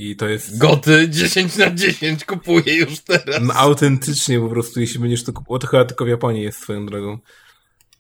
I 0.02 0.16
to 0.16 0.28
jest... 0.28 0.58
Goty 0.58 1.10
10 1.10 1.58
na 1.58 1.72
10 1.72 2.26
kupuję 2.26 2.76
już 2.76 3.00
teraz. 3.00 3.42
No, 3.42 3.54
autentycznie 3.54 4.40
po 4.40 4.50
prostu, 4.50 4.80
jeśli 4.80 5.00
będziesz 5.00 5.24
to 5.24 5.34
kupować, 5.34 5.62
to 5.62 5.68
chyba 5.68 5.86
tylko 5.86 6.06
w 6.06 6.08
Japonii 6.08 6.44
jest 6.44 6.60
swoją 6.60 6.86
drogą. 6.86 7.20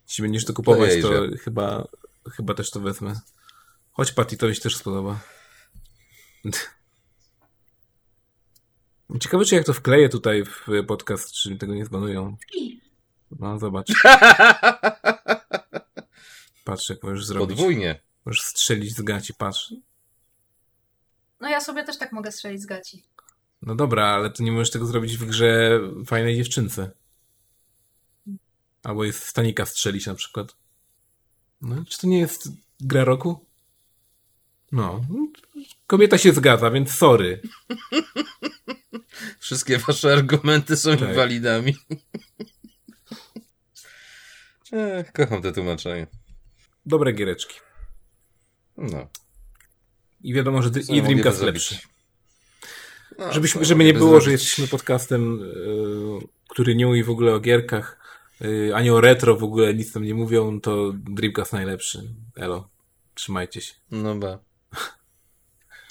Jeśli 0.07 0.21
będziesz 0.21 0.45
to 0.45 0.53
kupować, 0.53 1.01
to, 1.01 1.09
to 1.09 1.37
chyba, 1.43 1.87
chyba 2.31 2.53
też 2.53 2.71
to 2.71 2.79
wezmę. 2.79 3.19
Chodź 3.91 4.11
Patty, 4.11 4.37
to 4.37 4.47
mi 4.47 4.55
się 4.55 4.61
też 4.61 4.77
spodoba. 4.77 5.19
Ciekawe, 9.19 9.45
czy 9.45 9.55
jak 9.55 9.65
to 9.65 9.73
wkleję 9.73 10.09
tutaj 10.09 10.43
w 10.43 10.85
podcast, 10.87 11.33
czy 11.33 11.55
tego 11.55 11.75
nie 11.75 11.85
zbanują. 11.85 12.37
No, 13.39 13.59
zobacz. 13.59 13.87
Patrz, 16.65 16.89
jak 16.89 17.03
możesz 17.03 17.25
zrobić. 17.25 17.49
Podwójnie. 17.49 18.01
Możesz 18.25 18.41
strzelić 18.41 18.95
z 18.95 19.01
gaci, 19.01 19.33
patrz. 19.33 19.73
No 21.41 21.49
ja 21.49 21.61
sobie 21.61 21.83
też 21.83 21.97
tak 21.97 22.11
mogę 22.11 22.31
strzelić 22.31 22.61
z 22.61 22.65
gaci. 22.65 23.03
No 23.61 23.75
dobra, 23.75 24.05
ale 24.05 24.29
to 24.29 24.43
nie 24.43 24.51
możesz 24.51 24.71
tego 24.71 24.85
zrobić 24.85 25.17
w 25.17 25.25
grze 25.25 25.79
fajnej 26.05 26.35
dziewczynce. 26.35 26.91
Albo 28.83 29.03
jest 29.03 29.23
stanika 29.23 29.65
strzelić 29.65 30.05
na 30.05 30.15
przykład. 30.15 30.55
No, 31.61 31.85
czy 31.85 31.97
to 31.97 32.07
nie 32.07 32.19
jest 32.19 32.49
gra 32.79 33.03
roku? 33.03 33.45
No. 34.71 35.05
Kobieta 35.87 36.17
się 36.17 36.33
zgadza, 36.33 36.71
więc 36.71 36.91
sorry. 36.91 37.41
Wszystkie 39.39 39.77
wasze 39.77 40.13
argumenty 40.13 40.77
są 40.77 40.97
tak. 40.97 41.09
inwalidami. 41.09 41.75
Ech, 44.71 45.11
kocham 45.11 45.41
te 45.41 45.51
tłumaczenie. 45.51 46.07
Dobre 46.85 47.13
giereczki. 47.13 47.59
No. 48.77 49.07
I 50.23 50.33
wiadomo, 50.33 50.61
że 50.61 50.69
i 50.89 51.01
Dreamcast 51.01 51.41
lepszy. 51.41 51.79
No, 53.19 53.33
Żebyśmy, 53.33 53.65
żeby 53.65 53.83
nie 53.83 53.93
było, 53.93 54.09
zrobić. 54.09 54.25
że 54.25 54.31
jesteśmy 54.31 54.67
podcastem, 54.67 55.39
yy, 55.39 56.27
który 56.49 56.75
nie 56.75 56.85
mówi 56.85 57.03
w 57.03 57.09
ogóle 57.09 57.33
o 57.33 57.39
gierkach, 57.39 57.99
yy, 58.41 58.75
ani 58.75 58.89
o 58.89 59.01
retro 59.01 59.37
w 59.37 59.43
ogóle, 59.43 59.73
nic 59.73 59.93
tam 59.93 60.03
nie 60.03 60.13
mówią, 60.13 60.61
to 60.61 60.93
Dreamcast 60.93 61.53
najlepszy. 61.53 62.03
Elo, 62.35 62.69
trzymajcie 63.13 63.61
się. 63.61 63.73
No 63.91 64.15
ba. 64.15 64.39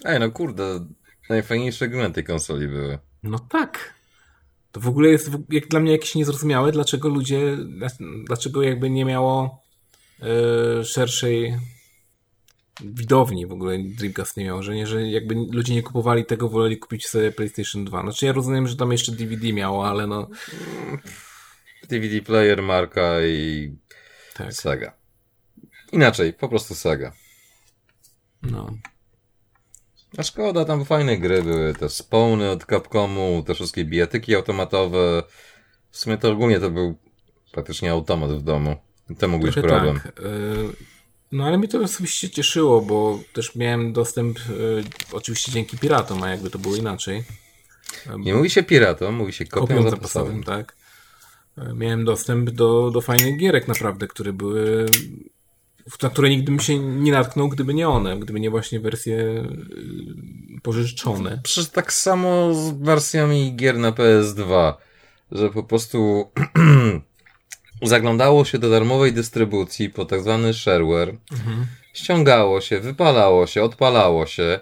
Ej, 0.05 0.20
no 0.20 0.31
kurde, 0.31 0.86
najfajniejsze 1.28 1.89
gry 1.89 2.11
tej 2.11 2.24
konsoli 2.24 2.69
były. 2.69 2.98
No 3.23 3.39
tak. 3.39 3.94
To 4.73 4.81
w 4.81 4.89
ogóle 4.89 5.09
jest 5.09 5.31
jak 5.51 5.69
dla 5.69 5.81
mnie 5.81 5.93
jakieś 5.93 6.15
niezrozumiałe, 6.15 6.73
dlaczego 6.73 7.09
ludzie, 7.09 7.57
dlaczego 8.27 8.62
jakby 8.62 8.90
nie 8.90 9.05
miało 9.05 9.62
yy, 10.23 10.85
szerszej 10.85 11.59
widowni 12.85 13.47
w 13.47 13.52
ogóle 13.52 13.78
Dreamcast 13.78 14.36
nie 14.36 14.44
miał, 14.44 14.62
że 14.62 14.74
nie, 14.74 14.86
że 14.86 15.09
jakby 15.09 15.35
ludzie 15.35 15.74
nie 15.74 15.82
kupowali 15.82 16.24
tego, 16.24 16.48
woleli 16.48 16.78
kupić 16.78 17.07
sobie 17.07 17.32
PlayStation 17.32 17.85
2. 17.85 18.02
Znaczy 18.02 18.27
ja 18.27 18.32
rozumiem, 18.32 18.69
że 18.69 18.77
tam 18.77 18.93
jeszcze 18.93 19.12
DVD 19.12 19.52
miało, 19.52 19.89
ale 19.89 20.07
no... 20.07 20.28
DVD 21.89 22.23
player, 22.23 22.62
marka 22.62 23.27
i 23.27 23.77
tak. 24.35 24.52
Sega. 24.52 24.93
Inaczej, 25.93 26.32
po 26.32 26.48
prostu 26.48 26.74
Sega. 26.74 27.12
No. 28.43 28.70
A 30.19 30.23
szkoda, 30.23 30.65
tam 30.65 30.85
fajne 30.85 31.19
gry 31.19 31.43
były, 31.43 31.74
te 31.74 31.89
Spawny 31.89 32.51
od 32.51 32.65
Capcomu, 32.65 33.43
te 33.47 33.55
wszystkie 33.55 33.85
bijatyki 33.85 34.35
automatowe. 34.35 35.23
W 35.90 35.97
sumie 35.97 36.19
to 36.19 36.31
ogólnie 36.31 36.61
to 36.61 36.70
był 36.70 36.98
praktycznie 37.52 37.90
automat 37.90 38.31
w 38.31 38.43
domu. 38.43 38.77
To 39.19 39.28
mógł 39.28 39.44
być 39.44 39.55
problem. 39.55 40.01
Tak. 40.01 40.23
No 41.32 41.44
ale 41.44 41.59
mnie 41.59 41.69
to 41.69 41.78
osobiście 41.78 42.31
cieszyło, 42.31 42.81
bo 42.81 43.20
też 43.32 43.55
miałem 43.55 43.93
dostęp 43.93 44.39
y, 44.39 44.85
oczywiście 45.12 45.52
dzięki 45.52 45.78
piratom, 45.78 46.23
a 46.23 46.31
jakby 46.31 46.51
to 46.51 46.59
było 46.59 46.77
inaczej. 46.77 47.24
Nie 48.19 48.35
mówi 48.35 48.51
się 48.51 48.62
piratom, 48.62 49.15
mówi 49.15 49.32
się 49.32 49.44
kopią, 49.44 49.66
kopią 49.66 49.90
zapasowym. 49.90 50.40
zapasowym. 50.40 50.44
tak. 50.44 50.77
Miałem 51.74 52.05
dostęp 52.05 52.51
do, 52.51 52.90
do 52.90 53.01
fajnych 53.01 53.36
gierek 53.36 53.69
naprawdę, 53.69 54.09
które 54.09 54.32
były 54.32 54.86
na 56.02 56.11
które 56.11 56.28
nigdy 56.31 56.52
bym 56.52 56.61
się 56.61 56.78
nie 56.78 57.12
natknął, 57.12 57.48
gdyby 57.48 57.74
nie 57.74 57.89
one, 57.89 58.19
gdyby 58.19 58.40
nie 58.40 58.51
właśnie 58.51 58.81
wersje 58.81 59.48
pożyczone. 60.62 61.40
Przecież 61.43 61.70
tak 61.70 61.93
samo 61.93 62.55
z 62.55 62.70
wersjami 62.70 63.57
gier 63.57 63.78
na 63.78 63.93
PS2, 63.93 64.74
że 65.32 65.51
po 65.51 65.62
prostu 65.62 66.31
zaglądało 67.82 68.44
się 68.44 68.59
do 68.59 68.70
darmowej 68.70 69.12
dystrybucji 69.12 69.90
po 69.90 70.05
tak 70.05 70.20
zwany 70.20 70.55
shareware, 70.55 71.16
mhm. 71.32 71.66
ściągało 71.93 72.61
się, 72.61 72.81
wypalało 72.81 73.47
się, 73.47 73.62
odpalało 73.62 74.27
się 74.27 74.61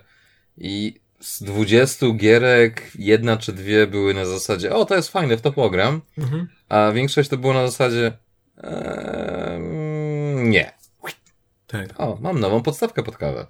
i 0.58 1.00
z 1.20 1.42
20 1.42 2.06
gierek 2.16 2.90
jedna 2.94 3.36
czy 3.36 3.52
dwie 3.52 3.86
były 3.86 4.14
na 4.14 4.24
zasadzie 4.24 4.74
o, 4.74 4.84
to 4.84 4.96
jest 4.96 5.08
fajne, 5.08 5.36
w 5.36 5.40
to 5.40 5.52
pogram, 5.52 6.00
mhm. 6.18 6.48
a 6.68 6.92
większość 6.92 7.28
to 7.28 7.36
było 7.36 7.54
na 7.54 7.66
zasadzie 7.66 8.12
ee, 8.56 9.58
nie. 10.34 10.72
Tak. 11.66 12.00
O, 12.00 12.18
mam 12.20 12.40
nową 12.40 12.62
podstawkę 12.62 13.02
pod 13.02 13.16
kawę. 13.16 13.46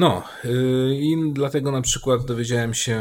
No, 0.00 0.22
yy, 0.44 0.96
i 0.96 1.32
dlatego 1.32 1.72
na 1.72 1.82
przykład 1.82 2.24
dowiedziałem 2.24 2.74
się 2.74 3.00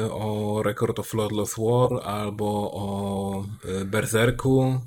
yy, 0.00 0.12
o 0.12 0.62
Record 0.64 0.98
of 0.98 1.14
Lordless 1.14 1.54
War 1.58 2.00
albo 2.04 2.70
o 2.72 3.44
yy, 3.64 3.84
Berserku, 3.84 4.80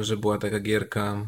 y, 0.00 0.04
że 0.04 0.16
była 0.16 0.38
taka 0.38 0.60
gierka. 0.60 1.26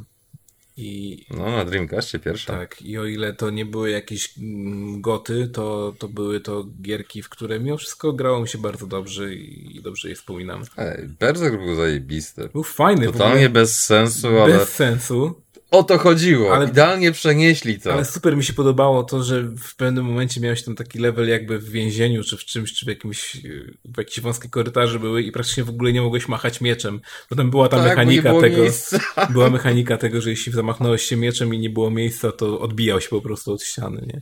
I, 0.77 1.25
no, 1.31 1.51
na 1.51 1.65
Dreamcastie 1.65 2.19
pierwsza. 2.19 2.53
Tak, 2.53 2.83
i 2.83 2.99
o 2.99 3.05
ile 3.05 3.33
to 3.33 3.51
nie 3.51 3.67
były 3.67 3.91
jakieś 3.91 4.39
mm, 4.39 5.01
goty, 5.01 5.49
to, 5.49 5.95
to 5.99 6.09
były 6.09 6.41
to 6.41 6.65
gierki, 6.83 7.23
w 7.23 7.29
które 7.29 7.61
mimo 7.61 7.77
wszystko 7.77 8.13
grało 8.13 8.41
mi 8.41 8.49
się 8.49 8.59
bardzo 8.59 8.87
dobrze 8.87 9.35
i, 9.35 9.77
i 9.77 9.83
dobrze 9.83 10.09
je 10.09 10.15
wspominam. 10.15 10.63
Ej, 10.77 11.09
Berserk 11.21 11.57
był 11.57 11.75
zajebisty. 11.75 12.49
Był 12.53 12.63
fajny. 12.63 13.07
Totalnie 13.07 13.49
bez 13.49 13.85
sensu, 13.85 14.29
ale... 14.29 14.59
Bez 14.59 14.69
sensu. 14.69 15.43
O 15.73 15.83
to 15.83 15.99
chodziło. 15.99 16.55
Ale, 16.55 16.69
Idealnie 16.69 17.13
przenieśli 17.13 17.81
to. 17.81 17.93
Ale 17.93 18.05
super 18.05 18.37
mi 18.37 18.45
się 18.45 18.53
podobało 18.53 19.03
to, 19.03 19.23
że 19.23 19.43
w 19.43 19.77
pewnym 19.77 20.05
momencie 20.05 20.41
miałeś 20.41 20.63
tam 20.65 20.75
taki 20.75 20.99
level 20.99 21.29
jakby 21.29 21.59
w 21.59 21.71
więzieniu, 21.71 22.25
czy 22.25 22.37
w 22.37 22.45
czymś, 22.45 22.73
czy 22.73 22.85
w 22.87 22.89
jakimś, 22.89 23.37
w 23.85 23.99
jakiejś 23.99 24.21
wąskiej 24.21 24.51
korytarze 24.51 24.99
były 24.99 25.23
i 25.23 25.33
praktycznie 25.33 25.65
w 25.65 25.69
ogóle 25.69 25.93
nie 25.93 26.03
mogłeś 26.03 26.29
machać 26.29 26.61
mieczem. 26.61 27.01
Potem 27.29 27.51
była 27.51 27.69
ta 27.69 27.77
tak, 27.77 27.87
mechanika 27.87 28.41
tego, 28.41 28.63
miejsca. 28.63 28.99
była 29.33 29.51
mechanika 29.51 29.97
tego, 29.97 30.21
że 30.21 30.31
jeśli 30.31 30.53
zamachnąłeś 30.53 31.03
się 31.03 31.17
mieczem 31.17 31.55
i 31.55 31.59
nie 31.59 31.71
było 31.71 31.91
miejsca, 31.91 32.33
to 32.33 32.61
odbijał 32.61 33.01
się 33.01 33.09
po 33.09 33.21
prostu 33.21 33.53
od 33.53 33.63
ściany, 33.63 34.07
nie? 34.07 34.21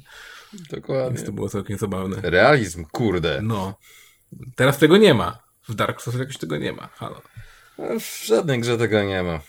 Dokładnie. 0.79 1.17
Więc 1.17 1.27
to 1.27 1.33
było 1.33 1.49
całkiem 1.49 1.79
zabawne. 1.79 2.17
Realizm, 2.23 2.85
kurde. 2.93 3.41
No. 3.43 3.75
Teraz 4.57 4.79
tego 4.79 4.97
nie 4.97 5.15
ma. 5.15 5.39
W 5.69 5.75
Dark 5.75 6.03
Souls 6.03 6.19
jakoś 6.19 6.39
tego 6.39 6.57
nie 6.57 6.73
ma. 6.73 6.89
Halo. 6.95 7.23
W 8.01 8.27
żadnej 8.27 8.61
grze 8.61 8.79
tego 8.79 9.03
nie 9.03 9.23
ma. 9.23 9.41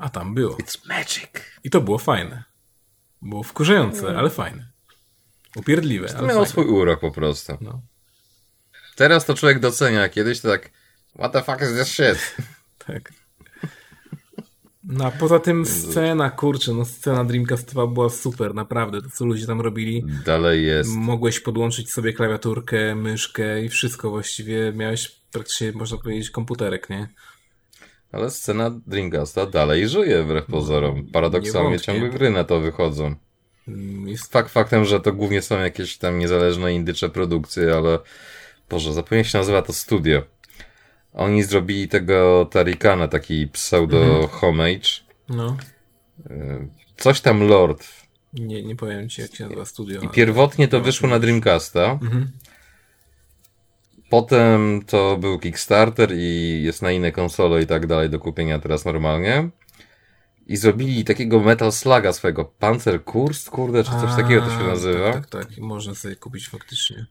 A 0.00 0.08
tam 0.08 0.34
było. 0.34 0.56
It's 0.56 0.88
magic. 0.88 1.30
I 1.64 1.70
to 1.70 1.80
było 1.80 1.98
fajne. 1.98 2.44
Było 3.22 3.42
wkurzające, 3.42 4.00
mm. 4.00 4.16
ale 4.16 4.30
fajne. 4.30 4.70
Upierdliwe, 5.56 6.08
to 6.08 6.18
ale 6.18 6.28
miało 6.28 6.40
fajne. 6.40 6.50
swój 6.50 6.66
urok 6.66 7.00
po 7.00 7.10
prostu. 7.10 7.58
No. 7.60 7.80
Teraz 8.96 9.24
to 9.24 9.34
człowiek 9.34 9.60
docenia, 9.60 10.08
kiedyś 10.08 10.40
to 10.40 10.48
tak 10.48 10.70
what 11.14 11.32
the 11.32 11.42
fuck 11.42 11.62
is 11.62 11.78
this 11.78 11.88
shit? 11.88 12.36
tak. 12.86 13.12
No 14.84 15.04
a 15.04 15.10
poza 15.10 15.38
tym 15.38 15.66
scena, 15.66 16.30
kurczę, 16.30 16.72
no 16.72 16.84
scena 16.84 17.24
Dreamcastowa 17.24 17.86
była 17.86 18.08
super, 18.08 18.54
naprawdę. 18.54 19.02
To 19.02 19.08
co 19.10 19.24
ludzie 19.24 19.46
tam 19.46 19.60
robili. 19.60 20.04
Dalej 20.24 20.66
jest. 20.66 20.90
Mogłeś 20.90 21.40
podłączyć 21.40 21.90
sobie 21.92 22.12
klawiaturkę, 22.12 22.94
myszkę 22.94 23.64
i 23.64 23.68
wszystko 23.68 24.10
właściwie. 24.10 24.72
Miałeś 24.72 25.20
praktycznie, 25.32 25.72
można 25.72 25.98
powiedzieć, 25.98 26.30
komputerek, 26.30 26.90
nie? 26.90 27.08
Ale 28.12 28.30
scena 28.30 28.80
Dreamcasta 28.86 29.46
dalej 29.46 29.88
żyje 29.88 30.22
wbrew 30.22 30.46
pozorom. 30.46 31.06
Paradoksalnie 31.12 31.80
ciągle 31.80 32.08
gry 32.08 32.30
na 32.30 32.44
to 32.44 32.60
wychodzą. 32.60 33.14
Mm, 33.68 34.08
jest 34.08 34.32
fakt 34.32 34.50
faktem, 34.50 34.84
że 34.84 35.00
to 35.00 35.12
głównie 35.12 35.42
są 35.42 35.60
jakieś 35.60 35.98
tam 35.98 36.18
niezależne 36.18 36.74
indycze 36.74 37.08
produkcje, 37.08 37.74
ale 37.74 37.98
Boże, 38.70 38.92
zapomniałem 38.92 39.24
się 39.24 39.38
nazywa 39.38 39.62
to 39.62 39.72
studio. 39.72 40.22
Oni 41.12 41.42
zrobili 41.42 41.88
tego 41.88 42.48
Tarikana, 42.50 43.08
taki 43.08 43.48
pseudo 43.48 44.02
mhm. 44.02 44.28
homage. 44.28 44.88
No. 45.28 45.56
Y, 46.30 46.68
coś 46.96 47.20
tam 47.20 47.48
Lord. 47.48 47.86
Nie, 48.32 48.62
nie 48.62 48.76
powiem 48.76 49.08
ci, 49.08 49.22
jak 49.22 49.34
się 49.34 49.44
nazywa 49.44 49.64
studio. 49.64 50.00
I 50.00 50.08
pierwotnie 50.08 50.68
to 50.68 50.80
wyszło 50.80 51.08
na 51.08 51.18
Dreamcasta. 51.18 51.98
Mhm. 52.02 52.30
Potem 54.10 54.82
to 54.86 55.16
był 55.16 55.38
Kickstarter 55.38 56.12
i 56.12 56.62
jest 56.62 56.82
na 56.82 56.90
inne 56.90 57.12
konsole 57.12 57.62
i 57.62 57.66
tak 57.66 57.86
dalej 57.86 58.10
do 58.10 58.18
kupienia 58.18 58.58
teraz 58.58 58.84
normalnie. 58.84 59.48
I 60.46 60.56
zrobili 60.56 61.04
takiego 61.04 61.40
Metal 61.40 61.72
Sluga 61.72 62.12
swojego, 62.12 62.44
Panzerkurst, 62.44 63.50
kurde, 63.50 63.84
czy 63.84 63.90
coś 63.90 64.10
A, 64.10 64.16
takiego 64.16 64.42
to 64.42 64.50
się 64.50 64.66
nazywa. 64.66 65.12
Tak, 65.12 65.26
tak, 65.26 65.46
tak. 65.46 65.58
Można 65.58 65.94
sobie 65.94 66.16
kupić 66.16 66.48
faktycznie. 66.48 67.06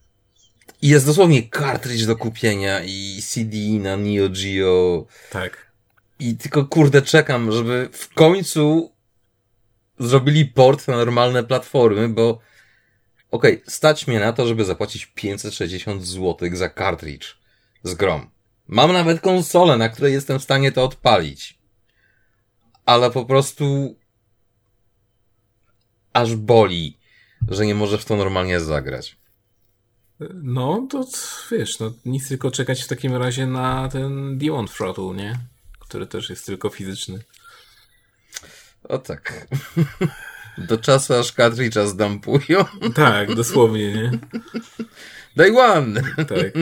I 0.81 0.87
jest 0.87 1.05
dosłownie 1.05 1.49
cartridge 1.49 2.05
do 2.05 2.15
kupienia 2.15 2.83
i 2.83 3.21
CD 3.21 3.57
na 3.57 3.97
Neo 3.97 4.29
Geo. 4.29 5.05
Tak. 5.31 5.71
I 6.19 6.37
tylko 6.37 6.65
kurde 6.65 7.01
czekam, 7.01 7.51
żeby 7.51 7.89
w 7.91 8.13
końcu 8.13 8.91
zrobili 9.99 10.45
port 10.45 10.87
na 10.87 10.97
normalne 10.97 11.43
platformy, 11.43 12.09
bo 12.09 12.39
okej, 13.31 13.57
okay, 13.57 13.71
stać 13.71 14.07
mnie 14.07 14.19
na 14.19 14.33
to, 14.33 14.47
żeby 14.47 14.65
zapłacić 14.65 15.05
560 15.05 16.05
zł 16.05 16.49
za 16.53 16.69
cartridge 16.69 17.37
z 17.83 17.93
grom. 17.93 18.29
Mam 18.67 18.93
nawet 18.93 19.21
konsolę, 19.21 19.77
na 19.77 19.89
której 19.89 20.13
jestem 20.13 20.39
w 20.39 20.43
stanie 20.43 20.71
to 20.71 20.83
odpalić. 20.83 21.59
Ale 22.85 23.11
po 23.11 23.25
prostu 23.25 23.95
aż 26.13 26.35
boli, 26.35 26.97
że 27.47 27.65
nie 27.65 27.75
możesz 27.75 28.01
w 28.01 28.05
to 28.05 28.15
normalnie 28.15 28.59
zagrać. 28.59 29.17
No, 30.43 30.87
to 30.89 31.05
wiesz, 31.51 31.79
no 31.79 31.93
nic 32.05 32.27
tylko 32.27 32.51
czekać 32.51 32.83
w 32.83 32.87
takim 32.87 33.15
razie 33.15 33.47
na 33.47 33.89
ten 33.89 34.37
Diamond 34.37 34.73
Throttle, 34.73 35.15
nie? 35.15 35.39
Który 35.79 36.07
też 36.07 36.29
jest 36.29 36.45
tylko 36.45 36.69
fizyczny. 36.69 37.23
O 38.83 38.97
tak. 38.97 39.47
Do 40.67 40.77
czasu 40.77 41.13
aż 41.13 41.33
cartridge'a 41.33 41.87
zdampują. 41.87 42.65
Tak, 42.95 43.35
dosłownie, 43.35 43.93
nie? 43.93 44.11
Day 45.35 45.57
one! 45.57 46.01
Tak. 46.17 46.53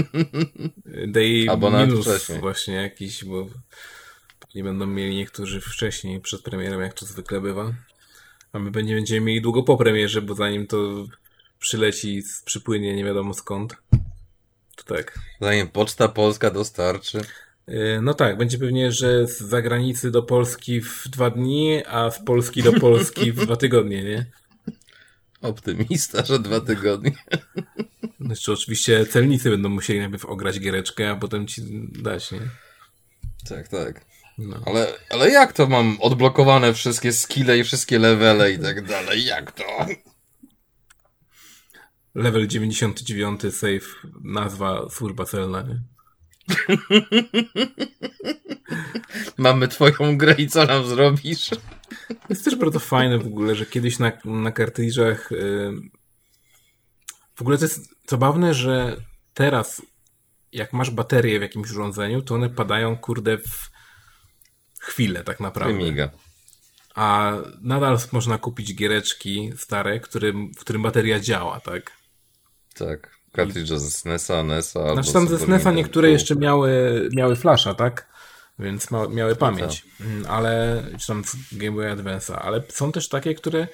Day 1.08 1.46
Albo 1.50 1.72
minus 1.72 2.06
wcześniej. 2.08 2.40
właśnie 2.40 2.74
jakiś, 2.74 3.26
bo 3.26 3.48
nie 4.56 4.64
będą 4.64 4.86
mieli 4.86 5.16
niektórzy 5.16 5.62
wcześniej 5.62 6.22
przed 6.22 6.42
premierą, 6.42 6.80
jak 6.80 6.94
to 6.94 7.06
zwykle 7.06 7.42
bywa. 7.42 7.74
A 8.54 8.60
my 8.60 8.84
nie 8.84 8.96
będziemy 8.96 9.26
mieli 9.26 9.42
długo 9.42 9.64
po 9.64 9.78
premierze, 9.78 10.22
bo 10.22 10.36
zanim 10.36 10.68
to 10.68 11.06
przyleci, 11.60 12.24
przypłynie 12.46 12.96
nie 12.96 13.04
wiadomo 13.04 13.34
skąd. 13.34 13.76
To 14.76 14.96
tak. 14.96 15.20
Zanim 15.42 15.68
Poczta 15.68 16.08
Polska 16.08 16.52
dostarczy. 16.52 17.22
No 18.02 18.14
tak, 18.14 18.38
będzie 18.38 18.58
pewnie, 18.58 18.92
że 18.92 19.28
z 19.28 19.40
zagranicy 19.40 20.12
do 20.12 20.24
Polski 20.24 20.82
w 20.82 21.04
dwa 21.10 21.30
dni, 21.30 21.86
a 21.86 22.12
z 22.12 22.24
Polski 22.24 22.64
do 22.64 22.74
Polski 22.74 23.32
w 23.32 23.46
dwa 23.46 23.56
tygodnie, 23.56 24.04
nie? 24.04 24.26
Optymista, 25.42 26.26
że 26.26 26.40
dwa 26.40 26.62
tygodnie. 26.62 27.12
Znaczy 28.20 28.52
oczywiście 28.52 29.06
celnicy 29.06 29.50
będą 29.50 29.70
musieli 29.70 30.00
najpierw 30.00 30.26
ograć 30.26 30.60
giereczkę, 30.60 31.10
a 31.10 31.16
potem 31.16 31.48
ci 31.48 31.62
dać, 31.92 32.32
nie? 32.32 32.42
Tak, 33.50 33.68
tak. 33.68 34.06
No. 34.38 34.64
Ale, 34.66 34.94
ale 35.10 35.30
jak 35.30 35.54
to 35.54 35.68
mam 35.68 35.98
odblokowane 36.02 36.74
wszystkie 36.74 37.14
skille 37.14 37.58
i 37.58 37.64
wszystkie 37.64 38.00
levele 38.00 38.52
i 38.52 38.60
tak 38.60 38.88
dalej? 38.88 39.26
Jak 39.26 39.52
to? 39.52 39.64
Level 42.16 42.48
99 42.48 43.42
save, 43.42 43.96
nazwa 44.24 44.90
służba 44.90 45.26
celna, 45.26 45.62
nie? 45.62 45.82
Mamy 49.38 49.68
twoją 49.68 50.18
grę 50.18 50.36
i 50.38 50.48
co 50.48 50.66
nam 50.66 50.86
zrobisz? 50.86 51.50
Jest 52.30 52.46
też 52.46 52.56
bardzo 52.56 52.80
fajne 52.80 53.18
w 53.18 53.28
ogóle, 53.28 53.56
że 53.56 53.66
kiedyś 53.66 54.00
na, 54.00 54.12
na 54.26 54.52
kartridżach 54.52 55.32
yy... 55.32 55.74
w 57.36 57.42
ogóle 57.42 57.58
to 57.58 57.66
jest 57.66 57.90
zabawne, 58.10 58.54
że 58.54 58.98
teraz 59.34 59.82
jak 60.52 60.74
masz 60.74 60.92
baterię 60.92 61.40
w 61.40 61.42
jakimś 61.42 61.72
urządzeniu, 61.72 62.22
to 62.22 62.36
one 62.36 62.50
padają 62.50 62.98
kurde 62.98 63.38
w 63.38 63.70
chwilę 64.80 65.24
tak 65.24 65.40
naprawdę. 65.40 65.78
Wymiga. 65.78 66.10
A 66.96 67.34
nadal 67.62 67.98
można 68.12 68.38
kupić 68.38 68.76
giereczki 68.76 69.52
stare, 69.58 70.00
którym, 70.00 70.54
w 70.54 70.60
którym 70.60 70.82
bateria 70.82 71.20
działa, 71.20 71.60
tak? 71.60 71.92
Tak. 72.76 73.17
Kartridże 73.38 73.80
ze 73.80 73.92
SNESa, 73.92 74.44
NESa. 74.44 74.94
Znaczy 74.94 75.14
tam 75.14 75.28
ze 75.28 75.40
SNESa 75.40 75.72
niektóre 75.72 76.12
jeszcze 76.12 76.36
miały, 76.36 76.70
miały 77.16 77.36
flasha, 77.36 77.74
tak? 77.74 78.08
Więc 78.60 78.92
ma, 78.92 79.08
miały 79.08 79.36
pamięć. 79.36 79.86
No 80.00 80.30
ale, 80.30 80.84
czy 81.00 81.08
tam 81.08 81.24
Game 81.52 81.72
Boy 81.72 81.96
Advance'a, 81.96 82.34
ale 82.42 82.64
są 82.70 82.92
też 82.92 83.10
takie, 83.10 83.36
które 83.36 83.68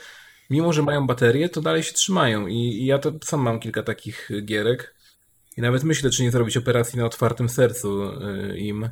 mimo, 0.49 0.73
że 0.73 0.81
mają 0.81 1.07
baterię, 1.07 1.49
to 1.49 1.61
dalej 1.61 1.83
się 1.83 1.93
trzymają. 1.93 2.47
I, 2.47 2.55
I, 2.55 2.85
ja 2.85 2.99
to 2.99 3.11
sam 3.23 3.41
mam 3.41 3.59
kilka 3.59 3.83
takich 3.83 4.29
gierek. 4.45 4.95
I 5.57 5.61
nawet 5.61 5.83
myślę, 5.83 6.09
czy 6.09 6.23
nie 6.23 6.31
zrobić 6.31 6.57
operacji 6.57 6.99
na 6.99 7.05
otwartym 7.05 7.49
sercu 7.49 8.03
y, 8.03 8.57
im, 8.57 8.89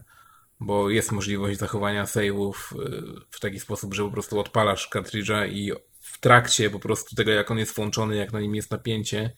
bo 0.60 0.89
jest 0.89 1.11
możliwość 1.11 1.60
zachowania 1.60 2.06
save'ów 2.06 2.53
y, 2.53 3.02
w 3.30 3.39
taki 3.39 3.60
sposób, 3.60 3.93
że 3.93 4.03
po 4.03 4.11
prostu 4.11 4.39
odpalasz 4.39 4.88
kartridża 4.88 5.45
i 5.45 5.72
w 5.99 6.19
trakcie 6.19 6.69
po 6.69 6.80
prostu 6.80 7.15
tego, 7.15 7.31
jak 7.31 7.52
on 7.52 7.57
jest 7.57 7.76
włączony, 7.76 8.15
jak 8.15 8.34
na 8.34 8.39
nim 8.39 8.56
jest 8.56 8.72
napięcie, 8.72 9.31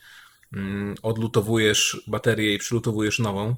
odlutowujesz 1.02 2.04
baterię 2.08 2.54
i 2.54 2.58
przylutowujesz 2.58 3.20
nową. 3.20 3.56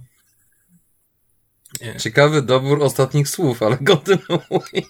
Nie. 1.81 1.95
Ciekawy 1.95 2.41
dobór 2.41 2.84
ostatnich 2.84 3.30
słów, 3.30 3.63
ale 3.63 3.77
kontynuuj. 3.88 4.85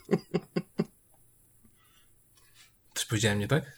Coś 2.93 3.05
powiedziałem 3.05 3.39
nie 3.39 3.47
tak? 3.47 3.75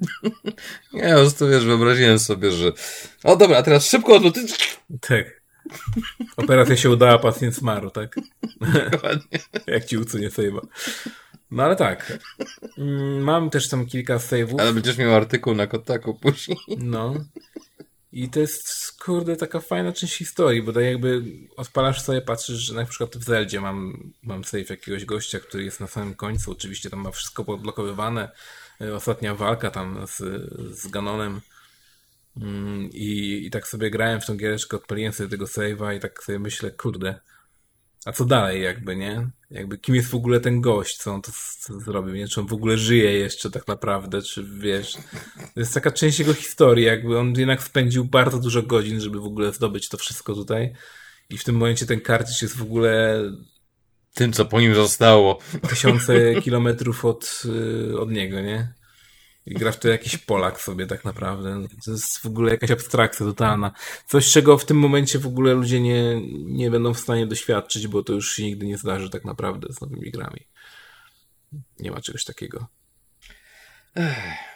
Nie, 0.92 1.08
po 1.08 1.14
prostu 1.14 1.48
wiesz, 1.48 1.64
wyobraziłem 1.64 2.18
sobie, 2.18 2.50
że 2.50 2.72
o 3.24 3.36
dobra, 3.36 3.58
a 3.58 3.62
teraz 3.62 3.86
szybko 3.86 4.14
odlutuj. 4.14 4.42
Tak. 5.00 5.40
Operacja 6.36 6.76
się 6.76 6.90
udała, 6.90 7.18
pacjent 7.18 7.54
zmarł, 7.54 7.90
tak? 7.90 8.16
Dokładnie. 8.90 9.38
Jak 9.66 9.84
ci 9.84 9.98
ucunie 9.98 10.30
save'a. 10.30 10.60
No 11.50 11.62
ale 11.62 11.76
tak. 11.76 12.18
Mam 13.20 13.50
też 13.50 13.68
tam 13.68 13.86
kilka 13.86 14.16
save'ów. 14.16 14.60
Ale 14.60 14.72
będziesz 14.72 14.98
miał 14.98 15.14
artykuł 15.14 15.54
na 15.54 15.66
Kotaku 15.66 16.14
później. 16.14 16.58
No. 16.78 17.14
I 18.12 18.28
to 18.28 18.40
jest, 18.40 18.92
kurde, 19.02 19.36
taka 19.36 19.60
fajna 19.60 19.92
część 19.92 20.16
historii, 20.16 20.62
bo 20.62 20.72
tak 20.72 20.84
jakby 20.84 21.22
odpalasz 21.56 22.02
sobie, 22.02 22.20
patrzysz, 22.20 22.58
że 22.58 22.74
na 22.74 22.84
przykład 22.84 23.16
w 23.16 23.24
Zeldzie 23.24 23.60
mam, 23.60 24.10
mam 24.22 24.44
save 24.44 24.70
jakiegoś 24.70 25.04
gościa, 25.04 25.40
który 25.40 25.64
jest 25.64 25.80
na 25.80 25.86
samym 25.86 26.14
końcu, 26.14 26.52
oczywiście 26.52 26.90
tam 26.90 27.00
ma 27.00 27.10
wszystko 27.10 27.44
podblokowywane, 27.44 28.28
ostatnia 28.94 29.34
walka 29.34 29.70
tam 29.70 30.06
z, 30.06 30.16
z 30.78 30.88
Ganonem 30.88 31.40
i, 32.92 33.42
i 33.46 33.50
tak 33.50 33.68
sobie 33.68 33.90
grałem 33.90 34.20
w 34.20 34.26
tą 34.26 34.36
giereczkę, 34.36 34.76
odpaliłem 34.76 35.12
sobie 35.12 35.28
tego 35.28 35.44
save'a 35.44 35.96
i 35.96 36.00
tak 36.00 36.22
sobie 36.22 36.38
myślę, 36.38 36.70
kurde, 36.70 37.20
a 38.04 38.12
co 38.12 38.24
dalej 38.24 38.62
jakby, 38.62 38.96
nie? 38.96 39.30
Jakby 39.50 39.78
kim 39.78 39.94
jest 39.94 40.08
w 40.08 40.14
ogóle 40.14 40.40
ten 40.40 40.60
gość, 40.60 40.96
co 40.96 41.14
on 41.14 41.22
to 41.22 41.32
zrobił, 41.80 42.14
nie? 42.14 42.28
Czy 42.28 42.40
on 42.40 42.46
w 42.46 42.52
ogóle 42.52 42.78
żyje 42.78 43.12
jeszcze 43.12 43.50
tak 43.50 43.68
naprawdę, 43.68 44.22
czy 44.22 44.44
wiesz... 44.44 44.92
To 45.54 45.60
jest 45.60 45.74
taka 45.74 45.90
część 45.90 46.18
jego 46.18 46.34
historii, 46.34 46.84
jakby 46.84 47.18
on 47.18 47.34
jednak 47.38 47.62
spędził 47.62 48.04
bardzo 48.04 48.38
dużo 48.38 48.62
godzin, 48.62 49.00
żeby 49.00 49.20
w 49.20 49.24
ogóle 49.24 49.52
zdobyć 49.52 49.88
to 49.88 49.96
wszystko 49.96 50.34
tutaj 50.34 50.74
i 51.30 51.38
w 51.38 51.44
tym 51.44 51.54
momencie 51.54 51.86
ten 51.86 52.00
kartridż 52.00 52.42
jest 52.42 52.56
w 52.56 52.62
ogóle... 52.62 53.22
Tym, 54.14 54.32
co 54.32 54.44
po 54.44 54.60
nim 54.60 54.74
zostało. 54.74 55.38
Tysiące 55.68 56.34
kilometrów 56.42 57.04
od, 57.04 57.42
od 57.98 58.10
niego, 58.10 58.40
nie? 58.40 58.74
I 59.46 59.54
gra 59.54 59.72
w 59.72 59.78
to 59.78 59.88
jakiś 59.88 60.16
Polak 60.16 60.60
sobie 60.60 60.86
tak 60.86 61.04
naprawdę. 61.04 61.68
To 61.84 61.90
jest 61.90 62.18
w 62.18 62.26
ogóle 62.26 62.50
jakaś 62.50 62.70
abstrakcja 62.70 63.26
totalna. 63.26 63.72
Coś, 64.06 64.32
czego 64.32 64.58
w 64.58 64.64
tym 64.64 64.76
momencie 64.76 65.18
w 65.18 65.26
ogóle 65.26 65.54
ludzie 65.54 65.80
nie, 65.80 66.20
nie 66.44 66.70
będą 66.70 66.94
w 66.94 67.00
stanie 67.00 67.26
doświadczyć, 67.26 67.88
bo 67.88 68.02
to 68.02 68.12
już 68.12 68.32
się 68.32 68.42
nigdy 68.42 68.66
nie 68.66 68.78
zdarzy 68.78 69.10
tak 69.10 69.24
naprawdę 69.24 69.72
z 69.72 69.80
nowymi 69.80 70.10
grami. 70.10 70.46
Nie 71.78 71.90
ma 71.90 72.00
czegoś 72.00 72.24
takiego. 72.24 72.66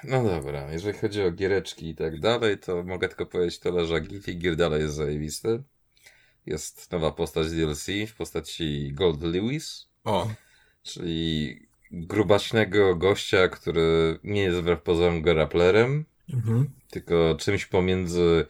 No 0.04 0.24
dobra, 0.24 0.72
jeżeli 0.72 0.98
chodzi 0.98 1.22
o 1.22 1.30
giereczki 1.30 1.88
i 1.88 1.94
tak 1.94 2.20
dalej, 2.20 2.58
to 2.58 2.82
mogę 2.82 3.08
tylko 3.08 3.26
powiedzieć 3.26 3.58
tyle, 3.58 3.86
że 3.86 4.00
Guilty 4.00 4.34
Gear 4.34 4.56
dalej 4.56 4.82
jest 4.82 4.94
zajebisty. 4.94 5.62
Jest 6.46 6.92
nowa 6.92 7.12
postać 7.12 7.50
DLC 7.50 7.86
w 8.08 8.14
postaci 8.14 8.92
Gold 8.92 9.22
Lewis. 9.22 9.88
O. 10.04 10.30
Czyli 10.82 11.63
grubaśnego 11.90 12.96
gościa, 12.96 13.48
który 13.48 14.18
nie 14.24 14.42
jest 14.42 14.58
wbrew 14.58 14.82
pozorom 14.82 15.22
grapplerem, 15.22 16.04
mhm. 16.32 16.70
tylko 16.90 17.36
czymś 17.38 17.66
pomiędzy 17.66 18.46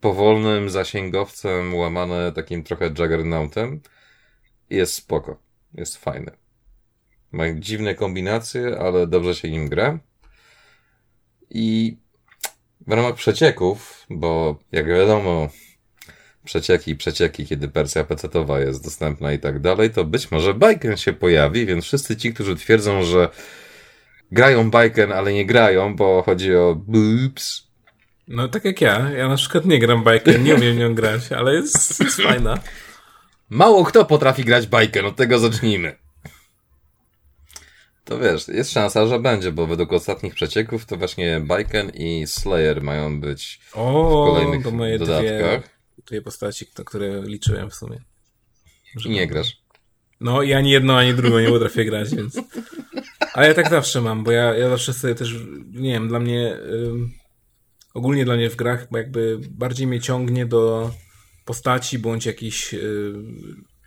powolnym 0.00 0.70
zasięgowcem, 0.70 1.74
łamane 1.74 2.32
takim 2.32 2.62
trochę 2.62 2.86
juggernautem. 2.86 3.80
Jest 4.70 4.94
spoko. 4.94 5.38
Jest 5.74 5.96
fajny. 5.96 6.30
Ma 7.32 7.44
dziwne 7.54 7.94
kombinacje, 7.94 8.78
ale 8.78 9.06
dobrze 9.06 9.34
się 9.34 9.50
nim 9.50 9.68
gra. 9.68 9.98
I 11.50 11.96
w 12.86 12.92
ramach 12.92 13.14
przecieków, 13.14 14.06
bo 14.10 14.58
jak 14.72 14.86
wiadomo, 14.86 15.48
przecieki, 16.44 16.96
przecieki, 16.96 17.46
kiedy 17.46 17.68
wersja 17.68 18.04
PC-towa 18.04 18.60
jest 18.60 18.84
dostępna 18.84 19.32
i 19.32 19.38
tak 19.38 19.60
dalej, 19.60 19.90
to 19.90 20.04
być 20.04 20.30
może 20.30 20.54
Bajken 20.54 20.96
się 20.96 21.12
pojawi, 21.12 21.66
więc 21.66 21.84
wszyscy 21.84 22.16
ci, 22.16 22.34
którzy 22.34 22.56
twierdzą, 22.56 23.02
że 23.02 23.28
grają 24.32 24.70
Bajken, 24.70 25.12
ale 25.12 25.32
nie 25.32 25.46
grają, 25.46 25.96
bo 25.96 26.22
chodzi 26.22 26.54
o 26.54 26.74
boobs, 26.86 27.72
No 28.28 28.48
tak 28.48 28.64
jak 28.64 28.80
ja. 28.80 29.10
Ja 29.10 29.28
na 29.28 29.36
przykład 29.36 29.64
nie 29.64 29.78
gram 29.78 30.04
bajkę, 30.04 30.38
nie 30.38 30.54
umiem 30.54 30.78
nią 30.78 30.94
grać, 30.94 31.32
ale 31.32 31.54
jest, 31.54 32.00
jest 32.00 32.20
fajna. 32.20 32.58
Mało 33.50 33.84
kto 33.84 34.04
potrafi 34.04 34.44
grać 34.44 34.66
bajkę, 34.66 35.06
od 35.06 35.16
tego 35.16 35.38
zacznijmy. 35.38 35.96
To 38.04 38.18
wiesz, 38.18 38.48
jest 38.48 38.72
szansa, 38.72 39.06
że 39.06 39.20
będzie, 39.20 39.52
bo 39.52 39.66
według 39.66 39.92
ostatnich 39.92 40.34
przecieków 40.34 40.86
to 40.86 40.96
właśnie 40.96 41.40
Bajken 41.40 41.90
i 41.90 42.26
Slayer 42.26 42.82
mają 42.82 43.20
być 43.20 43.60
o, 43.72 44.08
w 44.08 44.34
kolejnych 44.34 44.64
to 44.64 44.70
moje 44.70 44.98
dodatkach. 44.98 45.60
Dwie, 45.60 45.71
dwie 46.06 46.22
postaci, 46.22 46.66
na 46.78 46.84
które 46.84 47.22
liczyłem 47.22 47.70
w 47.70 47.74
sumie. 47.74 47.98
Że 48.96 49.08
I 49.08 49.12
nie 49.12 49.26
grasz. 49.26 49.56
No 50.20 50.42
i 50.42 50.52
ani 50.52 50.70
jedną, 50.70 50.96
ani 50.96 51.14
drugą 51.14 51.38
nie 51.38 51.48
potrafię 51.48 51.84
grać, 51.84 52.14
więc... 52.14 52.36
Ale 53.32 53.48
ja 53.48 53.54
tak 53.54 53.70
zawsze 53.70 54.00
mam, 54.00 54.24
bo 54.24 54.32
ja, 54.32 54.56
ja 54.56 54.68
zawsze 54.68 54.92
sobie 54.92 55.14
też, 55.14 55.34
nie 55.70 55.92
wiem, 55.92 56.08
dla 56.08 56.20
mnie... 56.20 56.58
ogólnie 57.94 58.24
dla 58.24 58.36
mnie 58.36 58.50
w 58.50 58.56
grach 58.56 58.86
jakby 58.92 59.38
bardziej 59.50 59.86
mnie 59.86 60.00
ciągnie 60.00 60.46
do 60.46 60.90
postaci 61.44 61.98
bądź 61.98 62.26
jakichś 62.26 62.74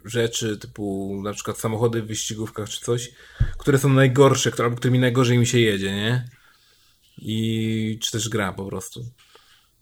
rzeczy, 0.06 0.58
typu 0.58 1.20
na 1.24 1.34
przykład 1.34 1.58
samochody 1.58 2.02
w 2.02 2.08
wyścigówkach 2.08 2.70
czy 2.70 2.82
coś, 2.82 3.12
które 3.58 3.78
są 3.78 3.90
najgorsze, 3.90 4.52
albo 4.60 4.76
którymi 4.76 5.00
najgorzej 5.00 5.38
mi 5.38 5.48
się 5.48 5.60
jedzie, 5.60 5.92
nie? 5.92 6.30
I 7.18 8.00
czy 8.02 8.12
też 8.12 8.30
gra 8.30 8.54
po 8.54 8.66
prostu. 8.66 9.06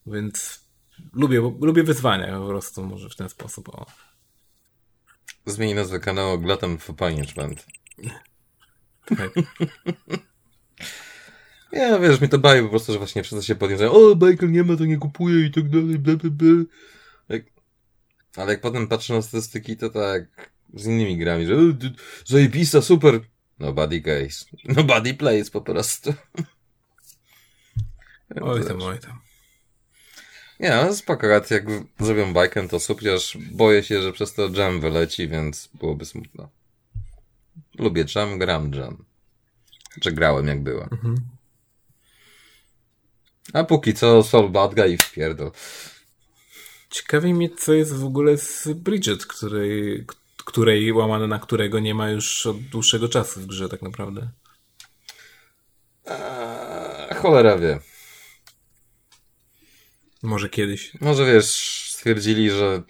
Więc 0.08 0.63
lubię, 1.14 1.40
lubię 1.62 1.84
wyzwania 1.84 2.40
po 2.40 2.48
prostu, 2.48 2.84
może 2.86 3.10
w 3.10 3.16
ten 3.16 3.30
sposób. 3.30 3.70
O. 3.70 3.86
Zmieni 5.46 5.76
nazwę 5.76 6.00
kanału 6.00 6.40
Glutton 6.40 6.78
for 6.78 6.96
Punishment. 6.96 7.66
Tak. 9.06 9.32
Ja, 11.72 12.00
wiesz, 12.00 12.22
mi 12.22 12.30
to 12.30 12.40
bawi 12.40 12.62
po 12.62 12.70
prostu, 12.70 12.92
że 12.94 12.98
właśnie 12.98 13.24
wszyscy 13.24 13.46
się 13.46 13.56
podniecają, 13.56 13.92
o, 13.92 14.16
Michael 14.16 14.52
nie 14.52 14.64
ma, 14.64 14.76
to 14.76 14.86
nie 14.86 14.98
kupuje 14.98 15.46
i 15.46 15.52
tak 15.52 15.70
dalej, 15.70 16.00
bla, 16.00 16.16
bla, 16.16 16.30
bla. 16.30 16.66
Ale 18.36 18.52
jak 18.52 18.62
potem 18.62 18.88
patrzę 18.88 19.14
na 19.14 19.22
statystyki, 19.22 19.78
to 19.78 19.90
tak 19.90 20.52
z 20.74 20.86
innymi 20.86 21.18
grami, 21.18 21.46
że 21.46 21.56
zajebista, 22.26 22.82
super. 22.82 23.20
Nobody 23.60 24.02
case. 24.02 24.46
Nobody 24.78 25.14
plays 25.14 25.50
po 25.50 25.62
prostu. 25.62 26.14
Oj 28.42 28.66
tam, 28.68 28.82
oj 28.82 29.00
tam. 29.00 29.20
Nie, 30.60 30.70
no 30.70 30.96
spoko, 30.96 31.28
jak 31.28 31.48
zrobią 32.00 32.34
bajkę, 32.34 32.68
to 32.68 32.80
super, 32.80 33.14
aż 33.14 33.38
boję 33.38 33.84
się, 33.84 34.02
że 34.02 34.14
przez 34.14 34.34
to 34.34 34.50
jam 34.50 34.82
wyleci, 34.82 35.28
więc 35.28 35.70
byłoby 35.74 36.06
smutno. 36.06 36.50
Lubię 37.80 38.06
jam, 38.16 38.40
gram 38.40 38.74
jam. 38.74 39.06
Czy 40.02 40.12
grałem 40.12 40.48
jak 40.48 40.64
byłem. 40.64 40.90
Mhm. 40.92 41.16
A 43.54 43.64
póki 43.64 43.94
co 43.94 44.24
Soul 44.24 44.50
Bad 44.50 44.76
Guy 44.76 44.90
i 44.90 44.98
wpierdol. 44.98 45.52
Ciekawi 46.90 47.34
mnie, 47.34 47.50
co 47.50 47.74
jest 47.74 47.94
w 47.94 48.06
ogóle 48.06 48.38
z 48.38 48.68
Bridget, 48.68 49.26
której, 49.26 50.06
której 50.46 50.94
łamane 50.94 51.28
na 51.28 51.40
którego 51.40 51.80
nie 51.80 51.96
ma 51.96 52.10
już 52.10 52.46
od 52.46 52.60
dłuższego 52.60 53.10
czasu 53.10 53.40
w 53.40 53.46
grze 53.46 53.70
tak 53.70 53.82
naprawdę. 53.82 54.30
Eee, 56.06 57.16
cholera 57.16 57.58
wie. 57.58 57.80
Może 60.24 60.50
kiedyś. 60.50 60.94
Może 61.02 61.26
wiesz, 61.26 61.90
stwierdzili, 61.92 62.50
że 62.50 62.84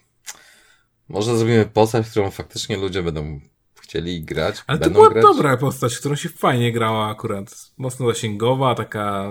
może 1.10 1.38
zrobimy 1.38 1.66
postać, 1.66 2.10
którą 2.10 2.32
faktycznie 2.32 2.78
ludzie 2.78 3.04
będą 3.04 3.40
chcieli 3.82 4.24
grać. 4.24 4.64
Ale 4.68 4.80
to 4.80 4.90
była 4.90 5.10
grać. 5.10 5.24
dobra 5.24 5.58
postać, 5.58 5.98
którą 5.98 6.16
się 6.16 6.30
fajnie 6.30 6.72
grała 6.72 7.10
akurat. 7.10 7.72
Mocno 7.78 8.08
zasięgowa, 8.08 8.76
taka 8.76 9.26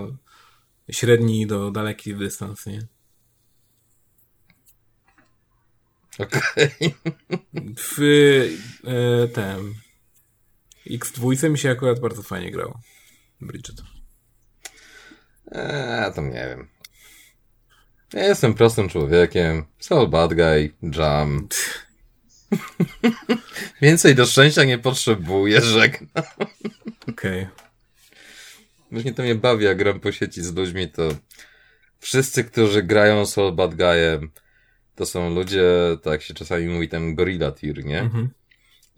średni 0.91 1.47
do 1.47 1.71
daleki 1.71 2.15
dystans, 2.15 2.67
nie? 2.67 2.87
Okej. 6.19 6.41
Okay. 6.57 6.95
W 7.77 8.01
e, 8.85 9.29
tym 9.29 9.75
X2 10.87 11.51
mi 11.51 11.59
się 11.59 11.71
akurat 11.71 12.01
bardzo 12.01 12.23
fajnie 12.23 12.51
grało. 12.51 12.81
Bridget. 13.41 13.83
Eee, 15.53 16.15
to 16.15 16.23
nie 16.23 16.31
wiem. 16.33 16.72
Ja 18.15 18.25
jestem 18.25 18.55
prostym 18.55 18.89
człowiekiem. 18.89 19.65
Soul 19.79 20.09
bad 20.09 20.35
guy, 20.35 20.73
jam. 20.83 21.49
Więcej 23.83 24.15
do 24.15 24.27
szczęścia 24.27 24.65
nie 24.65 24.79
potrzebuję, 24.79 25.61
żegnam. 25.61 26.25
Okej. 27.09 27.43
Okay. 27.43 27.49
Właśnie 28.91 29.15
to 29.15 29.23
mnie 29.23 29.35
bawi, 29.35 29.65
jak 29.65 29.79
gram 29.79 30.01
po 30.01 30.13
sieci 30.13 30.43
z 30.43 30.55
ludźmi, 30.55 30.89
to 30.89 31.09
wszyscy, 32.01 32.45
którzy 32.45 32.83
grają 32.83 33.27
Soul 33.27 33.53
Bad 33.53 33.75
Guyem, 33.75 34.31
to 34.95 35.07
są 35.07 35.35
ludzie, 35.35 35.65
tak 36.03 36.23
się 36.23 36.35
czasami 36.35 36.67
mówi, 36.67 36.89
ten 36.89 37.15
gorilla 37.15 37.53
tier, 37.53 37.85
nie? 37.85 38.01
Mhm. 38.01 38.31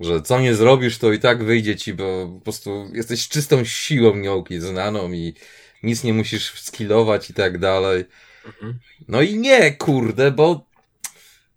Że 0.01 0.23
co 0.23 0.41
nie 0.41 0.55
zrobisz, 0.55 0.99
to 0.99 1.13
i 1.13 1.19
tak 1.19 1.45
wyjdzie 1.45 1.77
ci, 1.77 1.95
bo 1.95 2.29
po 2.35 2.41
prostu 2.41 2.91
jesteś 2.93 3.29
czystą 3.29 3.65
siłą 3.65 4.17
niołki 4.17 4.61
znaną 4.61 5.13
i 5.13 5.35
nic 5.83 6.05
nie 6.05 6.13
musisz 6.13 6.61
skillować 6.61 7.31
i 7.31 7.35
tak 7.35 7.59
dalej. 7.59 8.05
Mhm. 8.47 8.79
No 9.09 9.23
i 9.23 9.39
nie, 9.39 9.73
kurde, 9.73 10.31
bo 10.31 10.67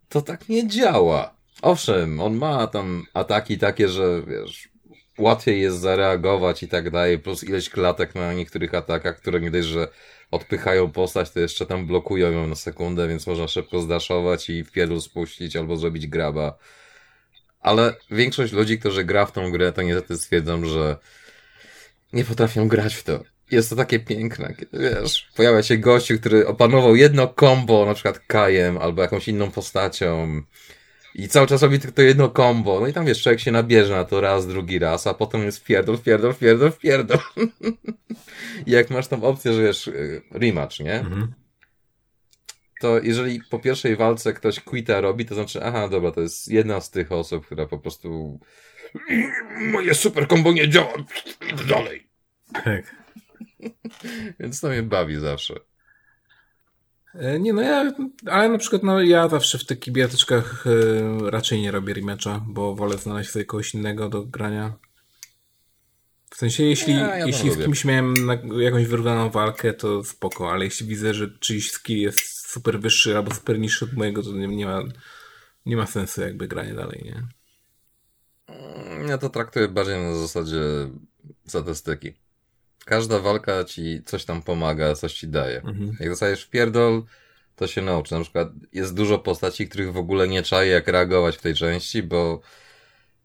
to 0.09 0.21
tak 0.21 0.49
nie 0.49 0.67
działa. 0.67 1.33
Owszem, 1.61 2.19
on 2.19 2.35
ma 2.35 2.67
tam 2.67 3.05
ataki 3.13 3.57
takie, 3.57 3.89
że 3.89 4.21
wiesz, 4.27 4.69
łatwiej 5.17 5.61
jest 5.61 5.79
zareagować 5.79 6.63
i 6.63 6.67
tak 6.67 6.89
dalej, 6.89 7.19
plus 7.19 7.43
ileś 7.43 7.69
klatek 7.69 8.15
na 8.15 8.33
niektórych 8.33 8.73
atakach, 8.73 9.17
które 9.17 9.39
nie 9.39 9.51
dość, 9.51 9.67
że 9.67 9.87
odpychają 10.31 10.91
postać, 10.91 11.31
to 11.31 11.39
jeszcze 11.39 11.65
tam 11.65 11.87
blokują 11.87 12.31
ją 12.31 12.47
na 12.47 12.55
sekundę, 12.55 13.07
więc 13.07 13.27
można 13.27 13.47
szybko 13.47 13.81
zdaszować 13.81 14.49
i 14.49 14.63
w 14.63 14.71
pielu 14.71 15.01
spuścić 15.01 15.55
albo 15.55 15.77
zrobić 15.77 16.07
graba. 16.07 16.57
Ale 17.61 17.95
większość 18.11 18.53
ludzi, 18.53 18.79
którzy 18.79 19.03
gra 19.03 19.25
w 19.25 19.31
tą 19.31 19.51
grę, 19.51 19.71
to 19.73 19.81
niestety 19.81 20.17
stwierdzą, 20.17 20.65
że 20.65 20.97
nie 22.13 22.25
potrafią 22.25 22.67
grać 22.67 22.95
w 22.95 23.03
to. 23.03 23.23
Jest 23.51 23.69
to 23.69 23.75
takie 23.75 23.99
piękne, 23.99 24.53
kiedy 24.59 24.79
wiesz, 24.79 25.29
pojawia 25.35 25.63
się 25.63 25.77
gościu, 25.77 26.19
który 26.19 26.47
opanował 26.47 26.95
jedno 26.95 27.33
combo, 27.39 27.85
na 27.85 27.93
przykład 27.93 28.19
Kajem 28.19 28.77
albo 28.77 29.01
jakąś 29.01 29.27
inną 29.27 29.51
postacią 29.51 30.41
i 31.17 31.27
cały 31.27 31.47
czas 31.47 31.61
robi 31.61 31.79
tylko 31.79 32.01
jedno 32.01 32.29
combo. 32.29 32.79
No 32.79 32.87
i 32.87 32.93
tam 32.93 33.05
wiesz, 33.05 33.23
człowiek 33.23 33.39
się 33.39 33.51
nabierze 33.51 33.95
na 33.95 34.03
to 34.03 34.21
raz, 34.21 34.47
drugi 34.47 34.79
raz, 34.79 35.07
a 35.07 35.13
potem 35.13 35.43
jest 35.43 35.63
pierdol, 35.63 35.99
pierdol, 35.99 36.35
pierdol, 36.35 36.71
pierdol. 36.71 37.19
I 38.65 38.71
jak 38.71 38.89
masz 38.89 39.07
tam 39.07 39.23
opcję, 39.23 39.53
że 39.53 39.63
wiesz, 39.63 39.87
y, 39.87 40.21
rematch, 40.31 40.79
nie? 40.79 40.99
Mhm. 40.99 41.33
To 42.81 42.99
jeżeli 42.99 43.41
po 43.49 43.59
pierwszej 43.59 43.95
walce 43.95 44.33
ktoś 44.33 44.59
quita 44.59 45.01
robi, 45.01 45.25
to 45.25 45.35
znaczy, 45.35 45.63
aha, 45.63 45.87
dobra, 45.89 46.11
to 46.11 46.21
jest 46.21 46.47
jedna 46.47 46.81
z 46.81 46.91
tych 46.91 47.11
osób, 47.11 47.45
która 47.45 47.65
po 47.65 47.79
prostu 47.79 48.39
moje 49.73 49.93
super 49.93 50.27
combo 50.27 50.51
nie 50.51 50.69
działa, 50.69 50.93
dalej. 51.69 52.07
Tak. 52.53 53.06
Więc 54.39 54.61
to 54.61 54.69
mnie 54.69 54.83
bawi 54.83 55.15
zawsze. 55.15 55.59
E, 57.13 57.39
nie, 57.39 57.53
no 57.53 57.61
ja, 57.61 57.93
ale 58.25 58.49
na 58.49 58.57
przykład 58.57 58.83
no 58.83 59.01
ja 59.01 59.27
zawsze 59.27 59.57
w 59.57 59.65
takich 59.65 59.93
bijatyczkach 59.93 60.67
y, 60.67 61.31
raczej 61.31 61.61
nie 61.61 61.71
robię 61.71 61.93
rematcha, 61.93 62.45
bo 62.47 62.75
wolę 62.75 62.97
znaleźć 62.97 63.29
sobie 63.29 63.45
kogoś 63.45 63.73
innego 63.73 64.09
do 64.09 64.23
grania. 64.23 64.73
W 66.29 66.35
sensie, 66.35 66.63
jeśli, 66.63 66.93
ja, 66.93 67.17
ja 67.17 67.25
jeśli 67.25 67.51
z 67.51 67.57
kimś 67.57 67.85
miałem 67.85 68.13
jakąś 68.59 68.85
wyrównaną 68.85 69.29
walkę, 69.29 69.73
to 69.73 70.03
spoko, 70.03 70.51
ale 70.51 70.65
jeśli 70.65 70.87
widzę, 70.87 71.13
że 71.13 71.37
czyjś 71.39 71.71
skill 71.71 72.01
jest 72.01 72.49
super 72.49 72.79
wyższy 72.79 73.17
albo 73.17 73.33
super 73.33 73.59
niższy 73.59 73.85
od 73.85 73.93
mojego, 73.93 74.23
to 74.23 74.31
nie, 74.31 74.47
nie, 74.47 74.65
ma, 74.65 74.83
nie 75.65 75.77
ma 75.77 75.85
sensu 75.85 76.21
jakby 76.21 76.47
granie 76.47 76.73
dalej, 76.73 77.01
nie? 77.05 77.23
Ja 79.07 79.17
to 79.17 79.29
traktuję 79.29 79.67
bardziej 79.67 80.01
na 80.01 80.15
zasadzie 80.15 80.61
statystyki. 81.47 82.13
Każda 82.87 83.19
walka 83.19 83.63
ci 83.63 84.01
coś 84.05 84.25
tam 84.25 84.41
pomaga, 84.41 84.95
coś 84.95 85.13
ci 85.13 85.27
daje. 85.27 85.57
Mhm. 85.57 85.97
Jak 85.99 86.09
dostajesz 86.09 86.43
w 86.43 86.49
pierdol, 86.49 87.03
to 87.55 87.67
się 87.67 87.81
nauczy. 87.81 88.15
Na 88.15 88.21
przykład 88.21 88.47
jest 88.73 88.93
dużo 88.93 89.19
postaci, 89.19 89.67
których 89.67 89.93
w 89.93 89.97
ogóle 89.97 90.27
nie 90.27 90.43
czaję 90.43 90.71
jak 90.71 90.87
reagować 90.87 91.37
w 91.37 91.41
tej 91.41 91.55
części, 91.55 92.03
bo 92.03 92.41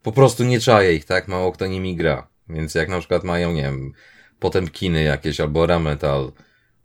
po 0.03 0.13
prostu 0.13 0.45
nie 0.45 0.61
czaję 0.61 0.95
ich, 0.95 1.05
tak? 1.05 1.29
Mało 1.29 1.53
kto 1.53 1.67
nimi 1.67 1.97
gra. 1.97 2.27
Więc 2.49 2.75
jak 2.75 2.89
na 2.89 2.99
przykład 2.99 3.25
mają, 3.25 3.53
nie 3.53 3.63
wiem, 3.63 3.93
kiny 4.73 5.03
jakieś 5.03 5.41
albo 5.41 5.67
rametal, 5.67 6.33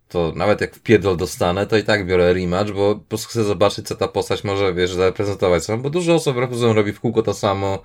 to 0.10 0.34
nawet 0.36 0.62
jak 0.62 0.76
w 0.76 0.80
pierdol 0.80 1.18
dostanę, 1.18 1.68
to 1.68 1.78
i 1.78 1.84
tak 1.84 2.08
biorę 2.08 2.34
rematch, 2.34 2.72
bo 2.72 2.96
po 2.96 3.02
prostu 3.02 3.30
chcę 3.30 3.44
zobaczyć, 3.44 3.88
co 3.88 3.96
ta 3.96 4.08
postać 4.08 4.44
może, 4.44 4.74
wiesz, 4.74 4.92
zaprezentować 4.92 5.64
sobie, 5.64 5.84
bo 5.84 5.90
dużo 5.90 6.16
osób 6.16 6.36
robi 6.62 6.94
w 6.94 7.00
kółko 7.00 7.24
to 7.24 7.34
samo, 7.34 7.84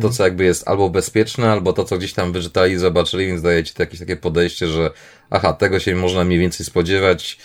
to, 0.00 0.10
co 0.10 0.24
jakby 0.24 0.44
jest 0.44 0.68
albo 0.68 0.90
bezpieczne, 0.90 1.50
albo 1.50 1.72
to, 1.72 1.84
co 1.84 1.98
gdzieś 1.98 2.12
tam 2.12 2.32
wyczytali 2.32 2.72
i 2.72 2.78
zobaczyli, 2.78 3.26
więc 3.26 3.42
daje 3.42 3.64
ci 3.64 3.74
to 3.74 3.82
jakieś 3.82 4.00
takie 4.00 4.16
podejście, 4.16 4.68
że 4.68 4.90
aha, 5.30 5.52
tego 5.52 5.80
się 5.80 5.96
można 5.96 6.24
mniej 6.24 6.38
więcej 6.38 6.66
spodziewać, 6.66 7.38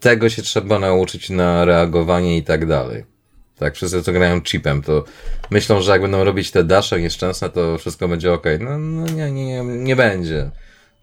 tego 0.00 0.28
się 0.28 0.42
trzeba 0.42 0.78
nauczyć 0.78 1.30
na 1.30 1.64
reagowanie 1.64 2.36
i 2.36 2.42
tak 2.42 2.66
dalej. 2.66 3.04
Tak, 3.58 3.74
wszyscy 3.74 4.02
co 4.02 4.12
grają 4.12 4.42
chipem, 4.42 4.82
to 4.82 5.04
myślą, 5.50 5.80
że 5.80 5.92
jak 5.92 6.02
będą 6.02 6.24
robić 6.24 6.50
te 6.50 6.64
dasze 6.64 7.00
nieszczęsne, 7.00 7.50
to 7.50 7.78
wszystko 7.78 8.08
będzie 8.08 8.32
ok. 8.32 8.46
No, 8.60 8.78
no 8.78 9.06
nie, 9.06 9.30
nie, 9.30 9.44
nie, 9.44 9.62
nie 9.62 9.96
będzie. 9.96 10.50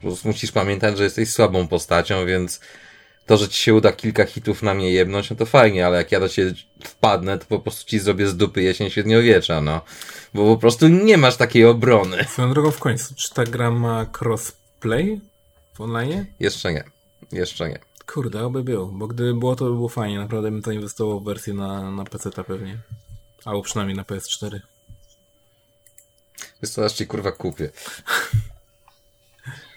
Po 0.01 0.07
prostu 0.07 0.27
musisz 0.27 0.51
pamiętać, 0.51 0.97
że 0.97 1.03
jesteś 1.03 1.29
słabą 1.29 1.67
postacią, 1.67 2.25
więc 2.25 2.59
to, 3.29 3.37
że 3.37 3.49
ci 3.49 3.63
się 3.63 3.73
uda 3.73 3.91
kilka 3.91 4.25
hitów 4.25 4.63
na 4.63 4.73
mnie 4.73 4.91
jebnąć, 4.91 5.29
no 5.29 5.35
to 5.35 5.45
fajnie, 5.45 5.85
ale 5.85 5.97
jak 5.97 6.11
ja 6.11 6.19
do 6.19 6.29
ciebie 6.29 6.53
wpadnę, 6.83 7.37
to 7.37 7.45
po 7.45 7.59
prostu 7.59 7.89
ci 7.89 7.99
zrobię 7.99 8.27
z 8.27 8.37
dupy 8.37 8.61
jesień 8.61 8.89
średniowiecza, 8.89 9.61
no. 9.61 9.81
Bo 10.33 10.55
po 10.55 10.57
prostu 10.57 10.87
nie 10.87 11.17
masz 11.17 11.37
takiej 11.37 11.65
obrony. 11.65 12.23
Swoją 12.23 12.53
drogą 12.53 12.71
w 12.71 12.79
końcu, 12.79 13.15
czy 13.15 13.33
ta 13.33 13.43
gra 13.43 13.71
ma 13.71 14.05
crossplay 14.19 15.21
w 15.73 15.81
online? 15.81 16.25
Jeszcze 16.39 16.73
nie. 16.73 16.83
Jeszcze 17.31 17.69
nie. 17.69 17.79
Kurde, 18.13 18.45
oby 18.45 18.63
był, 18.63 18.91
bo 18.91 19.07
gdyby 19.07 19.33
było, 19.33 19.55
to 19.55 19.65
by 19.65 19.71
było 19.71 19.89
fajnie. 19.89 20.19
Naprawdę 20.19 20.51
bym 20.51 20.61
zainwestował 20.61 21.19
w 21.19 21.23
wersję 21.23 21.53
na, 21.53 21.91
na 21.91 22.05
PC 22.05 22.31
pewnie. 22.31 22.77
Albo 23.45 23.61
przynajmniej 23.61 23.97
na 23.97 24.03
PS4. 24.03 24.59
Wiesz 26.61 26.71
co, 26.71 26.85
aż 26.85 26.93
ci 26.93 27.07
kurwa 27.07 27.31
kupię. 27.31 27.69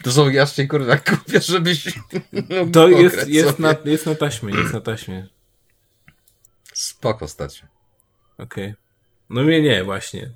To 0.02 0.12
są 0.12 0.30
ja 0.30 0.46
cię 0.46 0.66
kurwa 0.66 0.96
kupię, 0.96 1.40
żebyś. 1.40 1.84
To 2.72 2.88
jest, 2.88 3.28
jest, 3.28 3.58
na, 3.58 3.74
jest 3.84 4.06
na 4.06 4.14
taśmie, 4.14 4.54
jest 4.54 4.72
na 4.72 4.80
taśmie. 4.80 5.28
Spoko 6.74 7.28
stać. 7.28 7.62
Okej. 8.38 8.64
Okay. 8.64 8.74
No 9.30 9.42
mnie 9.42 9.62
nie, 9.62 9.84
właśnie. 9.84 10.30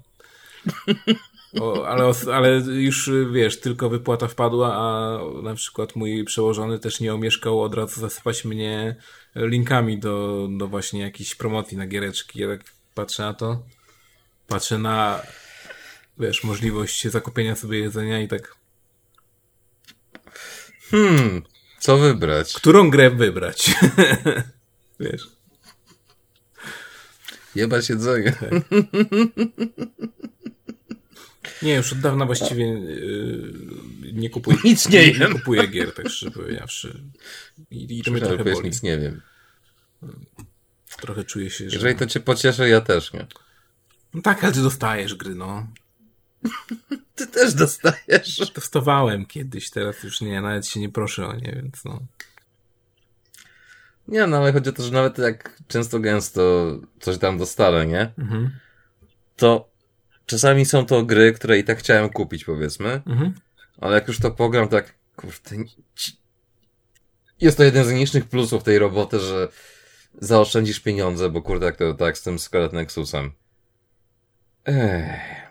O, 1.60 1.88
ale, 1.88 2.12
ale 2.34 2.50
już 2.58 3.10
wiesz, 3.32 3.60
tylko 3.60 3.88
wypłata 3.88 4.28
wpadła, 4.28 4.74
a 4.74 5.18
na 5.42 5.54
przykład 5.54 5.96
mój 5.96 6.24
przełożony 6.24 6.78
też 6.78 7.00
nie 7.00 7.14
omieszkał 7.14 7.62
od 7.62 7.74
razu 7.74 8.00
zasypać 8.00 8.44
mnie 8.44 8.96
linkami 9.34 9.98
do, 9.98 10.48
do 10.50 10.68
właśnie 10.68 11.00
jakiejś 11.00 11.34
promocji 11.34 11.76
na 11.76 11.86
giereczki. 11.86 12.40
Ja 12.40 12.48
tak 12.48 12.60
patrzę 12.94 13.22
na 13.22 13.34
to, 13.34 13.62
patrzę 14.46 14.78
na 14.78 15.22
wiesz, 16.18 16.44
możliwość 16.44 17.08
zakupienia 17.08 17.56
sobie 17.56 17.78
jedzenia 17.78 18.20
i 18.20 18.28
tak 18.28 18.56
Hmm, 20.90 21.42
co 21.78 21.98
wybrać? 21.98 22.52
Którą 22.52 22.90
grę 22.90 23.10
wybrać? 23.10 23.74
Wiesz. 25.00 25.28
Jebać 27.54 27.88
jedzenie. 27.88 28.32
Tak. 28.32 28.50
Nie, 31.62 31.74
już 31.74 31.92
od 31.92 32.00
dawna 32.00 32.26
właściwie 32.26 32.66
yy, 32.66 33.52
nie 34.12 34.30
kupuję. 34.30 34.58
Nic 34.64 34.88
nie, 34.88 35.12
nie, 35.12 35.18
nie 35.18 35.28
kupuję 35.28 35.66
gier, 35.66 35.94
tak 35.94 36.08
szczerze 36.08 36.30
powiedziawszy. 36.30 37.02
I, 37.70 37.98
i 37.98 38.02
to 38.02 38.10
mnie 38.10 38.20
trochę 38.20 38.44
boli. 38.44 38.68
nic 38.68 38.82
nie 38.82 38.98
wiem. 38.98 39.20
Trochę 41.00 41.24
czuję 41.24 41.50
się, 41.50 41.70
że... 41.70 41.76
Jeżeli 41.76 41.96
to 41.96 42.06
cię 42.06 42.20
pocieszy, 42.20 42.68
ja 42.68 42.80
też 42.80 43.12
nie. 43.12 43.26
No 44.14 44.22
tak, 44.22 44.44
ale 44.44 44.52
ty 44.52 44.62
dostajesz 44.62 45.14
gry, 45.14 45.34
no. 45.34 45.66
Ty 47.14 47.26
też 47.26 47.54
dostajesz. 47.54 48.52
Testowałem 48.54 49.26
kiedyś, 49.26 49.70
teraz 49.70 50.02
już 50.02 50.20
nie, 50.20 50.40
nawet 50.40 50.66
się 50.66 50.80
nie 50.80 50.88
proszę 50.88 51.26
o 51.26 51.32
nie, 51.36 51.52
więc 51.62 51.84
no. 51.84 52.00
Nie, 54.08 54.26
no 54.26 54.36
ale 54.36 54.52
chodzi 54.52 54.70
o 54.70 54.72
to, 54.72 54.82
że 54.82 54.92
nawet 54.92 55.18
jak 55.18 55.62
często 55.68 56.00
gęsto 56.00 56.72
coś 57.00 57.18
tam 57.18 57.38
dostanę, 57.38 57.86
nie? 57.86 58.12
Mhm. 58.18 58.50
To 59.36 59.68
czasami 60.26 60.66
są 60.66 60.86
to 60.86 61.02
gry, 61.02 61.32
które 61.32 61.58
i 61.58 61.64
tak 61.64 61.78
chciałem 61.78 62.10
kupić, 62.10 62.44
powiedzmy. 62.44 63.02
Mhm. 63.06 63.34
Ale 63.80 63.94
jak 63.94 64.08
już 64.08 64.18
to 64.18 64.30
pogram, 64.30 64.68
tak, 64.68 64.94
kurde, 65.16 65.56
jest 67.40 67.56
to 67.56 67.64
jeden 67.64 67.84
z 67.84 67.92
mniejszych 67.92 68.24
plusów 68.28 68.62
tej 68.62 68.78
roboty, 68.78 69.20
że 69.20 69.48
zaoszczędzisz 70.20 70.80
pieniądze, 70.80 71.30
bo 71.30 71.42
kurde, 71.42 71.66
jak 71.66 71.76
to 71.76 71.94
tak 71.94 72.18
z 72.18 72.22
tym 72.22 72.38
Scarlet 72.38 72.72
Nexusem. 72.72 73.32
Ech. 74.64 75.45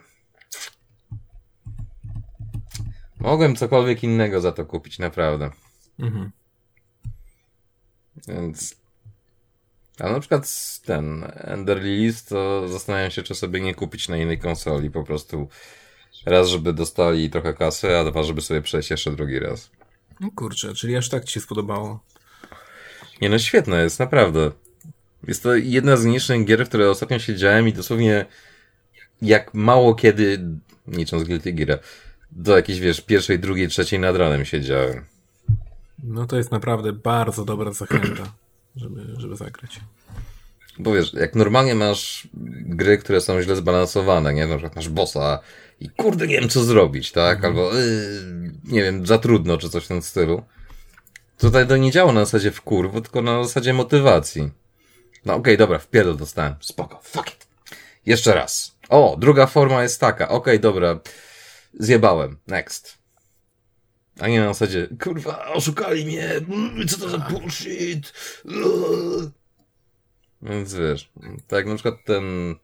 Mogłem 3.26 3.56
cokolwiek 3.56 4.04
innego 4.04 4.42
za 4.42 4.52
to 4.52 4.66
kupić, 4.66 5.00
naprawdę. 5.00 5.50
Mhm. 6.00 6.32
Więc. 8.28 8.76
A 10.00 10.10
na 10.10 10.20
przykład 10.20 10.48
ten 10.86 11.32
Ender 11.34 11.82
Lilies, 11.84 12.26
to 12.26 12.68
zastanawiam 12.68 13.12
się, 13.12 13.24
czy 13.24 13.36
sobie 13.36 13.62
nie 13.62 13.76
kupić 13.76 14.10
na 14.10 14.18
innej 14.18 14.40
konsoli. 14.40 14.92
Po 14.92 15.04
prostu 15.04 15.48
raz, 16.26 16.48
żeby 16.48 16.74
dostali 16.74 17.30
trochę 17.30 17.54
kasy, 17.54 17.98
a 17.98 18.04
dwa, 18.04 18.24
żeby 18.24 18.42
sobie 18.42 18.62
przejść 18.62 18.92
jeszcze 18.92 19.12
drugi 19.12 19.40
raz. 19.40 19.72
No 20.20 20.30
kurczę, 20.36 20.74
czyli 20.74 20.96
aż 20.96 21.10
tak 21.10 21.26
ci 21.26 21.34
się 21.34 21.40
spodobało. 21.40 22.00
Nie 23.22 23.30
no, 23.30 23.40
świetne 23.40 23.84
jest, 23.84 24.00
naprawdę. 24.00 24.52
Jest 25.28 25.44
to 25.44 25.56
jedna 25.56 25.98
z 25.98 26.06
niższych 26.06 26.46
gier, 26.46 26.66
w 26.66 26.70
które 26.70 26.90
ostatnio 26.90 27.20
siedziałem 27.20 27.68
i 27.68 27.74
dosłownie 27.74 28.26
jak 29.22 29.54
mało 29.54 29.96
kiedy, 29.96 30.46
licząc 30.88 31.24
Guilty 31.24 31.54
Gear, 31.54 31.80
do 32.32 32.56
jakiejś, 32.56 32.80
wiesz, 32.80 33.02
pierwszej, 33.02 33.40
drugiej, 33.40 33.68
trzeciej 33.68 34.00
nad 34.00 34.16
ranem 34.16 34.46
siedziałem. 34.46 35.06
No 36.04 36.26
to 36.26 36.38
jest 36.38 36.52
naprawdę 36.52 36.94
bardzo 36.94 37.46
dobra 37.46 37.74
zachęta, 37.74 38.34
żeby, 38.76 39.06
żeby 39.18 39.36
zagrać. 39.36 39.80
Bo 40.80 40.94
wiesz, 40.94 41.14
jak 41.14 41.36
normalnie 41.36 41.76
masz 41.76 42.28
gry, 42.66 42.98
które 42.98 43.22
są 43.22 43.42
źle 43.42 43.56
zbalansowane, 43.56 44.34
nie? 44.34 44.48
Na 44.48 44.56
przykład 44.56 44.76
masz 44.76 44.90
bossa 44.90 45.40
i 45.80 45.90
kurde, 45.90 46.28
nie 46.28 46.40
wiem 46.40 46.50
co 46.50 46.64
zrobić, 46.64 47.12
tak? 47.12 47.36
Mhm. 47.36 47.54
Albo 47.54 47.74
yy, 47.74 48.52
nie 48.64 48.84
wiem, 48.84 49.06
za 49.06 49.18
trudno, 49.18 49.58
czy 49.58 49.70
coś 49.70 49.86
w 49.86 49.88
tym 49.88 50.02
stylu. 50.02 50.44
Tutaj 51.38 51.68
to 51.68 51.78
nie 51.78 51.92
działa 51.92 52.12
na 52.12 52.26
zasadzie 52.26 52.52
wkurwu, 52.52 53.02
tylko 53.02 53.22
na 53.22 53.44
zasadzie 53.44 53.74
motywacji. 53.74 54.42
No 55.26 55.34
okej, 55.34 55.42
okay, 55.42 55.58
dobra, 55.58 55.80
wpierdol 55.80 56.18
dostałem. 56.18 56.56
Spoko, 56.60 57.00
fuck 57.04 57.28
it. 57.28 57.48
Jeszcze 58.06 58.34
raz. 58.34 58.76
O, 58.90 59.16
druga 59.20 59.48
forma 59.48 59.84
jest 59.84 60.00
taka. 60.00 60.28
Okej, 60.28 60.38
okay, 60.38 60.60
dobra. 60.60 61.00
Zjebałem. 61.80 62.38
Next. 62.48 62.98
A 64.20 64.28
nie 64.28 64.40
na 64.40 64.48
zasadzie, 64.48 64.88
kurwa, 65.04 65.46
oszukali 65.46 66.06
mnie, 66.06 66.30
mm, 66.32 66.88
co 66.88 66.98
to 66.98 67.10
za 67.10 67.18
bullshit. 67.18 68.14
Więc 70.42 70.74
wiesz, 70.74 71.12
tak 71.48 71.66
na 71.66 71.76
przykład 71.76 71.96
ten, 72.06 72.56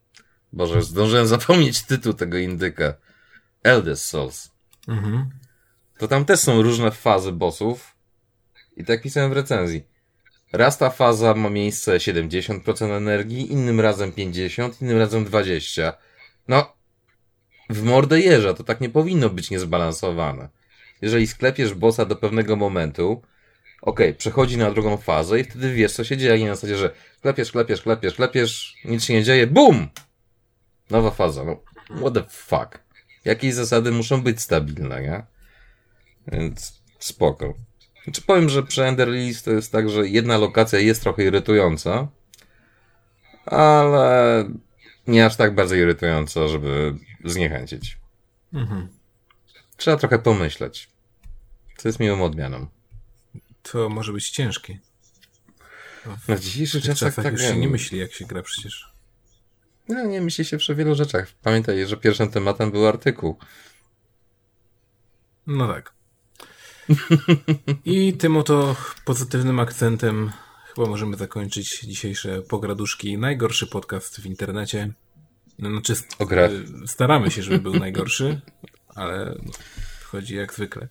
Boże, 0.52 0.82
zdążyłem 0.82 1.26
zapomnieć 1.26 1.82
tytuł 1.82 2.12
tego 2.12 2.38
indyka. 2.38 2.94
Eldest 3.62 4.04
Souls. 4.04 4.50
Mhm. 4.88 5.30
To 5.98 6.08
tam 6.08 6.24
też 6.24 6.40
są 6.40 6.62
różne 6.62 6.90
fazy 6.90 7.32
bossów 7.32 7.94
i 8.76 8.84
tak 8.84 9.02
pisałem 9.02 9.30
w 9.30 9.34
recenzji. 9.34 9.84
Raz 10.52 10.78
ta 10.78 10.90
faza 10.90 11.34
ma 11.34 11.50
miejsce 11.50 11.96
70% 11.96 12.96
energii, 12.96 13.52
innym 13.52 13.80
razem 13.80 14.12
50, 14.12 14.82
innym 14.82 14.98
razem 14.98 15.24
20. 15.24 15.92
No, 16.48 16.72
w 17.72 17.82
mordę 17.82 18.20
jeża, 18.20 18.54
to 18.54 18.64
tak 18.64 18.80
nie 18.80 18.90
powinno 18.90 19.30
być 19.30 19.50
niezbalansowane. 19.50 20.48
Jeżeli 21.02 21.26
sklepiesz 21.26 21.74
bossa 21.74 22.04
do 22.04 22.16
pewnego 22.16 22.56
momentu, 22.56 23.22
okej, 23.82 24.06
okay, 24.08 24.18
przechodzi 24.18 24.58
na 24.58 24.70
drugą 24.70 24.96
fazę 24.96 25.40
i 25.40 25.44
wtedy 25.44 25.74
wiesz, 25.74 25.92
co 25.92 26.04
się 26.04 26.16
dzieje, 26.16 26.32
a 26.32 26.36
nie 26.36 26.48
na 26.48 26.54
zasadzie, 26.54 26.76
że 26.76 26.90
klepiesz, 27.20 27.52
klepiesz, 27.52 27.82
klepiesz, 27.82 28.14
klepiesz, 28.14 28.76
nic 28.84 29.04
się 29.04 29.14
nie 29.14 29.24
dzieje, 29.24 29.46
BUM! 29.46 29.88
Nowa 30.90 31.10
faza, 31.10 31.44
no, 31.44 31.56
what 32.00 32.14
the 32.14 32.22
fuck. 32.28 32.78
Jakieś 33.24 33.54
zasady 33.54 33.90
muszą 33.90 34.22
być 34.22 34.40
stabilne, 34.40 35.02
nie? 35.02 35.22
Więc 36.32 36.82
spoko. 36.98 37.54
Znaczy 38.04 38.22
powiem, 38.22 38.48
że 38.48 38.62
przy 38.62 38.84
Ender 38.84 39.08
List 39.08 39.44
to 39.44 39.50
jest 39.50 39.72
tak, 39.72 39.90
że 39.90 40.08
jedna 40.08 40.38
lokacja 40.38 40.78
jest 40.78 41.02
trochę 41.02 41.24
irytująca, 41.24 42.08
ale 43.46 44.44
nie 45.06 45.26
aż 45.26 45.36
tak 45.36 45.54
bardzo 45.54 45.74
irytująca, 45.74 46.48
żeby 46.48 46.94
zniechęcić. 47.24 47.98
Mhm. 48.52 48.88
Trzeba 49.76 49.96
trochę 49.96 50.18
pomyśleć. 50.18 50.88
Co 51.76 51.88
jest 51.88 52.00
miłą 52.00 52.22
odmianą. 52.24 52.66
To 53.62 53.88
może 53.88 54.12
być 54.12 54.30
ciężkie. 54.30 54.78
No, 56.28 56.36
w 56.36 56.40
dzisiejszych 56.40 56.82
czasach, 56.82 56.98
czasach 56.98 57.24
tak 57.24 57.32
już 57.32 57.42
się 57.42 57.56
nie 57.56 57.68
myśli, 57.68 57.98
jak 57.98 58.12
się 58.12 58.24
gra 58.24 58.42
przecież. 58.42 58.92
No, 59.88 60.04
nie 60.04 60.20
myśli 60.20 60.44
się 60.44 60.56
przy 60.56 60.74
wielu 60.74 60.94
rzeczach. 60.94 61.32
Pamiętaj, 61.42 61.86
że 61.86 61.96
pierwszym 61.96 62.30
tematem 62.30 62.70
był 62.70 62.86
artykuł. 62.86 63.38
No 65.46 65.68
tak. 65.68 65.94
I 67.84 68.12
tym 68.12 68.36
oto 68.36 68.76
pozytywnym 69.04 69.60
akcentem 69.60 70.32
chyba 70.74 70.88
możemy 70.88 71.16
zakończyć 71.16 71.80
dzisiejsze 71.80 72.42
pograduszki. 72.42 73.18
Najgorszy 73.18 73.66
podcast 73.66 74.20
w 74.20 74.26
internecie. 74.26 74.92
No, 75.58 75.70
znaczy. 75.70 75.92
Y, 76.84 76.88
staramy 76.88 77.30
się, 77.30 77.42
żeby 77.42 77.58
był 77.58 77.74
najgorszy, 77.74 78.40
ale 78.94 79.34
chodzi 80.04 80.36
jak 80.36 80.54
zwykle. 80.54 80.88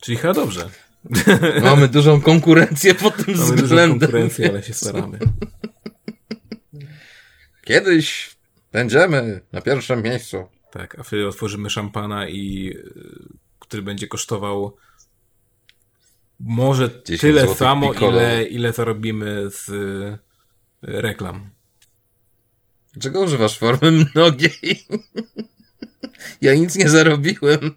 Czyli 0.00 0.16
chyba 0.18 0.34
dobrze. 0.34 0.70
Mamy 1.62 1.88
dużą 1.88 2.20
konkurencję 2.20 2.94
pod 2.94 3.16
tym 3.16 3.36
Mamy 3.36 3.56
względem. 3.56 3.88
Mamy 3.88 4.00
konkurencję, 4.00 4.48
ale 4.48 4.62
się 4.62 4.74
staramy. 4.74 5.18
Kiedyś 7.64 8.36
będziemy 8.72 9.40
na 9.52 9.60
pierwszym 9.60 10.02
miejscu. 10.02 10.48
Tak, 10.72 10.98
a 10.98 11.02
wtedy 11.02 11.28
otworzymy 11.28 11.70
szampana 11.70 12.28
i 12.28 12.72
y, 12.76 13.38
który 13.58 13.82
będzie 13.82 14.08
kosztował 14.08 14.76
może 16.40 16.90
tyle 16.90 17.54
samo, 17.54 17.92
ile, 17.92 18.44
ile 18.44 18.72
zarobimy 18.72 19.50
z 19.50 19.68
y, 19.68 20.18
reklam. 20.82 21.50
Czego 23.00 23.20
używasz 23.20 23.58
formy 23.58 23.90
mnogiej? 24.14 24.86
Ja 26.40 26.54
nic 26.54 26.76
nie 26.76 26.88
zarobiłem. 26.88 27.74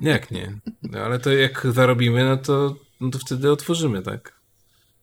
Jak 0.00 0.30
nie? 0.30 0.58
No, 0.82 0.98
ale 0.98 1.18
to 1.18 1.32
jak 1.32 1.66
zarobimy, 1.70 2.24
no 2.24 2.36
to, 2.36 2.76
no 3.00 3.10
to 3.10 3.18
wtedy 3.18 3.50
otworzymy, 3.50 4.02
tak? 4.02 4.42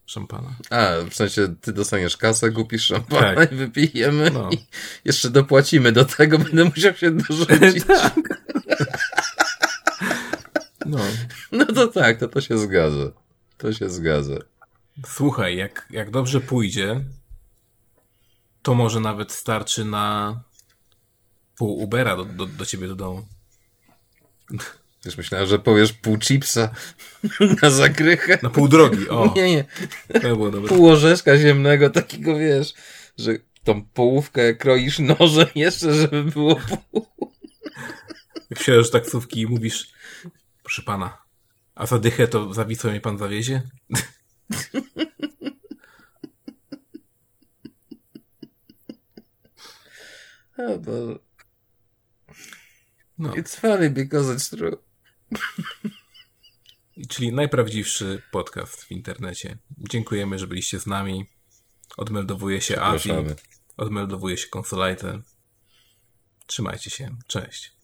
szampana. 0.06 0.56
A, 0.70 0.92
w 1.10 1.14
sensie 1.16 1.56
ty 1.62 1.74
dostaniesz 1.74 2.18
kasę, 2.18 2.52
kupisz 2.52 2.84
szampana 2.86 3.36
Tak. 3.36 3.52
i 3.52 3.56
wypijemy 3.56 4.32
No. 4.32 4.50
i 4.52 4.58
jeszcze 5.06 5.30
dopłacimy 5.30 5.92
do 5.92 6.06
tego, 6.06 6.40
będę 6.40 6.64
musiał 6.66 6.96
się 6.96 7.12
dorzucić. 7.12 7.84
tak. 7.88 8.16
No. 10.86 10.98
No 11.52 11.66
to 11.66 11.88
tak, 11.88 12.20
to 12.20 12.28
to 12.28 12.42
się 12.42 12.58
zgadza. 12.58 13.12
To 13.58 13.74
się 13.74 13.90
zgadza. 13.90 14.36
Słuchaj, 15.08 15.58
jak, 15.58 15.88
jak 15.90 16.12
dobrze 16.12 16.42
pójdzie, 16.42 17.02
to 18.62 18.74
może 18.74 19.00
nawet 19.00 19.32
starczy 19.32 19.86
na 19.86 20.36
pół 21.58 21.80
Ubera 21.80 22.16
do, 22.16 22.26
do, 22.26 22.46
do 22.46 22.66
ciebie 22.66 22.88
do 22.88 22.96
domu. 22.96 23.28
Już 25.06 25.18
myślałem, 25.18 25.48
że 25.48 25.60
powiesz 25.60 25.94
pół 25.94 26.18
chipsa 26.18 26.70
na 27.62 27.70
zakrychę. 27.70 28.40
Na 28.44 28.50
pół 28.50 28.68
drogi, 28.68 29.10
o. 29.10 29.34
Nie, 29.36 29.56
nie. 29.56 29.66
To 30.14 30.20
było 30.20 30.52
dobre. 30.52 30.70
Pół 30.70 30.90
orzeszka 30.90 31.38
ziemnego, 31.38 31.90
takiego 31.90 32.38
wiesz, 32.38 32.74
że 33.18 33.32
tą 33.64 33.86
połówkę 33.86 34.56
kroisz 34.56 35.00
nożem 35.00 35.48
jeszcze, 35.56 35.94
żeby 35.94 36.24
było 36.24 36.56
pół. 36.92 37.08
Jak 38.50 38.60
wsiadasz 38.60 38.92
taksówki 38.92 39.42
i 39.42 39.48
mówisz, 39.48 39.92
proszę 40.64 40.82
pana, 40.82 41.18
a 41.76 41.86
za 41.86 42.00
dychę 42.00 42.28
to 42.28 42.54
za 42.54 42.66
Wisłę 42.66 42.92
mnie 42.92 43.02
pan 43.02 43.18
zawiezie? 43.18 43.62
O 50.68 50.80
Boże. 50.80 51.20
No. 53.18 53.34
It's 53.34 53.56
funny 53.56 53.90
because 53.90 54.36
it's 54.36 54.50
true. 54.58 54.78
Czyli 57.10 57.34
najprawdziwszy 57.34 58.22
podcast 58.32 58.84
w 58.84 58.92
internecie. 58.92 59.58
Dziękujemy, 59.78 60.40
że 60.40 60.48
byliście 60.48 60.80
z 60.80 60.86
nami. 60.86 61.26
Odmeldowuje 61.98 62.62
się 62.62 62.82
Avi, 62.82 63.12
odmeldowuje 63.78 64.38
się 64.38 64.48
Consolite. 64.48 65.22
Trzymajcie 66.46 66.90
się. 66.90 67.18
Cześć. 67.28 67.79